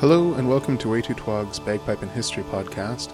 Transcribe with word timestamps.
Hello 0.00 0.34
and 0.34 0.48
welcome 0.48 0.78
to 0.78 0.90
Wee 0.90 1.02
Toot 1.02 1.26
Waag's 1.26 1.58
Bagpipe 1.58 2.02
and 2.02 2.10
History 2.12 2.44
podcast. 2.44 3.12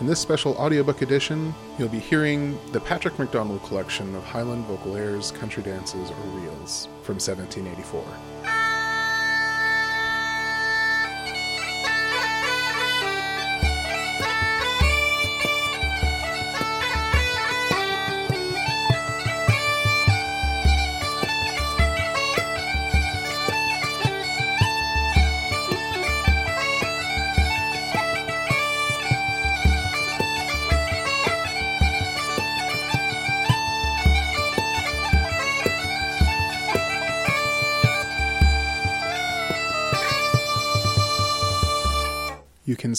In 0.00 0.06
this 0.06 0.18
special 0.18 0.56
audiobook 0.56 1.02
edition, 1.02 1.54
you'll 1.78 1.90
be 1.90 1.98
hearing 1.98 2.58
the 2.72 2.80
Patrick 2.80 3.18
MacDonald 3.18 3.62
collection 3.64 4.14
of 4.14 4.24
Highland 4.24 4.64
vocal 4.64 4.96
airs, 4.96 5.30
country 5.30 5.62
dances, 5.62 6.10
or 6.10 6.40
reels 6.40 6.88
from 7.02 7.16
1784. 7.16 8.61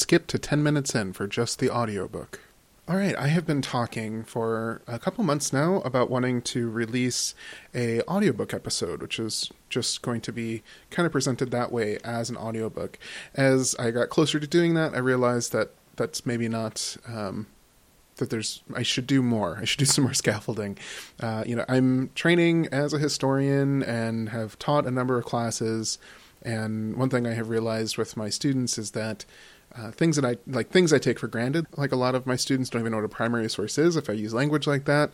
Skip 0.04 0.28
to 0.28 0.38
10 0.38 0.62
minutes 0.62 0.94
in 0.94 1.14
for 1.14 1.28
just 1.28 1.60
the 1.60 1.70
audiobook. 1.70 2.42
All 2.90 2.98
right, 2.98 3.16
I 3.18 3.28
have 3.28 3.48
been 3.48 3.62
talking 3.62 4.26
for 4.26 4.82
a 4.86 5.00
couple 5.00 5.24
months 5.24 5.54
now 5.54 5.78
about 5.86 6.10
wanting 6.10 6.42
to 6.42 6.70
release 6.70 7.34
a 7.74 8.02
audiobook 8.02 8.54
episode, 8.54 9.02
which 9.02 9.18
is 9.18 9.50
just 9.70 10.02
going 10.02 10.20
to 10.20 10.34
be 10.34 10.62
kind 10.90 11.06
of 11.06 11.14
presented 11.14 11.52
that 11.52 11.72
way 11.72 12.00
as 12.04 12.30
an 12.30 12.36
audiobook. 12.36 13.00
As 13.34 13.74
I 13.80 13.92
got 13.92 14.10
closer 14.10 14.42
to 14.42 14.46
doing 14.46 14.74
that, 14.74 14.94
I 14.94 14.98
realized 14.98 15.54
that 15.54 15.72
that's 15.96 16.26
maybe 16.26 16.50
not 16.50 16.98
um, 17.08 17.48
that 18.18 18.30
there's 18.30 18.62
I 18.76 18.84
should 18.84 19.08
do 19.08 19.22
more. 19.22 19.60
I 19.62 19.64
should 19.64 19.80
do 19.80 19.86
some 19.96 20.04
more 20.04 20.14
scaffolding. 20.14 20.78
Uh, 21.22 21.46
you 21.48 21.56
know, 21.56 21.64
I'm 21.70 22.10
training 22.14 22.68
as 22.74 22.94
a 22.94 23.00
historian 23.00 23.82
and 23.84 24.28
have 24.28 24.60
taught 24.60 24.86
a 24.86 24.92
number 24.92 25.18
of 25.18 25.24
classes. 25.24 25.98
And 26.42 26.98
one 26.98 27.10
thing 27.10 27.26
I 27.26 27.36
have 27.36 27.48
realized 27.48 27.98
with 27.98 28.18
my 28.18 28.30
students 28.30 28.78
is 28.78 28.92
that 28.92 29.24
uh, 29.76 29.92
things 29.92 30.16
that 30.16 30.26
I 30.26 30.38
like 30.46 30.70
things 30.70 30.94
I 30.94 31.00
take 31.00 31.18
for 31.18 31.28
granted. 31.28 31.66
Like 31.76 31.92
a 31.92 31.96
lot 31.96 32.14
of 32.16 32.28
my 32.28 32.36
students 32.36 32.70
don't 32.70 32.82
even 32.82 32.92
know 32.92 32.98
what 32.98 33.06
a 33.06 33.10
primary 33.10 33.50
source 33.50 33.78
is 33.78 33.96
if 33.96 34.10
I 34.10 34.14
use 34.14 34.34
language 34.34 34.68
like 34.68 34.86
that. 34.86 35.12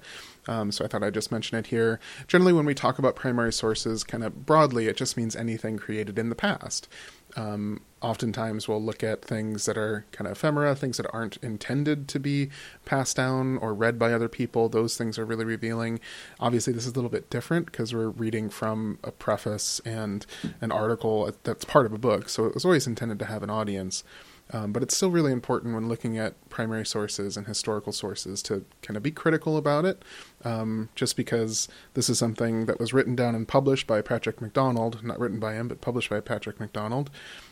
Um, 0.48 0.72
so 0.72 0.84
I 0.84 0.88
thought 0.88 1.04
I'd 1.04 1.14
just 1.14 1.32
mention 1.32 1.58
it 1.58 1.68
here. 1.68 2.00
Generally, 2.28 2.54
when 2.54 2.66
we 2.66 2.74
talk 2.74 3.00
about 3.00 3.16
primary 3.16 3.54
sources, 3.54 4.04
kind 4.04 4.24
of 4.24 4.46
broadly, 4.46 4.88
it 4.88 4.98
just 4.98 5.16
means 5.16 5.36
anything 5.36 5.78
created 5.78 6.18
in 6.18 6.30
the 6.30 6.36
past. 6.36 6.88
Um, 7.36 7.82
oftentimes, 8.02 8.68
we'll 8.68 8.82
look 8.82 9.04
at 9.04 9.24
things 9.24 9.66
that 9.66 9.78
are 9.78 10.06
kind 10.12 10.28
of 10.28 10.34
ephemera, 10.34 10.76
things 10.76 10.98
that 10.98 11.06
aren't 11.14 11.38
intended 11.38 12.08
to 12.10 12.20
be 12.20 12.50
passed 12.86 13.16
down 13.16 13.58
or 13.60 13.74
read 13.74 14.00
by 14.00 14.12
other 14.12 14.28
people. 14.28 14.68
Those 14.68 14.98
things 14.98 15.20
are 15.20 15.26
really 15.26 15.46
revealing. 15.46 16.00
Obviously, 16.40 16.74
this 16.74 16.86
is 16.86 16.94
a 16.94 16.96
little 16.96 17.12
bit 17.12 17.30
different 17.30 17.68
because 17.68 17.94
we're 17.94 18.10
reading 18.10 18.50
from 18.50 18.98
a 19.04 19.12
preface 19.12 19.80
and 19.86 20.26
an 20.60 20.72
article 20.72 21.32
that's 21.44 21.66
part 21.66 21.86
of 21.86 21.94
a 21.94 22.00
book. 22.00 22.28
So 22.28 22.46
it 22.46 22.56
was 22.56 22.66
always 22.66 22.88
intended 22.88 23.20
to 23.20 23.26
have 23.26 23.44
an 23.44 23.50
audience. 23.50 24.04
Um, 24.52 24.72
but 24.72 24.82
it's 24.82 24.96
still 24.96 25.12
really 25.12 25.32
important 25.32 25.76
when 25.76 25.88
looking 25.88 26.18
at 26.18 26.34
primary 26.50 26.86
sources 26.86 27.38
and 27.38 27.46
historical 27.46 27.92
sources 27.92 28.42
to 28.44 28.66
kind 28.82 28.98
of 28.98 29.04
be 29.04 29.12
critical 29.12 29.58
about 29.58 29.86
it. 29.86 30.04
Um, 30.44 30.90
just 30.96 31.16
because 31.16 31.68
this 31.94 32.10
is 32.10 32.18
something 32.18 32.66
that 32.66 32.80
was 32.80 32.94
written 32.94 33.16
down 33.16 33.36
and 33.36 33.48
published 33.48 33.86
by 33.86 34.02
Patrick 34.02 34.42
MacDonald, 34.42 35.04
not 35.04 35.20
written 35.20 35.40
by 35.40 35.54
him, 35.54 35.68
but 35.68 35.82
published 35.82 36.10
by 36.10 36.20
Patrick 36.20 36.60
MacDonald, 36.60 37.12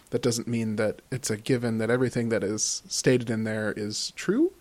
that 0.10 0.24
doesn't 0.24 0.48
mean 0.48 0.78
that 0.78 1.02
it's 1.12 1.30
a 1.30 1.38
given 1.38 1.78
that 1.78 1.90
everything 1.90 2.30
that 2.30 2.44
is 2.44 2.82
stated 2.88 3.30
in 3.30 3.44
there 3.44 3.74
is 3.78 4.12
true. 4.16 4.54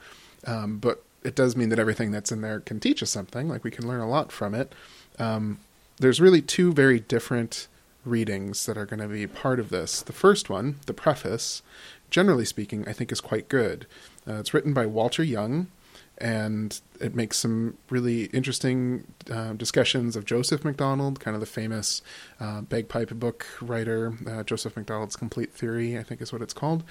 Um, 0.46 0.78
but 0.78 1.02
it 1.24 1.34
does 1.34 1.56
mean 1.56 1.70
that 1.70 1.78
everything 1.78 2.10
that's 2.10 2.30
in 2.30 2.42
there 2.42 2.60
can 2.60 2.80
teach 2.80 3.02
us 3.02 3.10
something, 3.10 3.48
like 3.48 3.64
we 3.64 3.70
can 3.70 3.88
learn 3.88 4.00
a 4.00 4.08
lot 4.08 4.30
from 4.30 4.54
it. 4.54 4.74
Um, 5.18 5.58
there's 5.98 6.20
really 6.20 6.42
two 6.42 6.72
very 6.72 7.00
different 7.00 7.68
readings 8.04 8.66
that 8.66 8.78
are 8.78 8.86
going 8.86 9.00
to 9.00 9.08
be 9.08 9.26
part 9.26 9.58
of 9.58 9.70
this. 9.70 10.02
The 10.02 10.12
first 10.12 10.48
one, 10.48 10.76
the 10.86 10.94
preface, 10.94 11.62
generally 12.10 12.44
speaking, 12.44 12.86
I 12.88 12.92
think 12.92 13.12
is 13.12 13.20
quite 13.20 13.48
good. 13.48 13.86
Uh, 14.26 14.34
it's 14.34 14.54
written 14.54 14.72
by 14.72 14.86
Walter 14.86 15.22
Young, 15.22 15.68
and 16.18 16.80
it 17.00 17.14
makes 17.14 17.36
some 17.38 17.76
really 17.90 18.24
interesting 18.26 19.04
uh, 19.30 19.52
discussions 19.52 20.16
of 20.16 20.24
Joseph 20.24 20.64
MacDonald, 20.64 21.20
kind 21.20 21.34
of 21.34 21.40
the 21.40 21.46
famous 21.46 22.00
uh, 22.40 22.62
bagpipe 22.62 23.10
book 23.10 23.46
writer. 23.60 24.14
Uh, 24.26 24.42
Joseph 24.42 24.76
MacDonald's 24.76 25.16
Complete 25.16 25.52
Theory, 25.52 25.98
I 25.98 26.02
think 26.02 26.20
is 26.22 26.32
what 26.32 26.42
it's 26.42 26.54
called. 26.54 26.84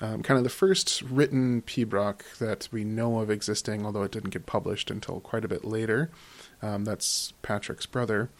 Um, 0.00 0.22
kind 0.22 0.38
of 0.38 0.44
the 0.44 0.50
first 0.50 1.02
written 1.02 1.60
pibroch 1.60 2.22
that 2.38 2.68
we 2.72 2.84
know 2.84 3.18
of 3.18 3.30
existing, 3.30 3.84
although 3.84 4.02
it 4.02 4.12
didn't 4.12 4.30
get 4.30 4.46
published 4.46 4.90
until 4.90 5.20
quite 5.20 5.44
a 5.44 5.48
bit 5.48 5.62
later. 5.62 6.10
Um, 6.62 6.84
that's 6.84 7.32
Patrick's 7.42 7.86
brother. 7.86 8.30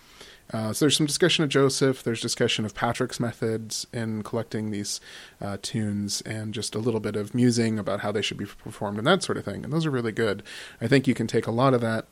Uh, 0.52 0.72
so 0.72 0.84
there's 0.84 0.96
some 0.96 1.06
discussion 1.06 1.44
of 1.44 1.50
Joseph. 1.50 2.02
There's 2.02 2.20
discussion 2.20 2.64
of 2.64 2.74
Patrick's 2.74 3.20
methods 3.20 3.86
in 3.92 4.22
collecting 4.22 4.70
these 4.70 5.00
uh, 5.40 5.58
tunes, 5.62 6.20
and 6.22 6.52
just 6.52 6.74
a 6.74 6.78
little 6.78 7.00
bit 7.00 7.16
of 7.16 7.34
musing 7.34 7.78
about 7.78 8.00
how 8.00 8.10
they 8.10 8.22
should 8.22 8.36
be 8.36 8.46
performed 8.46 8.98
and 8.98 9.06
that 9.06 9.22
sort 9.22 9.38
of 9.38 9.44
thing. 9.44 9.64
And 9.64 9.72
those 9.72 9.86
are 9.86 9.90
really 9.90 10.12
good. 10.12 10.42
I 10.80 10.88
think 10.88 11.06
you 11.06 11.14
can 11.14 11.26
take 11.26 11.46
a 11.46 11.52
lot 11.52 11.74
of 11.74 11.80
that, 11.82 12.06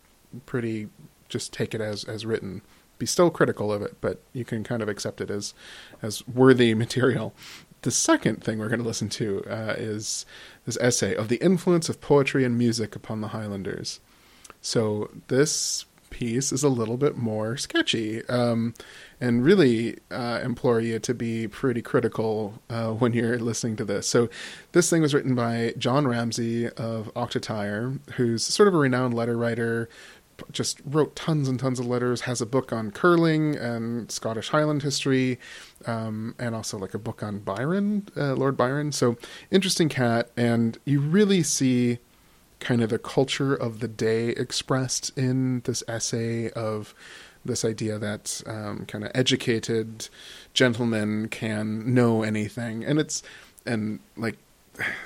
pretty, 0.47 0.89
just 1.29 1.53
take 1.53 1.75
it 1.75 1.81
as 1.81 2.05
as 2.05 2.25
written. 2.25 2.63
Be 2.99 3.07
still 3.07 3.31
critical 3.31 3.73
of 3.73 3.83
it, 3.83 3.97
but 4.01 4.23
you 4.33 4.45
can 4.45 4.65
kind 4.65 4.83
of 4.83 4.89
accept 4.89 5.21
it 5.21 5.31
as 5.31 5.53
as 6.01 6.27
worthy 6.29 6.75
material. 6.75 7.35
The 7.83 7.91
second 7.91 8.43
thing 8.43 8.59
we're 8.59 8.69
going 8.69 8.81
to 8.81 8.87
listen 8.87 9.09
to 9.11 9.45
uh, 9.49 9.75
is 9.77 10.27
this 10.65 10.79
essay 10.81 11.15
of 11.15 11.29
the 11.29 11.37
influence 11.37 11.89
of 11.89 12.01
poetry 12.01 12.45
and 12.45 12.59
music 12.59 12.97
upon 12.97 13.21
the 13.21 13.29
Highlanders. 13.29 14.01
So 14.61 15.11
this 15.29 15.85
piece 16.11 16.53
is 16.53 16.63
a 16.63 16.69
little 16.69 16.97
bit 16.97 17.17
more 17.17 17.57
sketchy 17.57 18.25
um, 18.27 18.75
and 19.21 19.45
really 19.45 19.99
uh, 20.11 20.41
implore 20.43 20.81
you 20.81 20.99
to 20.99 21.15
be 21.15 21.49
pretty 21.49 21.83
critical 21.83 22.61
uh, 22.71 22.91
when 22.91 23.13
you're 23.13 23.39
listening 23.39 23.77
to 23.77 23.85
this. 23.85 24.07
So, 24.07 24.29
this 24.73 24.91
thing 24.91 25.03
was 25.03 25.15
written 25.15 25.35
by 25.35 25.75
John 25.79 26.07
Ramsay 26.07 26.69
of 26.71 27.11
Ochtertyre, 27.17 27.99
who's 28.13 28.45
sort 28.45 28.69
of 28.69 28.75
a 28.75 28.79
renowned 28.79 29.15
letter 29.15 29.37
writer. 29.37 29.89
Just 30.53 30.81
wrote 30.85 31.17
tons 31.17 31.49
and 31.49 31.59
tons 31.59 31.81
of 31.81 31.87
letters. 31.87 32.21
Has 32.21 32.41
a 32.41 32.47
book 32.47 32.73
on 32.73 32.93
curling 32.93 33.57
and 33.57 34.09
Scottish 34.11 34.51
Highland 34.51 34.85
history, 34.85 35.41
um, 35.85 36.37
and 36.39 36.55
also 36.55 36.79
like 36.79 36.95
a 36.95 36.99
book 36.99 37.25
on 37.25 37.41
Byron, 37.41 38.07
uh, 38.17 38.35
Lord 38.35 38.57
Byron. 38.57 38.93
So 38.93 39.17
interesting 39.51 39.89
cat, 39.89 40.31
and 40.37 40.79
you 40.85 41.01
really 41.01 41.43
see 41.43 41.99
kind 42.61 42.83
of 42.83 42.91
the 42.91 42.99
culture 42.99 43.55
of 43.55 43.81
the 43.81 43.89
day 43.89 44.31
expressed 44.31 45.17
in 45.17 45.61
this 45.61 45.83
essay 45.89 46.51
of 46.51 46.95
this 47.45 47.65
idea 47.65 47.99
that 47.99 48.43
um, 48.47 48.85
kind 48.87 49.05
of 49.05 49.11
educated 49.15 50.09
gentlemen 50.55 51.29
can 51.29 51.95
know 51.95 52.23
anything. 52.23 52.85
And 52.85 52.99
it's 52.99 53.23
and 53.65 54.01
like 54.17 54.39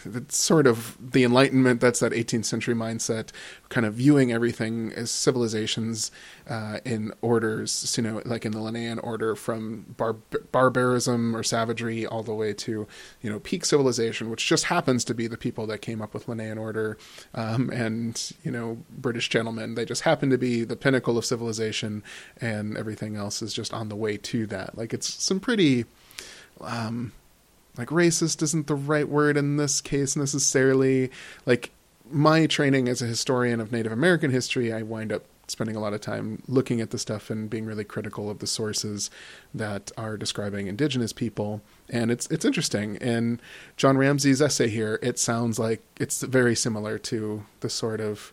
it's 0.05 0.37
sort 0.37 0.67
of 0.67 0.97
the 1.01 1.25
Enlightenment. 1.25 1.81
That's 1.81 2.01
that 2.01 2.13
18th 2.13 2.45
century 2.45 2.75
mindset, 2.75 3.31
kind 3.69 3.87
of 3.87 3.95
viewing 3.95 4.33
everything 4.33 4.93
as 4.93 5.11
civilizations 5.11 6.11
uh, 6.49 6.79
in 6.85 7.13
orders. 7.23 7.95
You 7.97 8.05
know, 8.05 8.23
like 8.25 8.45
in 8.45 8.53
the 8.53 8.61
Linnaean 8.61 8.99
order, 8.99 9.35
from 9.35 9.95
bar- 9.97 10.17
barbarism 10.53 11.37
or 11.37 11.43
savagery 11.43 12.07
all 12.07 12.23
the 12.23 12.35
way 12.35 12.53
to 12.55 12.87
you 13.23 13.31
know 13.31 13.41
peak 13.41 13.65
civilization, 13.65 14.31
which 14.31 14.47
just 14.47 14.65
happens 14.65 15.05
to 15.05 15.15
be 15.15 15.27
the 15.27 15.37
people 15.37 15.67
that 15.67 15.79
came 15.79 16.03
up 16.03 16.15
with 16.15 16.29
Linnaean 16.29 16.59
order, 16.59 16.99
um, 17.35 17.71
and 17.71 18.33
you 18.43 18.51
know 18.51 18.79
British 18.91 19.29
gentlemen. 19.29 19.75
They 19.75 19.85
just 19.85 20.03
happen 20.03 20.31
to 20.31 20.39
be 20.39 20.65
the 20.65 20.77
pinnacle 20.77 21.17
of 21.17 21.25
civilization, 21.25 22.03
and 22.41 22.77
everything 22.77 23.17
else 23.17 23.43
is 23.43 23.55
just 23.55 23.73
on 23.73 23.89
the 23.89 23.97
way 23.97 24.17
to 24.19 24.47
that. 24.47 24.77
Like 24.77 24.93
it's 24.93 25.13
some 25.23 25.41
pretty. 25.41 25.85
Um, 26.61 27.13
like 27.77 27.89
racist 27.89 28.43
isn't 28.43 28.67
the 28.67 28.75
right 28.75 29.09
word 29.09 29.37
in 29.37 29.57
this 29.57 29.81
case 29.81 30.17
necessarily. 30.17 31.11
Like 31.47 31.71
my 32.11 32.47
training 32.47 32.89
as 32.89 33.01
a 33.01 33.07
historian 33.07 33.61
of 33.61 33.73
Native 33.73 33.93
American 33.93 34.31
history, 34.31 34.73
I 34.73 34.83
wind 34.83 35.13
up 35.13 35.25
spending 35.49 35.77
a 35.77 35.81
lot 35.81 35.93
of 35.93 36.01
time 36.01 36.43
looking 36.47 36.81
at 36.81 36.91
the 36.91 36.99
stuff 36.99 37.29
and 37.29 37.51
being 37.51 37.67
really 37.67 37.85
critical 37.85 38.31
of 38.31 38.39
the 38.39 38.47
sources 38.47 39.11
that 39.53 39.91
are 39.97 40.17
describing 40.17 40.67
indigenous 40.67 41.13
people. 41.13 41.61
And 41.89 42.11
it's 42.11 42.27
it's 42.31 42.45
interesting. 42.45 42.97
In 42.97 43.41
John 43.77 43.97
Ramsey's 43.99 44.43
essay 44.43 44.69
here, 44.69 44.99
it 45.03 45.19
sounds 45.19 45.59
like 45.59 45.83
it's 45.99 46.23
very 46.23 46.55
similar 46.55 46.99
to 46.99 47.45
the 47.61 47.71
sort 47.71 48.01
of 48.01 48.33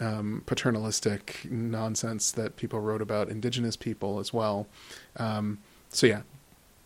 um, 0.00 0.42
paternalistic 0.46 1.46
nonsense 1.50 2.30
that 2.32 2.56
people 2.56 2.80
wrote 2.80 3.02
about 3.02 3.28
indigenous 3.28 3.76
people 3.76 4.18
as 4.18 4.32
well. 4.32 4.66
Um, 5.16 5.58
so 5.88 6.06
yeah, 6.06 6.22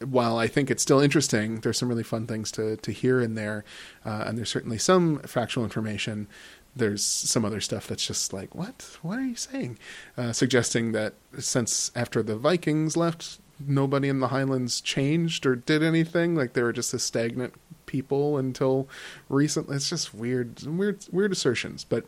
while 0.05 0.39
I 0.39 0.47
think 0.47 0.71
it's 0.71 0.83
still 0.83 1.01
interesting, 1.01 1.61
there's 1.61 1.79
some 1.79 1.89
really 1.89 2.03
fun 2.03 2.27
things 2.27 2.51
to 2.53 2.77
to 2.77 2.93
hear 2.93 3.21
in 3.21 3.35
there, 3.35 3.65
uh, 4.05 4.25
and 4.27 4.39
there's 4.39 4.51
certainly 4.51 4.79
some 4.79 5.19
factual 5.21 5.65
information. 5.65 6.29
There's 6.77 7.05
some 7.05 7.45
other 7.45 7.61
stuff 7.61 7.87
that's 7.87 8.05
just 8.05 8.33
like, 8.33 8.55
what? 8.55 8.99
What 9.03 9.19
are 9.19 9.25
you 9.25 9.37
saying? 9.37 9.79
Uh, 10.17 10.33
suggesting 10.33 10.91
that 10.93 11.15
since 11.39 11.93
after 11.95 12.21
the 12.21 12.37
Vikings 12.37 12.97
left 12.97 13.39
nobody 13.61 14.09
in 14.09 14.21
the 14.21 14.29
Highlands 14.29 14.81
changed 14.81 15.47
or 15.47 15.57
did 15.57 15.83
anything. 15.83 16.35
Like 16.35 16.53
they 16.53 16.63
were 16.63 16.73
just 16.73 16.95
a 16.95 16.99
stagnant 16.99 17.55
people 17.87 18.39
until 18.39 18.89
recently. 19.29 19.77
It's 19.77 19.91
just 19.91 20.15
weird, 20.15 20.63
weird, 20.65 21.07
weird 21.13 21.33
assertions, 21.33 21.85
but 21.85 22.07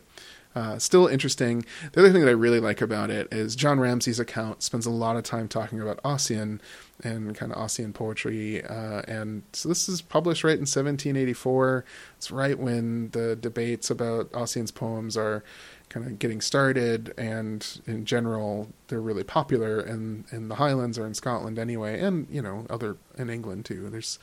uh, 0.55 0.79
still 0.79 1.07
interesting. 1.07 1.65
The 1.91 2.01
other 2.01 2.11
thing 2.11 2.21
that 2.21 2.29
I 2.29 2.33
really 2.33 2.59
like 2.59 2.81
about 2.81 3.09
it 3.09 3.31
is 3.31 3.55
John 3.55 3.79
Ramsey's 3.79 4.19
account 4.19 4.63
spends 4.63 4.85
a 4.85 4.91
lot 4.91 5.15
of 5.15 5.23
time 5.23 5.47
talking 5.47 5.79
about 5.79 6.01
Ossian 6.03 6.59
and 7.03 7.35
kind 7.35 7.51
of 7.51 7.57
Ossian 7.57 7.93
poetry. 7.93 8.63
Uh, 8.63 9.01
and 9.07 9.43
so 9.53 9.69
this 9.69 9.87
is 9.87 10.01
published 10.01 10.43
right 10.43 10.55
in 10.55 10.61
1784. 10.61 11.85
It's 12.17 12.31
right 12.31 12.57
when 12.57 13.09
the 13.11 13.35
debates 13.35 13.89
about 13.89 14.31
Ossian's 14.31 14.71
poems 14.71 15.15
are 15.15 15.43
kind 15.89 16.05
of 16.05 16.19
getting 16.19 16.41
started, 16.41 17.13
and 17.17 17.81
in 17.85 18.05
general, 18.05 18.69
they're 18.87 19.01
really 19.01 19.23
popular 19.23 19.79
in 19.79 20.25
in 20.31 20.49
the 20.49 20.55
Highlands 20.55 20.97
or 20.97 21.05
in 21.05 21.13
Scotland 21.13 21.57
anyway, 21.57 21.99
and 21.99 22.27
you 22.29 22.41
know 22.41 22.65
other 22.69 22.97
in 23.17 23.29
England 23.29 23.65
too. 23.65 23.89
There's, 23.89 24.19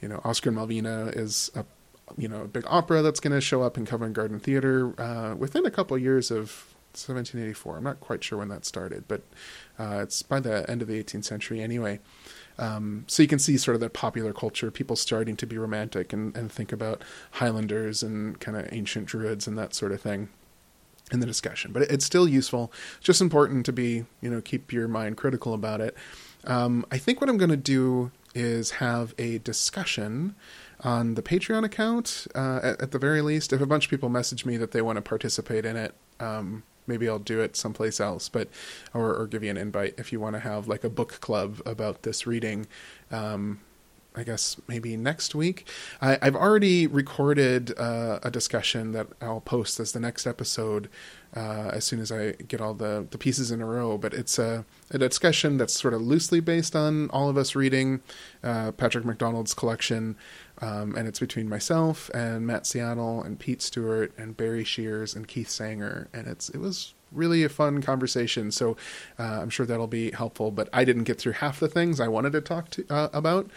you 0.00 0.08
know, 0.08 0.20
Oscar 0.24 0.52
Malvina 0.52 1.16
is 1.16 1.50
a 1.54 1.64
you 2.16 2.28
know 2.28 2.42
a 2.42 2.48
big 2.48 2.64
opera 2.68 3.02
that's 3.02 3.20
going 3.20 3.32
to 3.32 3.40
show 3.40 3.62
up 3.62 3.76
in 3.76 3.86
Covent 3.86 4.12
Garden 4.12 4.38
Theatre 4.38 4.94
uh, 5.00 5.34
within 5.34 5.66
a 5.66 5.70
couple 5.70 5.96
of 5.96 6.02
years 6.02 6.30
of 6.30 6.74
1784. 6.92 7.76
I'm 7.76 7.84
not 7.84 8.00
quite 8.00 8.24
sure 8.24 8.38
when 8.38 8.48
that 8.48 8.64
started, 8.64 9.04
but 9.08 9.22
uh, 9.78 10.00
it's 10.02 10.22
by 10.22 10.40
the 10.40 10.68
end 10.70 10.82
of 10.82 10.88
the 10.88 11.02
18th 11.02 11.24
century 11.24 11.60
anyway. 11.60 12.00
Um, 12.58 13.04
so 13.06 13.22
you 13.22 13.28
can 13.28 13.38
see 13.38 13.56
sort 13.56 13.74
of 13.74 13.80
the 13.80 13.90
popular 13.90 14.32
culture, 14.32 14.70
people 14.70 14.96
starting 14.96 15.36
to 15.36 15.46
be 15.46 15.58
romantic 15.58 16.12
and, 16.12 16.36
and 16.36 16.50
think 16.50 16.72
about 16.72 17.02
Highlanders 17.32 18.02
and 18.02 18.38
kind 18.40 18.56
of 18.56 18.68
ancient 18.72 19.06
druids 19.06 19.46
and 19.46 19.56
that 19.58 19.74
sort 19.74 19.92
of 19.92 20.00
thing 20.00 20.28
in 21.12 21.20
the 21.20 21.26
discussion. 21.26 21.72
But 21.72 21.82
it's 21.82 22.04
still 22.04 22.28
useful. 22.28 22.72
It's 22.98 23.06
just 23.06 23.20
important 23.20 23.64
to 23.66 23.72
be, 23.72 24.04
you 24.20 24.30
know, 24.30 24.40
keep 24.40 24.72
your 24.72 24.88
mind 24.88 25.16
critical 25.16 25.54
about 25.54 25.80
it. 25.80 25.96
Um, 26.44 26.84
I 26.90 26.98
think 26.98 27.20
what 27.20 27.30
I'm 27.30 27.38
going 27.38 27.50
to 27.50 27.56
do 27.56 28.10
is 28.34 28.72
have 28.72 29.14
a 29.18 29.38
discussion 29.38 30.34
on 30.80 31.14
the 31.14 31.22
Patreon 31.22 31.64
account, 31.64 32.26
uh, 32.34 32.60
at, 32.62 32.82
at, 32.82 32.90
the 32.92 32.98
very 32.98 33.20
least. 33.20 33.52
If 33.52 33.60
a 33.60 33.66
bunch 33.66 33.86
of 33.86 33.90
people 33.90 34.08
message 34.08 34.44
me 34.46 34.56
that 34.58 34.70
they 34.70 34.82
want 34.82 34.96
to 34.96 35.02
participate 35.02 35.64
in 35.64 35.76
it, 35.76 35.94
um, 36.20 36.62
maybe 36.88 37.08
I'll 37.08 37.18
do 37.18 37.40
it 37.40 37.56
someplace 37.56 38.00
else. 38.00 38.28
But 38.28 38.48
or, 38.94 39.14
or, 39.14 39.26
give 39.26 39.42
you 39.42 39.50
an 39.50 39.56
invite 39.56 39.94
if 39.98 40.12
you 40.12 40.20
want 40.20 40.34
to 40.34 40.40
have 40.40 40.68
like 40.68 40.84
a 40.84 40.90
book 40.90 41.20
club 41.20 41.60
about 41.66 42.02
this 42.02 42.26
reading. 42.26 42.66
Um, 43.10 43.60
I 44.18 44.24
guess 44.24 44.56
maybe 44.66 44.96
next 44.96 45.34
week. 45.34 45.68
I, 46.00 46.18
have 46.20 46.34
already 46.34 46.88
recorded 46.88 47.78
uh, 47.78 48.18
a 48.22 48.30
discussion 48.30 48.90
that 48.92 49.06
I'll 49.20 49.40
post 49.40 49.78
as 49.78 49.92
the 49.92 50.00
next 50.00 50.26
episode 50.26 50.88
uh, 51.36 51.70
as 51.72 51.84
soon 51.84 52.00
as 52.00 52.10
I 52.10 52.32
get 52.32 52.60
all 52.60 52.74
the, 52.74 53.06
the 53.10 53.18
pieces 53.18 53.52
in 53.52 53.60
a 53.60 53.66
row. 53.66 53.96
But 53.96 54.14
it's 54.14 54.38
a, 54.38 54.64
a 54.90 54.98
discussion 54.98 55.56
that's 55.56 55.78
sort 55.78 55.94
of 55.94 56.02
loosely 56.02 56.40
based 56.40 56.74
on 56.74 57.10
all 57.10 57.28
of 57.28 57.36
us 57.36 57.54
reading 57.54 58.00
uh, 58.42 58.72
Patrick 58.72 59.04
McDonald's 59.04 59.54
collection. 59.54 60.16
Um, 60.60 60.96
and 60.96 61.06
it's 61.06 61.20
between 61.20 61.48
myself 61.48 62.10
and 62.14 62.46
Matt 62.46 62.66
Seattle 62.66 63.22
and 63.22 63.38
Pete 63.38 63.62
Stewart 63.62 64.12
and 64.18 64.36
Barry 64.36 64.64
Shears 64.64 65.14
and 65.14 65.28
Keith 65.28 65.48
Sanger. 65.48 66.08
And 66.12 66.26
it's 66.26 66.48
it 66.48 66.58
was 66.58 66.94
really 67.12 67.44
a 67.44 67.48
fun 67.48 67.80
conversation. 67.80 68.50
So 68.50 68.76
uh, 69.18 69.22
I'm 69.22 69.50
sure 69.50 69.66
that'll 69.66 69.86
be 69.86 70.10
helpful. 70.10 70.50
But 70.50 70.68
I 70.72 70.84
didn't 70.84 71.04
get 71.04 71.18
through 71.18 71.32
half 71.32 71.60
the 71.60 71.68
things 71.68 72.00
I 72.00 72.08
wanted 72.08 72.32
to 72.32 72.40
talk 72.40 72.70
to 72.70 72.84
uh, 72.90 73.08
about. 73.12 73.50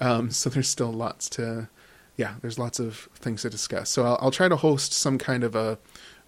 Um, 0.00 0.30
so 0.30 0.50
there's 0.50 0.68
still 0.68 0.92
lots 0.92 1.28
to, 1.30 1.68
yeah, 2.16 2.34
there's 2.40 2.58
lots 2.58 2.78
of 2.78 3.08
things 3.14 3.42
to 3.42 3.50
discuss. 3.50 3.90
So 3.90 4.04
I'll, 4.04 4.18
I'll, 4.20 4.30
try 4.30 4.48
to 4.48 4.56
host 4.56 4.92
some 4.92 5.18
kind 5.18 5.44
of 5.44 5.54
a 5.54 5.78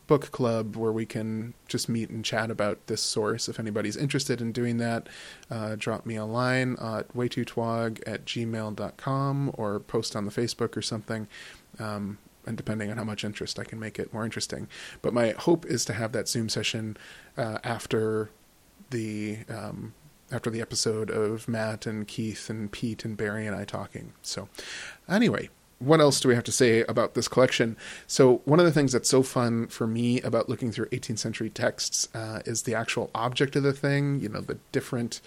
book 0.09 0.33
club 0.33 0.75
where 0.75 0.91
we 0.91 1.07
can 1.07 1.55
just 1.69 1.89
meet 1.89 2.11
and 2.11 2.25
chat 2.25 2.51
about 2.51 2.85
this 2.89 3.01
source. 3.01 3.49
If 3.49 3.61
anybody's 3.61 3.97
interested 3.97 4.41
in 4.41 4.51
doing 4.51 4.79
that, 4.79 5.09
uh, 5.51 5.77
drop 5.79 6.05
me 6.05 6.17
a 6.17 6.25
line 6.25 6.73
at 6.81 7.15
wetootwaag 7.15 8.03
at 8.07 8.25
gmail.com 8.25 9.51
or 9.55 9.79
post 9.79 10.17
on 10.17 10.25
the 10.25 10.33
Facebook 10.33 10.77
or 10.77 10.83
something. 10.83 11.29
Um, 11.79 12.19
and 12.47 12.57
depending 12.57 12.91
on 12.91 12.97
how 12.97 13.05
much 13.05 13.25
interest, 13.25 13.59
I 13.59 13.65
can 13.65 13.79
make 13.79 13.99
it 13.99 14.13
more 14.13 14.25
interesting. 14.25 14.69
But 15.03 15.13
my 15.13 15.33
hope 15.33 15.67
is 15.67 15.85
to 15.85 15.93
have 15.93 16.13
that 16.13 16.29
Zoom 16.29 16.49
session 16.49 16.97
uh, 17.37 17.59
after 17.63 18.31
the 18.91 19.41
um, 19.51 19.93
after 20.33 20.51
the 20.51 20.61
episode 20.61 21.11
of 21.11 21.47
Matt 21.47 21.87
and 21.87 22.09
Keith 22.09 22.49
and 22.49 22.73
Pete 22.73 23.05
and 23.05 23.17
Barry 23.17 23.47
and 23.47 23.55
I 23.55 23.65
talking. 23.65 24.13
So, 24.23 24.49
anyway, 25.09 25.51
what 25.79 26.01
else 26.01 26.21
do 26.21 26.29
we 26.29 26.35
have 26.35 26.45
to 26.45 26.53
say 26.53 26.83
about 26.83 27.15
this 27.15 27.29
collection? 27.29 27.77
So, 28.07 28.43
one 28.45 28.59
of 28.59 28.67
the 28.67 28.73
things 28.73 28.93
that's 28.93 29.09
so 29.09 29.23
fun 29.23 29.69
for 29.69 29.87
me 29.87 30.21
about 30.23 30.49
looking 30.49 30.73
through 30.73 30.87
18th 30.87 31.19
century 31.19 31.51
texts 31.51 32.09
uh, 32.15 32.41
is 32.45 32.63
the 32.63 32.75
actual 32.75 33.11
object 33.15 33.55
of 33.57 33.63
the 33.63 33.73
thing, 33.73 34.21
you 34.21 34.29
know, 34.29 34.41
the 34.41 34.59
different 34.73 35.21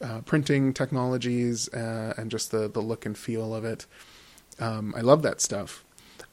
uh, 0.00 0.20
printing 0.22 0.72
technologies 0.72 1.68
uh, 1.74 2.14
and 2.16 2.30
just 2.30 2.50
the, 2.50 2.68
the 2.68 2.80
look 2.80 3.04
and 3.04 3.18
feel 3.18 3.54
of 3.54 3.64
it. 3.64 3.86
Um, 4.58 4.94
I 4.96 5.00
love 5.00 5.22
that 5.22 5.40
stuff. 5.40 5.84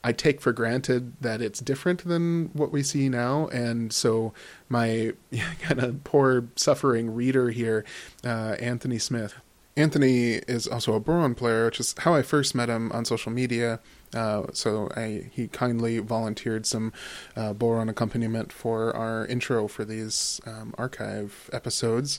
I 0.02 0.12
take 0.12 0.40
for 0.40 0.52
granted 0.52 1.20
that 1.20 1.42
it's 1.42 1.60
different 1.60 2.04
than 2.04 2.50
what 2.52 2.70
we 2.70 2.82
see 2.82 3.08
now, 3.08 3.48
and 3.48 3.92
so 3.92 4.32
my 4.68 5.12
kind 5.60 5.80
of 5.80 6.04
poor 6.04 6.48
suffering 6.56 7.14
reader 7.14 7.50
here, 7.50 7.84
uh, 8.24 8.56
Anthony 8.60 8.98
Smith. 8.98 9.34
Anthony 9.78 10.40
is 10.48 10.66
also 10.66 10.94
a 10.94 11.00
Bodhrán 11.00 11.36
player, 11.36 11.66
which 11.66 11.78
is 11.78 11.94
how 11.98 12.12
I 12.12 12.22
first 12.22 12.52
met 12.52 12.68
him 12.68 12.90
on 12.90 13.04
social 13.04 13.30
media. 13.30 13.78
Uh, 14.12 14.46
so 14.52 14.90
I, 14.96 15.30
he 15.32 15.46
kindly 15.46 15.98
volunteered 16.00 16.66
some 16.66 16.92
uh, 17.36 17.54
Bodhrán 17.54 17.88
accompaniment 17.88 18.52
for 18.52 18.94
our 18.96 19.24
intro 19.26 19.68
for 19.68 19.84
these 19.84 20.40
um, 20.46 20.74
archive 20.76 21.48
episodes. 21.52 22.18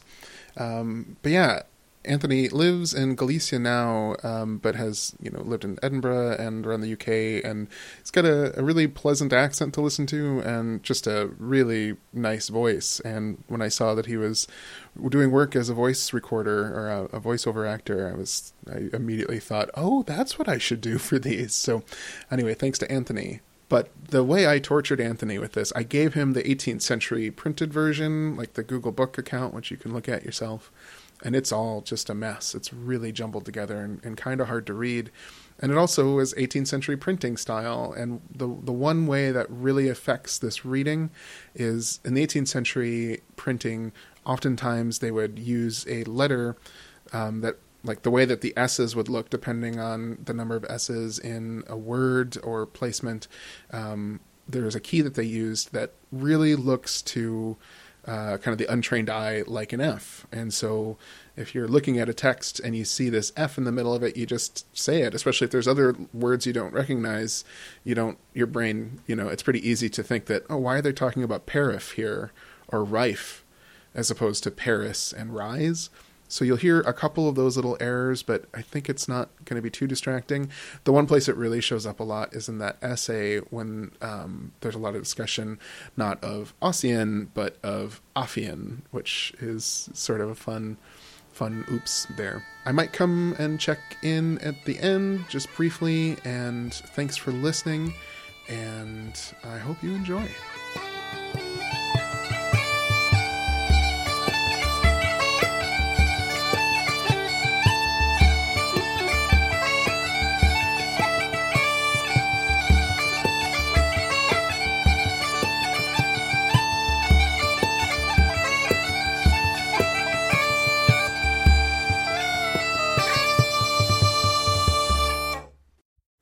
Um, 0.56 1.18
but 1.22 1.34
yeah, 1.34 1.64
Anthony 2.06 2.48
lives 2.48 2.94
in 2.94 3.16
Galicia 3.16 3.60
now, 3.60 4.16
um, 4.24 4.58
but 4.58 4.76
has 4.76 5.14
you 5.22 5.30
know 5.32 5.42
lived 5.42 5.66
in 5.66 5.78
Edinburgh 5.84 6.38
and 6.40 6.66
around 6.66 6.82
the 6.82 6.94
UK, 6.94 7.44
and 7.44 7.68
he's 8.00 8.12
got 8.12 8.24
a, 8.24 8.58
a, 8.58 8.64
really 8.64 8.88
pleasant 8.88 9.34
accent 9.34 9.74
to 9.74 9.82
listen 9.82 10.06
to, 10.08 10.40
and 10.40 10.82
just 10.82 11.08
a 11.08 11.30
really 11.38 11.98
nice 12.14 12.48
voice. 12.48 13.02
And 13.02 13.44
when 13.48 13.62
I 13.62 13.68
saw 13.68 13.96
that 13.96 14.06
he 14.06 14.16
was 14.16 14.48
doing 15.10 15.30
work 15.32 15.56
as 15.58 15.68
a 15.68 15.74
voice 15.74 16.14
recorder 16.14 16.74
or 16.74 16.90
a, 16.90 17.04
a 17.18 17.20
voiceover 17.20 17.68
actor, 17.68 18.10
I 18.10 18.18
was 18.18 18.54
I 18.72 18.90
immediately 18.94 19.40
thought, 19.40 19.70
oh, 19.76 20.04
that's 20.04 20.40
what 20.40 20.48
I 20.48 20.58
should 20.58 20.82
do 20.82 20.98
for 21.00 21.20
these. 21.20 21.54
So, 21.54 21.84
anyway, 22.32 22.54
thanks 22.54 22.80
to 22.80 22.92
Anthony. 22.92 23.42
But 23.68 23.90
the 24.04 24.24
way 24.24 24.48
I 24.48 24.58
tortured 24.58 25.00
Anthony 25.00 25.38
with 25.38 25.52
this, 25.52 25.72
I 25.76 25.84
gave 25.84 26.16
him 26.16 26.34
the 26.34 26.42
18th 26.42 26.82
century 26.82 27.30
printed 27.30 27.72
version, 27.72 28.36
like 28.36 28.54
the 28.54 28.64
Google 28.64 28.92
Book 28.92 29.18
account, 29.18 29.54
which 29.54 29.70
you 29.70 29.78
can 29.78 29.94
look 29.94 30.10
at 30.10 30.24
yourself 30.24 30.72
and 31.24 31.36
it's 31.36 31.52
all 31.52 31.82
just 31.82 32.10
a 32.10 32.14
mess. 32.14 32.56
It's 32.56 32.74
really 32.74 33.12
jumbled 33.12 33.46
together 33.46 33.82
and, 33.82 34.04
and 34.04 34.16
kind 34.18 34.40
of 34.40 34.48
hard 34.48 34.66
to 34.68 34.74
read. 34.74 35.12
And 35.60 35.72
it 35.72 35.78
also 35.78 36.20
is 36.20 36.34
18th 36.36 36.68
century 36.68 36.96
printing 36.96 37.36
style. 37.36 37.94
And 37.98 38.22
the 38.32 38.48
the 38.48 38.72
one 38.72 39.08
way 39.08 39.32
that 39.32 39.50
really 39.50 39.90
affects 39.90 40.38
this 40.38 40.64
reading 40.64 41.10
is 41.54 42.00
in 42.06 42.14
the 42.14 42.26
18th 42.26 42.48
century 42.48 43.22
printing. 43.36 43.92
Oftentimes 44.26 45.00
they 45.00 45.12
would 45.12 45.38
use 45.38 45.86
a 45.90 46.04
letter 46.06 46.56
um, 47.12 47.42
that 47.42 47.58
like 47.84 48.04
the 48.04 48.12
way 48.12 48.26
that 48.26 48.42
the 48.42 48.54
S's 48.58 48.96
would 48.96 49.10
look 49.10 49.30
depending 49.30 49.80
on 49.80 50.20
the 50.24 50.34
number 50.34 50.56
of 50.56 50.66
S's 50.66 51.20
in 51.20 51.64
a 51.68 51.78
word 51.78 52.38
or 52.44 52.66
placement. 52.66 53.28
Um, 53.72 54.20
there's 54.48 54.76
a 54.76 54.80
key 54.80 55.02
that 55.02 55.14
they 55.14 55.24
used 55.24 55.74
that 55.74 55.94
really 56.12 56.56
looks 56.56 57.02
to 57.04 57.58
uh, 58.06 58.38
kind 58.38 58.54
of 58.54 58.58
the 58.58 58.72
untrained 58.72 59.10
eye 59.10 59.44
like 59.46 59.74
an 59.74 59.82
F. 59.82 60.26
And 60.32 60.54
so 60.54 60.98
if 61.36 61.54
you're 61.54 61.68
looking 61.68 62.00
at 62.00 62.10
a 62.10 62.14
text 62.14 62.60
and 62.60 62.76
you 62.76 62.86
see 62.86 63.10
this 63.10 63.32
F 63.36 63.58
in 63.58 63.64
the 63.64 63.72
middle 63.72 63.94
of 63.94 64.04
it, 64.04 64.18
you 64.18 64.26
just 64.26 64.66
say 64.78 65.02
it, 65.02 65.14
especially 65.14 65.46
if 65.46 65.52
there's 65.52 65.68
other 65.68 65.96
words 66.14 66.46
you 66.46 66.54
don't 66.54 66.74
recognize. 66.74 67.44
You 67.84 67.96
don't, 67.96 68.18
your 68.34 68.48
brain, 68.48 69.02
you 69.08 69.16
know, 69.16 69.28
it's 69.28 69.44
pretty 69.44 69.68
easy 69.68 69.90
to 69.90 70.04
think 70.04 70.26
that, 70.26 70.44
oh, 70.50 70.58
why 70.58 70.78
are 70.78 70.82
they 70.82 70.94
talking 70.94 71.24
about 71.24 71.46
parif 71.46 71.94
here 71.94 72.32
or 72.68 72.84
rife 72.84 73.44
as 73.94 74.10
opposed 74.10 74.44
to 74.44 74.52
Paris 74.52 75.14
and 75.14 75.36
rise? 75.36 75.90
So 76.30 76.46
you'll 76.46 76.58
hear 76.58 76.80
a 76.82 76.94
couple 76.94 77.28
of 77.28 77.34
those 77.34 77.56
little 77.56 77.76
errors, 77.80 78.22
but 78.22 78.46
I 78.54 78.62
think 78.62 78.88
it's 78.88 79.08
not 79.08 79.30
going 79.46 79.56
to 79.56 79.64
be 79.64 79.72
too 79.72 79.88
distracting. 79.88 80.50
The 80.84 80.94
one 80.94 81.08
place 81.08 81.28
it 81.28 81.36
really 81.36 81.60
shows 81.60 81.88
up 81.88 82.00
a 82.00 82.04
lot 82.04 82.34
is 82.34 82.48
in 82.48 82.60
that 82.60 82.78
essay 82.84 83.40
when 83.40 83.92
um, 84.00 84.52
there's 84.62 84.76
a 84.76 84.80
lot 84.80 84.96
of 84.96 85.02
discussion 85.02 85.58
not 85.98 86.24
of 86.24 86.54
Ossian 86.62 87.30
but 87.34 87.58
of 87.64 88.00
Afian, 88.16 88.82
which 88.92 89.34
is 89.42 89.90
sort 89.94 90.22
of 90.22 90.30
a 90.30 90.36
fun, 90.36 90.78
fun 91.34 91.66
oops 91.72 92.06
there. 92.16 92.46
I 92.66 92.72
might 92.72 92.94
come 92.94 93.36
and 93.40 93.60
check 93.60 93.80
in 94.04 94.38
at 94.40 94.66
the 94.66 94.78
end 94.80 95.26
just 95.30 95.52
briefly, 95.56 96.16
and 96.24 96.72
thanks 96.74 97.18
for 97.18 97.32
listening, 97.32 97.94
and 98.48 99.20
I 99.44 99.58
hope 99.58 99.82
you 99.82 99.96
enjoy. 99.96 100.28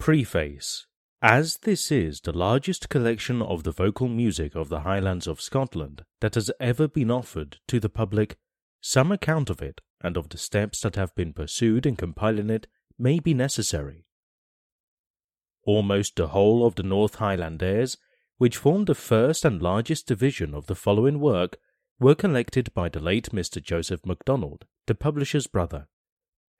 Preface 0.07 0.87
As 1.21 1.57
this 1.63 1.91
is 1.91 2.21
the 2.21 2.31
largest 2.31 2.87
collection 2.87 3.41
of 3.41 3.63
the 3.63 3.73
vocal 3.73 4.07
music 4.07 4.55
of 4.55 4.69
the 4.69 4.79
Highlands 4.79 5.27
of 5.27 5.41
Scotland 5.41 6.05
that 6.21 6.35
has 6.35 6.49
ever 6.61 6.87
been 6.87 7.11
offered 7.11 7.57
to 7.67 7.77
the 7.81 7.89
public, 7.89 8.37
some 8.79 9.11
account 9.11 9.49
of 9.49 9.61
it 9.61 9.81
and 9.99 10.15
of 10.15 10.29
the 10.29 10.37
steps 10.37 10.79
that 10.79 10.95
have 10.95 11.13
been 11.15 11.33
pursued 11.33 11.85
in 11.85 11.97
compiling 11.97 12.49
it 12.49 12.67
may 12.97 13.19
be 13.19 13.33
necessary. 13.33 14.05
Almost 15.65 16.15
the 16.15 16.29
whole 16.29 16.65
of 16.65 16.75
the 16.75 16.83
North 16.83 17.15
Highland 17.15 17.61
airs, 17.61 17.97
which 18.37 18.55
form 18.55 18.85
the 18.85 18.95
first 18.95 19.43
and 19.43 19.61
largest 19.61 20.07
division 20.07 20.53
of 20.53 20.67
the 20.67 20.75
following 20.75 21.19
work, 21.19 21.57
were 21.99 22.15
collected 22.15 22.73
by 22.73 22.87
the 22.87 23.01
late 23.01 23.31
Mr. 23.33 23.61
Joseph 23.61 24.05
MacDonald, 24.05 24.67
the 24.85 24.95
publisher's 24.95 25.47
brother 25.47 25.89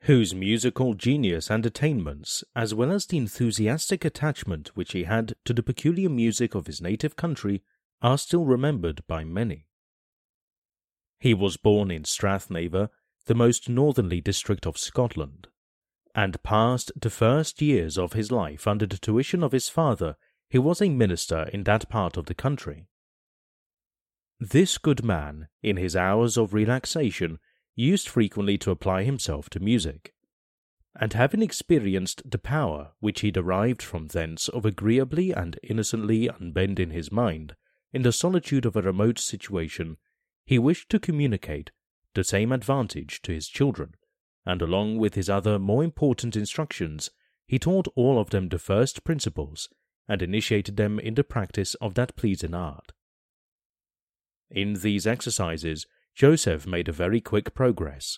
whose 0.02 0.34
musical 0.34 0.94
genius 0.94 1.50
and 1.50 1.66
attainments, 1.66 2.44
as 2.56 2.74
well 2.74 2.92
as 2.92 3.06
the 3.06 3.18
enthusiastic 3.18 4.06
attachment 4.06 4.70
which 4.76 4.94
he 4.94 5.04
had 5.04 5.36
to 5.44 5.54
the 5.54 5.64
peculiar 5.64 6.10
music 6.10 6.56
of 6.56 6.68
his 6.68 6.82
native 6.82 7.16
country, 7.16 7.64
are 8.02 8.18
still 8.18 8.46
remembered 8.46 9.02
by 9.08 9.24
many. 9.24 9.68
He 11.20 11.34
was 11.34 11.58
born 11.58 11.90
in 11.90 12.04
Strathnaver, 12.04 12.90
the 13.26 13.36
most 13.36 13.68
northerly 13.68 14.22
district 14.22 14.68
of 14.68 14.78
Scotland, 14.78 15.48
and 16.14 16.42
passed 16.44 16.92
the 16.96 17.10
first 17.10 17.62
years 17.62 17.98
of 17.98 18.14
his 18.14 18.32
life 18.32 18.68
under 18.68 18.86
the 18.86 18.98
tuition 18.98 19.44
of 19.44 19.52
his 19.52 19.68
father, 19.68 20.16
who 20.52 20.62
was 20.62 20.82
a 20.82 20.90
minister 20.90 21.50
in 21.52 21.64
that 21.64 21.90
part 21.90 22.18
of 22.18 22.28
the 22.28 22.36
country. 22.36 22.88
This 24.40 24.78
good 24.78 25.04
man, 25.04 25.48
in 25.64 25.78
his 25.78 25.96
hours 25.96 26.38
of 26.38 26.54
relaxation, 26.54 27.40
used 27.78 28.10
frequently 28.10 28.58
to 28.58 28.72
apply 28.72 29.04
himself 29.04 29.50
to 29.50 29.60
music, 29.60 30.14
and 31.00 31.14
having 31.14 31.44
experienced 31.44 32.30
the 32.30 32.40
power 32.40 32.92
which 33.00 33.22
he 33.22 33.30
derived 33.32 33.84
from 33.84 34.08
thence 34.08 34.50
of 34.50 34.66
agreeably 34.66 35.32
and 35.32 35.60
innocently 35.64 36.28
unbending 36.28 36.90
his 36.90 37.12
mind 37.12 37.56
in 37.94 38.02
the 38.02 38.12
solitude 38.12 38.66
of 38.66 38.76
a 38.76 38.82
remote 38.82 39.20
situation, 39.20 39.98
he 40.46 40.58
wished 40.58 40.90
to 40.90 41.00
communicate 41.00 41.72
the 42.16 42.24
same 42.24 42.52
advantage 42.52 43.22
to 43.22 43.32
his 43.32 43.48
children, 43.48 43.94
and 44.46 44.62
along 44.62 44.98
with 44.98 45.14
his 45.14 45.30
other 45.30 45.60
more 45.60 45.84
important 45.84 46.36
instructions, 46.36 47.12
he 47.46 47.60
taught 47.60 47.88
all 47.96 48.20
of 48.20 48.32
them 48.32 48.50
the 48.50 48.60
first 48.60 49.04
principles, 49.04 49.70
and 50.08 50.22
initiated 50.22 50.78
them 50.78 51.00
in 51.00 51.14
the 51.14 51.24
practice 51.24 51.76
of 51.76 51.94
that 51.94 52.16
pleasing 52.16 52.56
art. 52.56 52.92
In 54.50 54.76
these 54.76 55.06
exercises, 55.06 55.86
Joseph 56.18 56.66
made 56.66 56.90
a 56.90 56.92
very 56.92 57.22
quick 57.22 57.54
progress. 57.54 58.18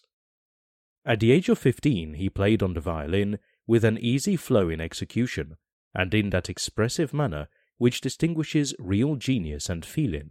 At 1.04 1.20
the 1.20 1.34
age 1.34 1.50
of 1.50 1.60
fifteen, 1.60 2.14
he 2.14 2.30
played 2.30 2.64
on 2.64 2.74
the 2.74 2.80
violin 2.80 3.40
with 3.68 3.84
an 3.84 3.98
easy 3.98 4.38
flow 4.38 4.70
in 4.70 4.80
execution, 4.80 5.58
and 5.94 6.14
in 6.14 6.30
that 6.30 6.50
expressive 6.50 7.14
manner 7.14 7.50
which 7.78 8.00
distinguishes 8.00 8.74
real 8.80 9.18
genius 9.18 9.70
and 9.70 9.86
feeling. 9.86 10.30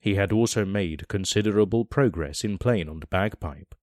He 0.00 0.16
had 0.16 0.32
also 0.32 0.64
made 0.64 1.06
considerable 1.06 1.84
progress 1.84 2.42
in 2.42 2.58
playing 2.58 2.88
on 2.88 2.98
the 2.98 3.06
bagpipe. 3.06 3.76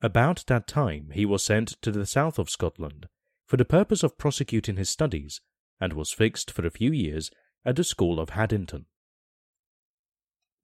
About 0.00 0.44
that 0.46 0.68
time 0.68 1.10
he 1.12 1.26
was 1.26 1.42
sent 1.42 1.70
to 1.82 1.90
the 1.90 2.06
south 2.06 2.38
of 2.38 2.48
Scotland 2.48 3.08
for 3.46 3.56
the 3.56 3.64
purpose 3.64 4.04
of 4.04 4.16
prosecuting 4.16 4.76
his 4.76 4.90
studies, 4.90 5.40
and 5.80 5.92
was 5.92 6.12
fixed 6.12 6.52
for 6.52 6.64
a 6.64 6.70
few 6.70 6.92
years 6.92 7.32
at 7.64 7.74
the 7.74 7.82
school 7.82 8.20
of 8.20 8.30
Haddington. 8.30 8.86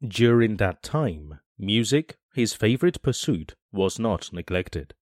During 0.07 0.59
that 0.59 0.83
time, 0.83 1.41
music, 1.59 2.19
his 2.35 2.53
favorite 2.53 3.01
pursuit, 3.01 3.55
was 3.73 3.99
not 3.99 4.33
neglected. 4.33 4.93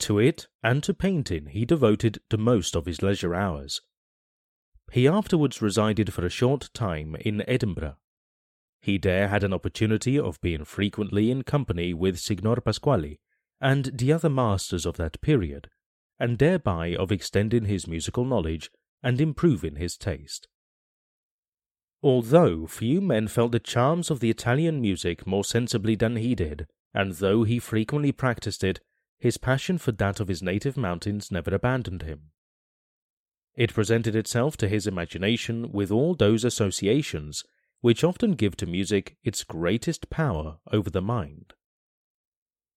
To 0.00 0.18
it 0.18 0.48
and 0.62 0.82
to 0.82 0.92
painting 0.92 1.46
he 1.46 1.64
devoted 1.64 2.20
the 2.28 2.36
most 2.36 2.76
of 2.76 2.86
his 2.86 3.00
leisure 3.00 3.34
hours. 3.34 3.80
He 4.90 5.08
afterwards 5.08 5.62
resided 5.62 6.12
for 6.12 6.26
a 6.26 6.30
short 6.30 6.68
time 6.74 7.16
in 7.20 7.48
Edinburgh. 7.48 7.96
He 8.82 8.98
there 8.98 9.28
had 9.28 9.44
an 9.44 9.54
opportunity 9.54 10.18
of 10.18 10.40
being 10.40 10.64
frequently 10.64 11.30
in 11.30 11.44
company 11.44 11.94
with 11.94 12.18
Signor 12.18 12.56
Pasquali 12.56 13.20
and 13.60 13.92
the 13.94 14.12
other 14.12 14.28
masters 14.28 14.84
of 14.84 14.96
that 14.96 15.20
period, 15.22 15.70
and 16.18 16.38
thereby 16.38 16.96
of 16.96 17.12
extending 17.12 17.64
his 17.64 17.86
musical 17.86 18.24
knowledge 18.24 18.70
and 19.02 19.20
improving 19.20 19.76
his 19.76 19.96
taste. 19.96 20.48
Although 22.02 22.66
few 22.66 23.00
men 23.00 23.28
felt 23.28 23.52
the 23.52 23.60
charms 23.60 24.10
of 24.10 24.18
the 24.18 24.30
Italian 24.30 24.80
music 24.80 25.26
more 25.26 25.44
sensibly 25.44 25.94
than 25.94 26.16
he 26.16 26.34
did, 26.34 26.66
and 26.92 27.12
though 27.12 27.44
he 27.44 27.58
frequently 27.60 28.10
practiced 28.10 28.64
it, 28.64 28.80
his 29.18 29.38
passion 29.38 29.78
for 29.78 29.92
that 29.92 30.18
of 30.18 30.26
his 30.26 30.42
native 30.42 30.76
mountains 30.76 31.30
never 31.30 31.54
abandoned 31.54 32.02
him. 32.02 32.32
It 33.54 33.72
presented 33.72 34.16
itself 34.16 34.56
to 34.56 34.68
his 34.68 34.86
imagination 34.86 35.70
with 35.70 35.92
all 35.92 36.14
those 36.14 36.44
associations 36.44 37.44
which 37.82 38.02
often 38.02 38.32
give 38.32 38.56
to 38.56 38.66
music 38.66 39.16
its 39.22 39.44
greatest 39.44 40.10
power 40.10 40.58
over 40.72 40.90
the 40.90 41.02
mind. 41.02 41.52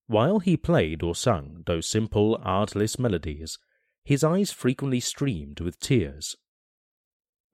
While 0.06 0.38
he 0.38 0.56
played 0.56 1.02
or 1.02 1.16
sung 1.16 1.62
those 1.66 1.88
simple, 1.88 2.38
artless 2.42 2.98
melodies, 2.98 3.58
his 4.04 4.22
eyes 4.22 4.52
frequently 4.52 5.00
streamed 5.00 5.58
with 5.60 5.80
tears, 5.80 6.36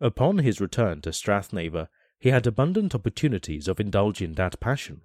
Upon 0.03 0.39
his 0.39 0.61
return 0.61 1.01
to 1.03 1.11
Strathnaver, 1.11 1.87
he 2.19 2.31
had 2.31 2.45
abundant 2.45 2.93
opportunities 2.93 3.69
of 3.69 3.79
indulging 3.79 4.33
that 4.35 4.59
passion. 4.59 5.03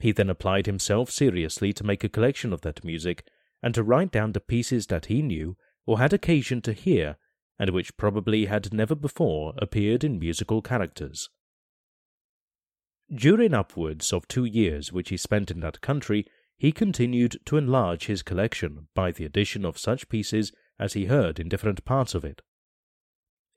He 0.00 0.10
then 0.10 0.28
applied 0.28 0.66
himself 0.66 1.08
seriously 1.08 1.72
to 1.72 1.84
make 1.84 2.02
a 2.02 2.08
collection 2.08 2.52
of 2.52 2.62
that 2.62 2.84
music, 2.84 3.24
and 3.62 3.72
to 3.76 3.84
write 3.84 4.10
down 4.10 4.32
the 4.32 4.40
pieces 4.40 4.88
that 4.88 5.06
he 5.06 5.22
knew 5.22 5.56
or 5.86 5.98
had 5.98 6.12
occasion 6.12 6.60
to 6.62 6.72
hear, 6.72 7.16
and 7.60 7.70
which 7.70 7.96
probably 7.96 8.46
had 8.46 8.74
never 8.74 8.96
before 8.96 9.54
appeared 9.58 10.02
in 10.02 10.18
musical 10.18 10.62
characters. 10.62 11.30
During 13.14 13.54
upwards 13.54 14.12
of 14.12 14.26
two 14.26 14.44
years 14.44 14.92
which 14.92 15.10
he 15.10 15.16
spent 15.16 15.48
in 15.52 15.60
that 15.60 15.80
country, 15.80 16.26
he 16.58 16.72
continued 16.72 17.38
to 17.44 17.56
enlarge 17.56 18.06
his 18.06 18.24
collection 18.24 18.88
by 18.96 19.12
the 19.12 19.24
addition 19.24 19.64
of 19.64 19.78
such 19.78 20.08
pieces 20.08 20.50
as 20.76 20.94
he 20.94 21.04
heard 21.04 21.38
in 21.38 21.48
different 21.48 21.84
parts 21.84 22.16
of 22.16 22.24
it. 22.24 22.42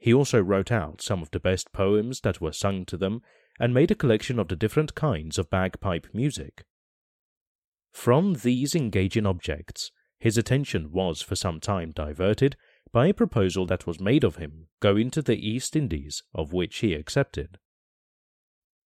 He 0.06 0.14
also 0.14 0.40
wrote 0.40 0.72
out 0.72 1.02
some 1.02 1.24
of 1.24 1.32
the 1.32 1.40
best 1.40 1.72
poems 1.72 2.22
that 2.22 2.40
were 2.40 2.52
sung 2.52 2.86
to 2.86 2.96
them 2.96 3.24
and 3.60 3.74
made 3.74 3.90
a 3.90 3.96
collection 3.96 4.38
of 4.38 4.50
the 4.50 4.56
different 4.56 4.94
kinds 4.94 5.40
of 5.40 5.50
bagpipe 5.50 6.06
music. 6.14 6.64
From 7.92 8.36
these 8.36 8.76
engaging 8.76 9.26
objects, 9.26 9.92
his 10.20 10.38
attention 10.38 10.92
was 10.92 11.24
for 11.24 11.36
some 11.36 11.60
time 11.60 11.90
diverted 11.90 12.56
by 12.92 13.08
a 13.08 13.16
proposal 13.16 13.66
that 13.66 13.88
was 13.88 14.00
made 14.00 14.24
of 14.24 14.36
him 14.36 14.68
going 14.80 15.10
to 15.10 15.24
the 15.24 15.40
East 15.40 15.76
Indies, 15.76 16.22
of 16.36 16.54
which 16.54 16.78
he 16.82 16.94
accepted. 16.94 17.58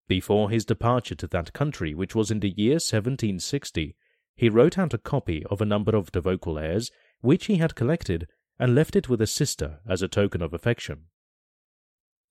Before 0.08 0.50
his 0.50 0.64
departure 0.64 1.16
to 1.16 1.28
that 1.28 1.52
country, 1.52 1.94
which 1.94 2.16
was 2.16 2.32
in 2.32 2.40
the 2.40 2.54
year 2.56 2.76
1760, 2.76 3.94
he 4.38 4.48
wrote 4.48 4.78
out 4.78 4.94
a 4.94 4.98
copy 4.98 5.44
of 5.48 5.60
a 5.60 5.66
number 5.66 5.98
of 5.98 6.14
the 6.14 6.22
vocal 6.22 6.58
airs 6.58 6.92
which 7.20 7.48
he 7.48 7.58
had 7.58 7.76
collected 7.76 8.26
and 8.60 8.76
left 8.76 8.96
it 8.96 9.08
with 9.08 9.20
his 9.20 9.32
sister 9.32 9.80
as 9.88 10.02
a 10.02 10.08
token 10.08 10.42
of 10.42 10.54
affection. 10.54 11.06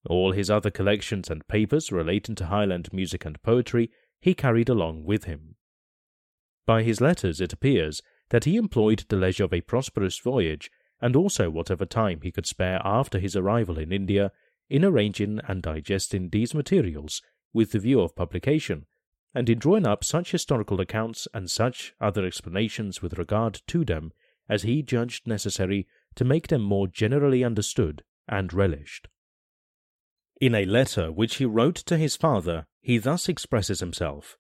All 0.07 0.33
his 0.33 0.51
other 0.51 0.71
collections 0.71 1.31
and 1.31 1.47
papers 1.49 1.91
relating 1.91 2.35
to 2.37 2.47
Highland 2.47 2.93
music 2.93 3.25
and 3.25 3.43
poetry 3.43 3.91
he 4.21 4.35
carried 4.35 4.69
along 4.69 5.05
with 5.05 5.25
him. 5.25 5.57
By 6.67 6.83
his 6.83 7.01
letters 7.01 7.41
it 7.41 7.53
appears 7.53 8.03
that 8.31 8.45
he 8.45 8.57
employed 8.57 9.05
the 9.09 9.17
leisure 9.17 9.45
of 9.45 9.55
a 9.55 9.63
prosperous 9.63 10.19
voyage, 10.19 10.71
and 11.01 11.17
also 11.17 11.49
whatever 11.49 11.87
time 11.87 12.21
he 12.23 12.33
could 12.33 12.47
spare 12.47 12.81
after 12.85 13.19
his 13.19 13.35
arrival 13.35 13.79
in 13.79 13.93
India, 13.93 14.33
in 14.69 14.85
arranging 14.85 15.41
and 15.49 15.63
digesting 15.63 16.29
these 16.29 16.55
materials 16.55 17.23
with 17.53 17.73
the 17.73 17.79
view 17.79 18.01
of 18.01 18.15
publication, 18.15 18.85
and 19.35 19.49
in 19.49 19.59
drawing 19.59 19.87
up 19.87 20.05
such 20.05 20.33
historical 20.33 20.81
accounts 20.81 21.27
and 21.33 21.51
such 21.51 21.95
other 22.01 22.27
explanations 22.27 23.01
with 23.01 23.19
regard 23.19 23.63
to 23.67 23.85
them 23.85 24.13
as 24.49 24.63
he 24.63 24.83
judged 24.83 25.27
necessary 25.27 25.87
to 26.19 26.25
make 26.25 26.49
them 26.49 26.61
more 26.61 26.89
generally 26.89 27.45
understood 27.45 28.03
and 28.27 28.53
relished. 28.53 29.07
In 30.41 30.53
a 30.53 30.65
letter 30.65 31.13
which 31.13 31.37
he 31.37 31.45
wrote 31.45 31.77
to 31.77 31.97
his 31.97 32.17
father, 32.17 32.67
he 32.81 32.99
thus 32.99 33.29
expresses 33.29 33.79
himself 33.79 34.37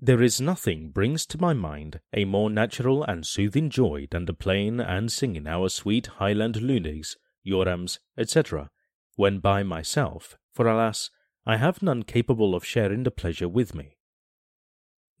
There 0.00 0.20
is 0.20 0.40
nothing 0.40 0.90
brings 0.90 1.26
to 1.26 1.40
my 1.40 1.52
mind 1.52 2.00
a 2.12 2.24
more 2.24 2.50
natural 2.50 3.04
and 3.04 3.24
soothing 3.24 3.70
joy 3.70 4.08
than 4.10 4.24
the 4.24 4.34
playing 4.34 4.80
and 4.80 5.12
singing 5.12 5.46
our 5.46 5.68
sweet 5.68 6.06
Highland 6.18 6.56
luinigs, 6.56 7.14
iorrams, 7.46 8.00
etc., 8.18 8.68
when 9.14 9.38
by 9.38 9.62
myself, 9.62 10.36
for 10.52 10.66
alas, 10.66 11.08
I 11.46 11.56
have 11.56 11.82
none 11.82 12.02
capable 12.02 12.52
of 12.52 12.64
sharing 12.64 13.04
the 13.04 13.12
pleasure 13.12 13.48
with 13.48 13.76
me. 13.76 13.96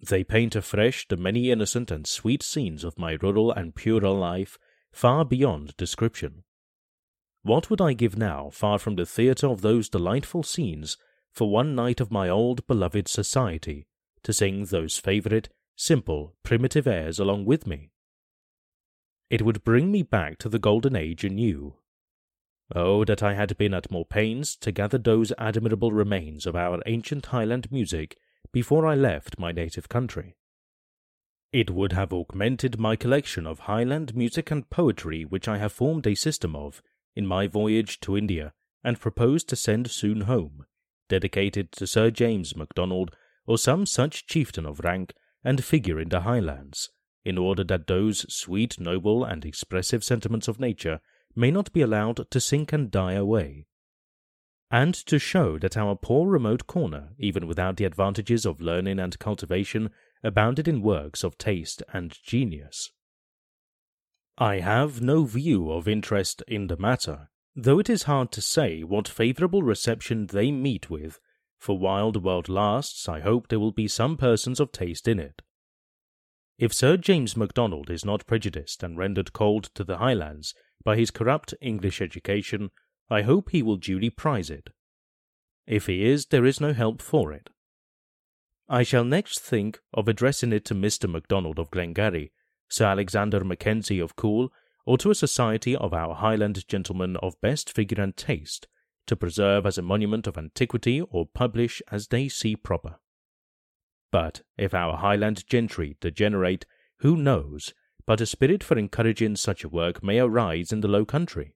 They 0.00 0.24
paint 0.24 0.56
afresh 0.56 1.06
the 1.06 1.16
many 1.16 1.52
innocent 1.52 1.92
and 1.92 2.08
sweet 2.08 2.42
scenes 2.42 2.82
of 2.82 2.98
my 2.98 3.12
rural 3.22 3.52
and 3.52 3.76
purer 3.76 4.10
life 4.10 4.58
far 4.94 5.24
beyond 5.24 5.76
description. 5.76 6.44
What 7.42 7.68
would 7.68 7.80
I 7.80 7.92
give 7.92 8.16
now, 8.16 8.48
far 8.50 8.78
from 8.78 8.96
the 8.96 9.04
theatre 9.04 9.48
of 9.48 9.60
those 9.60 9.88
delightful 9.88 10.42
scenes, 10.42 10.96
for 11.32 11.50
one 11.50 11.74
night 11.74 12.00
of 12.00 12.10
my 12.10 12.28
old 12.28 12.66
beloved 12.66 13.08
society, 13.08 13.86
to 14.22 14.32
sing 14.32 14.64
those 14.64 14.96
favourite, 14.98 15.50
simple, 15.76 16.34
primitive 16.42 16.86
airs 16.86 17.18
along 17.18 17.44
with 17.44 17.66
me? 17.66 17.90
it 19.34 19.42
would 19.42 19.64
bring 19.64 19.90
me 19.90 20.02
back 20.02 20.38
to 20.38 20.48
the 20.48 20.60
golden 20.60 20.94
age 20.94 21.24
anew. 21.24 21.74
Oh, 22.72 23.04
that 23.04 23.20
I 23.20 23.34
had 23.34 23.56
been 23.56 23.74
at 23.74 23.90
more 23.90 24.04
pains 24.04 24.54
to 24.58 24.70
gather 24.70 24.96
those 24.96 25.32
admirable 25.38 25.90
remains 25.90 26.46
of 26.46 26.54
our 26.54 26.80
ancient 26.86 27.26
Highland 27.26 27.70
music 27.72 28.16
before 28.52 28.86
I 28.86 28.94
left 28.94 29.38
my 29.38 29.50
native 29.50 29.88
country. 29.88 30.36
It 31.54 31.70
would 31.70 31.92
have 31.92 32.12
augmented 32.12 32.80
my 32.80 32.96
collection 32.96 33.46
of 33.46 33.60
Highland 33.60 34.16
music 34.16 34.50
and 34.50 34.68
poetry, 34.70 35.24
which 35.24 35.46
I 35.46 35.58
have 35.58 35.72
formed 35.72 36.04
a 36.04 36.16
system 36.16 36.56
of 36.56 36.82
in 37.14 37.28
my 37.28 37.46
voyage 37.46 38.00
to 38.00 38.16
India 38.16 38.52
and 38.82 38.98
propose 38.98 39.44
to 39.44 39.54
send 39.54 39.88
soon 39.88 40.22
home, 40.22 40.66
dedicated 41.08 41.70
to 41.70 41.86
Sir 41.86 42.10
James 42.10 42.56
MacDonald 42.56 43.14
or 43.46 43.56
some 43.56 43.86
such 43.86 44.26
chieftain 44.26 44.66
of 44.66 44.80
rank 44.80 45.14
and 45.44 45.62
figure 45.62 46.00
in 46.00 46.08
the 46.08 46.22
Highlands, 46.22 46.90
in 47.24 47.38
order 47.38 47.62
that 47.62 47.86
those 47.86 48.26
sweet, 48.34 48.80
noble, 48.80 49.22
and 49.22 49.44
expressive 49.44 50.02
sentiments 50.02 50.48
of 50.48 50.58
nature 50.58 51.00
may 51.36 51.52
not 51.52 51.72
be 51.72 51.82
allowed 51.82 52.28
to 52.32 52.40
sink 52.40 52.72
and 52.72 52.90
die 52.90 53.12
away, 53.12 53.68
and 54.72 54.92
to 54.92 55.20
show 55.20 55.56
that 55.58 55.76
our 55.76 55.94
poor 55.94 56.28
remote 56.28 56.66
corner, 56.66 57.10
even 57.16 57.46
without 57.46 57.76
the 57.76 57.84
advantages 57.84 58.44
of 58.44 58.60
learning 58.60 58.98
and 58.98 59.20
cultivation, 59.20 59.90
abounded 60.24 60.66
in 60.66 60.82
works 60.82 61.22
of 61.22 61.38
taste 61.38 61.82
and 61.92 62.18
genius. 62.24 62.90
I 64.36 64.58
have 64.58 65.00
no 65.00 65.24
view 65.24 65.70
of 65.70 65.86
interest 65.86 66.42
in 66.48 66.66
the 66.66 66.76
matter, 66.76 67.28
though 67.54 67.78
it 67.78 67.88
is 67.88 68.04
hard 68.04 68.32
to 68.32 68.40
say 68.40 68.82
what 68.82 69.06
favourable 69.06 69.62
reception 69.62 70.26
they 70.26 70.50
meet 70.50 70.90
with, 70.90 71.20
for 71.60 71.78
while 71.78 72.10
the 72.10 72.18
world 72.18 72.48
lasts, 72.48 73.08
I 73.08 73.20
hope 73.20 73.48
there 73.48 73.60
will 73.60 73.72
be 73.72 73.86
some 73.86 74.16
persons 74.16 74.58
of 74.58 74.72
taste 74.72 75.06
in 75.06 75.20
it. 75.20 75.40
If 76.58 76.72
Sir 76.72 76.96
James 76.96 77.36
MacDonald 77.36 77.90
is 77.90 78.04
not 78.04 78.26
prejudiced 78.26 78.82
and 78.82 78.98
rendered 78.98 79.32
cold 79.32 79.70
to 79.74 79.84
the 79.84 79.98
Highlands 79.98 80.54
by 80.82 80.96
his 80.96 81.10
corrupt 81.10 81.54
English 81.60 82.00
education, 82.00 82.70
I 83.08 83.22
hope 83.22 83.50
he 83.50 83.62
will 83.62 83.76
duly 83.76 84.10
prize 84.10 84.50
it. 84.50 84.70
If 85.66 85.86
he 85.86 86.04
is, 86.04 86.26
there 86.26 86.44
is 86.44 86.60
no 86.60 86.72
help 86.72 87.00
for 87.00 87.32
it. 87.32 87.50
I 88.68 88.82
shall 88.82 89.04
next 89.04 89.40
think 89.40 89.80
of 89.92 90.08
addressing 90.08 90.52
it 90.52 90.64
to 90.66 90.74
Mr. 90.74 91.10
MacDonald 91.10 91.58
of 91.58 91.70
Glengarry, 91.70 92.32
Sir 92.68 92.86
Alexander 92.86 93.44
Mackenzie 93.44 94.00
of 94.00 94.16
Coul, 94.16 94.50
or 94.86 94.96
to 94.98 95.10
a 95.10 95.14
society 95.14 95.76
of 95.76 95.92
our 95.92 96.14
Highland 96.14 96.66
gentlemen 96.66 97.16
of 97.16 97.40
best 97.40 97.72
figure 97.72 98.02
and 98.02 98.16
taste, 98.16 98.66
to 99.06 99.16
preserve 99.16 99.66
as 99.66 99.76
a 99.76 99.82
monument 99.82 100.26
of 100.26 100.38
antiquity 100.38 101.00
or 101.00 101.26
publish 101.26 101.82
as 101.90 102.08
they 102.08 102.28
see 102.28 102.56
proper. 102.56 102.96
But 104.10 104.42
if 104.56 104.72
our 104.72 104.96
Highland 104.96 105.46
gentry 105.46 105.96
degenerate, 106.00 106.64
who 107.00 107.16
knows 107.16 107.74
but 108.06 108.20
a 108.20 108.26
spirit 108.26 108.62
for 108.62 108.78
encouraging 108.78 109.36
such 109.36 109.64
a 109.64 109.68
work 109.68 110.02
may 110.02 110.18
arise 110.18 110.72
in 110.72 110.80
the 110.80 110.88
Low 110.88 111.04
Country? 111.04 111.54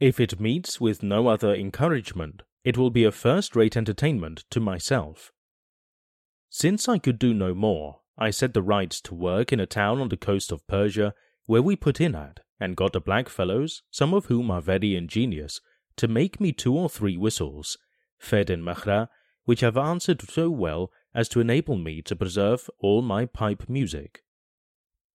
If 0.00 0.18
it 0.18 0.40
meets 0.40 0.80
with 0.80 1.02
no 1.02 1.28
other 1.28 1.54
encouragement, 1.54 2.42
it 2.64 2.78
will 2.78 2.90
be 2.90 3.04
a 3.04 3.12
first 3.12 3.56
rate 3.56 3.76
entertainment 3.76 4.44
to 4.50 4.60
myself. 4.60 5.32
Since 6.48 6.88
I 6.88 6.98
could 6.98 7.18
do 7.18 7.34
no 7.34 7.54
more, 7.54 8.00
I 8.16 8.30
set 8.30 8.54
the 8.54 8.62
wrights 8.62 9.00
to 9.02 9.14
work 9.14 9.52
in 9.52 9.60
a 9.60 9.66
town 9.66 10.00
on 10.00 10.10
the 10.10 10.16
coast 10.16 10.52
of 10.52 10.66
Persia, 10.66 11.14
where 11.46 11.62
we 11.62 11.74
put 11.76 12.00
in 12.00 12.14
at, 12.14 12.40
and 12.60 12.76
got 12.76 12.92
the 12.92 13.00
black 13.00 13.28
fellows, 13.28 13.82
some 13.90 14.14
of 14.14 14.26
whom 14.26 14.50
are 14.50 14.60
very 14.60 14.94
ingenious, 14.94 15.60
to 15.96 16.06
make 16.06 16.40
me 16.40 16.52
two 16.52 16.76
or 16.76 16.88
three 16.88 17.16
whistles, 17.16 17.78
fed 18.18 18.50
in 18.50 18.62
Mahra, 18.62 19.08
which 19.44 19.60
have 19.60 19.76
answered 19.76 20.22
so 20.22 20.50
well 20.50 20.92
as 21.14 21.28
to 21.30 21.40
enable 21.40 21.76
me 21.76 22.00
to 22.02 22.14
preserve 22.14 22.70
all 22.78 23.02
my 23.02 23.26
pipe 23.26 23.68
music. 23.68 24.22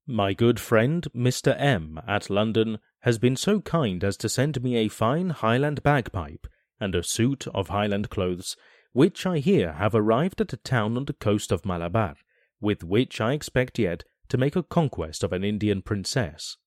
My 0.06 0.34
good 0.34 0.60
friend 0.60 1.08
Mr. 1.16 1.56
M. 1.60 2.00
at 2.08 2.30
London 2.30 2.80
has 3.02 3.18
been 3.18 3.36
so 3.36 3.62
kind 3.62 4.04
as 4.04 4.18
to 4.18 4.30
send 4.30 4.62
me 4.62 4.76
a 4.76 4.90
fine 4.90 5.30
Highland 5.30 5.84
bagpipe 5.84 6.48
and 6.80 6.96
a 6.96 7.04
suit 7.04 7.48
of 7.48 7.70
Highland 7.70 8.10
clothes, 8.10 8.56
which 8.94 9.26
I 9.26 9.40
hear 9.40 9.74
have 9.74 9.94
arrived 9.96 10.42
at 10.42 10.54
a 10.54 10.58
town 10.58 10.98
on 10.98 11.06
the 11.06 11.14
coast 11.14 11.52
of 11.52 11.66
Malabar, 11.66 12.16
with 12.60 12.84
which 12.84 13.22
I 13.22 13.34
expect 13.34 13.78
yet 13.78 14.04
to 14.30 14.38
make 14.38 14.56
a 14.56 14.64
conquest 14.64 15.24
of 15.24 15.34
an 15.34 15.44
Indian 15.44 15.82
princess. 15.82 16.58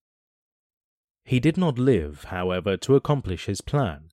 He 1.25 1.41
did 1.41 1.57
not 1.57 1.79
live, 1.79 2.25
however, 2.25 2.77
to 2.79 2.97
accomplish 2.97 3.47
his 3.47 3.61
plan. 3.61 4.11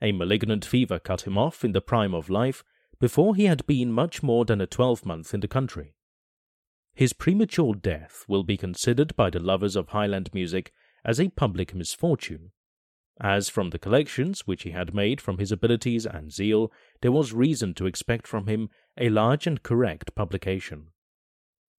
A 0.00 0.12
malignant 0.12 0.64
fever 0.64 0.98
cut 0.98 1.22
him 1.22 1.36
off 1.36 1.64
in 1.64 1.72
the 1.72 1.80
prime 1.80 2.14
of 2.14 2.30
life 2.30 2.64
before 3.00 3.36
he 3.36 3.44
had 3.44 3.66
been 3.66 3.92
much 3.92 4.22
more 4.22 4.44
than 4.44 4.60
a 4.60 4.66
twelvemonth 4.66 5.34
in 5.34 5.40
the 5.40 5.48
country. 5.48 5.94
His 6.94 7.12
premature 7.12 7.74
death 7.74 8.24
will 8.26 8.42
be 8.42 8.56
considered 8.56 9.14
by 9.14 9.30
the 9.30 9.38
lovers 9.38 9.76
of 9.76 9.88
Highland 9.88 10.30
music 10.32 10.72
as 11.04 11.20
a 11.20 11.28
public 11.28 11.74
misfortune, 11.74 12.50
as 13.20 13.48
from 13.48 13.70
the 13.70 13.78
collections 13.78 14.46
which 14.46 14.62
he 14.62 14.70
had 14.70 14.94
made 14.94 15.20
from 15.20 15.38
his 15.38 15.50
abilities 15.50 16.06
and 16.06 16.32
zeal, 16.32 16.72
there 17.00 17.12
was 17.12 17.32
reason 17.32 17.74
to 17.74 17.86
expect 17.86 18.26
from 18.26 18.46
him 18.46 18.68
a 18.96 19.08
large 19.08 19.46
and 19.46 19.62
correct 19.62 20.14
publication. 20.14 20.88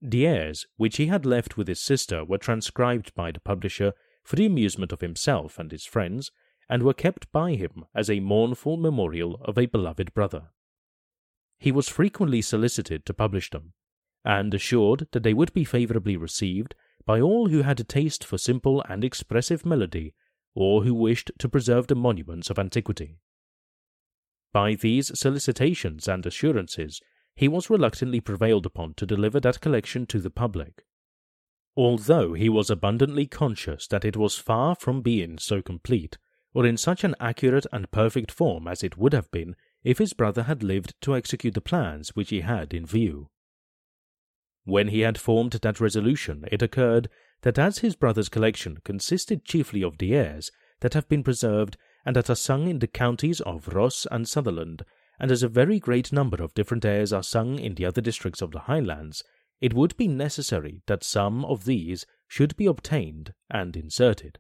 The 0.02 0.26
airs 0.28 0.66
which 0.78 0.98
he 0.98 1.08
had 1.08 1.26
left 1.26 1.58
with 1.58 1.68
his 1.68 1.82
sister 1.82 2.24
were 2.24 2.38
transcribed 2.38 3.14
by 3.16 3.32
the 3.32 3.40
publisher 3.42 3.94
for 4.24 4.36
the 4.36 4.46
amusement 4.46 4.92
of 4.92 5.02
himself 5.02 5.60
and 5.60 5.72
his 5.72 5.86
friends, 5.86 6.32
and 6.70 6.84
were 6.84 6.94
kept 6.94 7.32
by 7.32 7.56
him 7.56 7.86
as 7.96 8.10
a 8.10 8.20
mournful 8.20 8.78
memorial 8.78 9.42
of 9.44 9.58
a 9.58 9.66
beloved 9.66 10.14
brother. 10.14 10.50
He 11.58 11.72
was 11.72 11.90
frequently 11.90 12.42
solicited 12.42 13.06
to 13.06 13.14
publish 13.14 13.50
them, 13.50 13.74
and 14.24 14.54
assured 14.54 15.08
that 15.12 15.24
they 15.24 15.34
would 15.34 15.54
be 15.54 15.64
favourably 15.64 16.16
received 16.16 16.76
by 17.06 17.20
all 17.20 17.50
who 17.50 17.64
had 17.64 17.80
a 17.80 17.84
taste 17.84 18.24
for 18.24 18.38
simple 18.38 18.84
and 18.88 19.04
expressive 19.04 19.66
melody 19.66 20.14
or 20.60 20.84
who 20.84 20.94
wished 20.94 21.32
to 21.40 21.48
preserve 21.48 21.88
the 21.88 21.96
monuments 21.96 22.50
of 22.50 22.60
antiquity. 22.60 23.18
By 24.52 24.76
these 24.76 25.18
solicitations 25.18 26.06
and 26.06 26.26
assurances, 26.26 27.00
he 27.34 27.48
was 27.48 27.70
reluctantly 27.70 28.20
prevailed 28.20 28.66
upon 28.66 28.96
to 28.96 29.06
deliver 29.06 29.40
that 29.40 29.62
collection 29.62 30.06
to 30.08 30.20
the 30.20 30.30
public. 30.30 30.84
Although 31.78 32.34
he 32.34 32.50
was 32.50 32.70
abundantly 32.70 33.26
conscious 33.26 33.88
that 33.88 34.04
it 34.04 34.18
was 34.18 34.36
far 34.36 34.76
from 34.76 35.02
being 35.02 35.38
so 35.38 35.62
complete, 35.62 36.18
or 36.54 36.66
in 36.66 36.76
such 36.76 37.06
an 37.06 37.16
accurate 37.22 37.66
and 37.72 37.90
perfect 37.90 38.30
form 38.30 38.68
as 38.68 38.84
it 38.84 38.98
would 38.98 39.14
have 39.14 39.32
been 39.32 39.56
if 39.86 39.98
his 39.98 40.12
brother 40.12 40.44
had 40.44 40.62
lived 40.62 40.94
to 41.00 41.16
execute 41.16 41.54
the 41.54 41.62
plans 41.62 42.18
which 42.18 42.32
he 42.32 42.42
had 42.42 42.74
in 42.74 42.86
view. 42.86 43.30
When 44.66 44.90
he 44.90 45.00
had 45.02 45.18
formed 45.18 45.54
that 45.54 45.80
resolution, 45.80 46.44
it 46.52 46.62
occurred 46.62 47.08
that 47.42 47.60
as 47.60 47.80
his 47.80 47.96
brother's 47.96 48.30
collection 48.30 48.78
consisted 48.84 49.46
chiefly 49.46 49.84
of 49.84 49.96
airs 50.02 50.52
that 50.82 50.94
have 50.94 51.08
been 51.08 51.24
preserved 51.24 51.78
and 52.06 52.16
that 52.16 52.30
are 52.30 52.36
sung 52.36 52.68
in 52.68 52.80
the 52.80 52.88
counties 52.88 53.42
of 53.42 53.68
Ross 53.70 54.08
and 54.12 54.28
Sutherland, 54.28 54.84
and 55.20 55.32
as 55.32 55.44
a 55.44 55.50
very 55.50 55.80
great 55.80 56.12
number 56.14 56.42
of 56.42 56.54
different 56.54 56.86
airs 56.86 57.12
are 57.12 57.24
sung 57.24 57.60
in 57.60 57.76
the 57.76 57.86
other 57.86 58.02
districts 58.02 58.42
of 58.42 58.52
the 58.52 58.62
Highlands, 58.62 59.24
it 59.62 59.74
would 59.74 59.96
be 59.98 60.08
necessary 60.08 60.82
that 60.88 61.04
some 61.04 61.44
of 61.46 61.66
these 61.66 62.06
should 62.28 62.56
be 62.56 62.66
obtained 62.66 63.34
and 63.50 63.76
inserted. 63.76 64.40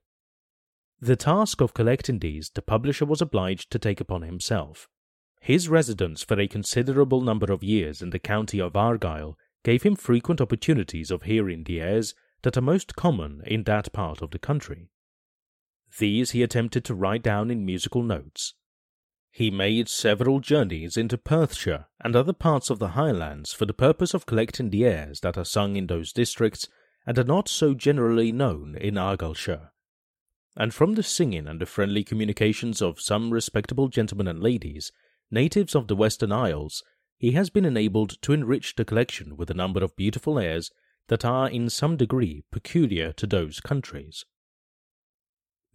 The 1.02 1.16
task 1.16 1.62
of 1.62 1.74
collecting 1.74 2.20
these 2.20 2.50
the 2.50 2.62
publisher 2.62 3.06
was 3.06 3.22
obliged 3.22 3.72
to 3.72 3.80
take 3.80 4.02
upon 4.02 4.22
himself. 4.22 4.88
His 5.42 5.70
residence 5.70 6.24
for 6.24 6.40
a 6.40 6.48
considerable 6.48 7.22
number 7.22 7.52
of 7.52 7.64
years 7.64 8.02
in 8.02 8.10
the 8.10 8.20
county 8.20 8.60
of 8.60 8.76
Argyll 8.76 9.38
gave 9.64 9.84
him 9.84 9.96
frequent 9.96 10.42
opportunities 10.42 11.12
of 11.12 11.24
hearing 11.24 11.64
the 11.64 11.82
airs 11.82 12.14
that 12.43 12.58
are 12.58 12.62
most 12.62 12.95
common 12.95 13.41
in 13.45 13.63
that 13.63 13.91
part 13.91 14.21
of 14.21 14.32
the 14.32 14.39
country. 14.39 14.89
These 15.97 16.32
he 16.32 16.43
attempted 16.43 16.86
to 16.86 16.95
write 16.95 17.23
down 17.23 17.49
in 17.49 17.65
musical 17.65 18.04
notes. 18.04 18.54
He 19.32 19.52
made 19.52 19.89
several 19.89 20.39
journeys 20.39 20.97
into 20.97 21.17
Perthshire 21.17 21.86
and 22.02 22.15
other 22.15 22.34
parts 22.34 22.69
of 22.69 22.80
the 22.80 22.89
Highlands 22.89 23.54
for 23.54 23.65
the 23.65 23.73
purpose 23.73 24.13
of 24.13 24.25
collecting 24.25 24.69
the 24.69 24.86
airs 24.86 25.19
that 25.21 25.38
are 25.38 25.45
sung 25.45 25.75
in 25.75 25.88
those 25.88 26.12
districts 26.13 26.67
and 27.06 27.17
are 27.17 27.23
not 27.23 27.47
so 27.47 27.73
generally 27.73 28.32
known 28.32 28.75
in 28.75 28.97
Argyllshire. 28.97 29.71
And 30.56 30.73
from 30.73 30.95
the 30.95 31.04
singing 31.04 31.47
and 31.47 31.62
the 31.62 31.65
friendly 31.65 32.04
communications 32.04 32.82
of 32.82 32.99
some 32.99 33.32
respectable 33.32 33.88
gentlemen 33.88 34.28
and 34.28 34.41
ladies, 34.41 34.91
natives 35.32 35.75
of 35.75 35.88
the 35.88 35.95
Western 35.95 36.32
Isles, 36.32 36.84
he 37.17 37.32
has 37.32 37.49
been 37.49 37.65
enabled 37.65 38.21
to 38.23 38.34
enrich 38.34 38.75
the 38.75 38.86
collection 38.86 39.38
with 39.38 39.49
a 39.49 39.56
number 39.56 39.84
of 39.84 39.95
beautiful 39.95 40.39
airs 40.39 40.71
that 41.10 41.26
are 41.26 41.50
in 41.50 41.69
some 41.69 41.98
degree 41.98 42.43
peculiar 42.52 43.12
to 43.13 43.28
those 43.28 43.60
countries. 43.60 44.26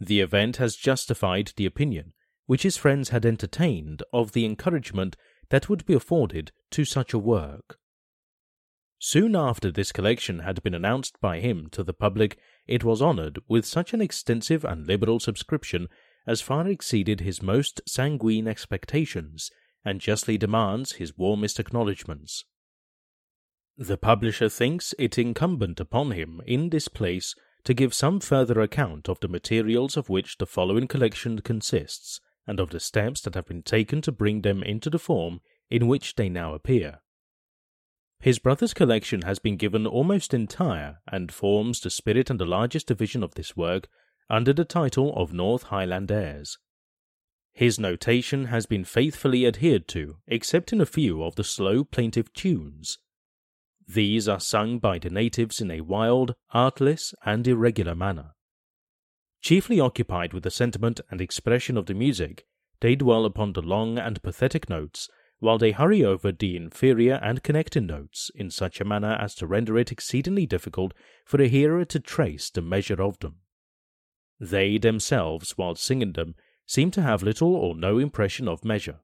The 0.01 0.21
event 0.21 0.57
has 0.57 0.75
justified 0.75 1.53
the 1.57 1.67
opinion 1.67 2.15
which 2.47 2.63
his 2.63 2.77
friends 2.77 3.09
had 3.09 3.25
entertained 3.25 4.03
of 4.13 4.33
the 4.33 4.45
encouragement 4.45 5.17
that 5.51 5.69
would 5.69 5.85
be 5.87 5.95
afforded 5.95 6.53
to 6.71 6.85
such 6.85 7.13
a 7.13 7.19
work. 7.19 7.79
Soon 8.99 9.37
after 9.37 9.71
this 9.71 9.93
collection 9.93 10.41
had 10.41 10.63
been 10.63 10.75
announced 10.75 11.21
by 11.21 11.41
him 11.41 11.69
to 11.73 11.83
the 11.83 11.93
public, 11.93 12.39
it 12.67 12.85
was 12.85 13.03
honoured 13.03 13.39
with 13.49 13.67
such 13.67 13.93
an 13.93 14.01
extensive 14.01 14.65
and 14.65 14.87
liberal 14.87 15.21
subscription 15.21 15.89
as 16.27 16.41
far 16.41 16.67
exceeded 16.67 17.21
his 17.21 17.43
most 17.43 17.83
sanguine 17.87 18.49
expectations, 18.49 19.51
and 19.85 20.01
justly 20.01 20.39
demands 20.39 20.93
his 20.93 21.19
warmest 21.19 21.61
acknowledgments. 21.61 22.47
The 23.77 23.97
publisher 23.97 24.49
thinks 24.49 24.95
it 24.99 25.19
incumbent 25.19 25.81
upon 25.81 26.13
him 26.13 26.41
in 26.47 26.71
this 26.71 26.87
place 26.87 27.35
to 27.65 27.75
give 27.75 27.93
some 27.93 28.21
further 28.21 28.61
account 28.61 29.09
of 29.09 29.19
the 29.21 29.29
materials 29.29 29.97
of 29.97 30.09
which 30.09 30.39
the 30.39 30.47
following 30.47 30.87
collection 30.87 31.41
consists, 31.41 32.21
and 32.47 32.61
of 32.61 32.71
the 32.71 32.79
steps 32.79 33.21
that 33.23 33.35
have 33.35 33.47
been 33.47 33.63
taken 33.63 34.01
to 34.03 34.13
bring 34.13 34.43
them 34.43 34.63
into 34.63 34.91
the 34.91 34.99
form 34.99 35.41
in 35.71 35.89
which 35.89 36.15
they 36.15 36.29
now 36.29 36.55
appear. 36.55 37.01
His 38.21 38.39
brother's 38.39 38.75
collection 38.75 39.23
has 39.23 39.39
been 39.39 39.57
given 39.57 39.87
almost 39.87 40.33
entire 40.33 40.99
and 41.11 41.33
forms 41.33 41.81
the 41.81 41.91
spirit 41.91 42.31
and 42.31 42.39
the 42.39 42.47
largest 42.47 42.87
division 42.87 43.23
of 43.23 43.35
this 43.35 43.57
work 43.57 43.89
under 44.31 44.53
the 44.53 44.65
title 44.65 45.13
of 45.17 45.33
North 45.33 45.65
Highland 45.65 46.13
Airs. 46.13 46.59
His 47.53 47.79
notation 47.79 48.47
has 48.47 48.67
been 48.67 48.85
faithfully 48.85 49.47
adhered 49.47 49.89
to, 49.89 50.19
except 50.27 50.73
in 50.73 50.81
a 50.81 50.87
few 50.87 51.23
of 51.23 51.35
the 51.35 51.45
slow 51.45 51.85
plaintive 51.85 52.33
tunes. 52.33 52.99
These 53.87 54.29
are 54.29 54.41
sung 54.41 54.79
by 54.79 54.99
the 54.99 55.11
natives 55.11 55.61
in 55.61 55.71
a 55.71 55.83
wild, 55.83 56.35
artless, 56.53 57.15
and 57.25 57.47
irregular 57.47 57.95
manner. 57.95 58.35
Chiefly 59.41 59.79
occupied 59.79 60.33
with 60.33 60.43
the 60.43 60.51
sentiment 60.51 61.01
and 61.11 61.21
expression 61.21 61.77
of 61.77 61.87
the 61.87 61.95
music, 61.95 62.47
they 62.81 62.97
dwell 62.97 63.25
upon 63.25 63.53
the 63.53 63.63
long 63.63 63.99
and 63.99 64.23
pathetic 64.23 64.71
notes, 64.71 65.09
while 65.39 65.59
they 65.59 65.73
hurry 65.73 66.03
over 66.03 66.33
the 66.33 66.57
inferior 66.57 67.15
and 67.23 67.43
connecting 67.43 67.87
notes 67.87 68.31
in 68.35 68.51
such 68.51 68.81
a 68.81 68.85
manner 68.85 69.19
as 69.21 69.35
to 69.35 69.47
render 69.47 69.77
it 69.77 69.93
exceedingly 69.93 70.47
difficult 70.47 70.95
for 71.27 71.37
the 71.37 71.49
hearer 71.49 71.85
to 71.85 72.01
trace 72.01 72.49
the 72.49 72.63
measure 72.63 73.03
of 73.03 73.19
them. 73.19 73.41
They 74.41 74.79
themselves, 74.79 75.59
while 75.59 75.75
singing 75.75 76.13
them, 76.13 76.35
seem 76.67 76.91
to 76.93 77.03
have 77.03 77.23
little 77.23 77.55
or 77.55 77.77
no 77.77 77.99
impression 77.99 78.49
of 78.49 78.65
measure. 78.65 79.01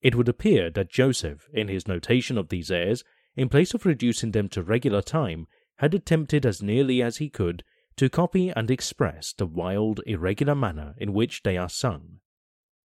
It 0.00 0.14
would 0.14 0.28
appear 0.28 0.70
that 0.70 0.90
Joseph, 0.90 1.48
in 1.52 1.66
his 1.66 1.88
notation 1.88 2.38
of 2.38 2.48
these 2.48 2.70
airs, 2.70 3.02
in 3.38 3.48
place 3.48 3.72
of 3.72 3.86
reducing 3.86 4.32
them 4.32 4.48
to 4.48 4.64
regular 4.64 5.00
time, 5.00 5.46
had 5.76 5.94
attempted 5.94 6.44
as 6.44 6.60
nearly 6.60 7.00
as 7.00 7.18
he 7.18 7.30
could 7.30 7.62
to 7.94 8.08
copy 8.08 8.50
and 8.50 8.68
express 8.68 9.32
the 9.32 9.46
wild, 9.46 10.00
irregular 10.06 10.56
manner 10.56 10.92
in 10.98 11.12
which 11.12 11.44
they 11.44 11.56
are 11.56 11.68
sung, 11.68 12.18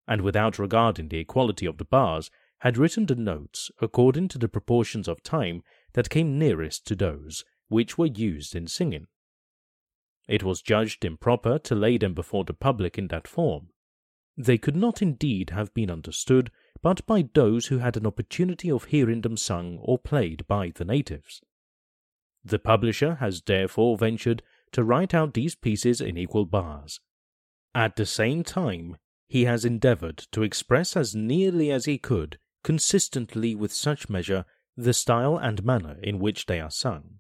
and 0.06 0.20
without 0.20 0.58
regarding 0.58 1.08
the 1.08 1.16
equality 1.16 1.64
of 1.64 1.78
the 1.78 1.86
bars, 1.86 2.30
had 2.58 2.76
written 2.76 3.06
the 3.06 3.14
notes 3.14 3.70
according 3.80 4.28
to 4.28 4.36
the 4.36 4.46
proportions 4.46 5.08
of 5.08 5.22
time 5.22 5.62
that 5.94 6.10
came 6.10 6.38
nearest 6.38 6.86
to 6.86 6.94
those 6.94 7.46
which 7.68 7.96
were 7.96 8.04
used 8.04 8.54
in 8.54 8.66
singing. 8.66 9.06
It 10.28 10.42
was 10.42 10.60
judged 10.60 11.02
improper 11.02 11.58
to 11.60 11.74
lay 11.74 11.96
them 11.96 12.12
before 12.12 12.44
the 12.44 12.52
public 12.52 12.98
in 12.98 13.08
that 13.08 13.26
form. 13.26 13.70
They 14.36 14.58
could 14.58 14.76
not 14.76 15.00
indeed 15.00 15.48
have 15.48 15.72
been 15.72 15.90
understood 15.90 16.50
but 16.82 17.06
by 17.06 17.28
those 17.34 17.66
who 17.66 17.78
had 17.78 17.96
an 17.96 18.06
opportunity 18.06 18.70
of 18.70 18.84
hearing 18.84 19.20
them 19.20 19.36
sung 19.36 19.78
or 19.80 19.98
played 19.98 20.46
by 20.46 20.72
the 20.74 20.84
natives. 20.84 21.40
The 22.44 22.58
publisher 22.58 23.16
has 23.16 23.42
therefore 23.42 23.96
ventured 23.96 24.42
to 24.72 24.82
write 24.82 25.14
out 25.14 25.34
these 25.34 25.54
pieces 25.54 26.00
in 26.00 26.18
equal 26.18 26.44
bars. 26.44 27.00
At 27.74 27.96
the 27.96 28.06
same 28.06 28.42
time, 28.42 28.96
he 29.28 29.44
has 29.44 29.64
endeavored 29.64 30.18
to 30.32 30.42
express 30.42 30.96
as 30.96 31.14
nearly 31.14 31.70
as 31.70 31.84
he 31.84 31.98
could, 31.98 32.38
consistently 32.64 33.54
with 33.54 33.72
such 33.72 34.10
measure, 34.10 34.44
the 34.76 34.92
style 34.92 35.36
and 35.36 35.64
manner 35.64 35.98
in 36.02 36.18
which 36.18 36.46
they 36.46 36.60
are 36.60 36.70
sung. 36.70 37.18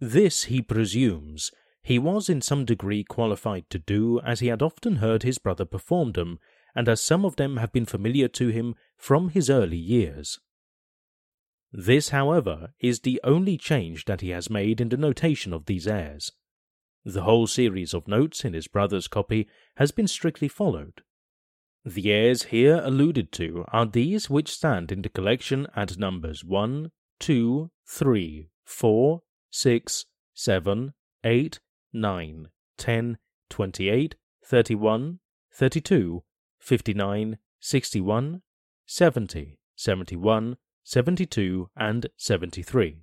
This, 0.00 0.44
he 0.44 0.60
presumes, 0.60 1.50
he 1.82 1.98
was 1.98 2.28
in 2.28 2.40
some 2.40 2.64
degree 2.64 3.04
qualified 3.04 3.68
to 3.70 3.78
do, 3.78 4.20
as 4.20 4.40
he 4.40 4.48
had 4.48 4.62
often 4.62 4.96
heard 4.96 5.22
his 5.22 5.38
brother 5.38 5.64
perform 5.64 6.12
them, 6.12 6.38
and 6.74 6.88
as 6.88 7.00
some 7.00 7.24
of 7.24 7.36
them 7.36 7.56
have 7.58 7.72
been 7.72 7.86
familiar 7.86 8.28
to 8.28 8.48
him 8.48 8.74
from 8.96 9.30
his 9.30 9.48
early 9.48 9.76
years. 9.76 10.40
This, 11.72 12.10
however, 12.10 12.72
is 12.80 13.00
the 13.00 13.20
only 13.24 13.56
change 13.56 14.04
that 14.04 14.20
he 14.20 14.30
has 14.30 14.48
made 14.48 14.80
in 14.80 14.90
the 14.90 14.96
notation 14.96 15.52
of 15.52 15.66
these 15.66 15.86
airs. 15.86 16.30
The 17.04 17.22
whole 17.22 17.46
series 17.46 17.92
of 17.92 18.08
notes 18.08 18.44
in 18.44 18.54
his 18.54 18.68
brother's 18.68 19.08
copy 19.08 19.48
has 19.76 19.90
been 19.90 20.08
strictly 20.08 20.48
followed. 20.48 21.02
The 21.84 22.12
airs 22.12 22.44
here 22.44 22.80
alluded 22.82 23.30
to 23.32 23.64
are 23.68 23.84
these 23.84 24.30
which 24.30 24.50
stand 24.50 24.90
in 24.90 25.02
the 25.02 25.10
collection 25.10 25.66
at 25.76 25.98
numbers 25.98 26.42
1, 26.42 26.90
2, 27.20 27.70
3, 27.86 28.48
4, 28.64 29.22
6, 29.50 30.04
7, 30.32 30.94
8, 31.24 31.60
9, 31.92 32.48
10, 32.78 33.18
28, 33.50 34.14
31, 34.44 35.18
32, 35.52 36.22
59, 36.64 37.36
61, 37.60 38.40
70, 38.86 39.58
71, 39.76 40.56
72, 40.82 41.68
and 41.76 42.06
73. 42.16 43.02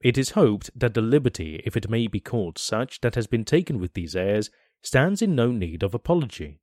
It 0.00 0.16
is 0.16 0.30
hoped 0.30 0.70
that 0.74 0.94
the 0.94 1.02
liberty, 1.02 1.60
if 1.66 1.76
it 1.76 1.90
may 1.90 2.06
be 2.06 2.18
called 2.18 2.56
such, 2.56 3.02
that 3.02 3.14
has 3.14 3.26
been 3.26 3.44
taken 3.44 3.78
with 3.78 3.92
these 3.92 4.16
airs 4.16 4.48
stands 4.82 5.20
in 5.20 5.34
no 5.34 5.50
need 5.52 5.82
of 5.82 5.92
apology. 5.94 6.60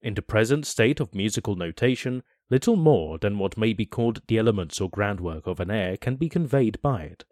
In 0.00 0.14
the 0.14 0.22
present 0.22 0.64
state 0.64 0.98
of 0.98 1.14
musical 1.14 1.54
notation, 1.54 2.22
little 2.48 2.76
more 2.76 3.18
than 3.18 3.38
what 3.38 3.58
may 3.58 3.74
be 3.74 3.84
called 3.84 4.22
the 4.26 4.38
elements 4.38 4.80
or 4.80 4.88
groundwork 4.88 5.46
of 5.46 5.60
an 5.60 5.70
air 5.70 5.98
can 5.98 6.16
be 6.16 6.30
conveyed 6.30 6.80
by 6.80 7.02
it. 7.02 7.26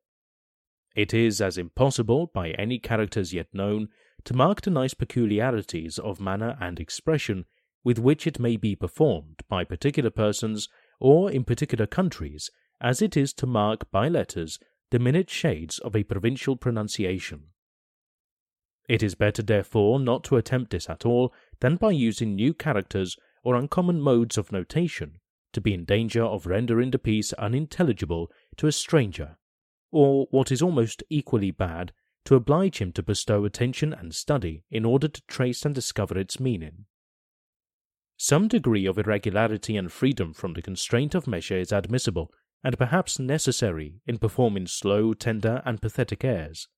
It 0.95 1.15
is 1.15 1.41
as 1.41 1.57
impossible, 1.57 2.31
by 2.35 2.51
any 2.51 2.79
characters 2.79 3.33
yet 3.33 3.47
known, 3.55 3.89
to 4.27 4.35
mark 4.35 4.61
the 4.61 4.71
nice 4.71 4.93
peculiarities 4.93 5.99
of 5.99 6.21
manner 6.21 6.59
and 6.61 6.79
expression 6.79 7.47
with 7.85 7.99
which 7.99 8.27
it 8.27 8.41
may 8.41 8.57
be 8.57 8.75
performed 8.75 9.41
by 9.49 9.63
particular 9.63 10.11
persons 10.11 10.69
or 10.99 11.31
in 11.31 11.45
particular 11.45 11.87
countries, 11.87 12.51
as 12.81 13.01
it 13.01 13.17
is 13.17 13.33
to 13.33 13.47
mark 13.47 13.89
by 13.91 14.09
letters 14.09 14.59
the 14.91 14.99
minute 14.99 15.31
shades 15.31 15.79
of 15.79 15.95
a 15.95 16.03
provincial 16.03 16.57
pronunciation. 16.57 17.45
It 18.89 19.03
is 19.03 19.15
better, 19.15 19.43
therefore, 19.43 20.01
not 20.01 20.25
to 20.25 20.37
attempt 20.37 20.73
this 20.73 20.91
at 20.91 21.07
all 21.07 21.33
than 21.61 21.77
by 21.77 21.93
using 21.93 22.35
new 22.35 22.53
characters 22.53 23.17
or 23.45 23.55
uncommon 23.55 24.01
modes 24.01 24.37
of 24.37 24.53
notation 24.53 25.21
to 25.53 25.61
be 25.61 25.73
in 25.73 25.85
danger 25.85 26.25
of 26.25 26.47
rendering 26.47 26.91
the 26.91 26.99
piece 26.99 27.33
unintelligible 27.35 28.31
to 28.57 28.67
a 28.67 28.73
stranger, 28.73 29.39
or, 29.93 30.27
what 30.31 30.51
is 30.51 30.63
almost 30.63 31.03
equally 31.09 31.51
bad, 31.51 31.93
to 32.27 32.35
oblige 32.35 32.79
him 32.79 32.93
to 32.93 33.03
bestow 33.03 33.45
attention 33.45 33.93
and 33.93 34.15
study 34.15 34.65
in 34.71 34.85
order 34.85 35.09
to 35.09 35.23
trace 35.27 35.65
and 35.65 35.75
discover 35.75 36.19
its 36.19 36.39
meaning. 36.39 36.85
Some 38.17 38.49
degree 38.49 38.87
of 38.87 38.99
irregularity 38.99 39.77
and 39.77 39.93
freedom 39.93 40.33
from 40.33 40.55
the 40.55 40.63
constraint 40.63 41.15
of 41.15 41.27
measure 41.27 41.59
is 41.59 41.73
admissible, 41.73 42.33
and 42.65 42.79
perhaps 42.79 43.19
necessary 43.19 44.01
in 44.07 44.19
performing 44.19 44.67
slow, 44.67 45.15
tender, 45.15 45.63
and 45.65 45.81
pathetic 45.81 46.25
airs. 46.25 46.69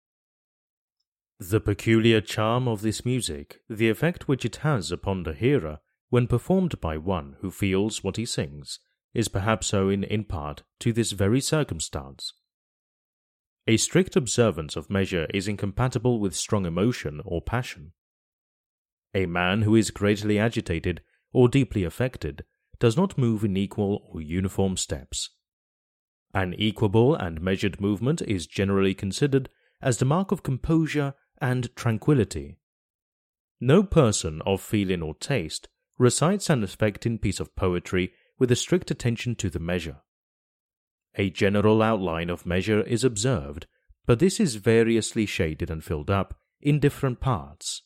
The 1.39 1.61
peculiar 1.61 2.21
charm 2.21 2.67
of 2.67 2.83
this 2.83 3.05
music, 3.05 3.61
the 3.71 3.89
effect 3.89 4.27
which 4.27 4.45
it 4.45 4.57
has 4.57 4.91
upon 4.91 5.23
the 5.23 5.35
hearer 5.35 5.79
when 6.11 6.27
performed 6.27 6.81
by 6.81 6.99
one 6.99 7.37
who 7.41 7.51
feels 7.51 8.03
what 8.03 8.17
he 8.17 8.27
sings, 8.27 8.81
is 9.15 9.29
perhaps 9.29 9.73
owing 9.73 10.03
in 10.03 10.25
part 10.25 10.63
to 10.81 10.93
this 10.93 11.13
very 11.13 11.41
circumstance. 11.41 12.33
A 13.69 13.77
strict 13.77 14.17
observance 14.17 14.75
of 14.75 14.91
measure 14.91 15.29
is 15.33 15.47
incompatible 15.47 16.19
with 16.19 16.35
strong 16.35 16.67
emotion 16.67 17.21
or 17.25 17.41
passion. 17.41 17.93
A 19.15 19.27
man 19.27 19.63
who 19.63 19.77
is 19.77 19.91
greatly 19.91 20.39
agitated 20.39 21.03
or 21.33 21.49
deeply 21.49 21.85
affected, 21.85 22.45
does 22.79 22.97
not 22.97 23.19
move 23.19 23.45
in 23.45 23.57
equal 23.57 24.09
or 24.11 24.21
uniform 24.21 24.77
steps. 24.77 25.31
An 26.35 26.55
equable 26.59 27.15
and 27.15 27.41
measured 27.41 27.81
movement 27.81 28.23
is 28.23 28.47
generally 28.47 28.95
considered 28.95 29.49
as 29.81 29.99
the 29.99 30.05
mark 30.05 30.33
of 30.33 30.43
composure 30.43 31.15
and 31.41 31.75
tranquillity. 31.77 32.59
No 33.61 33.83
person 33.83 34.41
of 34.47 34.61
feeling 34.61 35.03
or 35.03 35.15
taste 35.15 35.69
recites 35.99 36.49
an 36.49 36.63
affecting 36.63 37.19
piece 37.19 37.41
of 37.41 37.57
poetry 37.57 38.13
with 38.39 38.51
a 38.53 38.57
strict 38.57 38.91
attention 38.91 39.35
to 39.37 39.51
the 39.51 39.59
measure. 39.59 39.99
A 41.19 41.31
general 41.31 41.83
outline 41.83 42.31
of 42.31 42.47
measure 42.47 42.81
is 42.83 43.03
observed, 43.03 43.67
but 44.07 44.21
this 44.21 44.39
is 44.39 44.55
variously 44.55 45.27
shaded 45.27 45.69
and 45.69 45.83
filled 45.83 46.11
up 46.11 46.39
in 46.61 46.79
different 46.79 47.21
parts. 47.21 47.83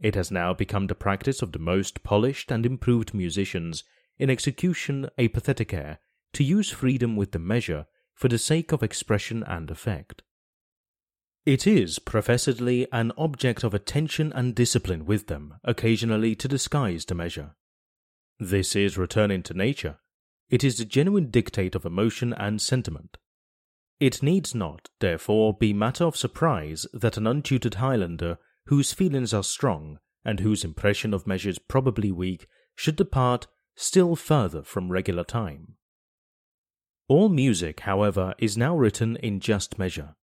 It 0.00 0.14
has 0.14 0.30
now 0.30 0.54
become 0.54 0.86
the 0.86 0.94
practice 0.94 1.42
of 1.42 1.52
the 1.52 1.58
most 1.58 2.02
polished 2.02 2.50
and 2.50 2.64
improved 2.64 3.12
musicians 3.12 3.84
in 4.18 4.30
execution 4.30 5.10
a 5.18 5.28
pathetic 5.28 5.74
air 5.74 5.98
to 6.32 6.42
use 6.42 6.70
freedom 6.70 7.16
with 7.16 7.32
the 7.32 7.38
measure 7.38 7.86
for 8.14 8.28
the 8.28 8.38
sake 8.38 8.72
of 8.72 8.82
expression 8.82 9.42
and 9.44 9.70
effect. 9.70 10.22
It 11.44 11.66
is 11.66 11.98
professedly 11.98 12.86
an 12.92 13.12
object 13.16 13.62
of 13.62 13.74
attention 13.74 14.32
and 14.32 14.54
discipline 14.54 15.04
with 15.04 15.26
them, 15.26 15.54
occasionally 15.64 16.34
to 16.36 16.48
disguise 16.48 17.04
the 17.04 17.14
measure. 17.14 17.54
This 18.38 18.74
is 18.74 18.98
returning 18.98 19.42
to 19.44 19.54
nature. 19.54 19.98
It 20.50 20.64
is 20.64 20.78
the 20.78 20.84
genuine 20.84 21.30
dictate 21.30 21.74
of 21.74 21.84
emotion 21.84 22.32
and 22.32 22.60
sentiment. 22.60 23.18
It 24.00 24.22
needs 24.22 24.54
not, 24.54 24.88
therefore, 25.00 25.54
be 25.54 25.72
matter 25.72 26.04
of 26.04 26.16
surprise 26.16 26.86
that 26.92 27.16
an 27.16 27.26
untutored 27.26 27.74
Highlander 27.74 28.38
whose 28.68 28.92
feelings 28.92 29.32
are 29.32 29.42
strong 29.42 29.98
and 30.24 30.40
whose 30.40 30.62
impression 30.62 31.14
of 31.14 31.26
measures 31.26 31.58
probably 31.58 32.12
weak, 32.12 32.46
should 32.74 32.96
depart 32.96 33.46
still 33.74 34.14
further 34.14 34.62
from 34.62 34.92
regular 34.92 35.24
time. 35.24 35.76
All 37.08 37.30
music, 37.30 37.80
however, 37.80 38.34
is 38.38 38.58
now 38.58 38.76
written 38.76 39.16
in 39.16 39.40
just 39.40 39.78
measure. 39.78 40.16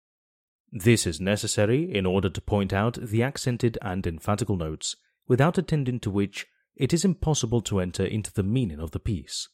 This 0.73 1.07
is 1.07 1.21
necessary 1.21 1.95
in 1.95 2.05
order 2.05 2.29
to 2.29 2.41
point 2.41 2.73
out 2.73 2.99
the 3.01 3.23
accented 3.23 3.79
and 3.81 4.05
emphatical 4.05 4.57
notes, 4.57 4.97
without 5.29 5.57
attending 5.57 6.01
to 6.01 6.11
which 6.11 6.47
it 6.75 6.93
is 6.93 7.05
impossible 7.05 7.61
to 7.63 7.79
enter 7.79 8.05
into 8.05 8.33
the 8.33 8.43
meaning 8.43 8.81
of 8.81 8.91
the 8.91 8.99
piece. 8.99 9.49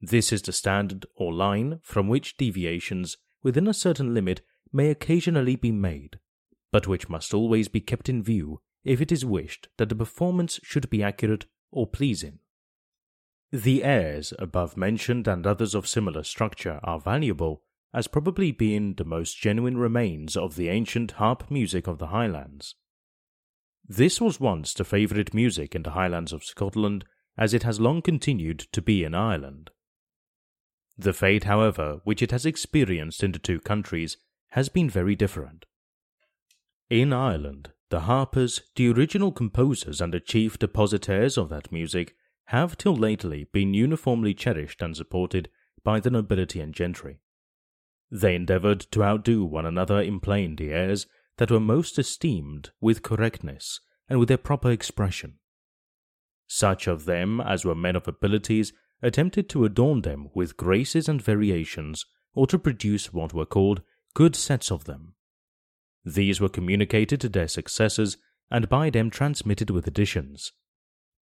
This 0.00 0.32
is 0.32 0.42
the 0.42 0.52
standard 0.52 1.06
or 1.14 1.32
line 1.32 1.80
from 1.82 2.08
which 2.08 2.36
deviations 2.36 3.16
within 3.42 3.66
a 3.66 3.74
certain 3.74 4.12
limit 4.12 4.42
may 4.72 4.90
occasionally 4.90 5.56
be 5.56 5.72
made, 5.72 6.18
but 6.70 6.86
which 6.86 7.08
must 7.08 7.32
always 7.32 7.68
be 7.68 7.80
kept 7.80 8.08
in 8.08 8.22
view 8.22 8.60
if 8.84 9.00
it 9.00 9.10
is 9.10 9.24
wished 9.24 9.68
that 9.78 9.88
the 9.88 9.94
performance 9.94 10.60
should 10.62 10.90
be 10.90 11.02
accurate 11.02 11.46
or 11.70 11.86
pleasing. 11.86 12.38
The 13.50 13.84
airs 13.84 14.32
above 14.38 14.76
mentioned 14.76 15.26
and 15.26 15.46
others 15.46 15.74
of 15.74 15.86
similar 15.86 16.24
structure 16.24 16.80
are 16.82 17.00
valuable, 17.00 17.62
as 17.94 18.08
probably 18.08 18.52
being 18.52 18.94
the 18.94 19.04
most 19.04 19.38
genuine 19.38 19.78
remains 19.78 20.36
of 20.36 20.56
the 20.56 20.68
ancient 20.68 21.12
harp 21.12 21.50
music 21.50 21.86
of 21.86 21.98
the 21.98 22.08
Highlands. 22.08 22.74
This 23.88 24.20
was 24.20 24.40
once 24.40 24.74
the 24.74 24.84
favourite 24.84 25.32
music 25.32 25.74
in 25.74 25.84
the 25.84 25.92
Highlands 25.92 26.32
of 26.32 26.44
Scotland, 26.44 27.04
as 27.38 27.54
it 27.54 27.62
has 27.62 27.80
long 27.80 28.02
continued 28.02 28.58
to 28.72 28.82
be 28.82 29.04
in 29.04 29.14
Ireland. 29.14 29.70
The 30.98 31.12
fate, 31.12 31.44
however, 31.44 32.00
which 32.04 32.22
it 32.22 32.30
has 32.30 32.46
experienced 32.46 33.22
in 33.22 33.32
the 33.32 33.38
two 33.38 33.60
countries 33.60 34.16
has 34.50 34.68
been 34.68 34.88
very 34.88 35.14
different. 35.14 35.66
In 36.88 37.12
Ireland, 37.12 37.72
the 37.90 38.00
harpers, 38.00 38.62
the 38.74 38.90
original 38.90 39.32
composers 39.32 40.00
and 40.00 40.12
the 40.12 40.20
chief 40.20 40.58
depositaries 40.58 41.36
of 41.36 41.48
that 41.50 41.70
music, 41.70 42.16
have 42.46 42.78
till 42.78 42.94
lately 42.94 43.44
been 43.52 43.74
uniformly 43.74 44.32
cherished 44.32 44.80
and 44.80 44.96
supported 44.96 45.50
by 45.82 46.00
the 46.00 46.10
nobility 46.10 46.60
and 46.60 46.72
gentry. 46.72 47.18
They 48.10 48.34
endeavoured 48.34 48.80
to 48.92 49.02
outdo 49.02 49.44
one 49.44 49.66
another 49.66 50.00
in 50.00 50.20
playing 50.20 50.56
the 50.56 50.70
airs 50.70 51.06
that 51.38 51.50
were 51.50 51.60
most 51.60 51.98
esteemed 51.98 52.70
with 52.80 53.02
correctness 53.02 53.80
and 54.08 54.18
with 54.18 54.28
their 54.28 54.38
proper 54.38 54.70
expression. 54.70 55.38
Such 56.46 56.86
of 56.86 57.04
them 57.04 57.40
as 57.40 57.64
were 57.64 57.74
men 57.74 57.96
of 57.96 58.06
abilities 58.06 58.72
attempted 59.02 59.48
to 59.48 59.64
adorn 59.64 60.02
them 60.02 60.28
with 60.34 60.56
graces 60.56 61.08
and 61.08 61.20
variations, 61.20 62.06
or 62.34 62.46
to 62.46 62.58
produce 62.58 63.12
what 63.12 63.34
were 63.34 63.46
called 63.46 63.82
good 64.14 64.34
sets 64.34 64.70
of 64.70 64.84
them. 64.84 65.14
These 66.04 66.40
were 66.40 66.48
communicated 66.48 67.20
to 67.20 67.28
their 67.28 67.48
successors, 67.48 68.16
and 68.50 68.68
by 68.68 68.90
them 68.90 69.10
transmitted 69.10 69.70
with 69.70 69.86
additions. 69.86 70.52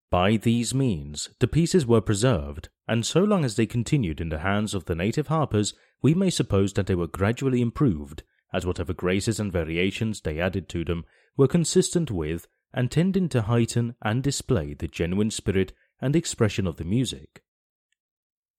By 0.09 0.37
these 0.37 0.73
means, 0.73 1.29
the 1.39 1.47
pieces 1.47 1.85
were 1.85 2.01
preserved, 2.01 2.69
and 2.87 3.05
so 3.05 3.23
long 3.23 3.45
as 3.45 3.55
they 3.55 3.65
continued 3.65 4.19
in 4.19 4.29
the 4.29 4.39
hands 4.39 4.73
of 4.73 4.85
the 4.85 4.95
native 4.95 5.27
harpers, 5.27 5.73
we 6.01 6.13
may 6.13 6.29
suppose 6.29 6.73
that 6.73 6.87
they 6.87 6.95
were 6.95 7.07
gradually 7.07 7.61
improved, 7.61 8.23
as 8.51 8.65
whatever 8.65 8.93
graces 8.93 9.39
and 9.39 9.51
variations 9.51 10.21
they 10.21 10.39
added 10.39 10.67
to 10.69 10.83
them 10.83 11.05
were 11.37 11.47
consistent 11.47 12.11
with 12.11 12.47
and 12.73 12.91
tending 12.91 13.29
to 13.29 13.43
heighten 13.43 13.95
and 14.01 14.23
display 14.23 14.73
the 14.73 14.87
genuine 14.87 15.31
spirit 15.31 15.71
and 16.01 16.15
expression 16.15 16.67
of 16.67 16.77
the 16.77 16.83
music. 16.83 17.43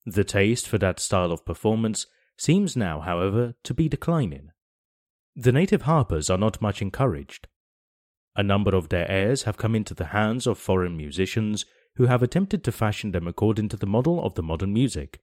The 0.04 0.24
taste 0.24 0.66
for 0.66 0.78
that 0.78 0.98
style 0.98 1.32
of 1.32 1.44
performance 1.44 2.06
seems 2.36 2.76
now, 2.76 3.00
however, 3.00 3.54
to 3.62 3.74
be 3.74 3.88
declining. 3.88 4.50
The 5.36 5.52
native 5.52 5.82
harpers 5.82 6.28
are 6.28 6.38
not 6.38 6.60
much 6.60 6.82
encouraged. 6.82 7.48
A 8.34 8.42
number 8.42 8.74
of 8.74 8.88
their 8.88 9.10
airs 9.10 9.42
have 9.42 9.56
come 9.56 9.74
into 9.74 9.94
the 9.94 10.06
hands 10.06 10.46
of 10.46 10.58
foreign 10.58 10.96
musicians 10.96 11.64
who 11.96 12.06
have 12.06 12.22
attempted 12.22 12.64
to 12.64 12.72
fashion 12.72 13.12
them 13.12 13.28
according 13.28 13.68
to 13.68 13.76
the 13.76 13.86
model 13.86 14.22
of 14.24 14.34
the 14.34 14.42
modern 14.42 14.72
music, 14.72 15.20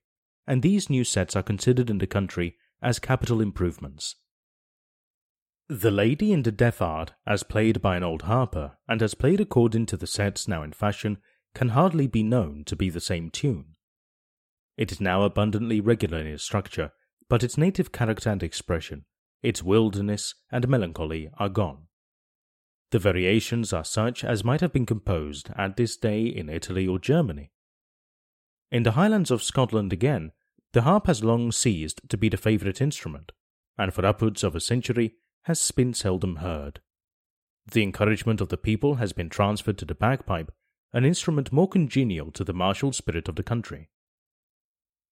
and 0.47 0.61
these 0.61 0.89
new 0.89 1.03
sets 1.03 1.35
are 1.35 1.43
considered 1.43 1.89
in 1.89 1.97
the 1.97 2.07
country 2.07 2.55
as 2.81 2.99
capital 2.99 3.41
improvements. 3.41 4.15
The 5.67 5.91
Lady 5.91 6.31
in 6.31 6.43
the 6.43 6.51
Death 6.51 6.81
Art, 6.81 7.13
as 7.27 7.43
played 7.43 7.81
by 7.81 7.97
an 7.97 8.03
old 8.03 8.23
harper, 8.23 8.77
and 8.87 9.03
as 9.03 9.13
played 9.13 9.39
according 9.39 9.85
to 9.87 9.97
the 9.97 10.07
sets 10.07 10.47
now 10.47 10.63
in 10.63 10.71
fashion, 10.71 11.17
can 11.53 11.69
hardly 11.69 12.07
be 12.07 12.23
known 12.23 12.63
to 12.65 12.75
be 12.75 12.89
the 12.89 12.99
same 12.99 13.29
tune. 13.29 13.75
It 14.79 14.93
is 14.93 15.01
now 15.01 15.23
abundantly 15.23 15.81
regular 15.81 16.19
in 16.19 16.27
its 16.27 16.41
structure, 16.41 16.93
but 17.27 17.43
its 17.43 17.57
native 17.57 17.91
character 17.91 18.29
and 18.29 18.41
expression, 18.41 19.03
its 19.43 19.61
wilderness 19.61 20.35
and 20.53 20.69
melancholy 20.69 21.29
are 21.37 21.49
gone. 21.49 21.87
The 22.91 22.99
variations 22.99 23.73
are 23.73 23.83
such 23.83 24.23
as 24.23 24.45
might 24.45 24.61
have 24.61 24.71
been 24.71 24.85
composed 24.85 25.49
at 25.57 25.75
this 25.75 25.97
day 25.97 26.27
in 26.27 26.47
Italy 26.47 26.87
or 26.87 26.97
Germany. 26.97 27.51
In 28.71 28.83
the 28.83 28.93
Highlands 28.93 29.31
of 29.31 29.43
Scotland 29.43 29.91
again, 29.91 30.31
the 30.71 30.83
harp 30.83 31.07
has 31.07 31.25
long 31.25 31.51
ceased 31.51 31.99
to 32.07 32.15
be 32.15 32.29
the 32.29 32.37
favourite 32.37 32.79
instrument, 32.79 33.33
and 33.77 33.93
for 33.93 34.05
upwards 34.05 34.45
of 34.45 34.55
a 34.55 34.61
century 34.61 35.15
has 35.41 35.71
been 35.71 35.93
seldom 35.93 36.37
heard. 36.37 36.79
The 37.69 37.83
encouragement 37.83 38.39
of 38.39 38.47
the 38.47 38.55
people 38.55 38.95
has 38.95 39.11
been 39.11 39.27
transferred 39.27 39.77
to 39.79 39.85
the 39.85 39.93
bagpipe, 39.93 40.53
an 40.93 41.03
instrument 41.03 41.51
more 41.51 41.67
congenial 41.67 42.31
to 42.31 42.45
the 42.45 42.53
martial 42.53 42.93
spirit 42.93 43.27
of 43.27 43.35
the 43.35 43.43
country. 43.43 43.89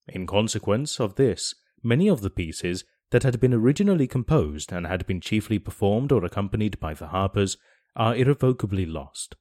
In 0.07 0.25
consequence 0.25 0.99
of 0.99 1.15
this, 1.15 1.53
many 1.83 2.07
of 2.07 2.21
the 2.21 2.29
pieces 2.29 2.85
that 3.11 3.23
had 3.23 3.39
been 3.39 3.53
originally 3.53 4.07
composed 4.07 4.71
and 4.71 4.85
had 4.85 5.05
been 5.05 5.21
chiefly 5.21 5.59
performed 5.59 6.11
or 6.11 6.23
accompanied 6.23 6.79
by 6.79 6.93
the 6.93 7.07
harpers 7.07 7.57
are 7.95 8.15
irrevocably 8.15 8.85
lost, 8.85 9.35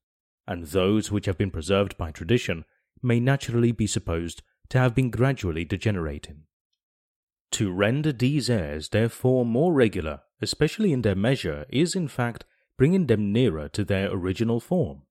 and 0.46 0.64
those 0.66 1.10
which 1.10 1.26
have 1.26 1.38
been 1.38 1.50
preserved 1.50 1.96
by 1.96 2.10
tradition 2.10 2.64
may 3.02 3.20
naturally 3.20 3.72
be 3.72 3.86
supposed 3.86 4.42
to 4.68 4.78
have 4.78 4.94
been 4.94 5.10
gradually 5.10 5.64
degenerating. 5.64 6.44
To 7.52 7.72
render 7.72 8.12
these 8.12 8.50
airs 8.50 8.88
therefore 8.88 9.44
more 9.44 9.72
regular, 9.72 10.22
especially 10.42 10.92
in 10.92 11.02
their 11.02 11.14
measure, 11.14 11.66
is 11.68 11.94
in 11.94 12.08
fact 12.08 12.44
bringing 12.76 13.06
them 13.06 13.32
nearer 13.32 13.68
to 13.70 13.84
their 13.84 14.10
original 14.10 14.60
form. 14.60 15.02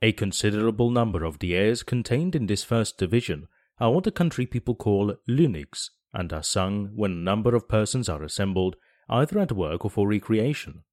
A 0.00 0.12
considerable 0.12 0.90
number 0.90 1.24
of 1.24 1.38
the 1.38 1.54
airs 1.54 1.82
contained 1.82 2.34
in 2.34 2.46
this 2.46 2.64
first 2.64 2.98
division 2.98 3.48
are 3.80 3.92
what 3.92 4.04
the 4.04 4.10
country 4.10 4.46
people 4.46 4.74
call 4.74 5.14
luinigs, 5.28 5.90
and 6.12 6.32
are 6.32 6.42
sung 6.42 6.90
when 6.94 7.12
a 7.12 7.14
number 7.14 7.54
of 7.54 7.68
persons 7.68 8.08
are 8.08 8.22
assembled, 8.22 8.76
either 9.08 9.38
at 9.38 9.52
work 9.52 9.84
or 9.84 9.90
for 9.90 10.06
recreation. 10.06 10.84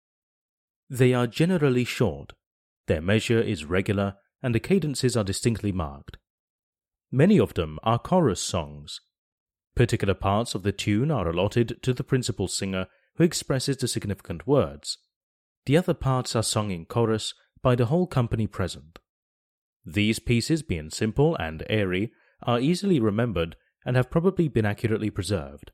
They 0.89 1.13
are 1.13 1.27
generally 1.27 1.83
short, 1.83 2.33
their 2.87 3.01
measure 3.01 3.39
is 3.39 3.65
regular, 3.65 4.15
and 4.41 4.55
the 4.55 4.59
cadences 4.59 5.15
are 5.15 5.23
distinctly 5.23 5.71
marked. 5.71 6.17
Many 7.11 7.39
of 7.39 7.53
them 7.53 7.77
are 7.83 7.99
chorus 7.99 8.41
songs. 8.41 9.01
Particular 9.75 10.15
parts 10.15 10.55
of 10.55 10.63
the 10.63 10.71
tune 10.71 11.11
are 11.11 11.29
allotted 11.29 11.81
to 11.83 11.93
the 11.93 12.03
principal 12.03 12.47
singer 12.47 12.87
who 13.15 13.23
expresses 13.23 13.77
the 13.77 13.87
significant 13.87 14.47
words. 14.47 14.97
The 15.65 15.77
other 15.77 15.93
parts 15.93 16.35
are 16.35 16.43
sung 16.43 16.71
in 16.71 16.85
chorus 16.85 17.33
by 17.61 17.75
the 17.75 17.87
whole 17.87 18.07
company 18.07 18.47
present. 18.47 18.99
These 19.85 20.19
pieces, 20.19 20.63
being 20.63 20.89
simple 20.89 21.35
and 21.35 21.63
airy, 21.69 22.11
are 22.43 22.59
easily 22.59 22.99
remembered 22.99 23.55
and 23.85 23.95
have 23.95 24.09
probably 24.09 24.47
been 24.47 24.65
accurately 24.65 25.09
preserved. 25.09 25.71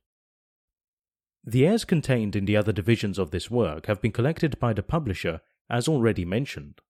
The 1.44 1.68
airs 1.68 1.86
contained 1.86 2.36
in 2.36 2.46
the 2.46 2.58
other 2.58 2.72
divisions 2.72 3.20
of 3.20 3.32
this 3.32 3.52
work 3.52 3.86
have 3.86 4.02
been 4.02 4.12
collected 4.12 4.58
by 4.60 4.74
the 4.74 4.82
publisher, 4.82 5.42
as 5.70 5.88
already 5.88 6.26
mentioned. 6.26 6.82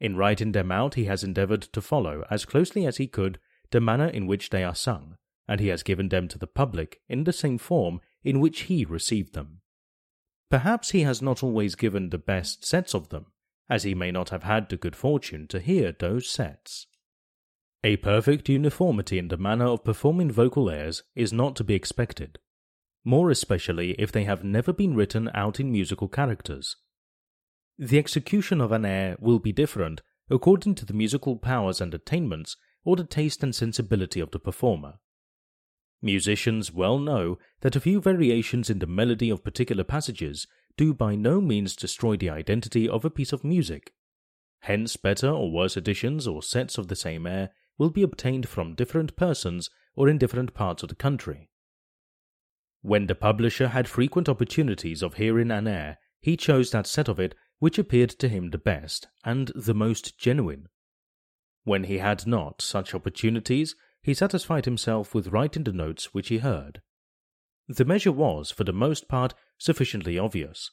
In 0.00 0.16
writing 0.16 0.52
them 0.52 0.72
out, 0.72 0.94
he 0.94 1.04
has 1.04 1.22
endeavoured 1.22 1.62
to 1.62 1.80
follow, 1.80 2.24
as 2.30 2.44
closely 2.44 2.86
as 2.86 2.96
he 2.96 3.06
could, 3.06 3.38
the 3.70 3.80
manner 3.80 4.08
in 4.08 4.26
which 4.26 4.50
they 4.50 4.64
are 4.64 4.74
sung, 4.74 5.16
and 5.46 5.60
he 5.60 5.68
has 5.68 5.82
given 5.82 6.08
them 6.08 6.28
to 6.28 6.38
the 6.38 6.46
public 6.46 7.00
in 7.08 7.24
the 7.24 7.32
same 7.32 7.58
form 7.58 8.00
in 8.24 8.40
which 8.40 8.62
he 8.62 8.84
received 8.84 9.34
them. 9.34 9.60
Perhaps 10.50 10.90
he 10.90 11.02
has 11.02 11.20
not 11.20 11.42
always 11.42 11.74
given 11.74 12.10
the 12.10 12.18
best 12.18 12.64
sets 12.64 12.94
of 12.94 13.10
them, 13.10 13.26
as 13.68 13.82
he 13.82 13.94
may 13.94 14.10
not 14.10 14.30
have 14.30 14.44
had 14.44 14.68
the 14.68 14.76
good 14.76 14.96
fortune 14.96 15.46
to 15.48 15.60
hear 15.60 15.92
those 15.92 16.28
sets. 16.28 16.86
A 17.84 17.96
perfect 17.98 18.48
uniformity 18.48 19.18
in 19.18 19.28
the 19.28 19.36
manner 19.36 19.66
of 19.66 19.84
performing 19.84 20.32
vocal 20.32 20.68
airs 20.68 21.04
is 21.14 21.32
not 21.32 21.54
to 21.56 21.64
be 21.64 21.74
expected, 21.74 22.40
more 23.04 23.30
especially 23.30 23.92
if 23.92 24.10
they 24.10 24.24
have 24.24 24.42
never 24.42 24.72
been 24.72 24.96
written 24.96 25.30
out 25.32 25.60
in 25.60 25.70
musical 25.70 26.08
characters. 26.08 26.74
The 27.78 27.98
execution 27.98 28.60
of 28.60 28.72
an 28.72 28.84
air 28.84 29.16
will 29.20 29.38
be 29.38 29.52
different 29.52 30.02
according 30.28 30.74
to 30.74 30.84
the 30.84 30.92
musical 30.92 31.36
powers 31.36 31.80
and 31.80 31.94
attainments 31.94 32.56
or 32.84 32.96
the 32.96 33.04
taste 33.04 33.44
and 33.44 33.54
sensibility 33.54 34.18
of 34.18 34.32
the 34.32 34.40
performer. 34.40 34.94
Musicians 36.02 36.72
well 36.72 36.98
know 36.98 37.38
that 37.60 37.76
a 37.76 37.80
few 37.80 38.00
variations 38.00 38.70
in 38.70 38.80
the 38.80 38.86
melody 38.88 39.30
of 39.30 39.44
particular 39.44 39.84
passages 39.84 40.48
do 40.76 40.92
by 40.92 41.14
no 41.14 41.40
means 41.40 41.76
destroy 41.76 42.16
the 42.16 42.30
identity 42.30 42.88
of 42.88 43.04
a 43.04 43.10
piece 43.10 43.32
of 43.32 43.44
music. 43.44 43.94
Hence, 44.62 44.96
better 44.96 45.30
or 45.30 45.52
worse 45.52 45.76
editions 45.76 46.26
or 46.26 46.42
sets 46.42 46.76
of 46.76 46.88
the 46.88 46.96
same 46.96 47.24
air 47.24 47.50
will 47.78 47.90
be 47.90 48.02
obtained 48.02 48.48
from 48.48 48.74
different 48.74 49.16
persons 49.16 49.70
or 49.94 50.08
in 50.08 50.18
different 50.18 50.52
parts 50.52 50.82
of 50.82 50.88
the 50.88 50.94
country. 50.94 51.48
When 52.82 53.06
the 53.06 53.14
publisher 53.14 53.68
had 53.68 53.88
frequent 53.88 54.28
opportunities 54.28 55.02
of 55.02 55.14
hearing 55.14 55.50
an 55.50 55.66
air, 55.66 55.98
he 56.20 56.36
chose 56.36 56.70
that 56.70 56.86
set 56.86 57.08
of 57.08 57.18
it 57.18 57.34
which 57.58 57.78
appeared 57.78 58.10
to 58.10 58.28
him 58.28 58.50
the 58.50 58.58
best 58.58 59.08
and 59.24 59.50
the 59.54 59.74
most 59.74 60.18
genuine. 60.18 60.66
When 61.64 61.84
he 61.84 61.98
had 61.98 62.26
not 62.26 62.62
such 62.62 62.94
opportunities, 62.94 63.74
he 64.02 64.14
satisfied 64.14 64.64
himself 64.64 65.14
with 65.14 65.28
writing 65.28 65.64
the 65.64 65.72
notes 65.72 66.14
which 66.14 66.28
he 66.28 66.38
heard. 66.38 66.80
The 67.66 67.84
measure 67.84 68.12
was, 68.12 68.50
for 68.50 68.64
the 68.64 68.72
most 68.72 69.08
part, 69.08 69.34
sufficiently 69.58 70.18
obvious. 70.18 70.70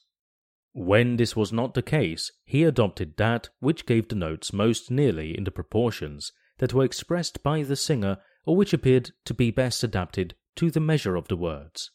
When 0.72 1.16
this 1.16 1.34
was 1.34 1.52
not 1.52 1.74
the 1.74 1.82
case, 1.82 2.30
he 2.44 2.62
adopted 2.64 3.16
that 3.16 3.50
which 3.60 3.86
gave 3.86 4.08
the 4.08 4.14
notes 4.14 4.52
most 4.52 4.90
nearly 4.90 5.36
in 5.36 5.44
the 5.44 5.50
proportions 5.50 6.32
that 6.58 6.72
were 6.72 6.84
expressed 6.84 7.42
by 7.42 7.62
the 7.62 7.76
singer 7.76 8.18
or 8.44 8.56
which 8.56 8.72
appeared 8.72 9.10
to 9.24 9.34
be 9.34 9.50
best 9.50 9.82
adapted 9.82 10.34
to 10.54 10.70
the 10.70 10.80
measure 10.80 11.16
of 11.16 11.28
the 11.28 11.36
words. 11.36 11.90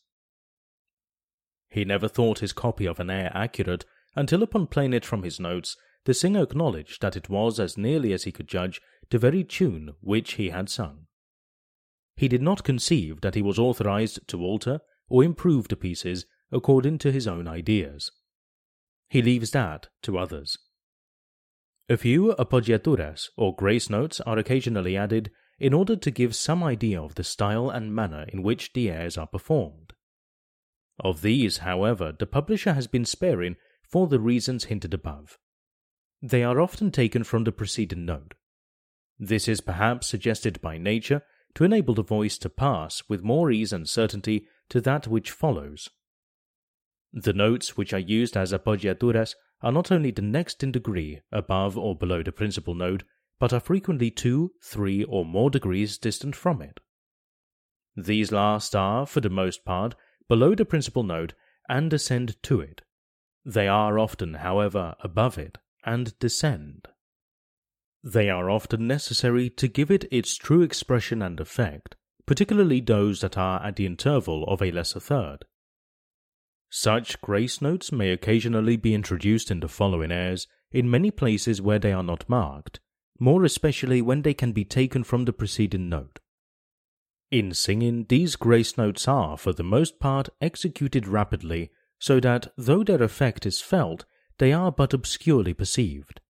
He 1.69 1.85
never 1.85 2.07
thought 2.07 2.39
his 2.39 2.53
copy 2.53 2.85
of 2.85 2.99
an 2.99 3.09
air 3.09 3.31
accurate 3.33 3.85
until 4.15 4.43
upon 4.43 4.67
playing 4.67 4.93
it 4.93 5.05
from 5.05 5.23
his 5.23 5.39
notes, 5.39 5.77
the 6.03 6.13
singer 6.13 6.43
acknowledged 6.43 7.01
that 7.01 7.15
it 7.15 7.29
was 7.29 7.59
as 7.59 7.77
nearly 7.77 8.11
as 8.11 8.23
he 8.23 8.31
could 8.31 8.47
judge 8.47 8.81
the 9.09 9.17
very 9.17 9.43
tune 9.43 9.93
which 10.01 10.33
he 10.33 10.49
had 10.49 10.69
sung. 10.69 11.07
He 12.15 12.27
did 12.27 12.41
not 12.41 12.63
conceive 12.63 13.21
that 13.21 13.35
he 13.35 13.41
was 13.41 13.57
authorized 13.57 14.27
to 14.27 14.41
alter 14.41 14.81
or 15.07 15.23
improve 15.23 15.69
the 15.69 15.75
pieces 15.75 16.25
according 16.51 16.97
to 16.99 17.11
his 17.11 17.27
own 17.27 17.47
ideas. 17.47 18.11
He 19.09 19.21
leaves 19.21 19.51
that 19.51 19.87
to 20.03 20.17
others. 20.17 20.57
A 21.91 21.97
few 21.97 22.33
appoggiaturas 22.39 23.27
or 23.35 23.53
grace 23.53 23.89
notes 23.89 24.21
are 24.21 24.37
occasionally 24.37 24.95
added 24.95 25.29
in 25.59 25.73
order 25.73 25.97
to 25.97 26.09
give 26.09 26.33
some 26.33 26.63
idea 26.63 27.01
of 27.01 27.15
the 27.15 27.23
style 27.25 27.69
and 27.69 27.93
manner 27.93 28.25
in 28.29 28.43
which 28.43 28.71
the 28.71 28.89
airs 28.89 29.17
are 29.17 29.27
performed. 29.27 29.91
Of 31.01 31.21
these, 31.21 31.57
however, 31.57 32.13
the 32.17 32.25
publisher 32.25 32.71
has 32.71 32.87
been 32.87 33.03
sparing 33.03 33.57
for 33.83 34.07
the 34.07 34.21
reasons 34.21 34.63
hinted 34.63 34.93
above. 34.93 35.37
They 36.21 36.45
are 36.45 36.61
often 36.61 36.91
taken 36.91 37.25
from 37.25 37.43
the 37.43 37.51
preceding 37.51 38.05
note. 38.05 38.35
This 39.19 39.49
is 39.49 39.59
perhaps 39.59 40.07
suggested 40.07 40.61
by 40.61 40.77
nature 40.77 41.23
to 41.55 41.65
enable 41.65 41.93
the 41.93 42.03
voice 42.03 42.37
to 42.37 42.49
pass 42.49 43.03
with 43.09 43.21
more 43.21 43.51
ease 43.51 43.73
and 43.73 43.89
certainty 43.89 44.47
to 44.69 44.79
that 44.79 45.09
which 45.09 45.31
follows. 45.31 45.89
The 47.11 47.33
notes 47.33 47.75
which 47.75 47.91
are 47.91 47.99
used 47.99 48.37
as 48.37 48.53
appoggiaturas 48.53 49.35
are 49.61 49.71
not 49.71 49.91
only 49.91 50.11
the 50.11 50.21
next 50.21 50.63
in 50.63 50.71
degree 50.71 51.21
above 51.31 51.77
or 51.77 51.95
below 51.95 52.23
the 52.23 52.31
principal 52.31 52.73
note, 52.75 53.03
but 53.39 53.53
are 53.53 53.59
frequently 53.59 54.11
two, 54.11 54.53
three, 54.63 55.03
or 55.03 55.25
more 55.25 55.49
degrees 55.49 55.97
distant 55.97 56.35
from 56.35 56.61
it. 56.61 56.79
These 57.95 58.31
last 58.31 58.75
are, 58.75 59.05
for 59.05 59.19
the 59.19 59.29
most 59.29 59.65
part, 59.65 59.95
below 60.27 60.55
the 60.55 60.65
principal 60.65 61.03
note 61.03 61.33
and 61.67 61.91
ascend 61.91 62.41
to 62.43 62.61
it. 62.61 62.81
They 63.43 63.67
are 63.67 63.97
often, 63.97 64.35
however, 64.35 64.95
above 65.03 65.37
it 65.37 65.57
and 65.83 66.17
descend. 66.19 66.87
They 68.03 68.29
are 68.29 68.49
often 68.49 68.87
necessary 68.87 69.49
to 69.51 69.67
give 69.67 69.91
it 69.91 70.05
its 70.11 70.35
true 70.35 70.61
expression 70.61 71.21
and 71.21 71.39
effect, 71.39 71.95
particularly 72.25 72.81
those 72.81 73.21
that 73.21 73.37
are 73.37 73.63
at 73.65 73.75
the 73.75 73.85
interval 73.85 74.43
of 74.45 74.61
a 74.61 74.71
lesser 74.71 74.99
third. 74.99 75.45
Such 76.73 77.19
grace 77.19 77.61
notes 77.61 77.91
may 77.91 78.11
occasionally 78.11 78.77
be 78.77 78.93
introduced 78.93 79.51
in 79.51 79.59
the 79.59 79.67
following 79.67 80.09
airs 80.09 80.47
in 80.71 80.89
many 80.89 81.11
places 81.11 81.61
where 81.61 81.79
they 81.79 81.91
are 81.91 82.01
not 82.01 82.29
marked, 82.29 82.79
more 83.19 83.43
especially 83.43 84.01
when 84.01 84.21
they 84.21 84.33
can 84.33 84.53
be 84.53 84.63
taken 84.63 85.03
from 85.03 85.25
the 85.25 85.33
preceding 85.33 85.89
note. 85.89 86.19
In 87.29 87.53
singing, 87.53 88.05
these 88.07 88.37
grace 88.37 88.77
notes 88.77 89.05
are, 89.05 89.37
for 89.37 89.51
the 89.51 89.63
most 89.63 89.99
part, 89.99 90.29
executed 90.39 91.07
rapidly, 91.07 91.71
so 91.99 92.21
that, 92.21 92.53
though 92.57 92.85
their 92.85 93.03
effect 93.03 93.45
is 93.45 93.59
felt, 93.59 94.05
they 94.37 94.53
are 94.53 94.71
but 94.71 94.93
obscurely 94.93 95.53
perceived. 95.53 96.21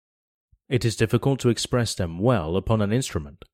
It 0.68 0.84
is 0.84 0.96
difficult 0.96 1.40
to 1.42 1.50
express 1.50 1.94
them 1.94 2.18
well 2.18 2.58
upon 2.58 2.82
an 2.82 2.92
instrument. 2.92 3.46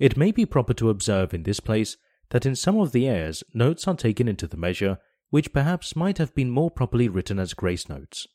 It 0.00 0.16
may 0.16 0.32
be 0.32 0.44
proper 0.44 0.74
to 0.74 0.90
observe 0.90 1.32
in 1.32 1.44
this 1.44 1.60
place 1.60 1.96
that 2.30 2.44
in 2.44 2.56
some 2.56 2.78
of 2.80 2.90
the 2.90 3.06
airs 3.06 3.44
notes 3.54 3.86
are 3.86 3.94
taken 3.94 4.26
into 4.26 4.48
the 4.48 4.56
measure 4.56 4.98
which 5.30 5.52
perhaps 5.52 5.96
might 5.96 6.18
have 6.18 6.34
been 6.34 6.50
more 6.50 6.70
properly 6.70 7.08
written 7.08 7.38
as 7.38 7.54
grace 7.54 7.88
notes. 7.88 8.26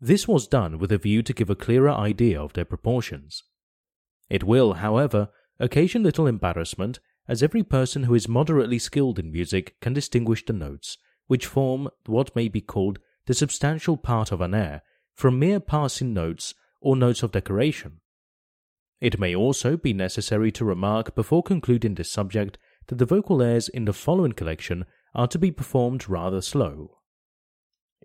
This 0.00 0.28
was 0.28 0.46
done 0.46 0.78
with 0.78 0.92
a 0.92 0.98
view 0.98 1.22
to 1.22 1.32
give 1.32 1.50
a 1.50 1.56
clearer 1.56 1.90
idea 1.90 2.40
of 2.40 2.52
their 2.52 2.64
proportions. 2.64 3.42
It 4.28 4.44
will, 4.44 4.74
however, 4.74 5.30
occasion 5.58 6.02
little 6.02 6.26
embarrassment, 6.26 7.00
as 7.28 7.42
every 7.42 7.62
person 7.62 8.04
who 8.04 8.14
is 8.14 8.28
moderately 8.28 8.78
skilled 8.78 9.18
in 9.18 9.32
music 9.32 9.80
can 9.80 9.92
distinguish 9.92 10.44
the 10.44 10.52
notes, 10.52 10.98
which 11.26 11.46
form 11.46 11.88
what 12.06 12.36
may 12.36 12.48
be 12.48 12.60
called 12.60 12.98
the 13.26 13.34
substantial 13.34 13.96
part 13.96 14.30
of 14.30 14.40
an 14.40 14.54
air, 14.54 14.82
from 15.14 15.38
mere 15.38 15.60
passing 15.60 16.12
notes 16.12 16.54
or 16.80 16.94
notes 16.94 17.22
of 17.22 17.32
decoration. 17.32 18.00
It 19.00 19.18
may 19.18 19.34
also 19.34 19.76
be 19.76 19.92
necessary 19.92 20.52
to 20.52 20.64
remark 20.64 21.14
before 21.14 21.42
concluding 21.42 21.94
this 21.94 22.12
subject 22.12 22.58
that 22.86 22.98
the 22.98 23.06
vocal 23.06 23.42
airs 23.42 23.68
in 23.68 23.84
the 23.84 23.92
following 23.92 24.32
collection 24.32 24.84
are 25.16 25.26
to 25.26 25.38
be 25.38 25.50
performed 25.50 26.08
rather 26.08 26.40
slow. 26.40 26.98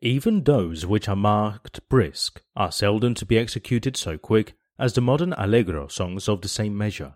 Even 0.02 0.44
those 0.44 0.86
which 0.86 1.08
are 1.08 1.16
marked 1.16 1.88
brisk 1.90 2.42
are 2.56 2.72
seldom 2.72 3.14
to 3.14 3.26
be 3.26 3.38
executed 3.38 3.96
so 3.96 4.18
quick 4.18 4.56
as 4.80 4.94
the 4.94 5.02
modern 5.02 5.34
allegro 5.34 5.88
songs 5.88 6.28
of 6.28 6.42
the 6.42 6.48
same 6.48 6.76
measure. 6.76 7.16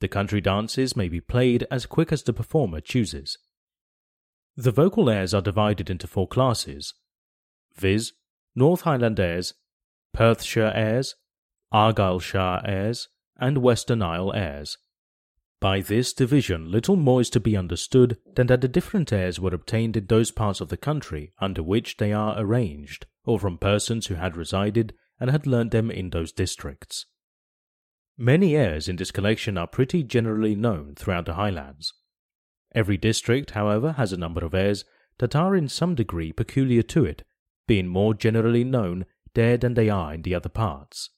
The 0.00 0.08
country 0.08 0.40
dances 0.40 0.96
may 0.96 1.08
be 1.08 1.20
played 1.20 1.66
as 1.70 1.86
quick 1.86 2.12
as 2.12 2.24
the 2.24 2.32
performer 2.32 2.80
chooses. 2.80 3.38
The 4.56 4.72
vocal 4.72 5.08
airs 5.08 5.32
are 5.32 5.40
divided 5.40 5.88
into 5.88 6.06
four 6.06 6.28
classes, 6.28 6.92
viz., 7.74 8.12
North 8.54 8.82
Highland 8.82 9.18
airs, 9.18 9.54
Perthshire 10.12 10.72
airs, 10.74 11.14
Argyllshire 11.72 12.60
airs, 12.66 13.08
and 13.38 13.58
Western 13.58 14.02
Isle 14.02 14.34
airs. 14.34 14.76
By 15.62 15.80
this 15.80 16.12
division, 16.12 16.72
little 16.72 16.96
more 16.96 17.20
is 17.20 17.30
to 17.30 17.38
be 17.38 17.56
understood 17.56 18.18
than 18.34 18.48
that 18.48 18.62
the 18.62 18.68
different 18.68 19.12
airs 19.12 19.38
were 19.38 19.54
obtained 19.54 19.96
in 19.96 20.06
those 20.06 20.32
parts 20.32 20.60
of 20.60 20.70
the 20.70 20.76
country 20.76 21.34
under 21.38 21.62
which 21.62 21.98
they 21.98 22.12
are 22.12 22.34
arranged, 22.36 23.06
or 23.24 23.38
from 23.38 23.58
persons 23.58 24.08
who 24.08 24.16
had 24.16 24.36
resided 24.36 24.92
and 25.20 25.30
had 25.30 25.46
learned 25.46 25.70
them 25.70 25.88
in 25.88 26.10
those 26.10 26.32
districts. 26.32 27.06
Many 28.18 28.56
airs 28.56 28.88
in 28.88 28.96
this 28.96 29.12
collection 29.12 29.56
are 29.56 29.68
pretty 29.68 30.02
generally 30.02 30.56
known 30.56 30.96
throughout 30.96 31.26
the 31.26 31.34
Highlands. 31.34 31.94
Every 32.74 32.96
district, 32.96 33.52
however, 33.52 33.92
has 33.92 34.12
a 34.12 34.16
number 34.16 34.44
of 34.44 34.54
airs 34.54 34.84
that 35.18 35.36
are 35.36 35.54
in 35.54 35.68
some 35.68 35.94
degree 35.94 36.32
peculiar 36.32 36.82
to 36.82 37.04
it, 37.04 37.22
being 37.68 37.86
more 37.86 38.14
generally 38.14 38.64
known 38.64 39.06
there 39.34 39.56
than 39.56 39.74
they 39.74 39.88
are 39.88 40.12
in 40.12 40.22
the 40.22 40.34
other 40.34 40.48
parts. 40.48 41.10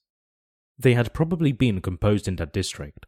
They 0.77 0.93
had 0.93 1.15
probably 1.15 1.51
been 1.51 1.81
composed 1.81 2.27
in 2.27 2.35
that 2.35 2.53
district, 2.53 3.07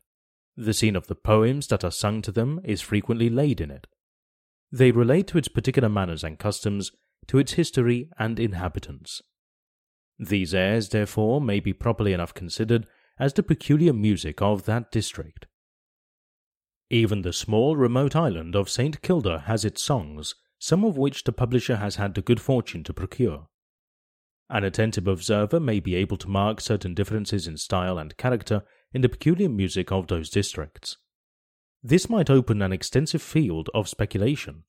the 0.58 0.74
scene 0.74 0.96
of 0.96 1.06
the 1.06 1.16
poems 1.16 1.68
that 1.68 1.84
are 1.84 1.92
sung 1.92 2.22
to 2.24 2.32
them 2.32 2.60
is 2.64 2.82
frequently 2.82 3.30
laid 3.30 3.62
in 3.62 3.70
it. 3.70 3.86
They 4.72 4.92
relate 4.92 5.28
to 5.28 5.38
its 5.38 5.48
particular 5.48 5.88
manners 5.88 6.24
and 6.24 6.40
customs, 6.40 6.92
to 7.28 7.38
its 7.38 7.54
history 7.54 8.10
and 8.18 8.40
inhabitants. 8.40 9.22
These 10.18 10.56
airs, 10.56 10.90
therefore, 10.90 11.40
may 11.40 11.60
be 11.60 11.74
properly 11.74 12.12
enough 12.12 12.34
considered 12.34 12.88
as 13.20 13.34
the 13.34 13.44
peculiar 13.44 13.94
music 13.94 14.42
of 14.42 14.66
that 14.66 14.92
district. 14.92 15.46
Even 16.90 17.22
the 17.22 17.34
small 17.34 17.76
remote 17.78 18.16
island 18.16 18.56
of 18.56 18.70
St. 18.70 19.02
Kilda 19.02 19.40
has 19.40 19.64
its 19.64 19.84
songs, 19.84 20.36
some 20.58 20.84
of 20.84 20.98
which 20.98 21.24
the 21.24 21.32
publisher 21.32 21.76
has 21.76 21.98
had 21.98 22.16
the 22.16 22.22
good 22.22 22.42
fortune 22.42 22.84
to 22.86 22.94
procure. 22.94 23.48
An 24.50 24.64
attentive 24.64 25.08
observer 25.08 25.60
may 25.60 25.80
be 25.80 25.96
able 25.96 26.18
to 26.18 26.30
mark 26.30 26.62
certain 26.62 26.94
differences 26.94 27.46
in 27.46 27.58
style 27.58 27.98
and 27.98 28.18
character 28.18 28.64
in 28.94 29.02
the 29.02 29.10
peculiar 29.10 29.50
music 29.50 29.92
of 29.92 30.08
those 30.08 30.30
districts. 30.30 30.98
This 31.84 32.10
might 32.10 32.30
open 32.30 32.62
an 32.62 32.74
extensive 32.74 33.22
field 33.22 33.70
of 33.74 33.88
speculation. 33.88 34.64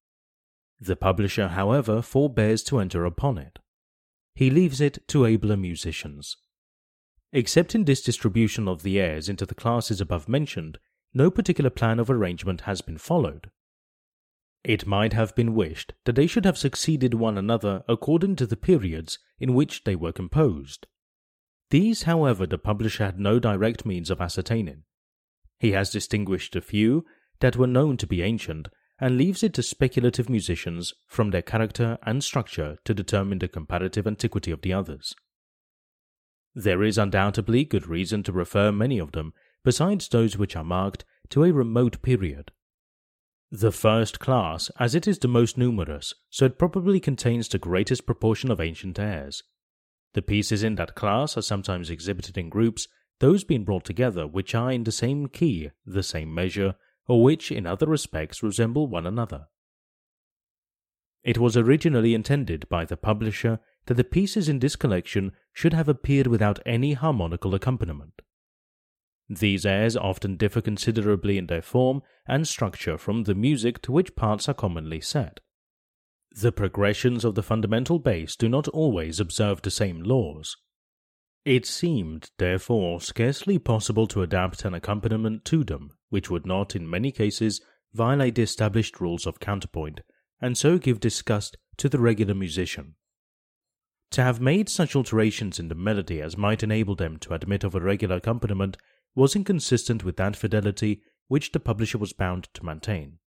The 0.80 0.96
publisher, 0.96 1.48
however, 1.48 2.02
forbears 2.02 2.62
to 2.64 2.78
enter 2.78 3.04
upon 3.04 3.38
it. 3.38 3.58
He 4.34 4.50
leaves 4.50 4.80
it 4.80 4.98
to 5.08 5.26
abler 5.26 5.56
musicians. 5.56 6.36
Except 7.32 7.74
in 7.74 7.84
this 7.84 8.02
distribution 8.02 8.68
of 8.68 8.82
the 8.82 9.00
airs 9.00 9.28
into 9.28 9.44
the 9.44 9.54
classes 9.54 10.00
above 10.00 10.28
mentioned, 10.28 10.78
no 11.12 11.30
particular 11.30 11.70
plan 11.70 11.98
of 11.98 12.10
arrangement 12.10 12.62
has 12.62 12.80
been 12.80 12.98
followed. 12.98 13.50
It 14.64 14.86
might 14.86 15.12
have 15.12 15.34
been 15.34 15.54
wished 15.54 15.92
that 16.04 16.14
they 16.14 16.26
should 16.26 16.44
have 16.44 16.58
succeeded 16.58 17.14
one 17.14 17.38
another 17.38 17.84
according 17.88 18.36
to 18.36 18.46
the 18.46 18.56
periods 18.56 19.18
in 19.40 19.54
which 19.54 19.84
they 19.84 19.96
were 19.96 20.12
composed. 20.12 20.86
These, 21.70 22.04
however, 22.04 22.46
the 22.46 22.58
publisher 22.58 23.04
had 23.04 23.20
no 23.20 23.38
direct 23.38 23.84
means 23.84 24.10
of 24.10 24.20
ascertaining. 24.20 24.84
He 25.58 25.72
has 25.72 25.90
distinguished 25.90 26.56
a 26.56 26.60
few 26.60 27.04
that 27.40 27.56
were 27.56 27.66
known 27.66 27.96
to 27.98 28.06
be 28.06 28.22
ancient 28.22 28.68
and 29.00 29.16
leaves 29.16 29.42
it 29.42 29.54
to 29.54 29.62
speculative 29.62 30.28
musicians 30.28 30.92
from 31.06 31.30
their 31.30 31.42
character 31.42 31.98
and 32.02 32.24
structure 32.24 32.78
to 32.84 32.94
determine 32.94 33.38
the 33.38 33.48
comparative 33.48 34.06
antiquity 34.06 34.50
of 34.50 34.62
the 34.62 34.72
others. 34.72 35.14
There 36.54 36.82
is 36.82 36.98
undoubtedly 36.98 37.64
good 37.64 37.86
reason 37.86 38.22
to 38.24 38.32
refer 38.32 38.72
many 38.72 38.98
of 38.98 39.12
them, 39.12 39.32
besides 39.64 40.08
those 40.08 40.36
which 40.36 40.56
are 40.56 40.64
marked, 40.64 41.04
to 41.30 41.44
a 41.44 41.52
remote 41.52 42.02
period. 42.02 42.50
The 43.50 43.72
first 43.72 44.18
class, 44.18 44.70
as 44.78 44.94
it 44.94 45.06
is 45.06 45.18
the 45.18 45.28
most 45.28 45.56
numerous, 45.56 46.14
so 46.30 46.46
it 46.46 46.58
probably 46.58 46.98
contains 46.98 47.48
the 47.48 47.58
greatest 47.58 48.06
proportion 48.06 48.50
of 48.50 48.60
ancient 48.60 48.98
airs. 48.98 49.42
The 50.14 50.22
pieces 50.22 50.62
in 50.62 50.76
that 50.76 50.94
class 50.94 51.36
are 51.36 51.42
sometimes 51.42 51.90
exhibited 51.90 52.38
in 52.38 52.48
groups, 52.48 52.88
those 53.20 53.44
being 53.44 53.64
brought 53.64 53.84
together 53.84 54.26
which 54.26 54.54
are 54.54 54.72
in 54.72 54.84
the 54.84 54.92
same 54.92 55.28
key, 55.28 55.70
the 55.84 56.02
same 56.02 56.34
measure, 56.34 56.74
or 57.06 57.22
which 57.22 57.50
in 57.50 57.66
other 57.66 57.86
respects 57.86 58.42
resemble 58.42 58.86
one 58.86 59.06
another. 59.06 59.46
It 61.24 61.38
was 61.38 61.56
originally 61.56 62.14
intended 62.14 62.68
by 62.68 62.84
the 62.84 62.96
publisher 62.96 63.60
that 63.86 63.94
the 63.94 64.04
pieces 64.04 64.48
in 64.48 64.60
this 64.60 64.76
collection 64.76 65.32
should 65.52 65.72
have 65.72 65.88
appeared 65.88 66.26
without 66.26 66.60
any 66.64 66.92
harmonical 66.92 67.54
accompaniment. 67.54 68.22
These 69.28 69.66
airs 69.66 69.96
often 69.96 70.36
differ 70.36 70.60
considerably 70.60 71.36
in 71.36 71.48
their 71.48 71.60
form 71.62 72.02
and 72.26 72.48
structure 72.48 72.96
from 72.96 73.24
the 73.24 73.34
music 73.34 73.82
to 73.82 73.92
which 73.92 74.16
parts 74.16 74.48
are 74.48 74.54
commonly 74.54 75.00
set. 75.00 75.40
The 76.30 76.52
progressions 76.52 77.24
of 77.24 77.34
the 77.34 77.42
fundamental 77.42 77.98
bass 77.98 78.36
do 78.36 78.48
not 78.48 78.68
always 78.68 79.18
observe 79.18 79.62
the 79.62 79.70
same 79.70 80.02
laws. 80.02 80.56
It 81.44 81.66
seemed, 81.66 82.30
therefore, 82.38 83.00
scarcely 83.00 83.58
possible 83.58 84.06
to 84.08 84.22
adapt 84.22 84.64
an 84.64 84.74
accompaniment 84.74 85.44
to 85.46 85.64
them 85.64 85.90
which 86.10 86.30
would 86.30 86.46
not, 86.46 86.76
in 86.76 86.88
many 86.88 87.10
cases, 87.10 87.60
violate 87.94 88.34
the 88.34 88.42
established 88.42 89.00
rules 89.00 89.26
of 89.26 89.40
counterpoint, 89.40 90.00
and 90.40 90.56
so 90.56 90.78
give 90.78 91.00
disgust 91.00 91.56
to 91.78 91.88
the 91.88 91.98
regular 91.98 92.34
musician. 92.34 92.94
To 94.12 94.22
have 94.22 94.40
made 94.40 94.68
such 94.68 94.96
alterations 94.96 95.58
in 95.58 95.68
the 95.68 95.74
melody 95.74 96.20
as 96.20 96.36
might 96.36 96.62
enable 96.62 96.94
them 96.94 97.18
to 97.18 97.34
admit 97.34 97.64
of 97.64 97.74
a 97.74 97.80
regular 97.80 98.16
accompaniment 98.16 98.76
was 99.14 99.36
inconsistent 99.36 100.04
with 100.04 100.16
that 100.16 100.36
fidelity 100.36 101.02
which 101.26 101.52
the 101.52 101.60
publisher 101.60 101.98
was 101.98 102.12
bound 102.12 102.48
to 102.54 102.64
maintain. 102.64 103.18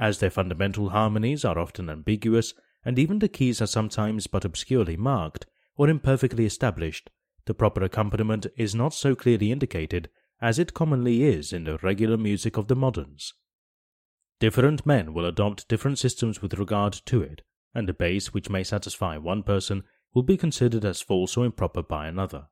As 0.00 0.18
their 0.18 0.30
fundamental 0.30 0.88
harmonies 0.88 1.44
are 1.44 1.58
often 1.58 1.90
ambiguous, 1.90 2.54
and 2.86 2.98
even 2.98 3.18
the 3.18 3.28
keys 3.28 3.60
are 3.60 3.66
sometimes 3.66 4.26
but 4.26 4.46
obscurely 4.46 4.96
marked 4.96 5.44
or 5.76 5.90
imperfectly 5.90 6.46
established, 6.46 7.10
the 7.44 7.52
proper 7.52 7.84
accompaniment 7.84 8.46
is 8.56 8.74
not 8.74 8.94
so 8.94 9.14
clearly 9.14 9.52
indicated 9.52 10.08
as 10.40 10.58
it 10.58 10.72
commonly 10.72 11.24
is 11.24 11.52
in 11.52 11.64
the 11.64 11.76
regular 11.82 12.16
music 12.16 12.56
of 12.56 12.68
the 12.68 12.74
moderns. 12.74 13.34
Different 14.38 14.86
men 14.86 15.12
will 15.12 15.26
adopt 15.26 15.68
different 15.68 15.98
systems 15.98 16.40
with 16.40 16.54
regard 16.54 16.94
to 17.04 17.20
it, 17.20 17.42
and 17.74 17.90
a 17.90 17.92
bass 17.92 18.28
which 18.28 18.48
may 18.48 18.64
satisfy 18.64 19.18
one 19.18 19.42
person 19.42 19.84
will 20.14 20.22
be 20.22 20.38
considered 20.38 20.84
as 20.86 21.02
false 21.02 21.36
or 21.36 21.44
improper 21.44 21.82
by 21.82 22.08
another. 22.08 22.46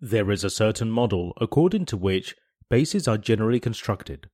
There 0.00 0.32
is 0.32 0.42
a 0.42 0.50
certain 0.50 0.90
model 0.90 1.34
according 1.40 1.86
to 1.86 1.96
which 1.96 2.34
basses 2.68 3.06
are 3.06 3.16
generally 3.16 3.60
constructed, 3.60 4.28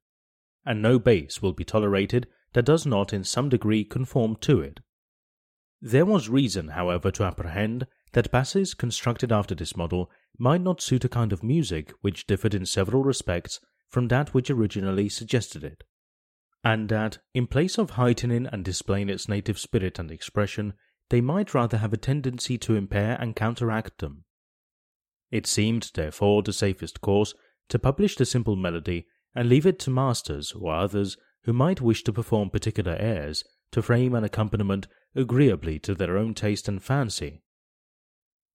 and 0.65 0.83
no 0.83 0.99
bass 0.99 1.41
will 1.41 1.53
be 1.53 1.65
tolerated 1.65 2.27
that 2.53 2.65
does 2.65 2.87
not 2.87 3.13
in 3.13 3.25
some 3.25 3.49
degree 3.49 3.85
conform 3.85 4.37
to 4.37 4.61
it. 4.61 4.81
There 5.81 6.07
was 6.07 6.29
reason, 6.29 6.69
however, 6.69 7.11
to 7.13 7.25
apprehend 7.25 7.87
that 8.13 8.31
basses 8.31 8.75
constructed 8.75 9.31
after 9.31 9.55
this 9.55 9.77
model 9.77 10.11
might 10.39 10.61
not 10.61 10.81
suit 10.81 11.05
a 11.05 11.09
kind 11.09 11.33
of 11.33 11.43
music 11.43 11.93
which 12.01 12.27
differed 12.27 12.55
in 12.55 12.67
several 12.67 13.03
respects 13.03 13.61
from 13.89 14.09
that 14.09 14.35
which 14.35 14.51
originally 14.51 15.09
suggested 15.09 15.65
it, 15.65 15.85
and 16.65 16.89
that, 16.89 17.19
in 17.35 17.47
place 17.47 17.79
of 17.79 17.91
heightening 17.91 18.47
and 18.47 18.65
displaying 18.65 19.09
its 19.09 19.29
native 19.29 19.59
spirit 19.59 19.99
and 19.99 20.11
expression, 20.11 20.75
they 21.11 21.21
might 21.21 21.55
rather 21.55 21.79
have 21.79 21.93
a 21.93 21.97
tendency 21.97 22.59
to 22.59 22.75
impair 22.75 23.17
and 23.21 23.37
counteract 23.37 23.99
them. 23.99 24.25
It 25.31 25.47
seemed, 25.47 25.91
therefore, 25.95 26.43
the 26.43 26.53
safest 26.53 27.01
course 27.01 27.35
to 27.69 27.79
publish 27.79 28.17
the 28.17 28.27
simple 28.27 28.57
melody 28.57 29.07
and 29.39 29.49
leave 29.49 29.67
it 29.67 29.79
to 29.79 29.89
masters 29.89 30.51
or 30.51 30.75
others 30.75 31.17
who 31.45 31.53
might 31.53 31.81
wish 31.81 32.03
to 32.03 32.13
perform 32.13 32.51
particular 32.51 32.97
airs 32.99 33.45
to 33.71 33.81
frame 33.81 34.13
an 34.17 34.25
accompaniment 34.25 34.89
agreeably 35.15 35.79
to 35.79 35.95
their 35.95 36.19
own 36.19 36.35
taste 36.35 36.67
and 36.67 36.83
fancy. 36.83 37.41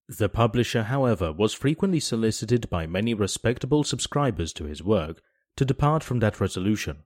The 0.10 0.28
publisher, 0.28 0.84
however, 0.84 1.32
was 1.32 1.54
frequently 1.54 2.02
solicited 2.02 2.70
by 2.70 2.86
many 2.86 3.14
respectable 3.14 3.86
subscribers 3.86 4.52
to 4.54 4.66
his 4.66 4.84
work 4.84 5.22
to 5.56 5.64
depart 5.64 6.04
from 6.04 6.20
that 6.20 6.42
resolution. 6.42 7.04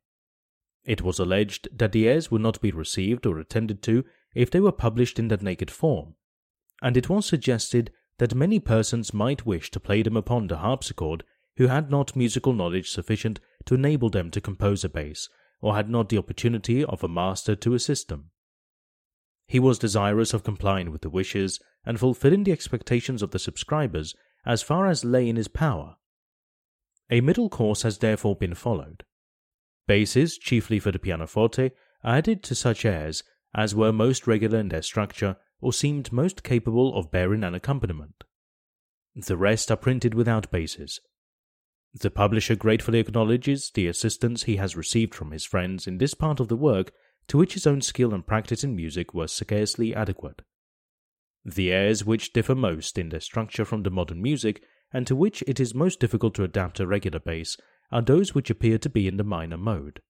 It 0.83 1.03
was 1.03 1.19
alleged 1.19 1.67
that 1.71 1.91
the 1.91 2.09
airs 2.09 2.31
would 2.31 2.41
not 2.41 2.59
be 2.59 2.71
received 2.71 3.27
or 3.27 3.37
attended 3.37 3.83
to 3.83 4.03
if 4.33 4.49
they 4.49 4.59
were 4.59 4.71
published 4.71 5.19
in 5.19 5.27
that 5.27 5.43
naked 5.43 5.69
form, 5.69 6.15
and 6.81 6.97
it 6.97 7.09
was 7.09 7.27
suggested 7.27 7.91
that 8.17 8.33
many 8.33 8.59
persons 8.59 9.13
might 9.13 9.45
wish 9.45 9.69
to 9.69 9.79
play 9.79 10.01
them 10.01 10.17
upon 10.17 10.47
the 10.47 10.57
harpsichord 10.57 11.23
who 11.57 11.67
had 11.67 11.91
not 11.91 12.15
musical 12.15 12.53
knowledge 12.53 12.89
sufficient 12.89 13.39
to 13.67 13.75
enable 13.75 14.09
them 14.09 14.31
to 14.31 14.41
compose 14.41 14.83
a 14.83 14.89
bass, 14.89 15.29
or 15.61 15.75
had 15.75 15.89
not 15.89 16.09
the 16.09 16.17
opportunity 16.17 16.83
of 16.83 17.03
a 17.03 17.07
master 17.07 17.55
to 17.55 17.73
assist 17.73 18.09
them. 18.09 18.31
He 19.47 19.59
was 19.59 19.79
desirous 19.79 20.33
of 20.33 20.43
complying 20.43 20.91
with 20.91 21.01
the 21.01 21.09
wishes 21.09 21.59
and 21.85 21.99
fulfilling 21.99 22.43
the 22.43 22.51
expectations 22.51 23.21
of 23.21 23.31
the 23.31 23.39
subscribers 23.39 24.13
as 24.45 24.61
far 24.61 24.87
as 24.87 25.05
lay 25.05 25.29
in 25.29 25.37
his 25.37 25.47
power. 25.47 25.95
A 27.09 27.21
middle 27.21 27.49
course 27.49 27.83
has 27.83 27.99
therefore 27.99 28.35
been 28.35 28.55
followed. 28.55 29.03
Basses, 29.87 30.37
chiefly 30.37 30.79
for 30.79 30.91
the 30.91 30.99
pianoforte, 30.99 31.71
are 32.03 32.15
added 32.15 32.43
to 32.43 32.55
such 32.55 32.83
airs 32.83 33.23
as 33.55 33.73
were 33.73 33.93
most 33.93 34.27
regular 34.27 34.59
in 34.59 34.67
their 34.67 34.81
structure 34.81 35.37
or 35.61 35.71
seemed 35.71 36.11
most 36.11 36.43
capable 36.43 36.93
of 36.95 37.11
bearing 37.11 37.43
an 37.43 37.55
accompaniment. 37.55 38.23
The 39.15 39.37
rest 39.37 39.71
are 39.71 39.77
printed 39.77 40.13
without 40.13 40.51
basses. 40.51 40.99
The 41.99 42.11
publisher 42.11 42.55
gratefully 42.55 42.99
acknowledges 42.99 43.71
the 43.71 43.87
assistance 43.87 44.43
he 44.43 44.57
has 44.57 44.75
received 44.75 45.15
from 45.15 45.31
his 45.31 45.45
friends 45.45 45.87
in 45.87 45.97
this 45.97 46.13
part 46.13 46.39
of 46.39 46.47
the 46.47 46.55
work 46.55 46.91
to 47.27 47.37
which 47.37 47.53
his 47.53 47.65
own 47.65 47.81
skill 47.81 48.13
and 48.13 48.25
practice 48.25 48.63
in 48.63 48.75
music 48.75 49.13
were 49.13 49.27
scarcely 49.27 49.95
adequate. 49.95 50.43
The 51.43 51.71
airs 51.71 52.05
which 52.05 52.33
differ 52.33 52.53
most 52.53 52.99
in 52.99 53.09
their 53.09 53.19
structure 53.19 53.65
from 53.65 53.81
the 53.81 53.89
modern 53.89 54.21
music, 54.21 54.61
and 54.93 55.07
to 55.07 55.15
which 55.15 55.43
it 55.47 55.59
is 55.59 55.73
most 55.73 55.99
difficult 55.99 56.35
to 56.35 56.43
adapt 56.43 56.79
a 56.79 56.85
regular 56.85 57.19
bass, 57.19 57.57
are 57.91 58.01
those 58.01 58.35
which 58.35 58.49
appear 58.49 58.77
to 58.77 58.89
be 58.89 59.07
in 59.07 59.17
the 59.17 59.23
minor 59.23 59.57
mode. 59.57 60.01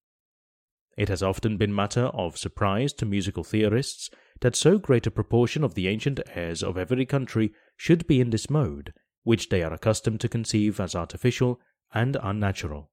It 0.97 1.09
has 1.09 1.23
often 1.23 1.57
been 1.57 1.73
matter 1.73 2.07
of 2.07 2.37
surprise 2.37 2.91
to 2.93 3.05
musical 3.05 3.43
theorists 3.43 4.09
that 4.41 4.55
so 4.55 4.77
great 4.77 5.07
a 5.07 5.11
proportion 5.11 5.63
of 5.63 5.75
the 5.75 5.87
ancient 5.87 6.19
airs 6.35 6.63
of 6.63 6.77
every 6.77 7.05
country 7.05 7.53
should 7.77 8.07
be 8.07 8.19
in 8.19 8.31
this 8.31 8.49
mode, 8.49 8.93
which 9.23 9.49
they 9.49 9.63
are 9.63 9.73
accustomed 9.73 10.19
to 10.21 10.29
conceive 10.29 10.79
as 10.79 10.95
artificial 10.95 11.61
and 11.93 12.17
unnatural. 12.21 12.91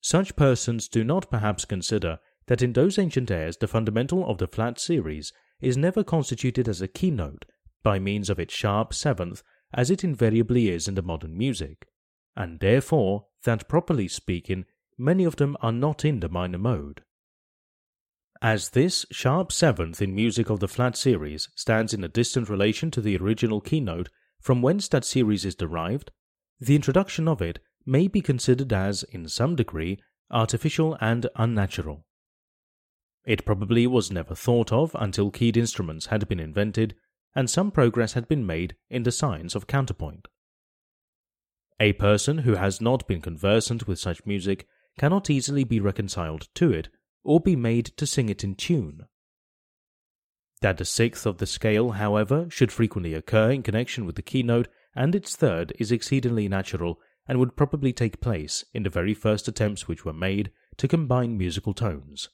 Such 0.00 0.36
persons 0.36 0.88
do 0.88 1.04
not 1.04 1.30
perhaps 1.30 1.64
consider 1.64 2.18
that 2.46 2.62
in 2.62 2.72
those 2.72 2.98
ancient 2.98 3.30
airs 3.30 3.56
the 3.56 3.68
fundamental 3.68 4.28
of 4.28 4.38
the 4.38 4.48
flat 4.48 4.80
series 4.80 5.32
is 5.60 5.76
never 5.76 6.02
constituted 6.02 6.68
as 6.68 6.82
a 6.82 6.88
keynote 6.88 7.44
by 7.82 7.98
means 7.98 8.28
of 8.28 8.38
its 8.38 8.54
sharp 8.54 8.92
seventh 8.92 9.42
as 9.72 9.90
it 9.90 10.04
invariably 10.04 10.68
is 10.68 10.88
in 10.88 10.94
the 10.94 11.02
modern 11.02 11.36
music, 11.36 11.86
and 12.36 12.60
therefore 12.60 13.26
that 13.44 13.68
properly 13.68 14.08
speaking 14.08 14.64
many 14.98 15.24
of 15.24 15.36
them 15.36 15.56
are 15.60 15.72
not 15.72 16.04
in 16.04 16.20
the 16.20 16.28
minor 16.28 16.58
mode. 16.58 17.02
As 18.40 18.70
this 18.70 19.06
sharp 19.12 19.52
seventh 19.52 20.02
in 20.02 20.14
music 20.14 20.50
of 20.50 20.58
the 20.58 20.68
flat 20.68 20.96
series 20.96 21.48
stands 21.54 21.94
in 21.94 22.02
a 22.02 22.08
distant 22.08 22.48
relation 22.48 22.90
to 22.90 23.00
the 23.00 23.16
original 23.16 23.60
keynote 23.60 24.08
from 24.40 24.62
whence 24.62 24.88
that 24.88 25.04
series 25.04 25.44
is 25.44 25.54
derived, 25.54 26.10
the 26.58 26.74
introduction 26.74 27.28
of 27.28 27.40
it 27.40 27.60
may 27.84 28.08
be 28.08 28.20
considered 28.20 28.72
as, 28.72 29.02
in 29.04 29.28
some 29.28 29.56
degree, 29.56 29.98
artificial 30.30 30.96
and 31.00 31.28
unnatural. 31.36 32.06
It 33.24 33.44
probably 33.44 33.86
was 33.86 34.10
never 34.10 34.34
thought 34.34 34.72
of 34.72 34.96
until 34.98 35.30
keyed 35.30 35.56
instruments 35.56 36.06
had 36.06 36.28
been 36.28 36.40
invented 36.40 36.94
and 37.34 37.48
some 37.48 37.70
progress 37.70 38.12
had 38.12 38.28
been 38.28 38.46
made 38.46 38.76
in 38.90 39.04
the 39.04 39.12
science 39.12 39.54
of 39.54 39.66
counterpoint. 39.66 40.28
A 41.80 41.92
person 41.94 42.38
who 42.38 42.56
has 42.56 42.80
not 42.80 43.06
been 43.08 43.20
conversant 43.20 43.86
with 43.86 43.98
such 43.98 44.26
music 44.26 44.66
cannot 44.98 45.30
easily 45.30 45.64
be 45.64 45.80
reconciled 45.80 46.48
to 46.54 46.72
it 46.72 46.88
or 47.24 47.40
be 47.40 47.56
made 47.56 47.86
to 47.96 48.06
sing 48.06 48.28
it 48.28 48.44
in 48.44 48.54
tune. 48.54 49.06
That 50.60 50.76
the 50.76 50.84
sixth 50.84 51.26
of 51.26 51.38
the 51.38 51.46
scale, 51.46 51.92
however, 51.92 52.46
should 52.50 52.70
frequently 52.70 53.14
occur 53.14 53.50
in 53.50 53.62
connection 53.62 54.04
with 54.04 54.16
the 54.16 54.22
keynote 54.22 54.68
and 54.94 55.14
its 55.14 55.34
third 55.34 55.72
is 55.78 55.90
exceedingly 55.90 56.48
natural 56.48 57.00
and 57.26 57.38
would 57.38 57.56
probably 57.56 57.92
take 57.92 58.20
place 58.20 58.64
in 58.74 58.82
the 58.82 58.90
very 58.90 59.14
first 59.14 59.48
attempts 59.48 59.86
which 59.86 60.04
were 60.04 60.12
made 60.12 60.50
to 60.76 60.88
combine 60.88 61.38
musical 61.38 61.72
tones. 61.72 62.28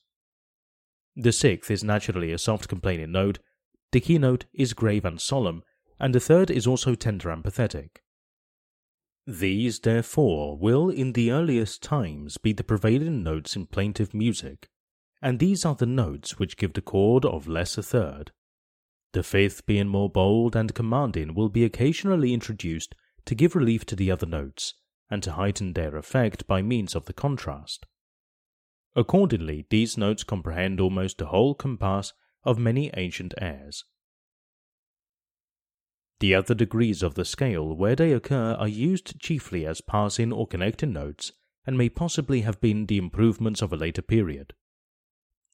The 1.17 1.33
sixth 1.33 1.71
is 1.71 1.85
naturally 1.85 2.33
a 2.33 2.39
soft 2.39 2.69
complaining 2.69 3.13
note, 3.13 3.39
the 3.93 4.01
keynote 4.01 4.45
is 4.53 4.73
grave 4.73 5.05
and 5.05 5.21
solemn, 5.21 5.63
and 5.99 6.15
the 6.15 6.21
third 6.21 6.51
is 6.51 6.67
also 6.67 6.95
tender 6.95 7.31
and 7.31 7.43
pathetic. 7.43 8.03
These, 9.27 9.81
therefore, 9.81 10.57
will 10.57 10.89
in 10.89 11.13
the 11.13 11.31
earliest 11.33 11.83
times 11.83 12.39
be 12.39 12.53
the 12.53 12.65
prevailing 12.65 13.23
notes 13.23 13.57
in 13.57 13.67
plaintive 13.67 14.15
music, 14.15 14.69
and 15.21 15.39
these 15.39 15.65
are 15.65 15.75
the 15.75 15.87
notes 15.87 16.39
which 16.39 16.57
give 16.57 16.73
the 16.73 16.81
chord 16.81 17.25
of 17.25 17.49
lesser 17.49 17.83
third. 17.83 18.33
The 19.13 19.23
fifth, 19.23 19.67
being 19.67 19.89
more 19.89 20.09
bold 20.09 20.55
and 20.55 20.75
commanding, 20.75 21.35
will 21.35 21.49
be 21.49 21.65
occasionally 21.65 22.33
introduced 22.33 22.95
to 23.29 23.35
give 23.35 23.55
relief 23.55 23.85
to 23.85 23.95
the 23.95 24.11
other 24.11 24.25
notes, 24.25 24.73
and 25.11 25.23
to 25.23 25.33
heighten 25.33 25.75
their 25.75 25.99
effect 25.99 26.47
by 26.47 26.63
means 26.63 26.95
of 26.95 27.05
the 27.05 27.13
contrast. 27.13 27.85
Accordingly, 28.97 29.67
these 29.69 29.99
notes 29.99 30.25
comprehend 30.25 30.81
almost 30.81 31.19
the 31.19 31.27
whole 31.27 31.55
compass 31.55 32.15
of 32.43 32.59
many 32.59 32.91
ancient 32.97 33.35
airs. 33.39 33.85
The 36.21 36.35
other 36.35 36.55
degrees 36.55 37.03
of 37.03 37.17
the 37.17 37.27
scale 37.27 37.77
where 37.77 37.95
they 37.95 38.15
occur 38.15 38.55
are 38.55 38.67
used 38.67 39.21
chiefly 39.21 39.67
as 39.67 39.83
passing 39.83 40.33
or 40.33 40.47
connecting 40.47 40.95
notes 40.95 41.33
and 41.67 41.77
may 41.77 41.91
possibly 41.91 42.41
have 42.41 42.63
been 42.63 42.87
the 42.87 42.97
improvements 42.97 43.61
of 43.61 43.75
a 43.75 43.77
later 43.77 44.01
period. 44.01 44.55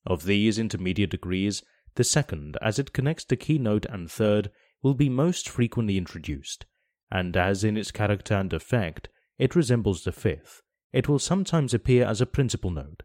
Of 0.06 0.26
these 0.26 0.60
intermediate 0.60 1.10
degrees, 1.10 1.64
the 1.96 2.04
second, 2.04 2.56
as 2.62 2.78
it 2.78 2.92
connects 2.92 3.24
the 3.24 3.36
keynote 3.36 3.84
and 3.86 4.08
third, 4.08 4.52
will 4.80 4.94
be 4.94 5.08
most 5.08 5.48
frequently 5.48 5.98
introduced, 5.98 6.66
and 7.14 7.36
as 7.36 7.62
in 7.62 7.76
its 7.76 7.92
character 7.92 8.34
and 8.34 8.52
effect 8.52 9.08
it 9.38 9.54
resembles 9.54 10.02
the 10.02 10.10
fifth, 10.10 10.62
it 10.92 11.08
will 11.08 11.20
sometimes 11.20 11.72
appear 11.72 12.04
as 12.04 12.20
a 12.20 12.26
principal 12.26 12.70
note. 12.70 13.04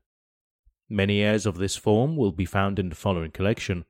Many 0.89 1.21
airs 1.21 1.45
of 1.45 1.57
this 1.57 1.75
form 1.75 2.17
will 2.17 2.31
be 2.31 2.45
found 2.45 2.79
in 2.79 2.89
the 2.89 2.95
following 2.95 3.29
collection, 3.29 3.85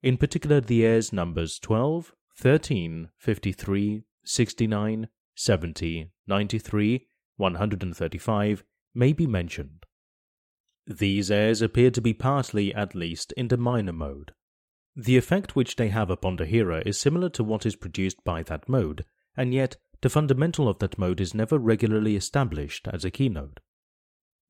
in 0.00 0.16
particular 0.16 0.60
the 0.60 0.86
airs 0.86 1.12
numbers 1.12 1.58
12, 1.58 2.14
13, 2.36 3.08
53, 3.16 4.04
69, 4.24 5.08
70, 5.34 6.10
93, 6.28 7.06
135 7.36 8.64
may 8.94 9.12
be 9.12 9.26
mentioned. 9.26 9.86
These 10.86 11.32
airs 11.32 11.62
appear 11.62 11.90
to 11.90 12.00
be 12.00 12.14
partly, 12.14 12.72
at 12.72 12.94
least, 12.94 13.32
in 13.32 13.48
the 13.48 13.56
minor 13.56 13.92
mode. 13.92 14.32
The 14.94 15.16
effect 15.16 15.56
which 15.56 15.74
they 15.74 15.88
have 15.88 16.10
upon 16.10 16.36
the 16.36 16.46
hearer 16.46 16.80
is 16.82 17.00
similar 17.00 17.28
to 17.30 17.42
what 17.42 17.66
is 17.66 17.74
produced 17.74 18.22
by 18.22 18.44
that 18.44 18.68
mode, 18.68 19.04
and 19.36 19.52
yet 19.52 19.76
the 20.02 20.10
fundamental 20.10 20.68
of 20.68 20.78
that 20.80 20.98
mode 20.98 21.20
is 21.20 21.34
never 21.34 21.58
regularly 21.58 22.16
established 22.16 22.86
as 22.88 23.04
a 23.04 23.10
keynote. 23.10 23.60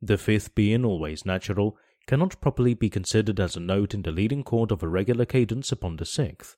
The 0.02 0.18
fifth 0.18 0.54
being 0.54 0.84
always 0.84 1.24
natural 1.24 1.78
cannot 2.06 2.40
properly 2.40 2.74
be 2.74 2.90
considered 2.90 3.40
as 3.40 3.56
a 3.56 3.60
note 3.60 3.94
in 3.94 4.02
the 4.02 4.12
leading 4.12 4.42
chord 4.42 4.70
of 4.70 4.82
a 4.82 4.88
regular 4.88 5.24
cadence 5.24 5.72
upon 5.72 5.96
the 5.96 6.04
sixth, 6.04 6.56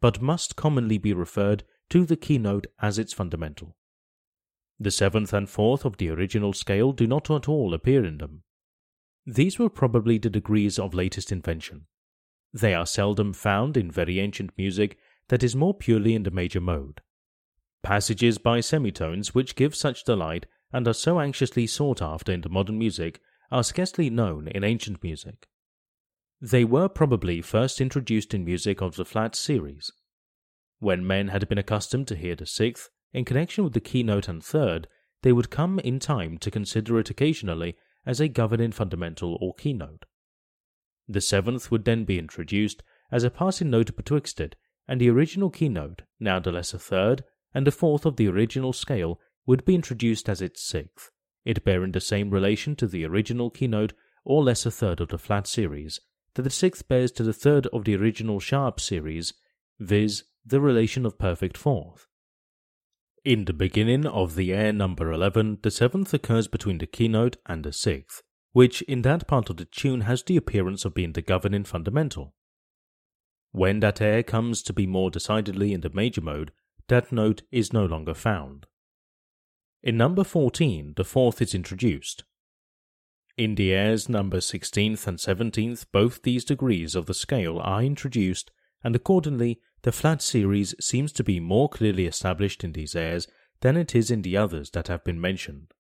but 0.00 0.22
must 0.22 0.56
commonly 0.56 0.98
be 0.98 1.12
referred 1.12 1.64
to 1.90 2.06
the 2.06 2.16
keynote 2.16 2.66
as 2.80 2.98
its 2.98 3.12
fundamental. 3.12 3.76
The 4.80 4.90
seventh 4.90 5.32
and 5.32 5.48
fourth 5.48 5.84
of 5.84 5.98
the 5.98 6.08
original 6.08 6.52
scale 6.52 6.92
do 6.92 7.06
not 7.06 7.30
at 7.30 7.48
all 7.48 7.74
appear 7.74 8.04
in 8.04 8.18
them. 8.18 8.42
These 9.26 9.58
were 9.58 9.68
probably 9.68 10.18
the 10.18 10.30
degrees 10.30 10.78
of 10.78 10.94
latest 10.94 11.30
invention. 11.30 11.86
They 12.52 12.74
are 12.74 12.86
seldom 12.86 13.32
found 13.32 13.76
in 13.76 13.90
very 13.90 14.18
ancient 14.18 14.50
music 14.56 14.98
that 15.28 15.42
is 15.42 15.54
more 15.54 15.74
purely 15.74 16.14
in 16.14 16.24
the 16.24 16.30
major 16.30 16.60
mode. 16.60 17.00
Passages 17.82 18.38
by 18.38 18.60
semitones 18.60 19.34
which 19.34 19.56
give 19.56 19.74
such 19.74 20.04
delight 20.04 20.46
and 20.72 20.86
are 20.86 20.94
so 20.94 21.18
anxiously 21.20 21.66
sought 21.66 22.00
after 22.00 22.32
in 22.32 22.44
modern 22.48 22.78
music 22.78 23.20
are 23.50 23.64
scarcely 23.64 24.08
known 24.08 24.48
in 24.48 24.64
ancient 24.64 25.02
music. 25.02 25.48
They 26.40 26.64
were 26.64 26.88
probably 26.88 27.42
first 27.42 27.80
introduced 27.80 28.34
in 28.34 28.44
music 28.44 28.80
of 28.80 28.96
the 28.96 29.04
flat 29.04 29.34
series. 29.34 29.92
When 30.78 31.06
men 31.06 31.28
had 31.28 31.48
been 31.48 31.58
accustomed 31.58 32.08
to 32.08 32.16
hear 32.16 32.34
the 32.34 32.46
sixth 32.46 32.88
in 33.12 33.24
connection 33.24 33.64
with 33.64 33.74
the 33.74 33.80
keynote 33.80 34.28
and 34.28 34.42
third, 34.42 34.88
they 35.22 35.32
would 35.32 35.50
come 35.50 35.78
in 35.80 35.98
time 35.98 36.38
to 36.38 36.50
consider 36.50 36.98
it 36.98 37.10
occasionally 37.10 37.76
as 38.06 38.20
a 38.20 38.28
governing 38.28 38.72
fundamental 38.72 39.38
or 39.40 39.54
keynote. 39.54 40.04
The 41.08 41.20
seventh 41.20 41.70
would 41.70 41.84
then 41.84 42.04
be 42.04 42.18
introduced 42.18 42.82
as 43.10 43.22
a 43.22 43.30
passing 43.30 43.70
note 43.70 43.94
betwixt 43.94 44.40
it 44.40 44.56
and 44.88 45.00
the 45.00 45.10
original 45.10 45.50
keynote, 45.50 46.02
now 46.18 46.40
the 46.40 46.50
lesser 46.50 46.78
third, 46.78 47.22
and 47.54 47.66
the 47.66 47.70
fourth 47.70 48.06
of 48.06 48.16
the 48.16 48.28
original 48.28 48.72
scale 48.72 49.20
would 49.46 49.64
be 49.64 49.74
introduced 49.74 50.28
as 50.28 50.40
its 50.40 50.62
sixth, 50.62 51.10
it 51.44 51.64
bearing 51.64 51.92
the 51.92 52.00
same 52.00 52.30
relation 52.30 52.76
to 52.76 52.86
the 52.86 53.04
original 53.04 53.50
keynote 53.50 53.92
or 54.24 54.42
lesser 54.42 54.70
third 54.70 55.00
of 55.00 55.08
the 55.08 55.18
flat 55.18 55.46
series 55.46 56.00
that 56.34 56.42
the 56.42 56.50
sixth 56.50 56.88
bears 56.88 57.12
to 57.12 57.22
the 57.22 57.32
third 57.32 57.66
of 57.68 57.84
the 57.84 57.96
original 57.96 58.40
sharp 58.40 58.80
series, 58.80 59.34
viz., 59.78 60.24
the 60.44 60.60
relation 60.60 61.04
of 61.04 61.18
perfect 61.18 61.56
fourth. 61.56 62.06
In 63.24 63.44
the 63.44 63.52
beginning 63.52 64.06
of 64.06 64.34
the 64.34 64.52
air 64.52 64.72
number 64.72 65.12
11, 65.12 65.58
the 65.62 65.70
seventh 65.70 66.12
occurs 66.12 66.48
between 66.48 66.78
the 66.78 66.86
keynote 66.86 67.36
and 67.46 67.62
the 67.62 67.72
sixth, 67.72 68.22
which 68.52 68.82
in 68.82 69.02
that 69.02 69.28
part 69.28 69.48
of 69.48 69.58
the 69.58 69.64
tune 69.64 70.02
has 70.02 70.22
the 70.22 70.36
appearance 70.36 70.84
of 70.84 70.94
being 70.94 71.12
the 71.12 71.22
governing 71.22 71.64
fundamental. 71.64 72.34
When 73.52 73.80
that 73.80 74.00
air 74.00 74.22
comes 74.22 74.62
to 74.62 74.72
be 74.72 74.86
more 74.86 75.10
decidedly 75.10 75.72
in 75.72 75.82
the 75.82 75.90
major 75.90 76.20
mode, 76.20 76.50
that 76.88 77.12
note 77.12 77.42
is 77.50 77.72
no 77.72 77.84
longer 77.84 78.14
found. 78.14 78.66
In 79.82 79.96
number 79.96 80.24
14, 80.24 80.94
the 80.96 81.04
fourth 81.04 81.42
is 81.42 81.54
introduced. 81.54 82.24
In 83.36 83.54
the 83.54 83.72
airs 83.72 84.08
number 84.08 84.38
16th 84.38 85.06
and 85.06 85.18
17th, 85.18 85.86
both 85.90 86.22
these 86.22 86.44
degrees 86.44 86.94
of 86.94 87.06
the 87.06 87.14
scale 87.14 87.58
are 87.58 87.82
introduced, 87.82 88.50
and 88.84 88.94
accordingly 88.94 89.60
the 89.82 89.92
flat 89.92 90.22
series 90.22 90.74
seems 90.80 91.12
to 91.12 91.24
be 91.24 91.40
more 91.40 91.68
clearly 91.68 92.06
established 92.06 92.62
in 92.62 92.72
these 92.72 92.94
airs 92.94 93.26
than 93.60 93.76
it 93.76 93.94
is 93.94 94.10
in 94.10 94.22
the 94.22 94.36
others 94.36 94.70
that 94.70 94.88
have 94.88 95.02
been 95.02 95.20
mentioned. 95.20 95.72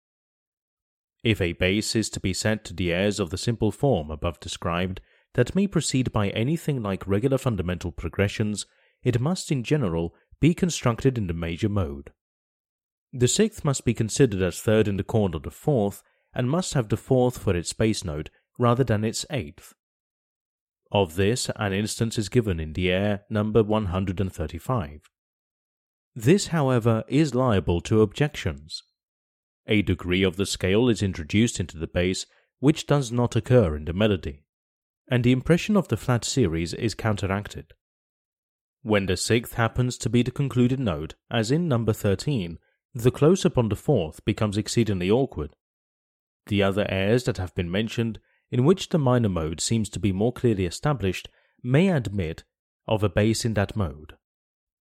If 1.23 1.39
a 1.39 1.53
bass 1.53 1.95
is 1.95 2.09
to 2.11 2.19
be 2.19 2.33
set 2.33 2.65
to 2.65 2.73
the 2.73 2.91
airs 2.91 3.19
of 3.19 3.29
the 3.29 3.37
simple 3.37 3.71
form 3.71 4.09
above 4.09 4.39
described, 4.39 5.01
that 5.33 5.55
may 5.55 5.67
proceed 5.67 6.11
by 6.11 6.29
anything 6.29 6.81
like 6.81 7.07
regular 7.07 7.37
fundamental 7.37 7.91
progressions, 7.91 8.65
it 9.03 9.19
must 9.19 9.51
in 9.51 9.63
general 9.63 10.15
be 10.41 10.53
constructed 10.53 11.17
in 11.17 11.27
the 11.27 11.33
major 11.33 11.69
mode. 11.69 12.11
The 13.13 13.27
sixth 13.27 13.63
must 13.63 13.85
be 13.85 13.93
considered 13.93 14.41
as 14.41 14.59
third 14.59 14.87
in 14.87 14.97
the 14.97 15.03
chord 15.03 15.35
of 15.35 15.43
the 15.43 15.51
fourth, 15.51 16.01
and 16.33 16.49
must 16.49 16.73
have 16.73 16.89
the 16.89 16.97
fourth 16.97 17.37
for 17.37 17.55
its 17.55 17.71
bass 17.73 18.03
note 18.03 18.29
rather 18.57 18.83
than 18.83 19.03
its 19.03 19.25
eighth. 19.29 19.73
Of 20.91 21.15
this, 21.15 21.49
an 21.55 21.73
instance 21.73 22.17
is 22.17 22.29
given 22.29 22.59
in 22.59 22.73
the 22.73 22.91
air 22.91 23.23
number 23.29 23.63
135. 23.63 25.01
This, 26.15 26.47
however, 26.47 27.03
is 27.07 27.35
liable 27.35 27.79
to 27.81 28.01
objections. 28.01 28.83
A 29.67 29.81
degree 29.81 30.23
of 30.23 30.35
the 30.35 30.45
scale 30.45 30.89
is 30.89 31.03
introduced 31.03 31.59
into 31.59 31.77
the 31.77 31.87
bass 31.87 32.25
which 32.59 32.87
does 32.87 33.11
not 33.11 33.35
occur 33.35 33.75
in 33.75 33.85
the 33.85 33.93
melody, 33.93 34.43
and 35.07 35.23
the 35.23 35.31
impression 35.31 35.77
of 35.77 35.87
the 35.87 35.97
flat 35.97 36.25
series 36.25 36.73
is 36.73 36.93
counteracted. 36.93 37.73
When 38.83 39.05
the 39.05 39.17
sixth 39.17 39.53
happens 39.53 39.97
to 39.99 40.09
be 40.09 40.23
the 40.23 40.31
concluded 40.31 40.79
note, 40.79 41.15
as 41.29 41.51
in 41.51 41.67
number 41.67 41.93
13, 41.93 42.57
the 42.93 43.11
close 43.11 43.45
upon 43.45 43.69
the 43.69 43.75
fourth 43.75 44.23
becomes 44.25 44.57
exceedingly 44.57 45.09
awkward. 45.09 45.51
The 46.47 46.63
other 46.63 46.85
airs 46.89 47.25
that 47.25 47.37
have 47.37 47.53
been 47.55 47.69
mentioned 47.69 48.19
in 48.51 48.65
which 48.65 48.89
the 48.89 48.99
minor 48.99 49.29
mode 49.29 49.61
seems 49.61 49.89
to 49.89 49.99
be 49.99 50.11
more 50.11 50.33
clearly 50.33 50.65
established, 50.65 51.29
may 51.63 51.89
admit 51.89 52.43
of 52.87 53.03
a 53.03 53.09
bass 53.09 53.45
in 53.45 53.53
that 53.53 53.75
mode. 53.75 54.15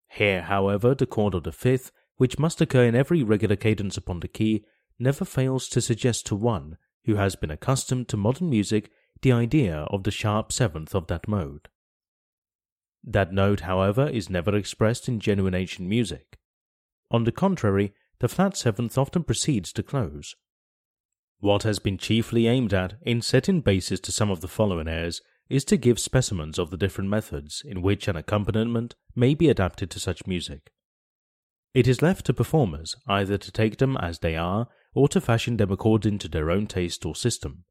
Here, 0.08 0.42
however, 0.42 0.94
the 0.94 1.06
chord 1.06 1.34
of 1.34 1.44
the 1.44 1.52
fifth, 1.52 1.90
which 2.16 2.38
must 2.38 2.60
occur 2.60 2.84
in 2.84 2.94
every 2.94 3.22
regular 3.22 3.56
cadence 3.56 3.96
upon 3.96 4.20
the 4.20 4.28
key, 4.28 4.64
never 4.98 5.24
fails 5.24 5.68
to 5.70 5.80
suggest 5.80 6.26
to 6.26 6.36
one 6.36 6.76
who 7.06 7.16
has 7.16 7.36
been 7.36 7.50
accustomed 7.50 8.08
to 8.08 8.16
modern 8.16 8.50
music 8.50 8.90
the 9.22 9.32
idea 9.32 9.86
of 9.90 10.04
the 10.04 10.10
sharp 10.10 10.52
seventh 10.52 10.94
of 10.94 11.06
that 11.06 11.26
mode. 11.26 11.68
That 13.06 13.32
note, 13.32 13.60
however, 13.60 14.08
is 14.08 14.30
never 14.30 14.56
expressed 14.56 15.08
in 15.08 15.20
genuine 15.20 15.54
ancient 15.54 15.88
music. 15.88 16.38
On 17.10 17.24
the 17.24 17.32
contrary, 17.32 17.92
the 18.20 18.28
flat 18.28 18.56
seventh 18.56 18.96
often 18.96 19.24
precedes 19.24 19.72
the 19.72 19.82
close, 19.82 20.34
what 21.44 21.62
has 21.64 21.78
been 21.78 21.98
chiefly 21.98 22.46
aimed 22.46 22.72
at 22.72 22.94
in 23.02 23.20
setting 23.20 23.60
basses 23.60 24.00
to 24.00 24.10
some 24.10 24.30
of 24.30 24.40
the 24.40 24.48
following 24.48 24.88
airs 24.88 25.20
is 25.50 25.62
to 25.66 25.76
give 25.76 25.98
specimens 25.98 26.58
of 26.58 26.70
the 26.70 26.76
different 26.78 27.10
methods 27.10 27.62
in 27.66 27.82
which 27.82 28.08
an 28.08 28.16
accompaniment 28.16 28.94
may 29.14 29.34
be 29.34 29.50
adapted 29.50 29.90
to 29.90 30.00
such 30.00 30.26
music. 30.26 30.72
It 31.74 31.86
is 31.86 32.00
left 32.00 32.24
to 32.26 32.32
performers 32.32 32.96
either 33.06 33.36
to 33.36 33.52
take 33.52 33.76
them 33.76 33.98
as 33.98 34.20
they 34.20 34.36
are 34.36 34.68
or 34.94 35.06
to 35.08 35.20
fashion 35.20 35.58
them 35.58 35.70
according 35.70 36.18
to 36.20 36.28
their 36.28 36.50
own 36.50 36.66
taste 36.66 37.04
or 37.04 37.14
system. 37.14 37.64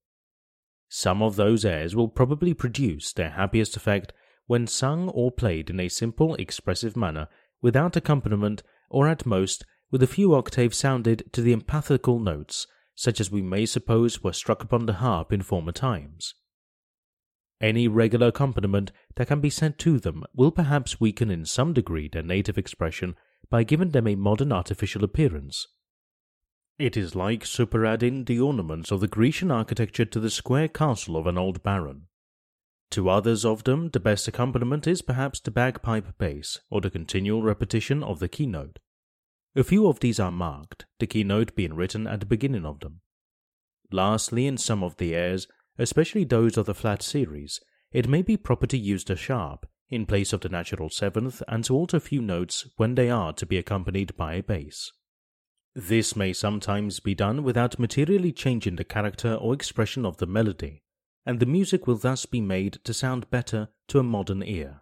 Some 0.87 1.23
of 1.23 1.35
those 1.35 1.65
airs 1.65 1.95
will 1.95 2.09
probably 2.09 2.53
produce 2.53 3.11
their 3.11 3.31
happiest 3.31 3.75
effect 3.75 4.13
when 4.47 4.67
sung 4.67 5.09
or 5.09 5.31
played 5.31 5.69
in 5.69 5.79
a 5.79 5.89
simple, 5.89 6.35
expressive 6.35 6.95
manner 6.95 7.27
without 7.61 7.95
accompaniment 7.95 8.63
or 8.89 9.07
at 9.07 9.25
most 9.25 9.65
with 9.91 10.03
a 10.03 10.07
few 10.07 10.33
octaves 10.35 10.77
sounded 10.77 11.31
to 11.31 11.41
the 11.41 11.55
emphaticall 11.55 12.21
notes 12.21 12.67
such 12.95 13.19
as 13.19 13.31
we 13.31 13.41
may 13.41 13.65
suppose 13.65 14.23
were 14.23 14.33
struck 14.33 14.63
upon 14.63 14.85
the 14.85 14.93
harp 14.93 15.33
in 15.33 15.41
former 15.41 15.71
times. 15.71 16.35
Any 17.61 17.87
regular 17.87 18.27
accompaniment 18.27 18.91
that 19.15 19.27
can 19.27 19.39
be 19.39 19.49
sent 19.49 19.79
to 19.79 19.99
them 19.99 20.23
will 20.35 20.51
perhaps 20.51 20.99
weaken 20.99 21.31
in 21.31 21.45
some 21.45 21.73
degree 21.73 22.09
their 22.09 22.23
native 22.23 22.57
expression 22.57 23.15
by 23.49 23.63
giving 23.63 23.91
them 23.91 24.07
a 24.07 24.15
modern 24.15 24.51
artificial 24.51 25.03
appearance. 25.03 25.67
It 26.77 26.97
is 26.97 27.15
like 27.15 27.45
superadding 27.45 28.25
the 28.25 28.39
ornaments 28.39 28.91
of 28.91 28.99
the 28.99 29.07
Grecian 29.07 29.51
architecture 29.51 30.05
to 30.05 30.19
the 30.19 30.29
square 30.29 30.67
castle 30.67 31.15
of 31.15 31.27
an 31.27 31.37
old 31.37 31.63
baron. 31.63 32.07
To 32.93 33.09
others 33.09 33.43
of 33.43 33.63
them, 33.63 33.89
the 33.89 33.99
best 33.99 34.27
accompaniment 34.27 34.85
is 34.85 35.01
perhaps 35.01 35.39
the 35.39 35.49
bagpipe 35.49 36.15
bass 36.19 36.59
or 36.69 36.79
the 36.79 36.91
continual 36.91 37.41
repetition 37.41 38.03
of 38.03 38.19
the 38.19 38.27
keynote. 38.27 38.77
A 39.55 39.63
few 39.63 39.87
of 39.87 39.99
these 39.99 40.19
are 40.19 40.31
marked, 40.31 40.85
the 40.99 41.07
keynote 41.07 41.55
being 41.55 41.73
written 41.73 42.05
at 42.05 42.19
the 42.19 42.27
beginning 42.27 42.67
of 42.67 42.81
them. 42.81 43.01
Lastly, 43.91 44.45
in 44.45 44.57
some 44.57 44.83
of 44.83 44.97
the 44.97 45.15
airs, 45.15 45.47
especially 45.79 46.23
those 46.23 46.55
of 46.55 46.67
the 46.67 46.75
flat 46.75 47.01
series, 47.01 47.59
it 47.91 48.07
may 48.07 48.21
be 48.21 48.37
proper 48.37 48.67
to 48.67 48.77
use 48.77 49.03
the 49.03 49.15
sharp, 49.15 49.65
in 49.89 50.05
place 50.05 50.31
of 50.31 50.41
the 50.41 50.49
natural 50.49 50.91
seventh 50.91 51.41
and 51.47 51.63
to 51.63 51.73
alter 51.73 51.97
a 51.97 51.99
few 51.99 52.21
notes 52.21 52.67
when 52.77 52.93
they 52.93 53.09
are 53.09 53.33
to 53.33 53.47
be 53.47 53.57
accompanied 53.57 54.15
by 54.15 54.35
a 54.35 54.43
bass. 54.43 54.91
This 55.73 56.15
may 56.15 56.31
sometimes 56.31 56.99
be 56.99 57.15
done 57.15 57.41
without 57.41 57.79
materially 57.79 58.31
changing 58.31 58.75
the 58.75 58.83
character 58.83 59.33
or 59.33 59.55
expression 59.55 60.05
of 60.05 60.17
the 60.17 60.27
melody, 60.27 60.82
and 61.25 61.39
the 61.39 61.45
music 61.45 61.87
will 61.87 61.95
thus 61.95 62.25
be 62.25 62.41
made 62.41 62.79
to 62.83 62.93
sound 62.93 63.29
better 63.29 63.69
to 63.87 63.99
a 63.99 64.03
modern 64.03 64.43
ear. 64.43 64.81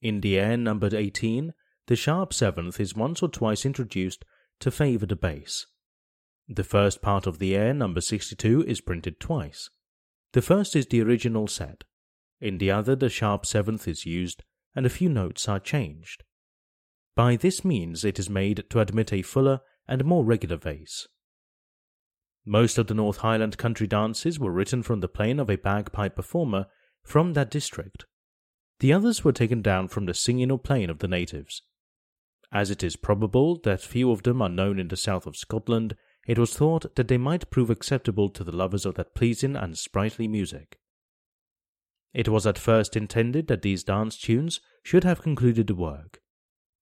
In 0.00 0.20
the 0.20 0.38
air 0.38 0.56
numbered 0.56 0.94
18, 0.94 1.52
the 1.86 1.96
sharp 1.96 2.32
seventh 2.32 2.78
is 2.78 2.94
once 2.94 3.22
or 3.22 3.28
twice 3.28 3.66
introduced 3.66 4.24
to 4.60 4.70
favor 4.70 5.06
the 5.06 5.16
bass. 5.16 5.66
The 6.48 6.64
first 6.64 7.02
part 7.02 7.26
of 7.26 7.38
the 7.38 7.54
air 7.56 7.74
number 7.74 8.00
62 8.00 8.64
is 8.64 8.80
printed 8.80 9.20
twice. 9.20 9.70
The 10.32 10.42
first 10.42 10.76
is 10.76 10.86
the 10.86 11.02
original 11.02 11.48
set. 11.48 11.84
In 12.40 12.58
the 12.58 12.70
other, 12.70 12.96
the 12.96 13.08
sharp 13.08 13.44
seventh 13.44 13.86
is 13.86 14.06
used, 14.06 14.42
and 14.74 14.86
a 14.86 14.90
few 14.90 15.08
notes 15.08 15.48
are 15.48 15.60
changed. 15.60 16.24
By 17.16 17.36
this 17.36 17.64
means, 17.64 18.04
it 18.04 18.18
is 18.18 18.30
made 18.30 18.64
to 18.70 18.80
admit 18.80 19.12
a 19.12 19.22
fuller 19.22 19.60
and 19.86 20.04
more 20.04 20.24
regular 20.24 20.56
bass. 20.56 21.08
Most 22.46 22.78
of 22.78 22.86
the 22.86 22.94
North 22.94 23.18
Highland 23.18 23.58
country 23.58 23.86
dances 23.86 24.38
were 24.38 24.52
written 24.52 24.82
from 24.82 25.00
the 25.00 25.08
plane 25.08 25.38
of 25.38 25.50
a 25.50 25.56
bagpipe 25.56 26.16
performer 26.16 26.66
from 27.02 27.34
that 27.34 27.50
district. 27.50 28.06
The 28.80 28.92
others 28.92 29.22
were 29.22 29.32
taken 29.32 29.60
down 29.60 29.88
from 29.88 30.06
the 30.06 30.14
singing 30.14 30.50
or 30.50 30.58
playing 30.58 30.90
of 30.90 31.00
the 31.00 31.08
natives. 31.08 31.62
As 32.50 32.70
it 32.70 32.82
is 32.82 32.96
probable 32.96 33.60
that 33.60 33.82
few 33.82 34.10
of 34.10 34.22
them 34.22 34.40
are 34.40 34.48
known 34.48 34.78
in 34.78 34.88
the 34.88 34.96
south 34.96 35.26
of 35.26 35.36
Scotland, 35.36 35.96
it 36.26 36.38
was 36.38 36.56
thought 36.56 36.94
that 36.96 37.08
they 37.08 37.18
might 37.18 37.50
prove 37.50 37.70
acceptable 37.70 38.28
to 38.30 38.42
the 38.42 38.56
lovers 38.56 38.86
of 38.86 38.94
that 38.94 39.14
pleasing 39.14 39.54
and 39.54 39.78
sprightly 39.78 40.26
music. 40.26 40.78
It 42.12 42.28
was 42.28 42.46
at 42.46 42.58
first 42.58 42.96
intended 42.96 43.46
that 43.48 43.62
these 43.62 43.84
dance 43.84 44.16
tunes 44.16 44.60
should 44.82 45.04
have 45.04 45.22
concluded 45.22 45.66
the 45.66 45.74
work. 45.74 46.20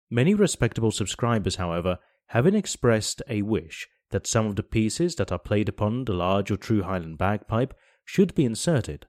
Many 0.10 0.34
respectable 0.34 0.92
subscribers, 0.92 1.56
however, 1.56 1.98
having 2.28 2.54
expressed 2.54 3.24
a 3.28 3.42
wish 3.42 3.88
that 4.12 4.28
some 4.28 4.46
of 4.46 4.56
the 4.56 4.64
pieces 4.64 5.16
that 5.16 5.32
are 5.32 5.40
played 5.40 5.70
upon 5.70 6.06
the 6.06 6.14
large 6.14 6.52
or 6.52 6.58
true 6.58 6.84
Highland 6.84 7.18
bagpipe 7.18 7.74
should 8.04 8.36
be 8.36 8.46
inserted, 8.46 9.08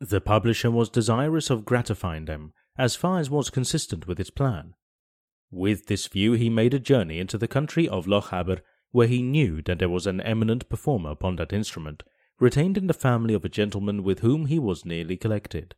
the 0.00 0.20
publisher 0.20 0.70
was 0.70 0.88
desirous 0.88 1.50
of 1.50 1.64
gratifying 1.64 2.24
them 2.24 2.54
as 2.78 2.96
far 2.96 3.18
as 3.18 3.28
was 3.28 3.50
consistent 3.50 4.06
with 4.06 4.18
its 4.18 4.30
plan. 4.30 4.74
With 5.50 5.86
this 5.86 6.06
view, 6.06 6.32
he 6.32 6.48
made 6.48 6.72
a 6.72 6.78
journey 6.78 7.18
into 7.18 7.36
the 7.36 7.48
country 7.48 7.88
of 7.88 8.06
Lochaber, 8.06 8.60
where 8.92 9.08
he 9.08 9.20
knew 9.20 9.60
that 9.62 9.78
there 9.78 9.88
was 9.88 10.06
an 10.06 10.20
eminent 10.22 10.68
performer 10.68 11.10
upon 11.10 11.36
that 11.36 11.52
instrument, 11.52 12.02
retained 12.38 12.78
in 12.78 12.86
the 12.86 12.94
family 12.94 13.34
of 13.34 13.44
a 13.44 13.48
gentleman 13.48 14.02
with 14.02 14.20
whom 14.20 14.46
he 14.46 14.58
was 14.58 14.86
nearly 14.86 15.16
collected, 15.16 15.74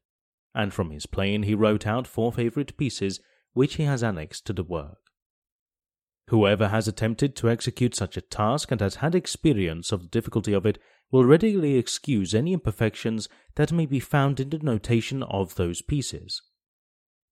and 0.54 0.72
from 0.72 0.90
his 0.90 1.06
playing 1.06 1.42
he 1.42 1.54
wrote 1.54 1.86
out 1.86 2.06
four 2.06 2.32
favourite 2.32 2.76
pieces 2.76 3.20
which 3.52 3.74
he 3.74 3.82
has 3.82 4.02
annexed 4.02 4.46
to 4.46 4.52
the 4.52 4.62
work. 4.62 4.98
Whoever 6.29 6.68
has 6.68 6.89
attempted 6.89 7.37
to 7.37 7.51
execute 7.51 7.95
such 7.95 8.16
a 8.16 8.23
task 8.23 8.70
and 8.70 8.81
has 8.81 8.97
had 8.97 9.14
experience 9.14 9.93
of 9.93 10.03
the 10.03 10.09
difficulty 10.09 10.53
of 10.53 10.64
it 10.64 10.79
will 11.11 11.25
readily 11.25 11.77
excuse 11.77 12.35
any 12.35 12.55
imperfections 12.55 13.29
that 13.57 13.73
may 13.73 13.87
be 13.87 14.01
found 14.01 14.41
in 14.41 14.51
the 14.51 14.59
notation 14.59 15.23
of 15.25 15.57
those 15.57 15.83
pieces. 15.83 16.41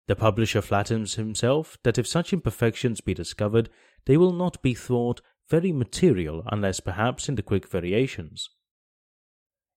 The 0.07 0.15
publisher 0.15 0.61
flatters 0.61 1.15
himself 1.15 1.77
that 1.83 1.97
if 1.97 2.07
such 2.07 2.33
imperfections 2.33 2.99
be 2.99 3.13
discovered, 3.13 3.69
they 4.05 4.17
will 4.17 4.33
not 4.33 4.61
be 4.61 4.73
thought 4.73 5.21
very 5.49 5.71
material 5.71 6.43
unless 6.47 6.79
perhaps 6.79 7.29
in 7.29 7.35
the 7.35 7.43
quick 7.43 7.67
variations. 7.67 8.49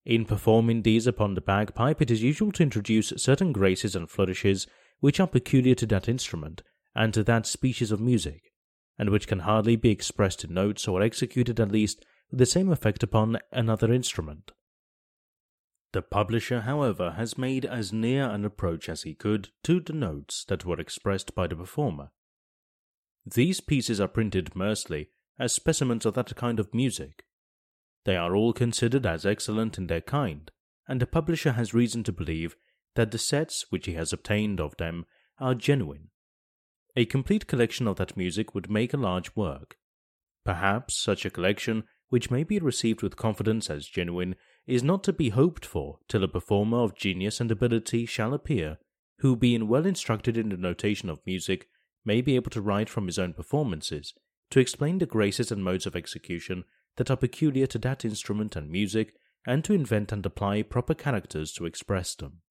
In 0.04 0.24
performing 0.24 0.82
these 0.82 1.06
upon 1.06 1.34
the 1.34 1.40
bagpipe, 1.40 2.02
it 2.02 2.10
is 2.10 2.22
usual 2.22 2.50
to 2.52 2.62
introduce 2.62 3.12
certain 3.16 3.52
graces 3.52 3.94
and 3.94 4.10
flourishes 4.10 4.66
which 5.00 5.20
are 5.20 5.28
peculiar 5.28 5.74
to 5.76 5.86
that 5.86 6.08
instrument 6.08 6.62
and 6.94 7.14
to 7.14 7.22
that 7.24 7.46
species 7.46 7.92
of 7.92 8.00
music, 8.00 8.51
and 8.98 9.10
which 9.10 9.26
can 9.26 9.40
hardly 9.40 9.76
be 9.76 9.90
expressed 9.90 10.44
in 10.44 10.54
notes 10.54 10.86
or 10.86 11.02
executed 11.02 11.58
at 11.58 11.72
least 11.72 12.04
with 12.30 12.38
the 12.38 12.46
same 12.46 12.70
effect 12.70 13.02
upon 13.02 13.38
another 13.50 13.92
instrument. 13.92 14.52
The 15.92 16.02
publisher, 16.02 16.60
however, 16.62 17.12
has 17.12 17.36
made 17.36 17.64
as 17.64 17.92
near 17.92 18.24
an 18.24 18.44
approach 18.44 18.88
as 18.88 19.02
he 19.02 19.14
could 19.14 19.50
to 19.64 19.80
the 19.80 19.92
notes 19.92 20.44
that 20.48 20.64
were 20.64 20.80
expressed 20.80 21.34
by 21.34 21.46
the 21.46 21.56
performer. 21.56 22.10
These 23.26 23.60
pieces 23.60 24.00
are 24.00 24.08
printed 24.08 24.56
mercifully 24.56 25.10
as 25.38 25.52
specimens 25.52 26.06
of 26.06 26.14
that 26.14 26.34
kind 26.36 26.58
of 26.58 26.72
music, 26.72 27.24
they 28.04 28.16
are 28.16 28.34
all 28.34 28.52
considered 28.52 29.06
as 29.06 29.24
excellent 29.24 29.78
in 29.78 29.86
their 29.86 30.00
kind, 30.00 30.50
and 30.88 31.00
the 31.00 31.06
publisher 31.06 31.52
has 31.52 31.74
reason 31.74 32.02
to 32.04 32.12
believe 32.12 32.56
that 32.94 33.10
the 33.10 33.18
sets 33.18 33.64
which 33.70 33.86
he 33.86 33.94
has 33.94 34.12
obtained 34.12 34.60
of 34.60 34.76
them 34.76 35.06
are 35.38 35.54
genuine. 35.54 36.10
A 36.94 37.06
complete 37.06 37.46
collection 37.46 37.88
of 37.88 37.96
that 37.96 38.16
music 38.16 38.54
would 38.54 38.70
make 38.70 38.92
a 38.92 38.98
large 38.98 39.34
work. 39.34 39.78
Perhaps 40.44 40.94
such 40.94 41.24
a 41.24 41.30
collection, 41.30 41.84
which 42.10 42.30
may 42.30 42.44
be 42.44 42.58
received 42.58 43.02
with 43.02 43.16
confidence 43.16 43.70
as 43.70 43.86
genuine, 43.86 44.34
is 44.66 44.82
not 44.82 45.02
to 45.04 45.12
be 45.12 45.30
hoped 45.30 45.64
for 45.64 46.00
till 46.08 46.22
a 46.22 46.28
performer 46.28 46.78
of 46.78 46.94
genius 46.94 47.40
and 47.40 47.50
ability 47.50 48.04
shall 48.04 48.34
appear, 48.34 48.78
who, 49.20 49.36
being 49.36 49.68
well 49.68 49.86
instructed 49.86 50.36
in 50.36 50.50
the 50.50 50.56
notation 50.56 51.08
of 51.08 51.24
music, 51.24 51.68
may 52.04 52.20
be 52.20 52.36
able 52.36 52.50
to 52.50 52.60
write 52.60 52.88
from 52.88 53.06
his 53.06 53.18
own 53.18 53.32
performances, 53.32 54.12
to 54.50 54.60
explain 54.60 54.98
the 54.98 55.06
graces 55.06 55.50
and 55.50 55.64
modes 55.64 55.86
of 55.86 55.96
execution 55.96 56.64
that 56.96 57.10
are 57.10 57.16
peculiar 57.16 57.66
to 57.66 57.78
that 57.78 58.04
instrument 58.04 58.54
and 58.54 58.70
music, 58.70 59.14
and 59.46 59.64
to 59.64 59.72
invent 59.72 60.12
and 60.12 60.26
apply 60.26 60.62
proper 60.62 60.94
characters 60.94 61.52
to 61.52 61.64
express 61.64 62.14
them. 62.14 62.42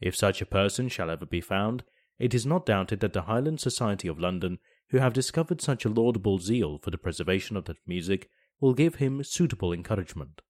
If 0.00 0.16
such 0.16 0.40
a 0.40 0.46
person 0.46 0.88
shall 0.88 1.10
ever 1.10 1.26
be 1.26 1.40
found, 1.40 1.84
it 2.18 2.34
is 2.34 2.46
not 2.46 2.66
doubted 2.66 3.00
that 3.00 3.12
the 3.12 3.22
Highland 3.22 3.60
Society 3.60 4.08
of 4.08 4.18
London, 4.18 4.58
who 4.90 4.98
have 4.98 5.12
discovered 5.12 5.60
such 5.60 5.84
a 5.84 5.90
laudable 5.90 6.38
zeal 6.38 6.78
for 6.78 6.90
the 6.90 6.98
preservation 6.98 7.56
of 7.56 7.64
that 7.66 7.76
music, 7.86 8.28
will 8.60 8.74
give 8.74 8.96
him 8.96 9.22
suitable 9.22 9.72
encouragement. 9.72 10.42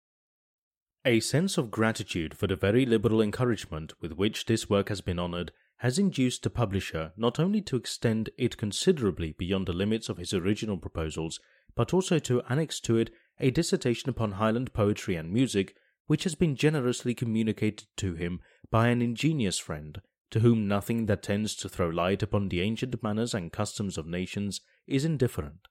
A 1.05 1.21
sense 1.21 1.59
of 1.59 1.71
gratitude 1.71 2.37
for 2.37 2.47
the 2.47 2.57
very 2.57 2.85
liberal 2.85 3.23
encouragement 3.23 3.93
with 4.01 4.13
which 4.13 4.47
this 4.47 4.69
work 4.69 4.89
has 4.89 5.01
been 5.01 5.19
honoured 5.19 5.53
has 5.79 5.99
induced 5.99 6.43
the 6.43 6.51
publisher 6.51 7.13
not 7.17 7.39
only 7.39 7.61
to 7.63 7.77
extend 7.77 8.31
it 8.37 8.57
considerably 8.57 9.33
beyond 9.39 9.67
the 9.67 9.73
limits 9.73 10.09
of 10.09 10.19
his 10.19 10.35
original 10.35 10.77
proposals, 10.77 11.39
but 11.77 11.95
also 11.95 12.19
to 12.19 12.43
annex 12.49 12.81
to 12.81 12.97
it 12.97 13.11
a 13.39 13.51
dissertation 13.51 14.11
upon 14.11 14.33
Highland 14.33 14.73
poetry 14.73 15.15
and 15.15 15.33
music, 15.33 15.77
which 16.07 16.25
has 16.25 16.35
been 16.35 16.57
generously 16.57 17.15
communicated 17.15 17.87
to 17.97 18.15
him 18.15 18.41
by 18.71 18.89
an 18.89 19.01
ingenious 19.01 19.59
friend, 19.59 20.01
to 20.31 20.41
whom 20.41 20.69
nothing 20.69 21.07
that 21.07 21.23
tends 21.23 21.55
to 21.57 21.69
throw 21.69 21.89
light 21.89 22.23
upon 22.23 22.49
the 22.49 22.61
ancient 22.61 23.03
manners 23.03 23.35
and 23.35 23.53
customs 23.53 23.97
of 23.97 24.07
nations 24.07 24.61
is 24.87 25.05
indifferent. 25.05 25.69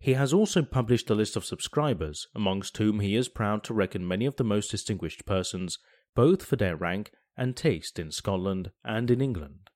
He 0.00 0.14
has 0.14 0.32
also 0.32 0.62
published 0.62 1.10
a 1.10 1.14
list 1.14 1.36
of 1.36 1.44
subscribers, 1.44 2.28
amongst 2.34 2.76
whom 2.76 3.00
he 3.00 3.16
is 3.16 3.28
proud 3.28 3.64
to 3.64 3.74
reckon 3.74 4.06
many 4.06 4.26
of 4.26 4.36
the 4.36 4.44
most 4.44 4.70
distinguished 4.70 5.26
persons, 5.26 5.78
both 6.14 6.44
for 6.44 6.56
their 6.56 6.76
rank 6.76 7.10
and 7.36 7.56
taste 7.56 7.98
in 7.98 8.10
Scotland 8.10 8.70
and 8.84 9.10
in 9.10 9.20
England. 9.20 9.70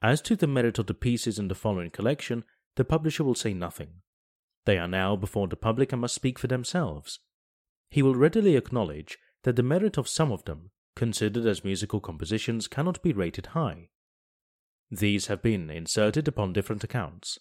As 0.00 0.20
to 0.22 0.36
the 0.36 0.46
merit 0.46 0.78
of 0.78 0.86
the 0.86 0.94
pieces 0.94 1.38
in 1.38 1.48
the 1.48 1.54
following 1.54 1.90
collection, 1.90 2.44
the 2.76 2.84
publisher 2.84 3.24
will 3.24 3.34
say 3.34 3.52
nothing, 3.52 4.02
they 4.66 4.78
are 4.78 4.88
now 4.88 5.16
before 5.16 5.48
the 5.48 5.56
public 5.56 5.92
and 5.92 6.00
must 6.02 6.14
speak 6.14 6.38
for 6.38 6.48
themselves. 6.48 7.20
He 7.88 8.02
will 8.02 8.16
readily 8.16 8.56
acknowledge 8.56 9.16
that 9.44 9.56
the 9.56 9.62
merit 9.62 9.96
of 9.96 10.08
some 10.08 10.32
of 10.32 10.44
them, 10.44 10.70
considered 10.96 11.46
as 11.46 11.64
musical 11.64 12.00
compositions, 12.00 12.66
cannot 12.66 13.02
be 13.02 13.12
rated 13.12 13.46
high. 13.46 13.90
These 14.90 15.26
have 15.26 15.42
been 15.42 15.70
inserted 15.70 16.26
upon 16.26 16.52
different 16.52 16.82
accounts. 16.82 17.38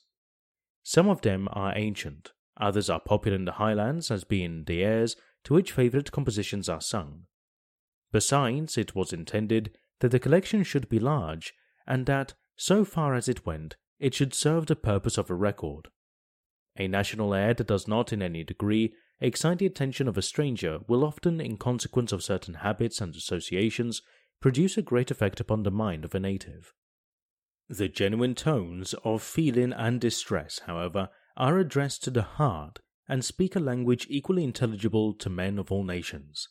Some 0.84 1.08
of 1.08 1.22
them 1.22 1.48
are 1.52 1.76
ancient, 1.76 2.34
others 2.58 2.90
are 2.90 3.00
popular 3.00 3.36
in 3.36 3.46
the 3.46 3.54
Highlands 3.54 4.12
as 4.12 4.24
being 4.24 4.66
the 4.66 4.84
airs 4.84 5.16
to 5.46 5.54
which 5.54 5.72
favourite 5.72 6.12
compositions 6.12 6.70
are 6.70 6.82
sung. 6.82 7.24
Besides, 8.12 8.78
it 8.78 8.94
was 8.94 9.14
intended 9.14 9.76
that 10.00 10.12
the 10.12 10.20
collection 10.20 10.64
should 10.64 10.90
be 10.90 11.00
large, 11.00 11.54
and 11.88 12.06
that, 12.06 12.34
so 12.56 12.84
far 12.84 13.16
as 13.16 13.30
it 13.30 13.46
went, 13.46 13.76
it 14.00 14.14
should 14.14 14.34
serve 14.34 14.66
the 14.66 14.76
purpose 14.76 15.18
of 15.18 15.30
a 15.30 15.36
record. 15.36 15.88
A 16.78 16.88
national 16.88 17.34
air 17.34 17.54
that 17.54 17.68
does 17.68 17.88
not 17.88 18.12
in 18.12 18.22
any 18.22 18.44
degree 18.44 18.94
excite 19.20 19.60
the 19.60 19.66
attention 19.66 20.08
of 20.08 20.18
a 20.18 20.22
stranger 20.22 20.80
will 20.88 21.04
often, 21.04 21.40
in 21.40 21.58
consequence 21.58 22.12
of 22.12 22.24
certain 22.24 22.56
habits 22.56 23.00
and 23.00 23.16
associations, 23.16 24.02
produce 24.42 24.78
a 24.78 24.82
great 24.82 25.12
effect 25.12 25.40
upon 25.40 25.64
the 25.64 25.72
mind 25.72 26.06
of 26.06 26.14
a 26.14 26.20
native. 26.20 26.74
The 27.70 27.88
genuine 27.88 28.36
tones 28.36 28.94
of 29.04 29.24
feeling 29.24 29.74
and 29.74 30.00
distress, 30.00 30.62
however, 30.68 31.10
are 31.38 31.58
addressed 31.58 32.04
to 32.04 32.12
the 32.12 32.22
heart 32.22 32.80
and 33.08 33.24
speak 33.24 33.56
a 33.56 33.60
language 33.60 34.06
equally 34.10 34.44
intelligible 34.44 35.14
to 35.14 35.30
men 35.30 35.58
of 35.58 35.72
all 35.72 35.84
nations. 35.84 36.48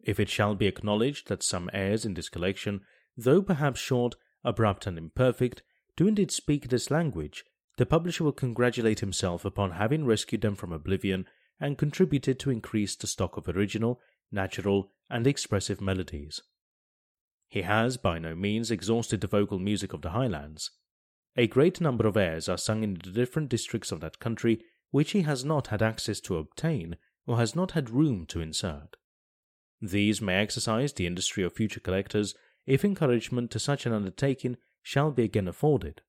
If 0.00 0.20
it 0.20 0.28
shall 0.28 0.54
be 0.54 0.66
acknowledged 0.66 1.28
that 1.28 1.42
some 1.42 1.70
airs 1.72 2.04
in 2.04 2.14
this 2.14 2.28
collection, 2.28 2.82
though 3.16 3.42
perhaps 3.42 3.80
short, 3.80 4.16
abrupt, 4.44 4.86
and 4.86 4.98
imperfect, 4.98 5.62
do 5.96 6.06
indeed 6.06 6.30
speak 6.30 6.68
this 6.68 6.90
language, 6.90 7.44
the 7.76 7.86
publisher 7.86 8.24
will 8.24 8.32
congratulate 8.32 9.00
himself 9.00 9.44
upon 9.44 9.72
having 9.72 10.04
rescued 10.04 10.42
them 10.42 10.54
from 10.54 10.72
oblivion 10.72 11.26
and 11.60 11.78
contributed 11.78 12.38
to 12.40 12.50
increase 12.50 12.96
the 12.96 13.06
stock 13.06 13.36
of 13.36 13.48
original, 13.48 14.00
natural, 14.30 14.90
and 15.08 15.26
expressive 15.26 15.80
melodies. 15.80 16.42
He 17.48 17.62
has 17.62 17.96
by 17.96 18.18
no 18.18 18.34
means 18.34 18.70
exhausted 18.70 19.20
the 19.20 19.26
vocal 19.26 19.58
music 19.58 19.92
of 19.92 20.02
the 20.02 20.10
highlands. 20.10 20.70
A 21.36 21.46
great 21.46 21.80
number 21.80 22.06
of 22.06 22.16
airs 22.16 22.48
are 22.48 22.58
sung 22.58 22.82
in 22.82 22.94
the 22.94 23.10
different 23.10 23.48
districts 23.48 23.92
of 23.92 24.00
that 24.00 24.18
country 24.18 24.62
which 24.90 25.12
he 25.12 25.22
has 25.22 25.44
not 25.44 25.68
had 25.68 25.82
access 25.82 26.20
to 26.20 26.36
obtain 26.36 26.96
or 27.26 27.38
has 27.38 27.56
not 27.56 27.72
had 27.72 27.90
room 27.90 28.26
to 28.26 28.40
insert. 28.40 28.96
These 29.80 30.20
may 30.20 30.36
exercise 30.36 30.92
the 30.92 31.06
industry 31.06 31.42
of 31.42 31.52
future 31.52 31.80
collectors 31.80 32.34
if 32.66 32.84
encouragement 32.84 33.50
to 33.50 33.58
such 33.58 33.86
an 33.86 33.92
undertaking 33.92 34.56
shall 34.82 35.10
be 35.10 35.24
again 35.24 35.48
afforded. 35.48 36.02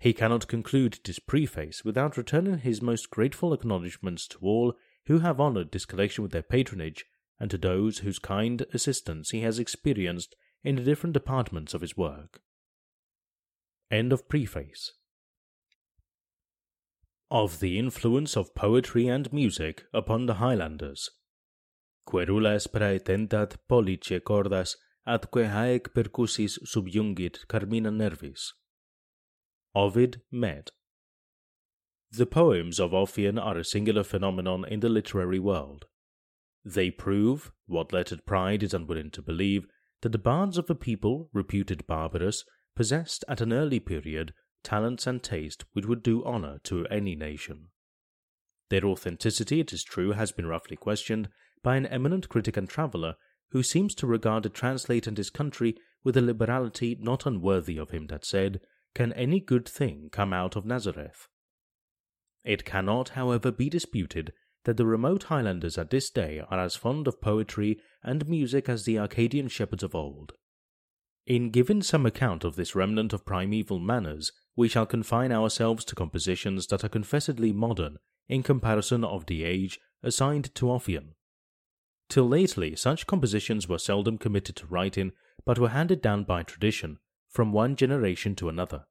He 0.00 0.14
cannot 0.14 0.48
conclude 0.48 0.98
this 1.04 1.18
preface 1.18 1.84
without 1.84 2.16
returning 2.16 2.58
his 2.60 2.80
most 2.80 3.10
grateful 3.10 3.52
acknowledgments 3.52 4.26
to 4.28 4.38
all 4.40 4.74
who 5.06 5.18
have 5.18 5.38
honored 5.38 5.72
this 5.72 5.84
collection 5.84 6.22
with 6.22 6.32
their 6.32 6.42
patronage 6.42 7.04
and 7.38 7.50
to 7.50 7.58
those 7.58 7.98
whose 7.98 8.18
kind 8.18 8.64
assistance 8.72 9.28
he 9.28 9.42
has 9.42 9.58
experienced 9.58 10.34
in 10.64 10.76
the 10.76 10.82
different 10.82 11.12
departments 11.12 11.74
of 11.74 11.82
his 11.82 11.98
work. 11.98 12.40
End 13.90 14.10
of 14.10 14.26
preface. 14.26 14.92
Of 17.30 17.60
the 17.60 17.78
influence 17.78 18.38
of 18.38 18.54
poetry 18.54 19.06
and 19.06 19.30
music 19.34 19.84
upon 19.92 20.24
the 20.24 20.34
Highlanders. 20.34 21.10
Querulas 22.08 22.66
praetentat 22.66 23.56
pollice 23.68 24.18
cordas 24.22 24.76
atque 25.06 25.44
haec 25.46 25.92
percussis 25.94 26.58
subjungit 26.64 27.46
carmina 27.48 27.90
nervis. 27.90 28.52
Ovid 29.74 30.20
Med. 30.32 30.70
The 32.10 32.26
poems 32.26 32.80
of 32.80 32.92
Ossian 32.92 33.38
are 33.38 33.56
a 33.56 33.64
singular 33.64 34.02
phenomenon 34.02 34.64
in 34.64 34.80
the 34.80 34.88
literary 34.88 35.38
world. 35.38 35.86
They 36.64 36.90
prove, 36.90 37.52
what 37.66 37.92
lettered 37.92 38.26
pride 38.26 38.64
is 38.64 38.74
unwilling 38.74 39.12
to 39.12 39.22
believe, 39.22 39.66
that 40.02 40.10
the 40.10 40.18
bards 40.18 40.58
of 40.58 40.68
a 40.70 40.74
people, 40.74 41.30
reputed 41.32 41.86
barbarous, 41.86 42.44
possessed 42.74 43.24
at 43.28 43.40
an 43.40 43.52
early 43.52 43.78
period 43.78 44.34
talents 44.64 45.06
and 45.06 45.22
taste 45.22 45.64
which 45.72 45.86
would 45.86 46.02
do 46.02 46.24
honour 46.24 46.58
to 46.64 46.86
any 46.86 47.14
nation. 47.14 47.68
Their 48.70 48.84
authenticity, 48.84 49.60
it 49.60 49.72
is 49.72 49.84
true, 49.84 50.12
has 50.12 50.32
been 50.32 50.46
roughly 50.46 50.76
questioned 50.76 51.28
by 51.62 51.76
an 51.76 51.86
eminent 51.86 52.28
critic 52.28 52.56
and 52.56 52.68
traveller 52.68 53.14
who 53.50 53.62
seems 53.62 53.94
to 53.96 54.06
regard 54.06 54.46
a 54.46 54.48
translator 54.48 55.10
and 55.10 55.16
his 55.16 55.30
country 55.30 55.76
with 56.02 56.16
a 56.16 56.22
liberality 56.22 56.96
not 57.00 57.24
unworthy 57.24 57.78
of 57.78 57.90
him 57.90 58.08
that 58.08 58.24
said, 58.24 58.60
Can 58.94 59.12
any 59.12 59.40
good 59.40 59.68
thing 59.68 60.08
come 60.10 60.32
out 60.32 60.56
of 60.56 60.64
Nazareth? 60.64 61.28
It 62.44 62.64
cannot, 62.64 63.10
however, 63.10 63.50
be 63.52 63.68
disputed 63.68 64.32
that 64.64 64.76
the 64.76 64.86
remote 64.86 65.24
Highlanders 65.24 65.78
at 65.78 65.90
this 65.90 66.10
day 66.10 66.42
are 66.50 66.60
as 66.60 66.76
fond 66.76 67.06
of 67.06 67.20
poetry 67.20 67.80
and 68.02 68.28
music 68.28 68.68
as 68.68 68.84
the 68.84 68.98
Arcadian 68.98 69.48
shepherds 69.48 69.82
of 69.82 69.94
old. 69.94 70.32
In 71.26 71.50
giving 71.50 71.82
some 71.82 72.06
account 72.06 72.44
of 72.44 72.56
this 72.56 72.74
remnant 72.74 73.12
of 73.12 73.24
primeval 73.24 73.78
manners, 73.78 74.32
we 74.56 74.68
shall 74.68 74.86
confine 74.86 75.32
ourselves 75.32 75.84
to 75.86 75.94
compositions 75.94 76.66
that 76.66 76.84
are 76.84 76.88
confessedly 76.88 77.52
modern 77.52 77.98
in 78.28 78.42
comparison 78.42 79.04
of 79.04 79.26
the 79.26 79.44
age 79.44 79.78
assigned 80.02 80.54
to 80.54 80.66
Ossian. 80.66 81.14
Till 82.08 82.28
lately, 82.28 82.74
such 82.74 83.06
compositions 83.06 83.68
were 83.68 83.78
seldom 83.78 84.18
committed 84.18 84.56
to 84.56 84.66
writing, 84.66 85.12
but 85.44 85.58
were 85.58 85.68
handed 85.68 86.02
down 86.02 86.24
by 86.24 86.42
tradition, 86.42 86.98
from 87.30 87.52
one 87.52 87.76
generation 87.76 88.34
to 88.36 88.48
another. 88.48 88.84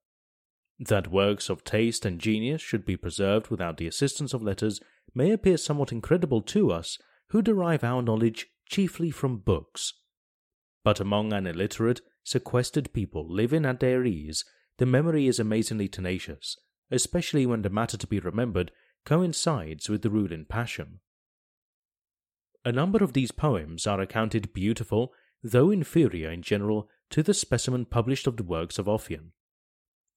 That 0.79 1.11
works 1.11 1.49
of 1.49 1.63
taste 1.63 2.05
and 2.05 2.19
genius 2.19 2.61
should 2.61 2.85
be 2.85 2.95
preserved 2.95 3.49
without 3.49 3.77
the 3.77 3.87
assistance 3.87 4.33
of 4.33 4.41
letters 4.41 4.79
may 5.13 5.31
appear 5.31 5.57
somewhat 5.57 5.91
incredible 5.91 6.41
to 6.43 6.71
us, 6.71 6.97
who 7.29 7.41
derive 7.41 7.83
our 7.83 8.01
knowledge 8.01 8.47
chiefly 8.67 9.11
from 9.11 9.37
books. 9.37 9.93
But 10.83 10.99
among 10.99 11.33
an 11.33 11.45
illiterate, 11.45 12.01
sequestered 12.23 12.93
people 12.93 13.27
living 13.29 13.65
at 13.65 13.79
their 13.79 14.05
ease, 14.05 14.45
the 14.77 14.85
memory 14.85 15.27
is 15.27 15.39
amazingly 15.39 15.87
tenacious, 15.87 16.55
especially 16.89 17.45
when 17.45 17.61
the 17.61 17.69
matter 17.69 17.97
to 17.97 18.07
be 18.07 18.19
remembered 18.19 18.71
coincides 19.05 19.89
with 19.89 20.01
the 20.01 20.09
ruling 20.09 20.45
passion. 20.45 21.01
A 22.63 22.71
number 22.71 23.03
of 23.03 23.13
these 23.13 23.31
poems 23.31 23.85
are 23.87 23.99
accounted 23.99 24.53
beautiful, 24.53 25.13
though 25.43 25.71
inferior 25.71 26.29
in 26.29 26.41
general 26.41 26.89
to 27.09 27.23
the 27.23 27.33
specimen 27.33 27.85
published 27.85 28.27
of 28.27 28.37
the 28.37 28.43
works 28.43 28.77
of 28.77 28.87
Ossian. 28.87 29.31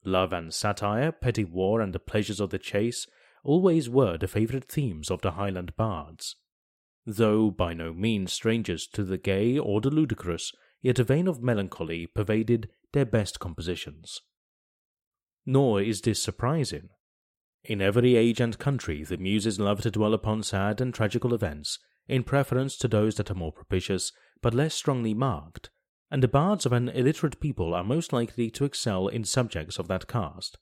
Love 0.04 0.32
and 0.32 0.52
satire, 0.52 1.12
petty 1.12 1.44
war, 1.44 1.80
and 1.80 1.92
the 1.92 1.98
pleasures 1.98 2.40
of 2.40 2.50
the 2.50 2.58
chase 2.58 3.06
always 3.44 3.88
were 3.88 4.18
the 4.18 4.28
favourite 4.28 4.64
themes 4.64 5.10
of 5.10 5.22
the 5.22 5.32
Highland 5.32 5.76
bards. 5.76 6.36
Though 7.06 7.50
by 7.50 7.74
no 7.74 7.92
means 7.92 8.32
strangers 8.32 8.86
to 8.88 9.04
the 9.04 9.18
gay 9.18 9.58
or 9.58 9.80
the 9.80 9.90
ludicrous, 9.90 10.52
yet 10.80 10.98
a 10.98 11.04
vein 11.04 11.26
of 11.26 11.42
melancholy 11.42 12.06
pervaded 12.06 12.68
their 12.92 13.04
best 13.04 13.40
compositions. 13.40 14.20
Nor 15.46 15.80
is 15.80 16.02
this 16.02 16.22
surprising. 16.22 16.90
In 17.64 17.80
every 17.80 18.16
age 18.16 18.40
and 18.40 18.58
country, 18.58 19.04
the 19.04 19.16
muses 19.16 19.58
love 19.58 19.80
to 19.82 19.90
dwell 19.90 20.14
upon 20.14 20.42
sad 20.42 20.80
and 20.80 20.92
tragical 20.92 21.32
events, 21.32 21.78
in 22.08 22.24
preference 22.24 22.76
to 22.78 22.88
those 22.88 23.14
that 23.16 23.30
are 23.30 23.36
more 23.36 23.52
propitious, 23.52 24.12
but 24.40 24.54
less 24.54 24.74
strongly 24.74 25.14
marked, 25.14 25.70
and 26.12 26.22
the 26.22 26.28
bards 26.28 26.66
of 26.66 26.74
an 26.74 26.90
illiterate 26.90 27.40
people 27.40 27.72
are 27.72 27.82
most 27.82 28.12
likely 28.12 28.50
to 28.50 28.66
excel 28.66 29.08
in 29.08 29.24
subjects 29.24 29.78
of 29.78 29.88
that 29.88 30.06
cast. 30.06 30.58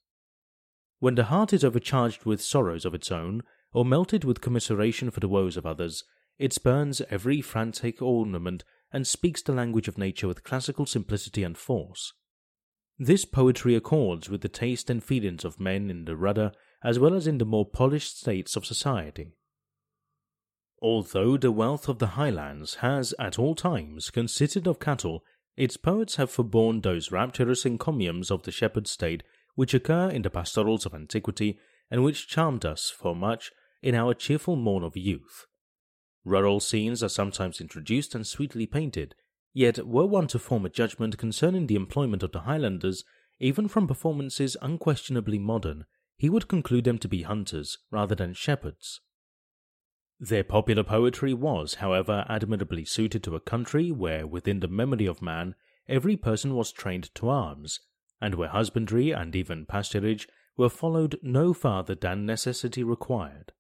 When 1.01 1.17
the 1.17 1.25
heart 1.25 1.53
is 1.53 1.65
overcharged 1.65 2.25
with 2.25 2.41
sorrows 2.41 2.85
of 2.85 2.95
its 2.95 3.11
own, 3.11 3.43
or 3.73 3.85
melted 3.85 4.23
with 4.23 4.41
commiseration 4.41 5.11
for 5.11 5.19
the 5.19 5.27
woes 5.27 5.57
of 5.57 5.67
others, 5.67 6.05
it 6.39 6.53
spurns 6.53 7.03
every 7.11 7.41
frantic 7.41 8.01
ornament 8.01 8.63
and 8.93 9.05
speaks 9.05 9.43
the 9.43 9.53
language 9.53 9.89
of 9.89 9.99
nature 9.99 10.29
with 10.29 10.45
classical 10.45 10.87
simplicity 10.87 11.43
and 11.43 11.59
force. 11.59 12.13
This 12.97 13.25
poetry 13.25 13.75
accords 13.75 14.31
with 14.31 14.43
the 14.43 14.49
taste 14.49 14.89
and 14.89 15.03
feelings 15.03 15.45
of 15.45 15.59
men 15.59 15.91
in 15.91 16.05
the 16.05 16.17
rudder 16.17 16.53
as 16.85 17.01
well 17.01 17.15
as 17.15 17.27
in 17.27 17.39
the 17.39 17.45
more 17.45 17.67
polished 17.67 18.21
states 18.21 18.55
of 18.55 18.65
society. 18.65 19.33
Although 20.81 21.37
the 21.37 21.51
wealth 21.51 21.89
of 21.89 21.99
the 21.99 22.09
highlands 22.09 22.77
has 22.77 23.15
at 23.19 23.37
all 23.37 23.57
times 23.57 24.11
consisted 24.11 24.69
of 24.69 24.79
cattle 24.79 25.25
its 25.61 25.77
poets 25.77 26.17
have 26.17 26.31
forborne 26.31 26.81
those 26.81 27.13
rapturous 27.13 27.67
encomiums 27.67 28.31
of 28.31 28.45
the 28.45 28.51
shepherd 28.51 28.87
state 28.87 29.23
which 29.57 29.75
occur 29.75 30.09
in 30.09 30.23
the 30.23 30.31
pastorals 30.31 30.87
of 30.87 30.95
antiquity 30.95 31.59
and 31.91 32.03
which 32.03 32.27
charmed 32.27 32.65
us 32.65 32.89
for 32.89 33.15
much 33.15 33.53
in 33.83 33.95
our 33.95 34.15
cheerful 34.15 34.57
morn 34.57 34.83
of 34.83 34.97
youth. 34.97 35.45
Rural 36.25 36.61
scenes 36.61 37.03
are 37.03 37.11
sometimes 37.11 37.61
introduced 37.61 38.15
and 38.15 38.27
sweetly 38.27 38.65
painted, 38.67 39.15
yet 39.53 39.87
were 39.87 40.07
one 40.07 40.29
to 40.29 40.39
form 40.39 40.65
a 40.65 40.71
judgment 40.71 41.19
concerning 41.19 41.67
the 41.67 41.75
employment 41.75 42.23
of 42.23 42.33
the 42.33 42.41
Highlanders, 42.41 43.05
even 43.39 43.69
from 43.69 43.87
performances 43.87 44.57
unquestionably 44.63 45.39
modern, 45.39 45.85
he 46.17 46.31
would 46.31 46.49
conclude 46.49 46.85
them 46.85 46.97
to 46.97 47.09
be 47.09 47.21
hunters 47.21 47.77
rather 47.91 48.15
than 48.15 48.33
shepherds. 48.33 49.03
Their 50.23 50.45
popular 50.45 50.85
poetry 50.85 51.33
was, 51.33 51.77
however, 51.77 52.27
admirably 52.29 52.85
suited 52.85 53.25
to 53.25 53.37
a 53.37 53.41
country 53.41 53.91
where, 53.91 54.27
within 54.27 54.61
the 54.61 54.69
memory 54.69 55.07
of 55.07 55.23
man, 55.23 55.55
every 55.89 56.15
person 56.15 56.55
was 56.55 56.73
trained 56.73 57.15
to 57.15 57.31
arms, 57.31 57.81
and 58.21 58.35
where 58.35 58.51
husbandry 58.51 59.13
and 59.13 59.35
even 59.35 59.65
pasturage 59.65 60.27
were 60.59 60.69
followed 60.69 61.19
no 61.23 61.55
farther 61.55 61.95
than 61.95 62.27
necessity 62.27 62.85
required. 62.85 63.53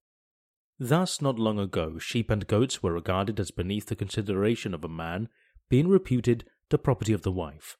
Thus, 0.79 1.23
not 1.23 1.39
long 1.39 1.59
ago, 1.59 1.99
sheep 1.99 2.29
and 2.29 2.47
goats 2.47 2.83
were 2.83 2.93
regarded 2.93 3.41
as 3.41 3.51
beneath 3.51 3.87
the 3.87 3.97
consideration 3.97 4.75
of 4.75 4.85
a 4.85 4.89
man, 4.89 5.31
being 5.71 5.89
reputed 5.89 6.45
the 6.69 6.79
property 6.79 7.15
of 7.15 7.23
the 7.23 7.33
wife. 7.33 7.79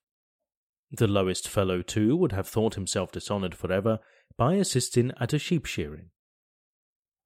The 0.91 1.07
lowest 1.07 1.47
fellow, 1.47 1.83
too, 1.83 2.17
would 2.17 2.33
have 2.33 2.49
thought 2.49 2.77
himself 2.77 3.13
dishonoured 3.13 3.55
forever 3.55 3.99
by 4.39 4.55
assisting 4.55 5.13
at 5.21 5.35
a 5.35 5.39
sheep 5.39 5.67
shearing. 5.67 6.13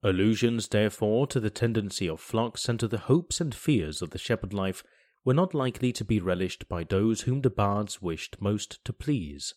Allusions, 0.05 0.69
therefore, 0.69 1.27
to 1.29 1.41
the 1.41 1.49
tendency 1.49 2.07
of 2.07 2.21
flocks 2.21 2.69
and 2.69 2.79
to 2.79 2.87
the 2.87 2.99
hopes 2.99 3.41
and 3.41 3.55
fears 3.55 4.03
of 4.03 4.11
the 4.11 4.19
shepherd 4.19 4.53
life 4.53 4.85
were 5.25 5.33
not 5.33 5.55
likely 5.55 5.95
to 5.95 6.05
be 6.05 6.21
relished 6.21 6.69
by 6.69 6.85
those 6.85 7.23
whom 7.23 7.41
the 7.41 7.49
bards 7.49 8.03
wished 8.03 8.37
most 8.39 8.85
to 8.85 8.93
please. 8.93 9.55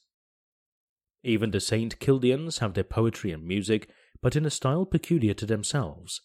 Even 1.22 1.52
the 1.52 1.60
St. 1.60 2.00
Kildians 2.00 2.60
have 2.60 2.76
their 2.76 2.86
poetry 2.86 3.32
and 3.32 3.46
music, 3.46 3.90
but 4.22 4.38
in 4.38 4.46
a 4.46 4.50
style 4.50 4.86
peculiar 4.86 5.34
to 5.34 5.46
themselves. 5.46 6.22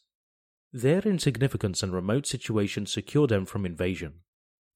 Their 0.72 1.00
insignificance 1.00 1.82
and 1.82 1.92
remote 1.92 2.24
situation 2.24 2.86
secure 2.86 3.26
them 3.26 3.44
from 3.44 3.66
invasion, 3.66 4.20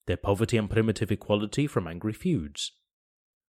their 0.07 0.16
poverty 0.16 0.57
and 0.57 0.68
primitive 0.68 1.12
equality 1.12 1.68
from 1.68 1.86
angry 1.86 2.12
feuds. 2.12 2.72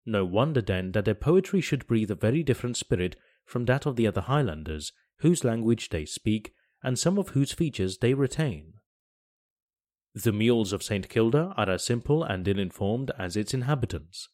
No 0.06 0.26
wonder 0.26 0.62
then 0.62 0.92
that 0.92 1.06
their 1.06 1.16
poetry 1.16 1.62
should 1.62 1.88
breathe 1.88 2.12
a 2.12 2.16
very 2.16 2.44
different 2.44 2.76
spirit 2.76 3.16
from 3.46 3.64
that 3.66 3.86
of 3.86 3.96
the 3.96 4.08
other 4.08 4.22
Highlanders 4.22 4.92
whose 5.20 5.44
language 5.44 5.90
they 5.90 6.06
speak, 6.06 6.54
and 6.84 7.00
some 7.00 7.18
of 7.18 7.30
whose 7.30 7.52
features 7.52 7.98
they 7.98 8.14
retain. 8.14 8.74
The 10.14 10.32
mules 10.32 10.72
of 10.72 10.84
St. 10.84 11.10
Kilda 11.10 11.54
are 11.58 11.70
as 11.70 11.84
simple 11.84 12.24
and 12.24 12.48
ill 12.48 12.60
informed 12.60 13.12
as 13.18 13.36
its 13.36 13.54
inhabitants. 13.54 14.30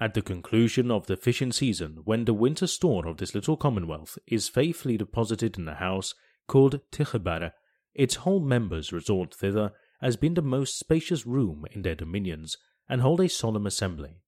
At 0.00 0.14
the 0.14 0.22
conclusion 0.22 0.90
of 0.90 1.06
the 1.06 1.16
fishing 1.16 1.52
season, 1.52 1.98
when 2.04 2.24
the 2.24 2.34
winter 2.34 2.66
store 2.66 3.06
of 3.06 3.18
this 3.18 3.34
little 3.34 3.56
commonwealth 3.56 4.18
is 4.26 4.48
faithfully 4.48 4.96
deposited 4.96 5.58
in 5.58 5.68
a 5.68 5.74
house 5.74 6.14
called 6.48 6.80
Tichebara, 6.90 7.52
its 7.94 8.16
whole 8.16 8.40
members 8.40 8.92
resort 8.92 9.34
thither 9.34 9.72
as 10.00 10.16
being 10.16 10.34
the 10.34 10.42
most 10.42 10.78
spacious 10.78 11.26
room 11.26 11.64
in 11.70 11.82
their 11.82 11.94
dominions, 11.94 12.56
and 12.88 13.00
hold 13.00 13.20
a 13.20 13.28
solemn 13.28 13.66
assembly. 13.66 14.22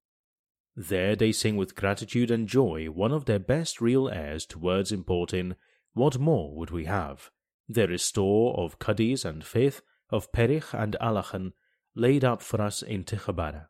There 0.76 1.16
they 1.16 1.32
sing 1.32 1.56
with 1.56 1.74
gratitude 1.74 2.30
and 2.30 2.48
joy 2.48 2.86
one 2.86 3.12
of 3.12 3.24
their 3.24 3.38
best 3.38 3.80
reel 3.80 4.08
airs 4.08 4.46
to 4.46 4.58
words 4.58 4.92
importing, 4.92 5.54
What 5.94 6.18
more 6.18 6.54
would 6.54 6.70
we 6.70 6.84
have? 6.84 7.30
There 7.68 7.90
is 7.90 8.02
store 8.02 8.58
of 8.58 8.78
cuddies 8.78 9.24
and 9.24 9.42
saith, 9.42 9.80
of 10.10 10.30
perich 10.32 10.74
and 10.74 10.96
alachan, 11.00 11.52
laid 11.94 12.24
up 12.24 12.42
for 12.42 12.60
us 12.60 12.82
in 12.82 13.04
Tichabara. 13.04 13.68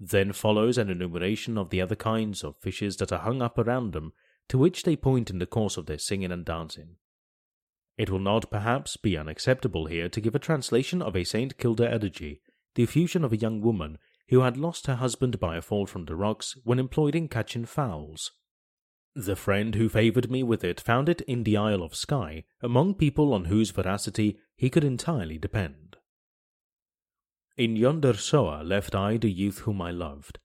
Then 0.00 0.32
follows 0.32 0.78
an 0.78 0.90
enumeration 0.90 1.58
of 1.58 1.70
the 1.70 1.82
other 1.82 1.96
kinds 1.96 2.42
of 2.42 2.56
fishes 2.56 2.96
that 2.96 3.12
are 3.12 3.20
hung 3.20 3.42
up 3.42 3.58
around 3.58 3.92
them, 3.92 4.12
to 4.48 4.58
which 4.58 4.84
they 4.84 4.96
point 4.96 5.28
in 5.28 5.38
the 5.38 5.46
course 5.46 5.76
of 5.76 5.86
their 5.86 5.98
singing 5.98 6.32
and 6.32 6.44
dancing. 6.44 6.96
It 7.98 8.10
will 8.10 8.20
not 8.20 8.50
perhaps 8.50 8.96
be 8.96 9.18
unacceptable 9.18 9.86
here 9.86 10.08
to 10.08 10.20
give 10.20 10.34
a 10.34 10.38
translation 10.38 11.02
of 11.02 11.16
a 11.16 11.24
St. 11.24 11.58
Kilda 11.58 11.90
elegy, 11.90 12.40
the 12.74 12.84
effusion 12.84 13.24
of 13.24 13.32
a 13.32 13.36
young 13.36 13.60
woman 13.60 13.98
who 14.28 14.40
had 14.40 14.56
lost 14.56 14.86
her 14.86 14.96
husband 14.96 15.40
by 15.40 15.56
a 15.56 15.62
fall 15.62 15.84
from 15.84 16.04
the 16.04 16.14
rocks 16.14 16.56
when 16.64 16.78
employed 16.78 17.14
in 17.14 17.28
catching 17.28 17.64
fowls. 17.64 18.30
The 19.20 19.34
friend 19.34 19.74
who 19.74 19.88
favoured 19.88 20.30
me 20.30 20.44
with 20.44 20.62
it 20.62 20.80
found 20.80 21.08
it 21.08 21.22
in 21.22 21.42
the 21.42 21.56
Isle 21.56 21.82
of 21.82 21.96
Skye, 21.96 22.44
among 22.62 22.94
people 22.94 23.34
on 23.34 23.46
whose 23.46 23.72
veracity 23.72 24.38
he 24.54 24.70
could 24.70 24.84
entirely 24.84 25.38
depend. 25.38 25.96
In 27.56 27.74
yonder 27.74 28.14
soa 28.14 28.62
left 28.62 28.94
I 28.94 29.16
the 29.16 29.28
youth 29.28 29.58
whom 29.60 29.82
I 29.82 29.90
loved, 29.90 30.38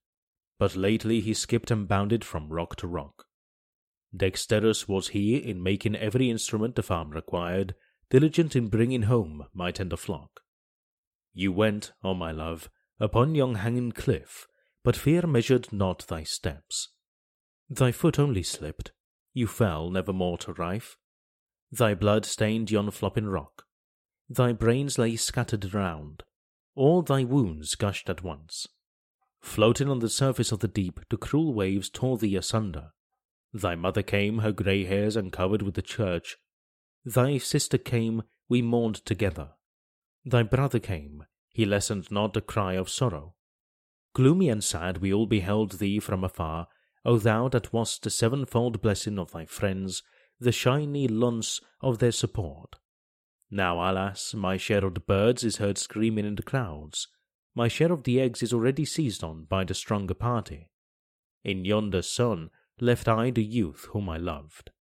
but 0.58 0.76
lately 0.76 1.22
he 1.22 1.36
skipped 1.36 1.70
and 1.70 1.88
bounded 1.88 2.26
from 2.26 2.52
rock 2.52 2.76
to 2.78 2.88
rock. 2.88 3.28
Dexterous 4.12 4.88
was 4.88 5.10
he 5.10 5.36
in 5.38 5.62
making 5.62 5.96
every 5.96 6.32
instrument 6.32 6.74
the 6.74 6.82
farm 6.82 7.12
required, 7.12 7.76
diligent 8.10 8.56
in 8.56 8.70
bringing 8.70 9.04
home 9.04 9.46
my 9.54 9.70
tender 9.70 9.98
flock. 9.98 10.42
You 11.32 11.52
went, 11.52 11.92
O 12.04 12.10
oh 12.10 12.14
my 12.16 12.32
love, 12.32 12.72
upon 13.00 13.36
yon 13.36 13.54
hanging 13.54 13.92
cliff, 13.92 14.48
but 14.84 14.96
fear 14.96 15.28
measured 15.28 15.72
not 15.72 16.08
thy 16.08 16.24
steps. 16.24 16.90
Thy 17.70 17.92
foot 17.92 18.20
only 18.20 18.44
slipped, 18.44 18.92
you 19.34 19.48
fell 19.48 19.90
never 19.90 20.14
more 20.14 20.38
to 20.40 20.54
rife. 20.54 20.98
Thy 21.72 21.94
blood 21.96 22.26
stained 22.26 22.70
yon 22.70 22.92
flopping 22.92 23.26
rock. 23.26 23.66
Thy 24.30 24.52
brains 24.52 24.98
lay 24.98 25.16
scattered 25.16 25.74
round. 25.74 26.24
All 26.76 27.02
thy 27.02 27.24
wounds 27.24 27.76
gushed 27.76 28.10
at 28.10 28.24
once. 28.24 28.68
Floating 29.42 29.90
on 29.90 30.00
the 30.00 30.10
surface 30.10 30.52
of 30.52 30.60
the 30.60 30.68
deep, 30.68 31.00
the 31.10 31.18
cruel 31.18 31.54
waves 31.54 31.90
tore 31.90 32.18
thee 32.18 32.36
asunder. 32.36 32.92
Thy 33.54 33.76
mother 33.76 34.02
came, 34.02 34.40
her 34.40 34.52
grey 34.52 34.86
hairs 34.86 35.16
uncovered 35.16 35.62
with 35.62 35.76
the 35.76 35.82
church. 35.82 36.38
Thy 37.06 37.38
sister 37.38 37.78
came, 37.78 38.24
we 38.48 38.62
mourned 38.62 39.06
together. 39.06 39.52
Thy 40.26 40.44
brother 40.44 40.80
came, 40.80 41.26
he 41.50 41.66
lessened 41.66 42.10
not 42.10 42.34
the 42.34 42.42
cry 42.42 42.74
of 42.74 42.90
sorrow. 42.90 43.36
Gloomy 44.14 44.50
and 44.50 44.64
sad 44.64 45.00
we 45.00 45.14
all 45.14 45.26
beheld 45.26 45.80
thee 45.80 46.00
from 46.00 46.24
afar, 46.24 46.68
O 47.06 47.18
thou 47.18 47.50
that 47.50 47.74
wast 47.74 48.04
the 48.04 48.10
sevenfold 48.10 48.82
blessing 48.82 49.20
of 49.20 49.32
thy 49.32 49.46
friends, 49.46 50.04
the 50.40 50.52
shiny 50.52 51.08
lunce 51.08 51.60
of 51.82 52.00
their 52.00 52.12
support. 52.12 52.76
Now, 53.52 53.76
alas, 53.78 54.34
my 54.34 54.58
share 54.58 54.86
of 54.86 54.94
the 54.94 55.00
birds 55.00 55.44
is 55.44 55.58
heard 55.58 55.78
screaming 55.78 56.26
in 56.26 56.36
the 56.36 56.44
clouds. 56.44 57.08
My 57.54 57.68
share 57.68 57.92
of 57.92 58.04
the 58.04 58.20
eggs 58.20 58.42
is 58.42 58.54
already 58.54 58.86
seized 58.86 59.24
on 59.24 59.46
by 59.46 59.64
the 59.64 59.74
stronger 59.74 60.16
party. 60.16 60.70
In 61.44 61.66
yonder 61.66 62.02
Soa 62.02 62.50
left 62.80 63.08
I 63.08 63.30
the 63.32 63.44
youth 63.44 63.88
whom 63.92 64.10
I 64.10 64.18
loved. 64.18 64.72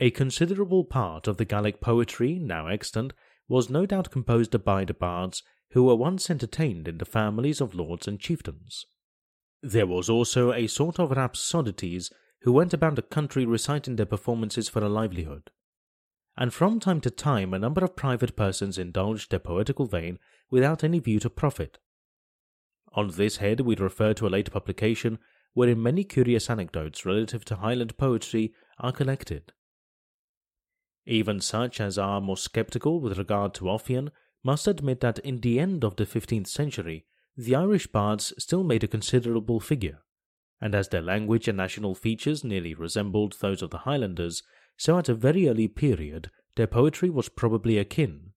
A 0.00 0.10
considerable 0.10 0.84
part 0.84 1.28
of 1.28 1.36
the 1.36 1.44
Gaelic 1.44 1.80
poetry 1.80 2.38
now 2.38 2.66
extant 2.66 3.12
was 3.48 3.70
no 3.70 3.86
doubt 3.86 4.10
composed 4.10 4.64
by 4.64 4.84
the 4.84 4.94
bards 4.94 5.42
who 5.70 5.84
were 5.84 5.94
once 5.94 6.28
entertained 6.28 6.88
in 6.88 6.98
the 6.98 7.04
families 7.04 7.60
of 7.60 7.74
lords 7.74 8.08
and 8.08 8.20
chieftains. 8.20 8.84
There 9.62 9.86
was 9.86 10.10
also 10.10 10.52
a 10.52 10.66
sort 10.66 10.98
of 10.98 11.10
rhapsodites 11.10 12.10
who 12.42 12.52
went 12.52 12.74
about 12.74 12.96
the 12.96 13.02
country 13.02 13.46
reciting 13.46 13.94
their 13.94 14.06
performances 14.06 14.68
for 14.68 14.82
a 14.82 14.88
livelihood. 14.88 15.50
And 16.36 16.52
from 16.52 16.80
time 16.80 17.00
to 17.02 17.10
time 17.10 17.54
a 17.54 17.58
number 17.58 17.84
of 17.84 17.94
private 17.94 18.34
persons 18.34 18.76
indulged 18.76 19.30
their 19.30 19.38
poetical 19.38 19.86
vein 19.86 20.18
without 20.50 20.82
any 20.82 20.98
view 20.98 21.20
to 21.20 21.30
profit. 21.30 21.78
On 22.94 23.08
this 23.08 23.36
head 23.36 23.60
we 23.60 23.76
refer 23.76 24.12
to 24.14 24.26
a 24.26 24.30
late 24.30 24.50
publication 24.50 25.18
wherein 25.54 25.82
many 25.82 26.02
curious 26.02 26.50
anecdotes 26.50 27.06
relative 27.06 27.44
to 27.44 27.56
Highland 27.56 27.96
poetry 27.96 28.52
are 28.78 28.92
collected. 28.92 29.52
Even 31.06 31.40
such 31.40 31.80
as 31.80 31.98
are 31.98 32.20
more 32.20 32.36
sceptical 32.36 33.00
with 33.00 33.18
regard 33.18 33.54
to 33.54 33.64
Ossian 33.64 34.10
must 34.42 34.66
admit 34.66 35.00
that 35.00 35.18
in 35.20 35.40
the 35.40 35.60
end 35.60 35.84
of 35.84 35.96
the 35.96 36.06
15th 36.06 36.48
century, 36.48 37.06
the 37.36 37.54
Irish 37.54 37.86
bards 37.86 38.32
still 38.38 38.62
made 38.62 38.84
a 38.84 38.88
considerable 38.88 39.60
figure, 39.60 40.02
and 40.60 40.74
as 40.74 40.88
their 40.88 41.02
language 41.02 41.48
and 41.48 41.56
national 41.56 41.94
features 41.94 42.44
nearly 42.44 42.74
resembled 42.74 43.36
those 43.40 43.62
of 43.62 43.70
the 43.70 43.78
Highlanders, 43.78 44.42
so 44.76 44.98
at 44.98 45.08
a 45.08 45.14
very 45.14 45.48
early 45.48 45.68
period 45.68 46.30
their 46.56 46.66
poetry 46.66 47.10
was 47.10 47.28
probably 47.28 47.78
akin. 47.78 48.32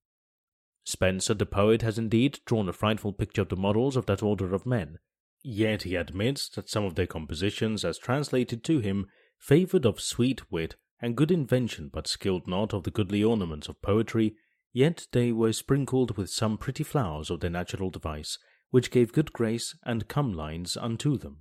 Spenser 0.86 1.34
the 1.34 1.46
poet 1.46 1.82
has 1.82 1.98
indeed 1.98 2.40
drawn 2.46 2.70
a 2.70 2.74
frightful 2.74 3.12
picture 3.12 3.42
of 3.42 3.50
the 3.50 3.56
morals 3.56 3.96
of 3.96 4.06
that 4.06 4.24
order 4.24 4.54
of 4.54 4.66
men, 4.66 5.00
Yet 5.48 5.84
he 5.84 5.96
admits 5.96 6.50
that 6.50 6.72
some 6.72 6.86
of 6.86 6.96
their 6.96 7.06
compositions, 7.06 7.86
as 7.86 8.00
translated 8.00 8.64
to 8.64 8.80
him, 8.80 9.06
favoured 9.38 9.86
of 9.86 10.02
sweet 10.02 10.52
wit 10.52 10.76
and 11.00 11.16
good 11.16 11.30
invention, 11.30 11.92
but 11.94 12.08
skilled 12.08 12.48
not 12.48 12.74
of 12.74 12.82
the 12.82 12.90
goodly 12.90 13.24
ornaments 13.24 13.70
of 13.70 13.80
poetry, 13.84 14.34
yet 14.74 15.06
they 15.12 15.32
were 15.32 15.54
sprinkled 15.54 16.18
with 16.18 16.32
some 16.32 16.58
pretty 16.58 16.84
flowers 16.84 17.30
of 17.30 17.42
their 17.42 17.52
natural 17.52 17.92
device, 17.92 18.40
which 18.76 18.92
gave 18.92 19.14
good 19.14 19.32
grace 19.32 19.74
and 19.84 20.10
come 20.10 20.34
lines 20.34 20.76
unto 20.76 21.18
them. 21.18 21.38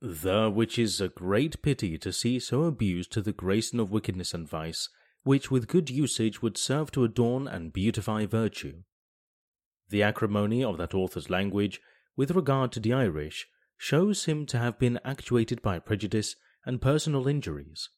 The 0.00 0.48
which 0.48 0.78
is 0.78 1.00
a 1.00 1.08
great 1.08 1.62
pity 1.62 1.98
to 1.98 2.12
see 2.12 2.38
so 2.38 2.62
abused 2.62 3.10
to 3.10 3.22
the 3.22 3.32
gracing 3.32 3.80
of 3.80 3.90
wickedness 3.90 4.32
and 4.32 4.48
vice, 4.48 4.88
which 5.24 5.50
with 5.50 5.66
good 5.66 5.90
usage 5.90 6.42
would 6.42 6.56
serve 6.56 6.92
to 6.92 7.02
adorn 7.02 7.48
and 7.48 7.72
beautify 7.72 8.24
virtue. 8.24 8.84
The 9.88 10.04
acrimony 10.04 10.62
of 10.62 10.78
that 10.78 10.94
author's 10.94 11.28
language 11.28 11.80
with 12.16 12.30
regard 12.30 12.70
to 12.70 12.78
the 12.78 12.92
Irish 12.92 13.48
shows 13.76 14.26
him 14.26 14.46
to 14.46 14.58
have 14.58 14.78
been 14.78 15.00
actuated 15.04 15.60
by 15.60 15.80
prejudice 15.80 16.36
and 16.64 16.80
personal 16.80 17.26
injuries. 17.26 17.88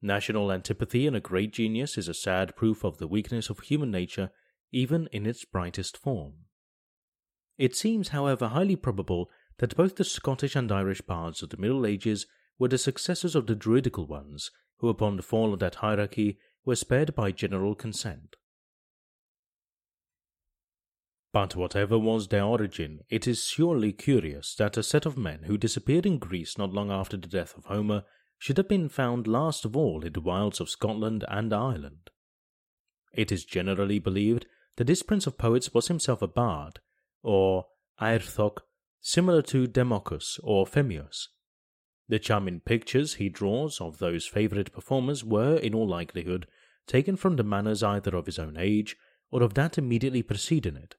National 0.00 0.50
antipathy 0.50 1.06
in 1.06 1.14
a 1.14 1.20
great 1.20 1.52
genius 1.52 1.98
is 1.98 2.08
a 2.08 2.14
sad 2.14 2.56
proof 2.56 2.84
of 2.84 2.96
the 2.96 3.06
weakness 3.06 3.50
of 3.50 3.60
human 3.60 3.90
nature, 3.90 4.30
even 4.72 5.08
in 5.12 5.26
its 5.26 5.44
brightest 5.44 5.98
form. 5.98 6.43
It 7.56 7.76
seems, 7.76 8.08
however, 8.08 8.48
highly 8.48 8.76
probable 8.76 9.30
that 9.58 9.76
both 9.76 9.96
the 9.96 10.04
Scottish 10.04 10.56
and 10.56 10.70
Irish 10.72 11.00
bards 11.00 11.42
of 11.42 11.50
the 11.50 11.56
Middle 11.56 11.86
Ages 11.86 12.26
were 12.58 12.68
the 12.68 12.78
successors 12.78 13.34
of 13.34 13.46
the 13.46 13.54
Druidical 13.54 14.06
ones, 14.06 14.50
who 14.78 14.88
upon 14.88 15.16
the 15.16 15.22
fall 15.22 15.52
of 15.52 15.60
that 15.60 15.76
hierarchy 15.76 16.38
were 16.64 16.76
spared 16.76 17.14
by 17.14 17.30
general 17.30 17.74
consent. 17.74 18.36
But 21.32 21.56
whatever 21.56 21.98
was 21.98 22.28
their 22.28 22.44
origin, 22.44 23.00
it 23.10 23.26
is 23.26 23.44
surely 23.44 23.92
curious 23.92 24.54
that 24.54 24.76
a 24.76 24.84
set 24.84 25.04
of 25.04 25.18
men 25.18 25.44
who 25.44 25.58
disappeared 25.58 26.06
in 26.06 26.18
Greece 26.18 26.56
not 26.56 26.72
long 26.72 26.92
after 26.92 27.16
the 27.16 27.26
death 27.26 27.56
of 27.56 27.64
Homer 27.64 28.04
should 28.38 28.56
have 28.56 28.68
been 28.68 28.88
found 28.88 29.26
last 29.26 29.64
of 29.64 29.76
all 29.76 30.04
in 30.04 30.12
the 30.12 30.20
wilds 30.20 30.60
of 30.60 30.70
Scotland 30.70 31.24
and 31.28 31.52
Ireland. 31.52 32.10
It 33.12 33.32
is 33.32 33.44
generally 33.44 33.98
believed 33.98 34.46
that 34.76 34.86
this 34.86 35.02
prince 35.02 35.26
of 35.26 35.38
poets 35.38 35.74
was 35.74 35.88
himself 35.88 36.22
a 36.22 36.28
bard, 36.28 36.80
or 37.24 37.66
aerthok, 38.00 38.58
similar 39.00 39.42
to 39.42 39.66
Demodocus 39.66 40.38
or 40.42 40.66
Phemius. 40.66 41.28
The 42.08 42.18
charming 42.18 42.60
pictures 42.60 43.14
he 43.14 43.28
draws 43.28 43.80
of 43.80 43.98
those 43.98 44.26
favourite 44.26 44.72
performers 44.72 45.24
were, 45.24 45.56
in 45.56 45.74
all 45.74 45.88
likelihood, 45.88 46.46
taken 46.86 47.16
from 47.16 47.36
the 47.36 47.42
manners 47.42 47.82
either 47.82 48.14
of 48.14 48.26
his 48.26 48.38
own 48.38 48.56
age 48.58 48.94
or 49.30 49.42
of 49.42 49.54
that 49.54 49.78
immediately 49.78 50.22
preceding 50.22 50.76
it 50.76 50.96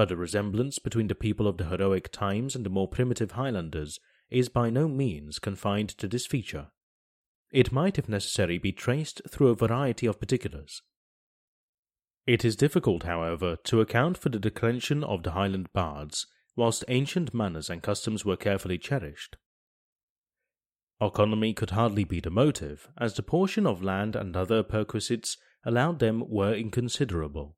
but 0.00 0.08
the 0.08 0.16
resemblance 0.16 0.78
between 0.78 1.08
the 1.08 1.14
people 1.14 1.46
of 1.46 1.58
the 1.58 1.66
heroic 1.66 2.10
times 2.10 2.56
and 2.56 2.64
the 2.64 2.70
more 2.70 2.88
primitive 2.88 3.32
Highlanders 3.32 4.00
is 4.30 4.48
by 4.48 4.70
no 4.70 4.88
means 4.88 5.38
confined 5.38 5.90
to 5.90 6.08
this 6.08 6.26
feature. 6.26 6.68
It 7.52 7.70
might, 7.70 7.98
if 7.98 8.08
necessary, 8.08 8.56
be 8.56 8.72
traced 8.72 9.20
through 9.28 9.48
a 9.48 9.54
variety 9.54 10.06
of 10.06 10.18
particulars. 10.18 10.80
It 12.30 12.44
is 12.44 12.54
difficult, 12.54 13.02
however, 13.02 13.56
to 13.64 13.80
account 13.80 14.16
for 14.16 14.28
the 14.28 14.38
declension 14.38 15.02
of 15.02 15.24
the 15.24 15.32
Highland 15.32 15.72
bards, 15.72 16.28
whilst 16.54 16.84
ancient 16.86 17.34
manners 17.34 17.68
and 17.68 17.82
customs 17.82 18.24
were 18.24 18.36
carefully 18.36 18.78
cherished. 18.78 19.36
Economy 21.00 21.52
could 21.52 21.70
hardly 21.70 22.04
be 22.04 22.20
the 22.20 22.30
motive, 22.30 22.88
as 22.96 23.14
the 23.14 23.24
portion 23.24 23.66
of 23.66 23.82
land 23.82 24.14
and 24.14 24.36
other 24.36 24.62
perquisites 24.62 25.38
allowed 25.64 25.98
them 25.98 26.22
were 26.30 26.54
inconsiderable. 26.54 27.56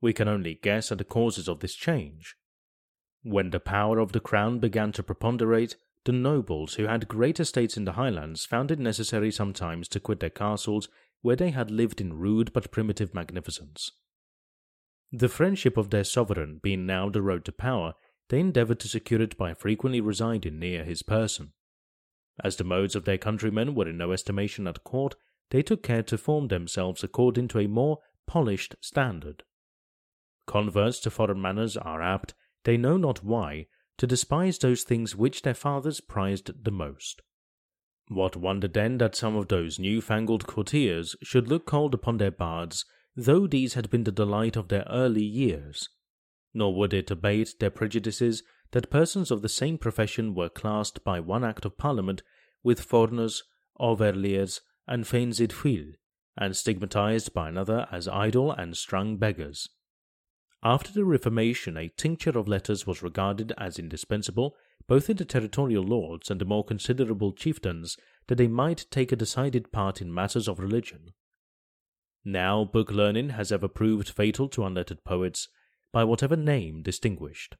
We 0.00 0.12
can 0.12 0.28
only 0.28 0.54
guess 0.54 0.92
at 0.92 0.98
the 0.98 1.04
causes 1.04 1.48
of 1.48 1.58
this 1.58 1.74
change. 1.74 2.36
When 3.24 3.50
the 3.50 3.58
power 3.58 3.98
of 3.98 4.12
the 4.12 4.20
crown 4.20 4.60
began 4.60 4.92
to 4.92 5.02
preponderate, 5.02 5.74
the 6.04 6.12
nobles 6.12 6.74
who 6.74 6.84
had 6.84 7.08
great 7.08 7.40
estates 7.40 7.76
in 7.76 7.84
the 7.84 7.94
highlands 7.94 8.46
found 8.46 8.70
it 8.70 8.78
necessary 8.78 9.32
sometimes 9.32 9.88
to 9.88 9.98
quit 9.98 10.20
their 10.20 10.30
castles 10.30 10.88
where 11.22 11.36
they 11.36 11.50
had 11.50 11.70
lived 11.70 12.00
in 12.00 12.18
rude 12.18 12.52
but 12.52 12.70
primitive 12.70 13.14
magnificence. 13.14 13.90
The 15.10 15.28
friendship 15.28 15.76
of 15.76 15.90
their 15.90 16.04
sovereign 16.04 16.60
being 16.62 16.86
now 16.86 17.08
the 17.08 17.22
road 17.22 17.44
to 17.46 17.52
power, 17.52 17.94
they 18.28 18.40
endeavoured 18.40 18.80
to 18.80 18.88
secure 18.88 19.22
it 19.22 19.38
by 19.38 19.54
frequently 19.54 20.00
residing 20.00 20.58
near 20.58 20.84
his 20.84 21.02
person. 21.02 21.52
As 22.44 22.56
the 22.56 22.64
modes 22.64 22.94
of 22.94 23.04
their 23.04 23.18
countrymen 23.18 23.74
were 23.74 23.88
in 23.88 23.96
no 23.96 24.12
estimation 24.12 24.66
at 24.66 24.84
court, 24.84 25.14
they 25.50 25.62
took 25.62 25.82
care 25.82 26.02
to 26.04 26.18
form 26.18 26.48
themselves 26.48 27.02
according 27.02 27.48
to 27.48 27.58
a 27.58 27.66
more 27.66 27.98
polished 28.26 28.74
standard. 28.80 29.44
Converts 30.46 31.00
to 31.00 31.10
foreign 31.10 31.40
manners 31.40 31.76
are 31.76 32.02
apt, 32.02 32.34
they 32.64 32.76
know 32.76 32.96
not 32.96 33.24
why, 33.24 33.66
to 33.96 34.06
despise 34.06 34.58
those 34.58 34.84
things 34.84 35.16
which 35.16 35.42
their 35.42 35.54
fathers 35.54 36.00
prized 36.00 36.64
the 36.64 36.70
most. 36.70 37.22
What 38.08 38.36
wonder 38.36 38.68
then 38.68 38.98
that 38.98 39.14
some 39.14 39.36
of 39.36 39.48
those 39.48 39.78
new-fangled 39.78 40.46
courtiers 40.46 41.14
should 41.22 41.48
look 41.48 41.66
cold 41.66 41.92
upon 41.92 42.16
their 42.16 42.30
bards, 42.30 42.86
though 43.14 43.46
these 43.46 43.74
had 43.74 43.90
been 43.90 44.04
the 44.04 44.12
delight 44.12 44.56
of 44.56 44.68
their 44.68 44.86
early 44.88 45.24
years? 45.24 45.90
Nor 46.54 46.74
would 46.74 46.94
it 46.94 47.10
abate 47.10 47.54
their 47.60 47.70
prejudices 47.70 48.42
that 48.70 48.90
persons 48.90 49.30
of 49.30 49.42
the 49.42 49.48
same 49.48 49.76
profession 49.76 50.34
were 50.34 50.48
classed 50.48 51.04
by 51.04 51.20
one 51.20 51.44
Act 51.44 51.64
of 51.64 51.76
Parliament 51.76 52.22
with 52.62 52.80
foreigners, 52.80 53.44
overliers, 53.78 54.60
and 54.86 55.06
fanes 55.06 55.40
fil, 55.52 55.92
and 56.36 56.56
stigmatized 56.56 57.34
by 57.34 57.48
another 57.48 57.86
as 57.92 58.08
idle 58.08 58.50
and 58.50 58.76
strung 58.76 59.18
beggars. 59.18 59.68
After 60.62 60.92
the 60.92 61.04
Reformation, 61.04 61.76
a 61.76 61.88
tincture 61.88 62.38
of 62.38 62.48
letters 62.48 62.86
was 62.86 63.02
regarded 63.02 63.52
as 63.58 63.78
indispensable, 63.78 64.56
both 64.88 65.08
in 65.08 65.18
the 65.18 65.24
territorial 65.24 65.84
lords 65.84 66.30
and 66.30 66.40
the 66.40 66.44
more 66.44 66.64
considerable 66.64 67.32
chieftains, 67.32 67.96
that 68.26 68.36
they 68.36 68.48
might 68.48 68.86
take 68.90 69.12
a 69.12 69.16
decided 69.16 69.70
part 69.70 70.00
in 70.00 70.12
matters 70.12 70.48
of 70.48 70.58
religion. 70.58 71.12
Now, 72.24 72.64
book 72.64 72.90
learning 72.90 73.30
has 73.30 73.52
ever 73.52 73.68
proved 73.68 74.08
fatal 74.08 74.48
to 74.48 74.64
unlettered 74.64 75.04
poets, 75.04 75.48
by 75.92 76.04
whatever 76.04 76.36
name 76.36 76.82
distinguished. 76.82 77.56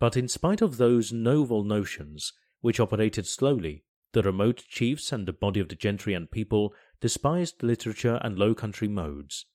But 0.00 0.16
in 0.16 0.28
spite 0.28 0.62
of 0.62 0.76
those 0.76 1.12
novel 1.12 1.62
notions, 1.62 2.32
which 2.60 2.80
operated 2.80 3.26
slowly, 3.26 3.84
the 4.12 4.22
remote 4.22 4.64
chiefs 4.68 5.12
and 5.12 5.26
the 5.26 5.32
body 5.32 5.60
of 5.60 5.68
the 5.68 5.74
gentry 5.74 6.14
and 6.14 6.30
people 6.30 6.74
despised 7.00 7.62
literature 7.62 8.20
and 8.22 8.38
low 8.38 8.54
country 8.54 8.88
modes. 8.88 9.46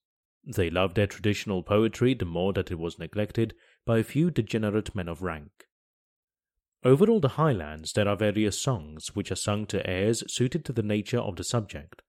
They 0.45 0.69
loved 0.69 0.95
their 0.95 1.07
traditional 1.07 1.63
poetry 1.63 2.13
the 2.13 2.25
more 2.25 2.53
that 2.53 2.71
it 2.71 2.79
was 2.79 2.97
neglected 2.97 3.53
by 3.85 3.99
a 3.99 4.03
few 4.03 4.31
degenerate 4.31 4.95
men 4.95 5.09
of 5.09 5.21
rank. 5.21 5.66
Over 6.87 7.09
all 7.09 7.19
the 7.19 7.35
highlands 7.35 7.91
there 7.91 8.07
are 8.07 8.15
various 8.15 8.57
songs 8.57 9.13
which 9.13 9.29
are 9.29 9.35
sung 9.35 9.65
to 9.65 9.85
airs 9.85 10.23
suited 10.33 10.63
to 10.63 10.71
the 10.71 10.81
nature 10.81 11.19
of 11.19 11.35
the 11.35 11.43
subject. 11.43 12.01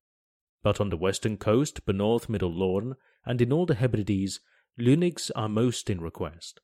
But 0.62 0.80
on 0.80 0.90
the 0.90 0.96
western 0.96 1.36
coast, 1.36 1.84
beneath 1.84 2.28
Middle 2.28 2.52
Lorn, 2.52 2.94
and 3.26 3.42
in 3.42 3.52
all 3.52 3.66
the 3.66 3.74
Hebrides, 3.74 4.38
luinigs 4.78 5.32
are 5.34 5.48
most 5.48 5.90
in 5.90 6.00
request. 6.00 6.60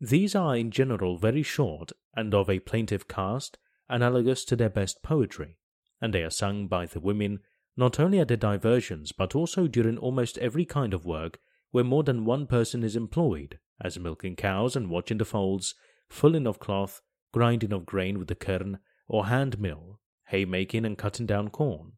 These 0.00 0.34
are 0.34 0.56
in 0.56 0.72
general 0.72 1.16
very 1.16 1.44
short 1.44 1.92
and 2.16 2.34
of 2.34 2.50
a 2.50 2.58
plaintive 2.58 3.06
cast, 3.06 3.56
analogous 3.88 4.44
to 4.46 4.56
their 4.56 4.68
best 4.68 5.04
poetry, 5.04 5.58
and 6.00 6.12
they 6.12 6.24
are 6.24 6.30
sung 6.30 6.66
by 6.66 6.86
the 6.86 6.98
women 6.98 7.38
not 7.76 8.00
only 8.00 8.18
at 8.18 8.26
their 8.26 8.36
diversions 8.36 9.12
but 9.12 9.36
also 9.36 9.68
during 9.68 9.96
almost 9.96 10.38
every 10.38 10.64
kind 10.64 10.92
of 10.92 11.06
work 11.06 11.38
where 11.70 11.84
more 11.84 12.02
than 12.02 12.24
one 12.24 12.48
person 12.48 12.82
is 12.82 12.96
employed, 12.96 13.60
as 13.80 13.96
milking 13.96 14.34
cows 14.34 14.74
and 14.74 14.90
watching 14.90 15.18
the 15.18 15.24
folds, 15.24 15.76
fulling 16.08 16.44
of 16.44 16.58
cloth, 16.58 17.00
grinding 17.32 17.72
of 17.72 17.86
grain 17.86 18.18
with 18.18 18.28
the 18.28 18.34
quern 18.34 18.78
or 19.08 19.26
hand 19.26 19.58
mill, 19.58 20.00
haymaking 20.28 20.84
and 20.84 20.98
cutting 20.98 21.26
down 21.26 21.48
corn. 21.48 21.92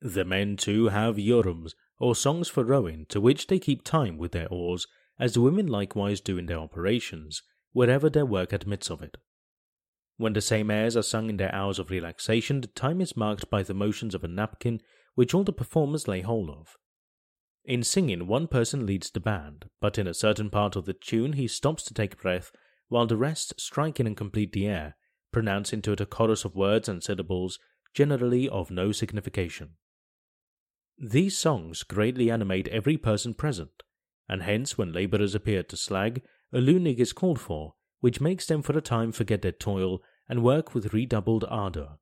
The 0.00 0.24
men 0.24 0.56
too 0.56 0.88
have 0.88 1.16
iorrams, 1.16 1.74
or 1.98 2.16
songs 2.16 2.48
for 2.48 2.64
rowing, 2.64 3.06
to 3.10 3.20
which 3.20 3.46
they 3.46 3.58
keep 3.58 3.84
time 3.84 4.18
with 4.18 4.32
their 4.32 4.48
oars 4.48 4.86
as 5.18 5.34
the 5.34 5.40
women 5.40 5.66
likewise 5.66 6.20
do 6.20 6.38
in 6.38 6.46
their 6.46 6.58
operations, 6.58 7.42
wherever 7.72 8.10
their 8.10 8.26
work 8.26 8.52
admits 8.52 8.90
of 8.90 9.02
it. 9.02 9.16
When 10.16 10.32
the 10.32 10.40
same 10.40 10.70
airs 10.70 10.96
are 10.96 11.02
sung 11.02 11.30
in 11.30 11.36
their 11.36 11.54
hours 11.54 11.78
of 11.78 11.90
relaxation, 11.90 12.60
the 12.60 12.66
time 12.68 13.00
is 13.00 13.16
marked 13.16 13.48
by 13.50 13.62
the 13.62 13.74
motions 13.74 14.14
of 14.14 14.24
a 14.24 14.28
napkin 14.28 14.80
which 15.14 15.34
all 15.34 15.44
the 15.44 15.52
performers 15.52 16.08
lay 16.08 16.20
hold 16.20 16.50
of. 16.50 16.76
In 17.64 17.84
singing, 17.84 18.26
one 18.26 18.48
person 18.48 18.86
leads 18.86 19.10
the 19.10 19.20
band, 19.20 19.66
but 19.80 19.98
in 19.98 20.06
a 20.08 20.14
certain 20.14 20.50
part 20.50 20.74
of 20.74 20.84
the 20.84 20.92
tune 20.92 21.34
he 21.34 21.46
stops 21.46 21.84
to 21.84 21.94
take 21.94 22.20
breath, 22.20 22.50
while 22.92 23.06
the 23.06 23.16
rest 23.16 23.58
strike 23.58 23.98
in 23.98 24.06
and 24.06 24.18
complete 24.18 24.52
the 24.52 24.66
air, 24.66 24.94
pronounce 25.32 25.72
into 25.72 25.92
it 25.92 26.00
a 26.02 26.04
chorus 26.04 26.44
of 26.44 26.54
words 26.54 26.90
and 26.90 27.02
syllables, 27.02 27.58
generally 27.94 28.46
of 28.50 28.70
no 28.70 28.92
signification. 28.92 29.70
These 30.98 31.38
songs 31.38 31.84
greatly 31.84 32.30
animate 32.30 32.68
every 32.68 32.98
person 32.98 33.32
present, 33.32 33.82
and 34.28 34.42
hence 34.42 34.76
when 34.76 34.92
labourers 34.92 35.34
appear 35.34 35.62
to 35.62 35.76
slag, 35.76 36.20
a 36.52 36.58
luinig 36.58 36.98
is 36.98 37.14
called 37.14 37.40
for, 37.40 37.76
which 38.00 38.20
makes 38.20 38.44
them 38.44 38.60
for 38.60 38.76
a 38.76 38.82
time 38.82 39.10
forget 39.10 39.40
their 39.40 39.52
toil 39.52 40.02
and 40.28 40.42
work 40.42 40.74
with 40.74 40.92
redoubled 40.92 41.46
ardour. 41.48 41.96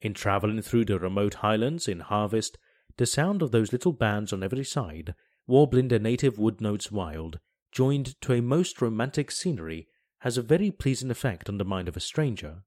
In 0.00 0.14
travelling 0.14 0.62
through 0.62 0.86
the 0.86 0.98
remote 0.98 1.34
highlands 1.34 1.86
in 1.86 2.00
harvest, 2.00 2.56
the 2.96 3.04
sound 3.04 3.42
of 3.42 3.50
those 3.50 3.72
little 3.72 3.92
bands 3.92 4.32
on 4.32 4.42
every 4.42 4.64
side, 4.64 5.14
warbling 5.46 5.88
their 5.88 5.98
native 5.98 6.38
wood 6.38 6.62
notes 6.62 6.90
wild, 6.90 7.40
joined 7.72 8.18
to 8.22 8.32
a 8.32 8.40
most 8.40 8.80
romantic 8.80 9.30
scenery, 9.30 9.86
has 10.20 10.36
a 10.36 10.42
very 10.42 10.70
pleasing 10.70 11.10
effect 11.10 11.48
on 11.48 11.58
the 11.58 11.64
mind 11.64 11.88
of 11.88 11.96
a 11.96 12.00
stranger. 12.00 12.62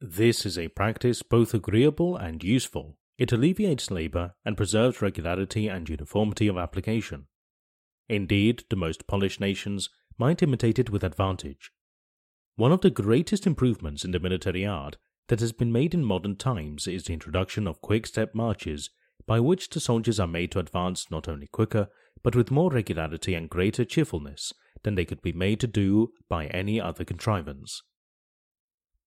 This 0.00 0.44
is 0.44 0.58
a 0.58 0.68
practice 0.68 1.22
both 1.22 1.54
agreeable 1.54 2.16
and 2.16 2.42
useful. 2.42 2.98
It 3.16 3.32
alleviates 3.32 3.90
labour 3.90 4.34
and 4.44 4.56
preserves 4.56 5.00
regularity 5.00 5.68
and 5.68 5.88
uniformity 5.88 6.48
of 6.48 6.58
application. 6.58 7.26
Indeed, 8.08 8.64
the 8.68 8.76
most 8.76 9.06
polished 9.06 9.40
nations 9.40 9.88
might 10.18 10.42
imitate 10.42 10.78
it 10.78 10.90
with 10.90 11.04
advantage. 11.04 11.70
One 12.56 12.72
of 12.72 12.80
the 12.80 12.90
greatest 12.90 13.46
improvements 13.46 14.04
in 14.04 14.10
the 14.10 14.20
military 14.20 14.66
art 14.66 14.96
that 15.28 15.40
has 15.40 15.52
been 15.52 15.72
made 15.72 15.94
in 15.94 16.04
modern 16.04 16.36
times 16.36 16.86
is 16.86 17.04
the 17.04 17.12
introduction 17.12 17.66
of 17.66 17.80
quick 17.80 18.06
step 18.06 18.34
marches, 18.34 18.90
by 19.26 19.40
which 19.40 19.70
the 19.70 19.80
soldiers 19.80 20.20
are 20.20 20.26
made 20.26 20.50
to 20.52 20.58
advance 20.58 21.10
not 21.10 21.28
only 21.28 21.46
quicker, 21.46 21.88
but 22.22 22.36
with 22.36 22.50
more 22.50 22.70
regularity 22.70 23.34
and 23.34 23.48
greater 23.48 23.84
cheerfulness 23.84 24.52
than 24.84 24.94
they 24.94 25.04
could 25.04 25.20
be 25.20 25.32
made 25.32 25.60
to 25.60 25.66
do 25.66 26.12
by 26.28 26.46
any 26.46 26.80
other 26.80 27.04
contrivance. 27.04 27.82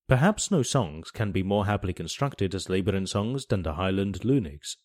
Perhaps 0.08 0.52
no 0.52 0.64
songs 0.64 1.12
can 1.12 1.32
be 1.32 1.44
more 1.44 1.66
happily 1.66 1.94
constructed 1.94 2.54
as 2.54 2.70
labouring 2.70 3.08
songs 3.08 3.46
than 3.46 3.64
the 3.64 3.74
Highland 3.74 4.22
luinigs. 4.22 4.76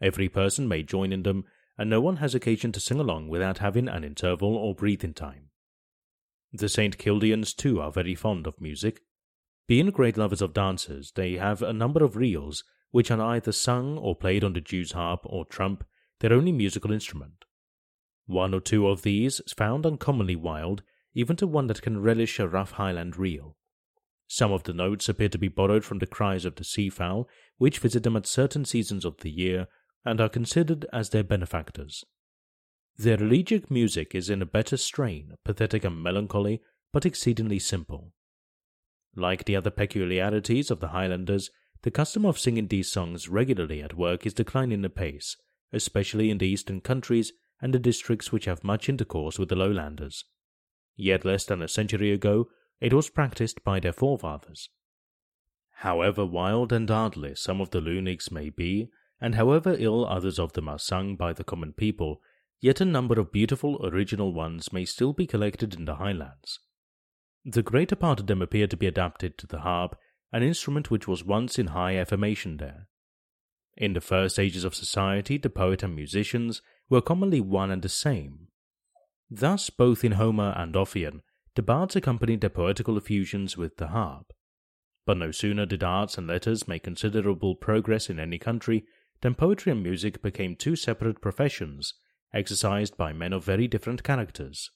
Every 0.00 0.28
person 0.28 0.68
may 0.68 0.82
join 0.82 1.12
in 1.12 1.22
them 1.22 1.44
and 1.76 1.90
no 1.90 2.00
one 2.00 2.16
has 2.16 2.34
occasion 2.34 2.72
to 2.72 2.80
sing 2.80 3.00
along 3.00 3.28
without 3.28 3.58
having 3.58 3.88
an 3.88 4.04
interval 4.04 4.56
or 4.56 4.74
breathing 4.74 5.14
time. 5.14 5.50
The 6.52 6.68
St. 6.68 6.98
Kildians, 6.98 7.54
too, 7.54 7.80
are 7.80 7.90
very 7.90 8.14
fond 8.14 8.46
of 8.46 8.60
music. 8.60 9.00
Being 9.66 9.90
great 9.90 10.16
lovers 10.16 10.40
of 10.40 10.54
dances, 10.54 11.12
they 11.16 11.32
have 11.32 11.62
a 11.62 11.72
number 11.72 12.04
of 12.04 12.16
reels 12.16 12.62
which 12.92 13.10
are 13.10 13.20
either 13.20 13.50
sung 13.50 13.98
or 13.98 14.14
played 14.14 14.44
on 14.44 14.52
the 14.52 14.60
Jew's 14.60 14.92
harp 14.92 15.22
or 15.24 15.44
trump, 15.44 15.84
their 16.20 16.32
only 16.32 16.52
musical 16.52 16.92
instrument. 16.92 17.44
One 18.26 18.54
or 18.54 18.60
two 18.60 18.88
of 18.88 19.02
these 19.02 19.40
is 19.40 19.52
found 19.52 19.84
uncommonly 19.84 20.36
wild, 20.36 20.82
even 21.14 21.36
to 21.36 21.46
one 21.46 21.66
that 21.66 21.82
can 21.82 22.00
relish 22.00 22.38
a 22.38 22.48
rough 22.48 22.72
Highland 22.72 23.16
reel. 23.16 23.56
Some 24.26 24.52
of 24.52 24.62
the 24.64 24.72
notes 24.72 25.08
appear 25.08 25.28
to 25.28 25.38
be 25.38 25.48
borrowed 25.48 25.84
from 25.84 25.98
the 25.98 26.06
cries 26.06 26.44
of 26.44 26.56
the 26.56 26.64
seafowl, 26.64 27.28
which 27.58 27.78
visit 27.78 28.02
them 28.02 28.16
at 28.16 28.26
certain 28.26 28.64
seasons 28.64 29.04
of 29.04 29.18
the 29.18 29.30
year 29.30 29.68
and 30.04 30.20
are 30.20 30.28
considered 30.28 30.86
as 30.92 31.10
their 31.10 31.22
benefactors. 31.22 32.04
Their 32.96 33.22
elegiac 33.22 33.70
music 33.70 34.14
is 34.14 34.30
in 34.30 34.40
a 34.40 34.46
better 34.46 34.76
strain, 34.76 35.34
pathetic 35.44 35.84
and 35.84 36.02
melancholy, 36.02 36.62
but 36.92 37.04
exceedingly 37.04 37.58
simple. 37.58 38.12
Like 39.16 39.44
the 39.44 39.56
other 39.56 39.70
peculiarities 39.70 40.70
of 40.70 40.80
the 40.80 40.88
Highlanders, 40.88 41.50
the 41.82 41.90
custom 41.90 42.24
of 42.24 42.38
singing 42.38 42.68
these 42.68 42.90
songs 42.90 43.28
regularly 43.28 43.82
at 43.82 43.96
work 43.96 44.24
is 44.26 44.32
declining 44.32 44.84
apace, 44.84 45.36
especially 45.72 46.30
in 46.30 46.38
the 46.38 46.46
eastern 46.46 46.80
countries 46.80 47.32
and 47.64 47.72
the 47.72 47.78
districts 47.78 48.30
which 48.30 48.44
have 48.44 48.62
much 48.62 48.90
intercourse 48.90 49.38
with 49.38 49.48
the 49.48 49.56
lowlanders. 49.56 50.26
Yet 50.96 51.24
less 51.24 51.46
than 51.46 51.62
a 51.62 51.66
century 51.66 52.12
ago, 52.12 52.48
it 52.78 52.92
was 52.92 53.08
practiced 53.08 53.64
by 53.64 53.80
their 53.80 53.94
forefathers. 53.94 54.68
However 55.76 56.26
wild 56.26 56.74
and 56.74 56.90
artless 56.90 57.40
some 57.40 57.62
of 57.62 57.70
the 57.70 57.80
luinigs 57.80 58.30
may 58.30 58.50
be, 58.50 58.90
and 59.18 59.36
however 59.36 59.74
ill 59.78 60.04
others 60.06 60.38
of 60.38 60.52
them 60.52 60.68
are 60.68 60.78
sung 60.78 61.16
by 61.16 61.32
the 61.32 61.42
common 61.42 61.72
people, 61.72 62.20
yet 62.60 62.82
a 62.82 62.84
number 62.84 63.18
of 63.18 63.32
beautiful 63.32 63.80
original 63.82 64.34
ones 64.34 64.70
may 64.70 64.84
still 64.84 65.14
be 65.14 65.26
collected 65.26 65.72
in 65.72 65.86
the 65.86 65.94
highlands. 65.94 66.60
The 67.46 67.62
greater 67.62 67.96
part 67.96 68.20
of 68.20 68.26
them 68.26 68.42
appear 68.42 68.66
to 68.66 68.76
be 68.76 68.86
adapted 68.86 69.38
to 69.38 69.46
the 69.46 69.60
harp, 69.60 69.96
an 70.34 70.42
instrument 70.42 70.90
which 70.90 71.08
was 71.08 71.24
once 71.24 71.58
in 71.58 71.68
high 71.68 71.96
affirmation 71.96 72.58
there. 72.58 72.88
In 73.74 73.94
the 73.94 74.02
first 74.02 74.38
ages 74.38 74.64
of 74.64 74.74
society, 74.74 75.38
the 75.38 75.48
poet 75.48 75.82
and 75.82 75.96
musicians 75.96 76.60
were 76.88 77.00
commonly 77.00 77.40
one 77.40 77.70
and 77.70 77.82
the 77.82 77.88
same. 77.88 78.48
Thus, 79.30 79.70
both 79.70 80.04
in 80.04 80.12
Homer 80.12 80.52
and 80.56 80.74
Ossian, 80.74 81.22
the 81.54 81.62
bards 81.62 81.96
accompanied 81.96 82.40
their 82.40 82.50
poetical 82.50 82.96
effusions 82.96 83.56
with 83.56 83.76
the 83.76 83.88
harp. 83.88 84.32
But 85.06 85.18
no 85.18 85.30
sooner 85.30 85.66
did 85.66 85.84
arts 85.84 86.18
and 86.18 86.26
letters 86.26 86.66
make 86.66 86.84
considerable 86.84 87.56
progress 87.56 88.08
in 88.08 88.18
any 88.18 88.38
country 88.38 88.84
than 89.20 89.34
poetry 89.34 89.72
and 89.72 89.82
music 89.82 90.22
became 90.22 90.56
two 90.56 90.76
separate 90.76 91.20
professions, 91.20 91.94
exercised 92.32 92.96
by 92.96 93.12
men 93.12 93.32
of 93.32 93.44
very 93.44 93.68
different 93.68 94.02
characters. 94.02 94.70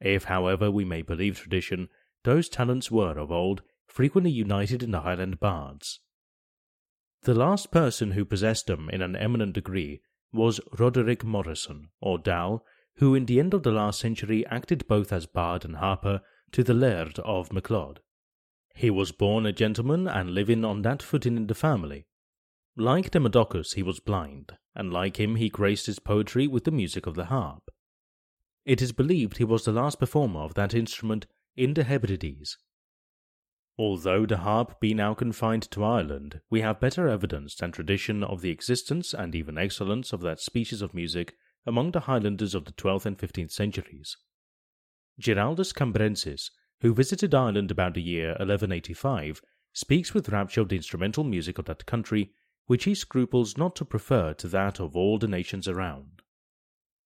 If, 0.00 0.24
however, 0.24 0.70
we 0.70 0.84
may 0.84 1.02
believe 1.02 1.38
tradition, 1.38 1.88
those 2.24 2.48
talents 2.48 2.90
were, 2.90 3.18
of 3.18 3.30
old, 3.30 3.62
frequently 3.86 4.30
united 4.30 4.82
in 4.82 4.90
the 4.90 5.00
Highland 5.00 5.40
bards. 5.40 6.00
The 7.22 7.34
last 7.34 7.70
person 7.70 8.12
who 8.12 8.24
possessed 8.24 8.66
them 8.66 8.88
in 8.90 9.02
an 9.02 9.14
eminent 9.14 9.52
degree 9.52 10.00
was 10.32 10.60
Roderick 10.78 11.24
Morrison, 11.24 11.88
or 12.00 12.18
Dal, 12.18 12.64
who 12.96 13.14
in 13.14 13.26
the 13.26 13.40
end 13.40 13.54
of 13.54 13.62
the 13.62 13.72
last 13.72 14.00
century 14.00 14.46
acted 14.46 14.86
both 14.86 15.12
as 15.12 15.26
bard 15.26 15.64
and 15.64 15.76
harper 15.76 16.20
to 16.52 16.62
the 16.62 16.74
Laird 16.74 17.18
of 17.20 17.52
Macleod. 17.52 18.00
He 18.74 18.90
was 18.90 19.12
born 19.12 19.46
a 19.46 19.52
gentleman 19.52 20.06
and 20.06 20.30
living 20.30 20.64
on 20.64 20.82
that 20.82 21.02
footing 21.02 21.36
in 21.36 21.46
the 21.46 21.54
family. 21.54 22.06
Like 22.76 23.10
Demodocus, 23.10 23.72
he 23.72 23.82
was 23.82 24.00
blind, 24.00 24.56
and 24.74 24.92
like 24.92 25.18
him, 25.18 25.36
he 25.36 25.48
graced 25.48 25.86
his 25.86 25.98
poetry 25.98 26.46
with 26.46 26.64
the 26.64 26.70
music 26.70 27.06
of 27.06 27.14
the 27.14 27.26
harp. 27.26 27.70
It 28.64 28.80
is 28.80 28.92
believed 28.92 29.38
he 29.38 29.44
was 29.44 29.64
the 29.64 29.72
last 29.72 29.98
performer 29.98 30.40
of 30.40 30.54
that 30.54 30.74
instrument 30.74 31.26
in 31.56 31.74
the 31.74 31.84
Hebrides. 31.84 32.56
Although 33.80 34.26
the 34.26 34.36
harp 34.36 34.78
be 34.78 34.92
now 34.92 35.14
confined 35.14 35.62
to 35.70 35.82
Ireland, 35.82 36.42
we 36.50 36.60
have 36.60 36.80
better 36.80 37.08
evidence 37.08 37.54
than 37.54 37.72
tradition 37.72 38.22
of 38.22 38.42
the 38.42 38.50
existence 38.50 39.14
and 39.14 39.34
even 39.34 39.56
excellence 39.56 40.12
of 40.12 40.20
that 40.20 40.38
species 40.38 40.82
of 40.82 40.92
music 40.92 41.34
among 41.64 41.92
the 41.92 42.00
Highlanders 42.00 42.54
of 42.54 42.66
the 42.66 42.72
twelfth 42.72 43.06
and 43.06 43.18
fifteenth 43.18 43.52
centuries. 43.52 44.18
Giraldus 45.18 45.72
Cambrensis, 45.72 46.50
who 46.82 46.92
visited 46.92 47.34
Ireland 47.34 47.70
about 47.70 47.94
the 47.94 48.02
year 48.02 48.32
1185, 48.32 49.40
speaks 49.72 50.12
with 50.12 50.28
rapture 50.28 50.60
of 50.60 50.68
the 50.68 50.76
instrumental 50.76 51.24
music 51.24 51.56
of 51.56 51.64
that 51.64 51.86
country, 51.86 52.32
which 52.66 52.84
he 52.84 52.94
scruples 52.94 53.56
not 53.56 53.74
to 53.76 53.86
prefer 53.86 54.34
to 54.34 54.48
that 54.48 54.78
of 54.78 54.94
all 54.94 55.16
the 55.18 55.26
nations 55.26 55.66
around. 55.66 56.20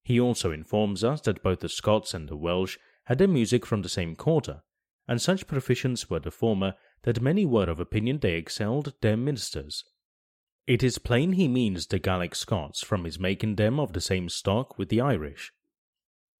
He 0.02 0.18
also 0.18 0.50
informs 0.50 1.04
us 1.04 1.20
that 1.20 1.40
both 1.40 1.60
the 1.60 1.68
Scots 1.68 2.14
and 2.14 2.28
the 2.28 2.36
Welsh 2.36 2.78
had 3.04 3.18
their 3.18 3.28
music 3.28 3.64
from 3.64 3.82
the 3.82 3.88
same 3.88 4.16
quarter, 4.16 4.64
and 5.06 5.20
such 5.20 5.46
proficients 5.46 6.08
were 6.08 6.20
the 6.20 6.30
former 6.30 6.74
that 7.02 7.20
many 7.20 7.44
were 7.44 7.68
of 7.68 7.80
opinion 7.80 8.18
they 8.18 8.34
excelled 8.34 8.94
their 9.00 9.16
ministers. 9.16 9.84
It 10.66 10.82
is 10.82 10.98
plain 10.98 11.32
he 11.32 11.46
means 11.46 11.86
the 11.86 11.98
Gaelic 11.98 12.34
Scots 12.34 12.82
from 12.82 13.04
his 13.04 13.18
making 13.18 13.56
them 13.56 13.78
of 13.78 13.92
the 13.92 14.00
same 14.00 14.28
stock 14.28 14.78
with 14.78 14.88
the 14.88 15.00
Irish. 15.00 15.52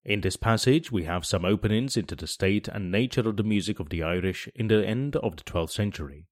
In 0.05 0.23
this 0.23 0.37
passage 0.37 0.91
we 0.91 1.05
have 1.05 1.27
some 1.27 1.45
openings 1.45 1.97
into 1.97 2.15
the 2.15 2.27
state 2.27 2.69
and 2.69 2.91
nature 2.91 3.29
of 3.29 3.37
the 3.37 3.43
music 3.43 3.81
of 3.81 3.91
the 3.91 4.03
Irish 4.03 4.49
in 4.55 4.69
the 4.69 4.87
end 4.87 5.17
of 5.17 5.37
the 5.37 5.45
twelfth 5.45 5.73
century. 5.73 6.27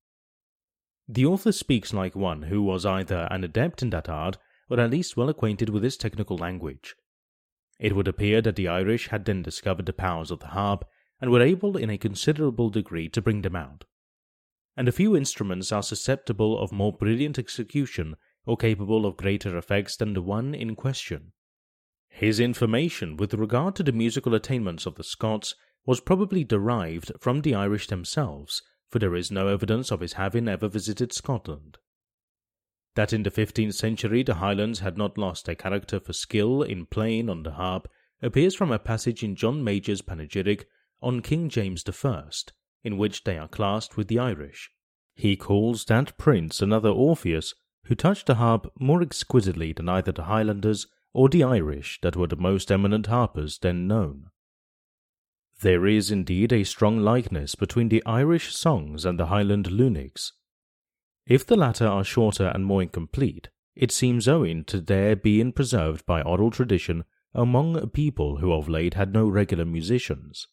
The 1.08 1.26
author 1.26 1.52
speaks 1.52 1.92
like 1.92 2.16
one 2.16 2.42
who 2.42 2.62
was 2.62 2.86
either 2.86 3.28
an 3.30 3.44
adept 3.44 3.82
in 3.82 3.90
that 3.90 4.08
art 4.08 4.38
or 4.70 4.80
at 4.80 4.90
least 4.90 5.16
well 5.16 5.28
acquainted 5.28 5.68
with 5.68 5.84
its 5.84 5.98
technical 5.98 6.38
language. 6.38 6.94
It 7.78 7.94
would 7.94 8.08
appear 8.08 8.40
that 8.40 8.56
the 8.56 8.68
Irish 8.68 9.08
had 9.08 9.26
then 9.26 9.42
discovered 9.42 9.84
the 9.86 9.92
powers 9.92 10.30
of 10.30 10.40
the 10.40 10.48
harp 10.48 10.84
and 11.22 11.30
were 11.30 11.40
able 11.40 11.76
in 11.76 11.88
a 11.88 11.96
considerable 11.96 12.68
degree 12.68 13.08
to 13.08 13.22
bring 13.22 13.40
them 13.40 13.56
out. 13.56 13.84
And 14.76 14.88
a 14.88 14.92
few 14.92 15.16
instruments 15.16 15.70
are 15.70 15.82
susceptible 15.82 16.58
of 16.58 16.72
more 16.72 16.92
brilliant 16.92 17.38
execution 17.38 18.16
or 18.44 18.56
capable 18.56 19.06
of 19.06 19.16
greater 19.16 19.56
effects 19.56 19.96
than 19.96 20.14
the 20.14 20.20
one 20.20 20.52
in 20.52 20.74
question. 20.74 21.32
His 22.08 22.40
information 22.40 23.16
with 23.16 23.34
regard 23.34 23.76
to 23.76 23.84
the 23.84 23.92
musical 23.92 24.34
attainments 24.34 24.84
of 24.84 24.96
the 24.96 25.04
Scots 25.04 25.54
was 25.86 26.00
probably 26.00 26.42
derived 26.42 27.12
from 27.20 27.42
the 27.42 27.54
Irish 27.54 27.86
themselves, 27.86 28.60
for 28.90 28.98
there 28.98 29.14
is 29.14 29.30
no 29.30 29.46
evidence 29.46 29.92
of 29.92 30.00
his 30.00 30.14
having 30.14 30.48
ever 30.48 30.68
visited 30.68 31.12
Scotland. 31.12 31.78
That 32.96 33.12
in 33.12 33.22
the 33.22 33.30
fifteenth 33.30 33.74
century 33.76 34.24
the 34.24 34.34
Highlands 34.34 34.80
had 34.80 34.98
not 34.98 35.16
lost 35.16 35.46
their 35.46 35.54
character 35.54 36.00
for 36.00 36.12
skill 36.12 36.62
in 36.62 36.86
playing 36.86 37.30
on 37.30 37.44
the 37.44 37.52
harp 37.52 37.88
appears 38.20 38.54
from 38.54 38.72
a 38.72 38.78
passage 38.78 39.22
in 39.22 39.36
John 39.36 39.62
Major's 39.62 40.02
panegyric 40.02 40.66
on 41.02 41.20
King 41.20 41.48
James 41.48 41.84
I, 42.04 42.22
in 42.84 42.98
which 42.98 43.24
they 43.24 43.38
are 43.38 43.48
classed 43.48 43.96
with 43.96 44.08
the 44.08 44.18
Irish. 44.18 44.70
He 45.14 45.36
calls 45.36 45.84
that 45.86 46.16
prince 46.16 46.62
another 46.62 46.88
Orpheus, 46.88 47.54
who 47.84 47.94
touched 47.94 48.26
the 48.26 48.36
harp 48.36 48.72
more 48.78 49.02
exquisitely 49.02 49.72
than 49.72 49.88
either 49.88 50.12
the 50.12 50.24
Highlanders 50.24 50.86
or 51.12 51.28
the 51.28 51.44
Irish 51.44 51.98
that 52.02 52.16
were 52.16 52.26
the 52.26 52.36
most 52.36 52.70
eminent 52.70 53.06
harpers 53.06 53.58
then 53.58 53.86
known. 53.86 54.30
There 55.60 55.86
is 55.86 56.10
indeed 56.10 56.52
a 56.52 56.64
strong 56.64 56.98
likeness 56.98 57.54
between 57.54 57.88
the 57.88 58.02
Irish 58.04 58.54
songs 58.54 59.04
and 59.04 59.18
the 59.18 59.26
Highland 59.26 59.66
luinigs. 59.66 60.32
If 61.26 61.46
the 61.46 61.56
latter 61.56 61.86
are 61.86 62.02
shorter 62.02 62.46
and 62.48 62.64
more 62.64 62.82
incomplete, 62.82 63.48
it 63.76 63.92
seems 63.92 64.26
owing 64.26 64.64
to 64.64 64.80
their 64.80 65.14
being 65.14 65.52
preserved 65.52 66.04
by 66.04 66.22
oral 66.22 66.50
tradition 66.50 67.04
among 67.34 67.76
a 67.76 67.86
people 67.86 68.38
who 68.38 68.52
of 68.52 68.68
late 68.68 68.94
had 68.94 69.12
no 69.12 69.28
regular 69.28 69.64
musicians. 69.64 70.48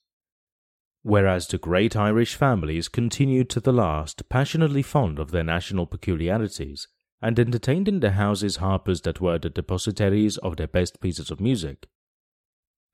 Whereas 1.02 1.48
the 1.48 1.58
great 1.58 1.96
Irish 1.96 2.36
families 2.36 2.90
continued 2.90 3.50
to 3.52 3.60
the 3.60 3.72
last 3.72 4.28
passionately 4.30 4.82
fond 4.82 5.18
of 5.18 5.32
their 5.32 5.44
national 5.44 5.86
peculiarities, 5.86 6.88
and 7.22 7.40
entertained 7.40 7.88
in 7.88 8.00
their 8.00 8.12
houses 8.12 8.58
harpers 8.58 9.02
that 9.02 9.22
were 9.22 9.40
the 9.40 9.50
depositaries 9.50 10.38
of 10.38 10.58
their 10.58 10.68
best 10.68 11.00
pieces 11.02 11.32
of 11.32 11.40
music. 11.40 11.88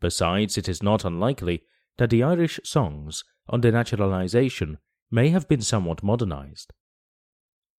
Besides, 0.02 0.58
it 0.58 0.70
is 0.70 0.84
not 0.84 1.06
unlikely 1.06 1.64
that 1.98 2.10
the 2.10 2.24
Irish 2.24 2.60
songs, 2.64 3.24
on 3.48 3.62
their 3.62 3.72
naturalization, 3.72 4.78
may 5.10 5.30
have 5.30 5.48
been 5.48 5.62
somewhat 5.62 6.04
modernized. 6.04 6.74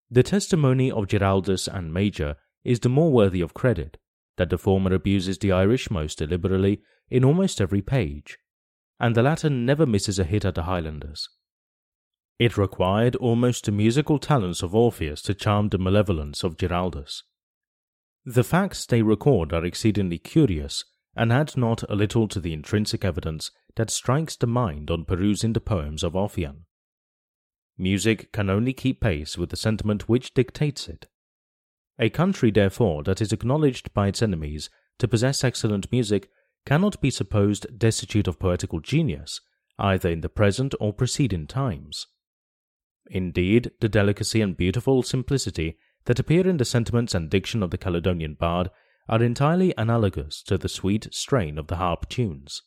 The 0.09 0.23
testimony 0.23 0.89
of 0.91 1.07
Giraldus 1.07 1.67
and 1.67 1.93
Major 1.93 2.35
is 2.63 2.79
the 2.79 2.89
more 2.89 3.11
worthy 3.11 3.41
of 3.41 3.53
credit, 3.53 3.97
that 4.37 4.49
the 4.49 4.57
former 4.57 4.93
abuses 4.93 5.37
the 5.37 5.51
Irish 5.51 5.91
most 5.91 6.17
deliberately 6.17 6.81
in 7.09 7.23
almost 7.23 7.59
every 7.61 7.81
page, 7.81 8.37
and 8.99 9.15
the 9.15 9.23
latter 9.23 9.49
never 9.49 9.85
misses 9.85 10.19
a 10.19 10.23
hit 10.23 10.45
at 10.45 10.55
the 10.55 10.63
Highlanders. 10.63 11.29
It 12.39 12.57
required 12.57 13.15
almost 13.15 13.65
the 13.65 13.71
musical 13.71 14.19
talents 14.19 14.61
of 14.61 14.75
Orpheus 14.75 15.21
to 15.23 15.33
charm 15.33 15.69
the 15.69 15.77
malevolence 15.77 16.43
of 16.43 16.57
Giraldus. 16.57 17.23
The 18.25 18.43
facts 18.43 18.85
they 18.85 19.01
record 19.01 19.53
are 19.53 19.65
exceedingly 19.65 20.17
curious, 20.17 20.83
and 21.15 21.33
add 21.33 21.57
not 21.57 21.83
a 21.89 21.95
little 21.95 22.27
to 22.27 22.39
the 22.39 22.53
intrinsic 22.53 23.03
evidence 23.03 23.51
that 23.75 23.89
strikes 23.89 24.35
the 24.35 24.47
mind 24.47 24.91
on 24.91 25.05
perusing 25.05 25.53
the 25.53 25.61
poems 25.61 26.03
of 26.03 26.13
Ossian. 26.13 26.65
Music 27.77 28.31
can 28.31 28.49
only 28.49 28.73
keep 28.73 29.01
pace 29.01 29.37
with 29.37 29.49
the 29.49 29.55
sentiment 29.55 30.09
which 30.09 30.33
dictates 30.33 30.87
it. 30.87 31.07
A 31.99 32.09
country, 32.09 32.51
therefore, 32.51 33.03
that 33.03 33.21
is 33.21 33.31
acknowledged 33.31 33.93
by 33.93 34.07
its 34.07 34.21
enemies 34.21 34.69
to 34.99 35.07
possess 35.07 35.43
excellent 35.43 35.91
music 35.91 36.29
cannot 36.67 36.99
be 36.99 37.09
supposed 37.09 37.79
destitute 37.79 38.27
of 38.27 38.39
poetical 38.39 38.81
genius, 38.81 39.39
either 39.79 40.09
in 40.09 40.19
the 40.19 40.27
present 40.27 40.75
or 40.81 40.91
preceding 40.91 41.47
times. 41.47 42.07
Indeed, 43.09 43.71
the 43.79 43.87
delicacy 43.87 44.41
and 44.41 44.57
beautiful 44.57 45.01
simplicity 45.01 45.77
that 46.07 46.19
appear 46.19 46.45
in 46.45 46.57
the 46.57 46.65
sentiments 46.65 47.15
and 47.15 47.29
diction 47.29 47.63
of 47.63 47.71
the 47.71 47.77
Caledonian 47.77 48.33
bard 48.33 48.69
are 49.07 49.23
entirely 49.23 49.73
analogous 49.77 50.43
to 50.43 50.57
the 50.57 50.67
sweet 50.67 51.07
strain 51.13 51.57
of 51.57 51.67
the 51.67 51.77
harp 51.77 52.09
tunes. 52.09 52.61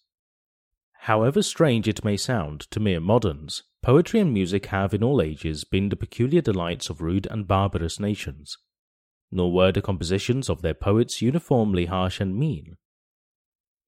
However 1.00 1.42
strange 1.42 1.86
it 1.86 2.02
may 2.02 2.16
sound 2.16 2.62
to 2.70 2.80
mere 2.80 3.00
moderns, 3.00 3.64
poetry 3.82 4.20
and 4.20 4.32
music 4.32 4.66
have 4.66 4.94
in 4.94 5.04
all 5.04 5.20
ages 5.20 5.64
been 5.64 5.90
the 5.90 5.96
peculiar 5.96 6.40
delights 6.40 6.88
of 6.88 7.02
rude 7.02 7.26
and 7.30 7.46
barbarous 7.46 8.00
nations. 8.00 8.56
Nor 9.30 9.52
were 9.52 9.72
the 9.72 9.82
compositions 9.82 10.48
of 10.48 10.62
their 10.62 10.72
poets 10.72 11.20
uniformly 11.20 11.84
harsh 11.84 12.18
and 12.18 12.34
mean. 12.34 12.78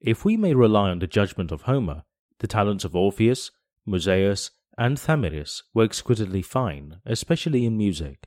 If 0.03 0.25
we 0.25 0.37
may 0.37 0.53
rely 0.53 0.91
on 0.91 0.99
the 0.99 1.07
judgment 1.07 1.53
of 1.53 1.63
Homer, 1.63 2.03
the 2.41 2.49
talents 2.49 2.85
of 2.85 2.97
Orpheus, 2.97 3.53
Musaeus, 3.87 4.51
and 4.77 4.99
Thamyris 4.99 5.63
were 5.75 5.85
exquisitely 5.85 6.43
fine, 6.43 7.01
especially 7.07 7.65
in 7.65 7.79
music. 7.79 8.27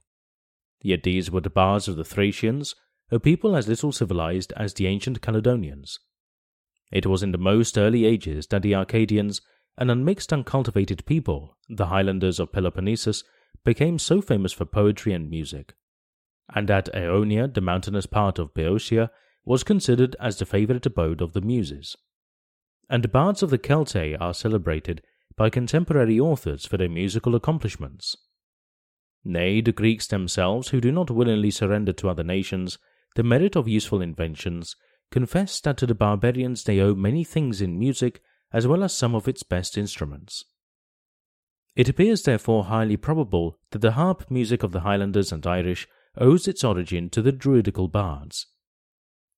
Yet 0.82 1.04
these 1.04 1.30
were 1.30 1.42
the 1.42 1.50
bards 1.50 1.90
of 1.90 1.98
the 1.98 2.06
Thracians, 2.06 2.76
a 3.12 3.20
people 3.20 3.58
as 3.58 3.68
little 3.68 3.92
civilized 3.92 4.54
as 4.56 4.74
the 4.74 4.88
ancient 4.88 5.22
Caledonians. 5.22 6.00
It 6.94 7.06
was 7.06 7.22
in 7.22 7.34
the 7.34 7.38
most 7.38 7.78
early 7.78 8.06
ages 8.06 8.48
that 8.48 8.62
the 8.62 8.74
Arcadians, 8.74 9.42
an 9.78 9.90
unmixed, 9.90 10.32
uncultivated 10.32 11.06
people, 11.06 11.58
the 11.68 11.88
Highlanders 11.88 12.40
of 12.40 12.54
Peloponnesus, 12.54 13.26
became 13.66 14.00
so 14.00 14.22
famous 14.22 14.54
for 14.54 14.64
poetry 14.64 15.12
and 15.12 15.30
music, 15.30 15.74
and 16.54 16.70
that 16.70 16.94
Aonia, 16.94 17.54
the 17.54 17.60
mountainous 17.60 18.06
part 18.06 18.40
of 18.40 18.54
Boeotia, 18.54 19.12
was 19.46 19.64
considered 19.64 20.16
as 20.20 20.38
the 20.38 20.46
favorite 20.46 20.86
abode 20.86 21.22
of 21.22 21.34
the 21.34 21.42
Muses. 21.42 21.96
And 22.90 23.12
bards 23.12 23.44
of 23.44 23.50
the 23.52 23.58
Celtae 23.58 24.18
are 24.20 24.34
celebrated 24.34 25.02
by 25.38 25.50
contemporary 25.50 26.20
authors 26.20 26.66
for 26.66 26.78
their 26.78 26.90
musical 26.90 27.36
accomplishments. 27.36 28.16
Nay, 29.24 29.62
the 29.62 29.72
Greeks 29.72 30.08
themselves, 30.08 30.70
who 30.70 30.82
do 30.82 30.92
not 30.92 31.10
willingly 31.10 31.52
surrender 31.52 31.94
to 31.94 32.10
other 32.10 32.24
nations 32.24 32.78
the 33.16 33.24
merit 33.24 33.56
of 33.56 33.68
useful 33.68 34.02
inventions, 34.02 34.76
confess 35.10 35.62
that 35.62 35.78
to 35.78 35.88
the 35.88 35.96
barbarians 35.96 36.64
they 36.64 36.80
owe 36.80 36.94
many 36.94 37.24
things 37.24 37.62
in 37.62 37.80
music 37.80 38.22
as 38.52 38.68
well 38.68 38.84
as 38.84 38.94
some 38.94 39.16
of 39.16 39.28
its 39.28 39.44
best 39.44 39.78
instruments. 39.78 40.44
It 41.76 41.90
appears 41.90 42.24
therefore 42.24 42.66
highly 42.66 42.98
probable 42.98 43.58
that 43.72 43.80
the 43.80 43.94
harp 43.94 44.30
music 44.30 44.64
of 44.64 44.72
the 44.72 44.82
Highlanders 44.82 45.32
and 45.32 45.46
Irish 45.46 45.88
owes 46.18 46.48
its 46.48 46.64
origin 46.64 47.10
to 47.10 47.22
the 47.22 47.32
Druidical 47.32 47.88
bards. 47.88 48.48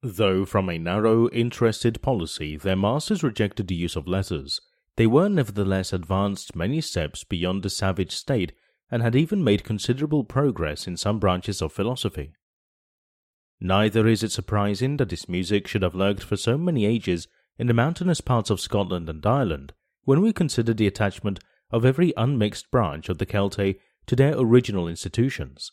Though 0.03 0.45
from 0.45 0.69
a 0.69 0.77
narrow, 0.77 1.27
interested 1.29 2.01
policy 2.01 2.55
their 2.55 2.75
masters 2.75 3.23
rejected 3.23 3.67
the 3.67 3.75
use 3.75 3.95
of 3.95 4.07
letters, 4.07 4.61
they 4.95 5.07
were 5.07 5.29
nevertheless 5.29 5.91
advanced 5.91 6.55
many 6.55 6.81
steps 6.81 7.23
beyond 7.23 7.63
the 7.63 7.69
savage 7.69 8.11
state 8.11 8.53
and 8.91 9.01
had 9.01 9.15
even 9.15 9.43
made 9.43 9.63
considerable 9.63 10.23
progress 10.23 10.87
in 10.87 10.97
some 10.97 11.19
branches 11.19 11.61
of 11.61 11.73
philosophy. 11.73 12.33
Neither 13.59 14.07
is 14.07 14.23
it 14.23 14.31
surprising 14.31 14.97
that 14.97 15.09
this 15.09 15.27
music 15.27 15.67
should 15.67 15.81
have 15.81 15.95
lurked 15.95 16.23
for 16.23 16.37
so 16.37 16.57
many 16.57 16.85
ages 16.85 17.27
in 17.57 17.67
the 17.67 17.73
mountainous 17.73 18.21
parts 18.21 18.49
of 18.49 18.61
Scotland 18.61 19.09
and 19.09 19.25
Ireland 19.25 19.73
when 20.03 20.21
we 20.21 20.31
consider 20.31 20.73
the 20.73 20.87
attachment 20.87 21.39
of 21.71 21.85
every 21.85 22.13
unmixed 22.15 22.69
branch 22.69 23.09
of 23.09 23.17
the 23.17 23.25
Celtae 23.25 23.79
to 24.05 24.15
their 24.15 24.37
original 24.37 24.87
institutions. 24.87 25.71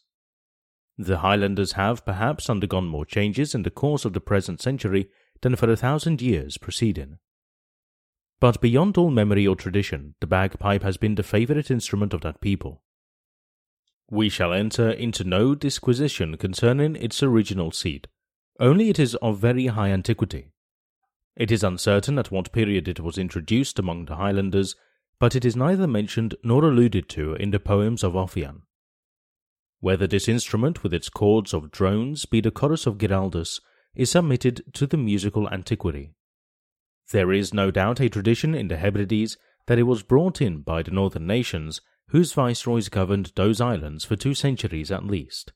The 0.97 1.19
Highlanders 1.19 1.73
have 1.73 2.05
perhaps 2.05 2.49
undergone 2.49 2.87
more 2.87 3.05
changes 3.05 3.55
in 3.55 3.62
the 3.62 3.71
course 3.71 4.05
of 4.05 4.12
the 4.12 4.21
present 4.21 4.61
century 4.61 5.09
than 5.41 5.57
for 5.57 5.71
a 5.71 5.77
thousand 5.77 6.23
years 6.23 6.57
preceding. 6.57 7.19
But 8.41 8.61
beyond 8.61 8.97
all 8.97 9.11
memory 9.11 9.47
or 9.47 9.57
tradition, 9.57 10.15
the 10.21 10.27
bagpipe 10.27 10.83
has 10.83 10.97
been 10.97 11.15
the 11.15 11.23
favourite 11.23 11.71
instrument 11.71 12.15
of 12.15 12.21
that 12.21 12.41
people. 12.41 12.83
We 14.11 14.29
shall 14.29 14.53
enter 14.53 14.91
into 14.91 15.25
no 15.25 15.55
disquisition 15.55 16.37
concerning 16.37 16.95
its 16.97 17.23
original 17.23 17.73
seat, 17.73 18.07
only 18.61 18.91
it 18.91 18.99
is 18.99 19.15
of 19.16 19.39
very 19.39 19.66
high 19.66 19.91
antiquity. 19.91 20.53
It 21.37 21.51
is 21.51 21.65
uncertain 21.65 22.19
at 22.19 22.31
what 22.31 22.53
period 22.53 22.87
it 22.87 23.01
was 23.01 23.19
introduced 23.19 23.79
among 23.79 24.05
the 24.05 24.16
Highlanders, 24.16 24.77
but 25.19 25.35
it 25.35 25.45
is 25.45 25.57
neither 25.57 25.89
mentioned 25.89 26.37
nor 26.45 26.65
alluded 26.65 27.09
to 27.11 27.35
in 27.35 27.51
the 27.51 27.59
poems 27.59 28.05
of 28.05 28.15
Ossian. 28.15 28.62
Whether 29.85 30.06
this 30.06 30.31
instrument 30.31 30.82
with 30.82 30.94
its 30.94 31.11
chords 31.11 31.52
of 31.52 31.70
drones 31.70 32.24
be 32.24 32.40
the 32.40 32.51
chorus 32.51 32.86
of 32.86 32.97
Giraldus 32.97 33.61
is 33.94 34.12
submitted 34.12 34.62
to 34.73 34.86
the 34.86 34.97
musical 34.97 35.47
antiquity. 35.51 36.15
There 37.12 37.31
is 37.31 37.52
no 37.52 37.70
doubt 37.70 38.01
a 38.01 38.09
tradition 38.09 38.55
in 38.55 38.69
the 38.69 38.78
Hebrides 38.78 39.36
that 39.66 39.78
it 39.78 39.82
was 39.82 40.02
brought 40.02 40.40
in 40.40 40.62
by 40.62 40.82
the 40.82 40.90
northern 40.90 41.27
nations 41.27 41.82
whose 42.09 42.32
viceroys 42.32 42.89
governed 42.89 43.32
those 43.36 43.61
islands 43.61 44.06
for 44.06 44.16
two 44.16 44.32
centuries 44.32 44.90
at 44.90 45.05
least. 45.05 45.52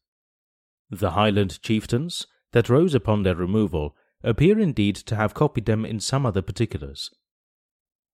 The 0.91 1.13
Highland 1.13 1.63
chieftains 1.63 2.27
that 2.53 2.69
rose 2.69 2.95
upon 2.95 3.23
their 3.23 3.35
removal 3.35 3.97
appear 4.23 4.59
indeed 4.59 4.97
to 4.97 5.17
have 5.17 5.33
copied 5.33 5.65
them 5.65 5.87
in 5.87 6.01
some 6.01 6.27
other 6.27 6.43
particulars. 6.43 7.09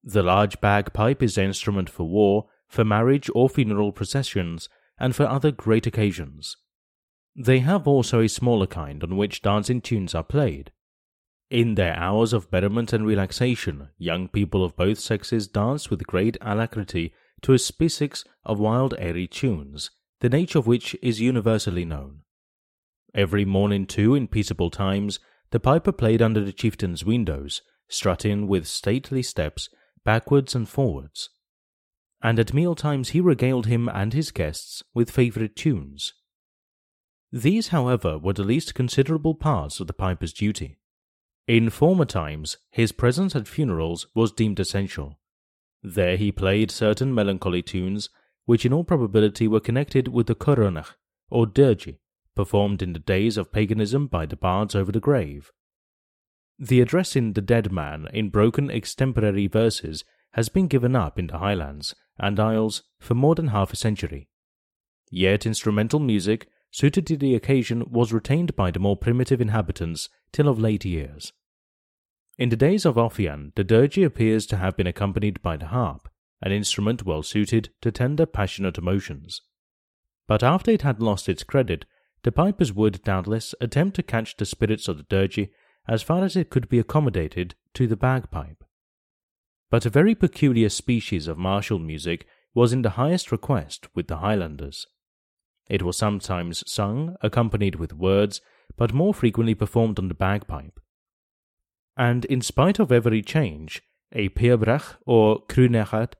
The 0.04 0.22
large 0.22 0.60
bagpipe 0.60 1.24
is 1.24 1.34
the 1.34 1.42
instrument 1.42 1.90
for 1.90 2.06
war, 2.06 2.46
for 2.68 2.84
marriage 2.84 3.28
or 3.34 3.48
funeral 3.48 3.90
processions, 3.90 4.68
and 4.98 5.14
for 5.14 5.26
other 5.26 5.50
great 5.50 5.86
occasions. 5.86 6.56
They 7.36 7.60
have 7.60 7.88
also 7.88 8.20
a 8.20 8.28
smaller 8.28 8.66
kind 8.66 9.02
on 9.02 9.16
which 9.16 9.42
dancing 9.42 9.80
tunes 9.80 10.14
are 10.14 10.22
played. 10.22 10.70
In 11.50 11.74
their 11.74 11.94
hours 11.96 12.32
of 12.32 12.50
merriment 12.50 12.92
and 12.92 13.06
relaxation, 13.06 13.88
young 13.98 14.28
people 14.28 14.64
of 14.64 14.76
both 14.76 14.98
sexes 14.98 15.48
dance 15.48 15.90
with 15.90 16.06
great 16.06 16.36
alacrity 16.40 17.12
to 17.42 17.52
a 17.52 17.58
species 17.58 18.24
of 18.44 18.58
wild 18.58 18.94
airy 18.98 19.26
tunes, 19.26 19.90
the 20.20 20.28
nature 20.28 20.58
of 20.58 20.66
which 20.66 20.96
is 21.02 21.20
universally 21.20 21.84
known. 21.84 22.20
Every 23.14 23.44
morning, 23.44 23.86
too, 23.86 24.14
in 24.14 24.26
peaceable 24.26 24.70
times, 24.70 25.20
the 25.50 25.60
piper 25.60 25.92
played 25.92 26.22
under 26.22 26.40
the 26.42 26.52
chieftain's 26.52 27.04
windows, 27.04 27.62
strutting 27.88 28.48
with 28.48 28.66
stately 28.66 29.22
steps 29.22 29.68
backwards 30.04 30.54
and 30.54 30.68
forwards. 30.68 31.30
And 32.24 32.38
at 32.38 32.54
meal 32.54 32.74
times 32.74 33.10
he 33.10 33.20
regaled 33.20 33.66
him 33.66 33.86
and 33.86 34.14
his 34.14 34.30
guests 34.30 34.82
with 34.94 35.10
favourite 35.10 35.54
tunes. 35.54 36.14
These, 37.30 37.68
however, 37.68 38.18
were 38.18 38.32
the 38.32 38.42
least 38.42 38.74
considerable 38.74 39.34
parts 39.34 39.78
of 39.78 39.88
the 39.88 39.92
piper's 39.92 40.32
duty. 40.32 40.78
In 41.46 41.68
former 41.68 42.06
times, 42.06 42.56
his 42.70 42.92
presence 42.92 43.36
at 43.36 43.46
funerals 43.46 44.06
was 44.14 44.32
deemed 44.32 44.58
essential. 44.58 45.18
There 45.82 46.16
he 46.16 46.32
played 46.32 46.70
certain 46.70 47.14
melancholy 47.14 47.60
tunes, 47.60 48.08
which 48.46 48.64
in 48.64 48.72
all 48.72 48.84
probability 48.84 49.46
were 49.46 49.60
connected 49.60 50.08
with 50.08 50.26
the 50.26 50.34
coronach, 50.34 50.96
or 51.28 51.44
dirge, 51.44 51.94
performed 52.34 52.80
in 52.80 52.94
the 52.94 52.98
days 53.00 53.36
of 53.36 53.52
paganism 53.52 54.06
by 54.06 54.24
the 54.24 54.36
bards 54.36 54.74
over 54.74 54.90
the 54.90 54.98
grave. 54.98 55.50
The 56.58 56.80
addressing 56.80 57.34
the 57.34 57.42
dead 57.42 57.70
man 57.70 58.08
in 58.14 58.30
broken 58.30 58.70
extemporary 58.70 59.46
verses 59.46 60.04
has 60.34 60.48
been 60.48 60.66
given 60.66 60.94
up 60.94 61.18
in 61.18 61.28
the 61.28 61.38
Highlands 61.38 61.94
and 62.18 62.38
Isles 62.38 62.82
for 62.98 63.14
more 63.14 63.34
than 63.34 63.48
half 63.48 63.72
a 63.72 63.76
century. 63.76 64.28
Yet 65.10 65.46
instrumental 65.46 66.00
music 66.00 66.48
suited 66.70 67.06
to 67.06 67.16
the 67.16 67.36
occasion 67.36 67.84
was 67.88 68.12
retained 68.12 68.56
by 68.56 68.72
the 68.72 68.80
more 68.80 68.96
primitive 68.96 69.40
inhabitants 69.40 70.08
till 70.32 70.48
of 70.48 70.58
late 70.58 70.84
years. 70.84 71.32
In 72.36 72.48
the 72.48 72.56
days 72.56 72.84
of 72.84 72.96
Ossian, 72.96 73.52
the 73.54 73.62
dirge 73.62 73.96
appears 73.96 74.44
to 74.46 74.56
have 74.56 74.76
been 74.76 74.88
accompanied 74.88 75.40
by 75.40 75.56
the 75.56 75.66
harp, 75.66 76.08
an 76.42 76.50
instrument 76.50 77.04
well 77.04 77.22
suited 77.22 77.70
to 77.80 77.92
tender 77.92 78.26
passionate 78.26 78.76
emotions. 78.76 79.40
But 80.26 80.42
after 80.42 80.72
it 80.72 80.82
had 80.82 81.00
lost 81.00 81.28
its 81.28 81.44
credit, 81.44 81.84
the 82.24 82.32
pipers 82.32 82.72
would 82.72 83.04
doubtless 83.04 83.54
attempt 83.60 83.94
to 83.96 84.02
catch 84.02 84.36
the 84.36 84.46
spirits 84.46 84.88
of 84.88 84.96
the 84.96 85.04
dirge 85.04 85.48
as 85.86 86.02
far 86.02 86.24
as 86.24 86.34
it 86.34 86.50
could 86.50 86.68
be 86.68 86.80
accommodated 86.80 87.54
to 87.74 87.86
the 87.86 87.96
bagpipe. 87.96 88.63
But 89.74 89.84
a 89.84 89.90
very 89.90 90.14
peculiar 90.14 90.68
species 90.68 91.26
of 91.26 91.36
martial 91.36 91.80
music 91.80 92.28
was 92.54 92.72
in 92.72 92.82
the 92.82 92.90
highest 92.90 93.32
request 93.32 93.88
with 93.92 94.06
the 94.06 94.18
Highlanders. 94.18 94.86
It 95.68 95.82
was 95.82 95.96
sometimes 95.96 96.62
sung, 96.64 97.16
accompanied 97.22 97.74
with 97.74 97.92
words, 97.92 98.40
but 98.76 98.92
more 98.92 99.12
frequently 99.12 99.56
performed 99.56 99.98
on 99.98 100.06
the 100.06 100.14
bagpipe. 100.14 100.78
And 101.96 102.24
in 102.26 102.40
spite 102.40 102.78
of 102.78 102.92
every 102.92 103.20
change, 103.20 103.82
a 104.12 104.28
pibroch 104.28 104.94
or 105.06 105.44
crunechad, 105.46 106.12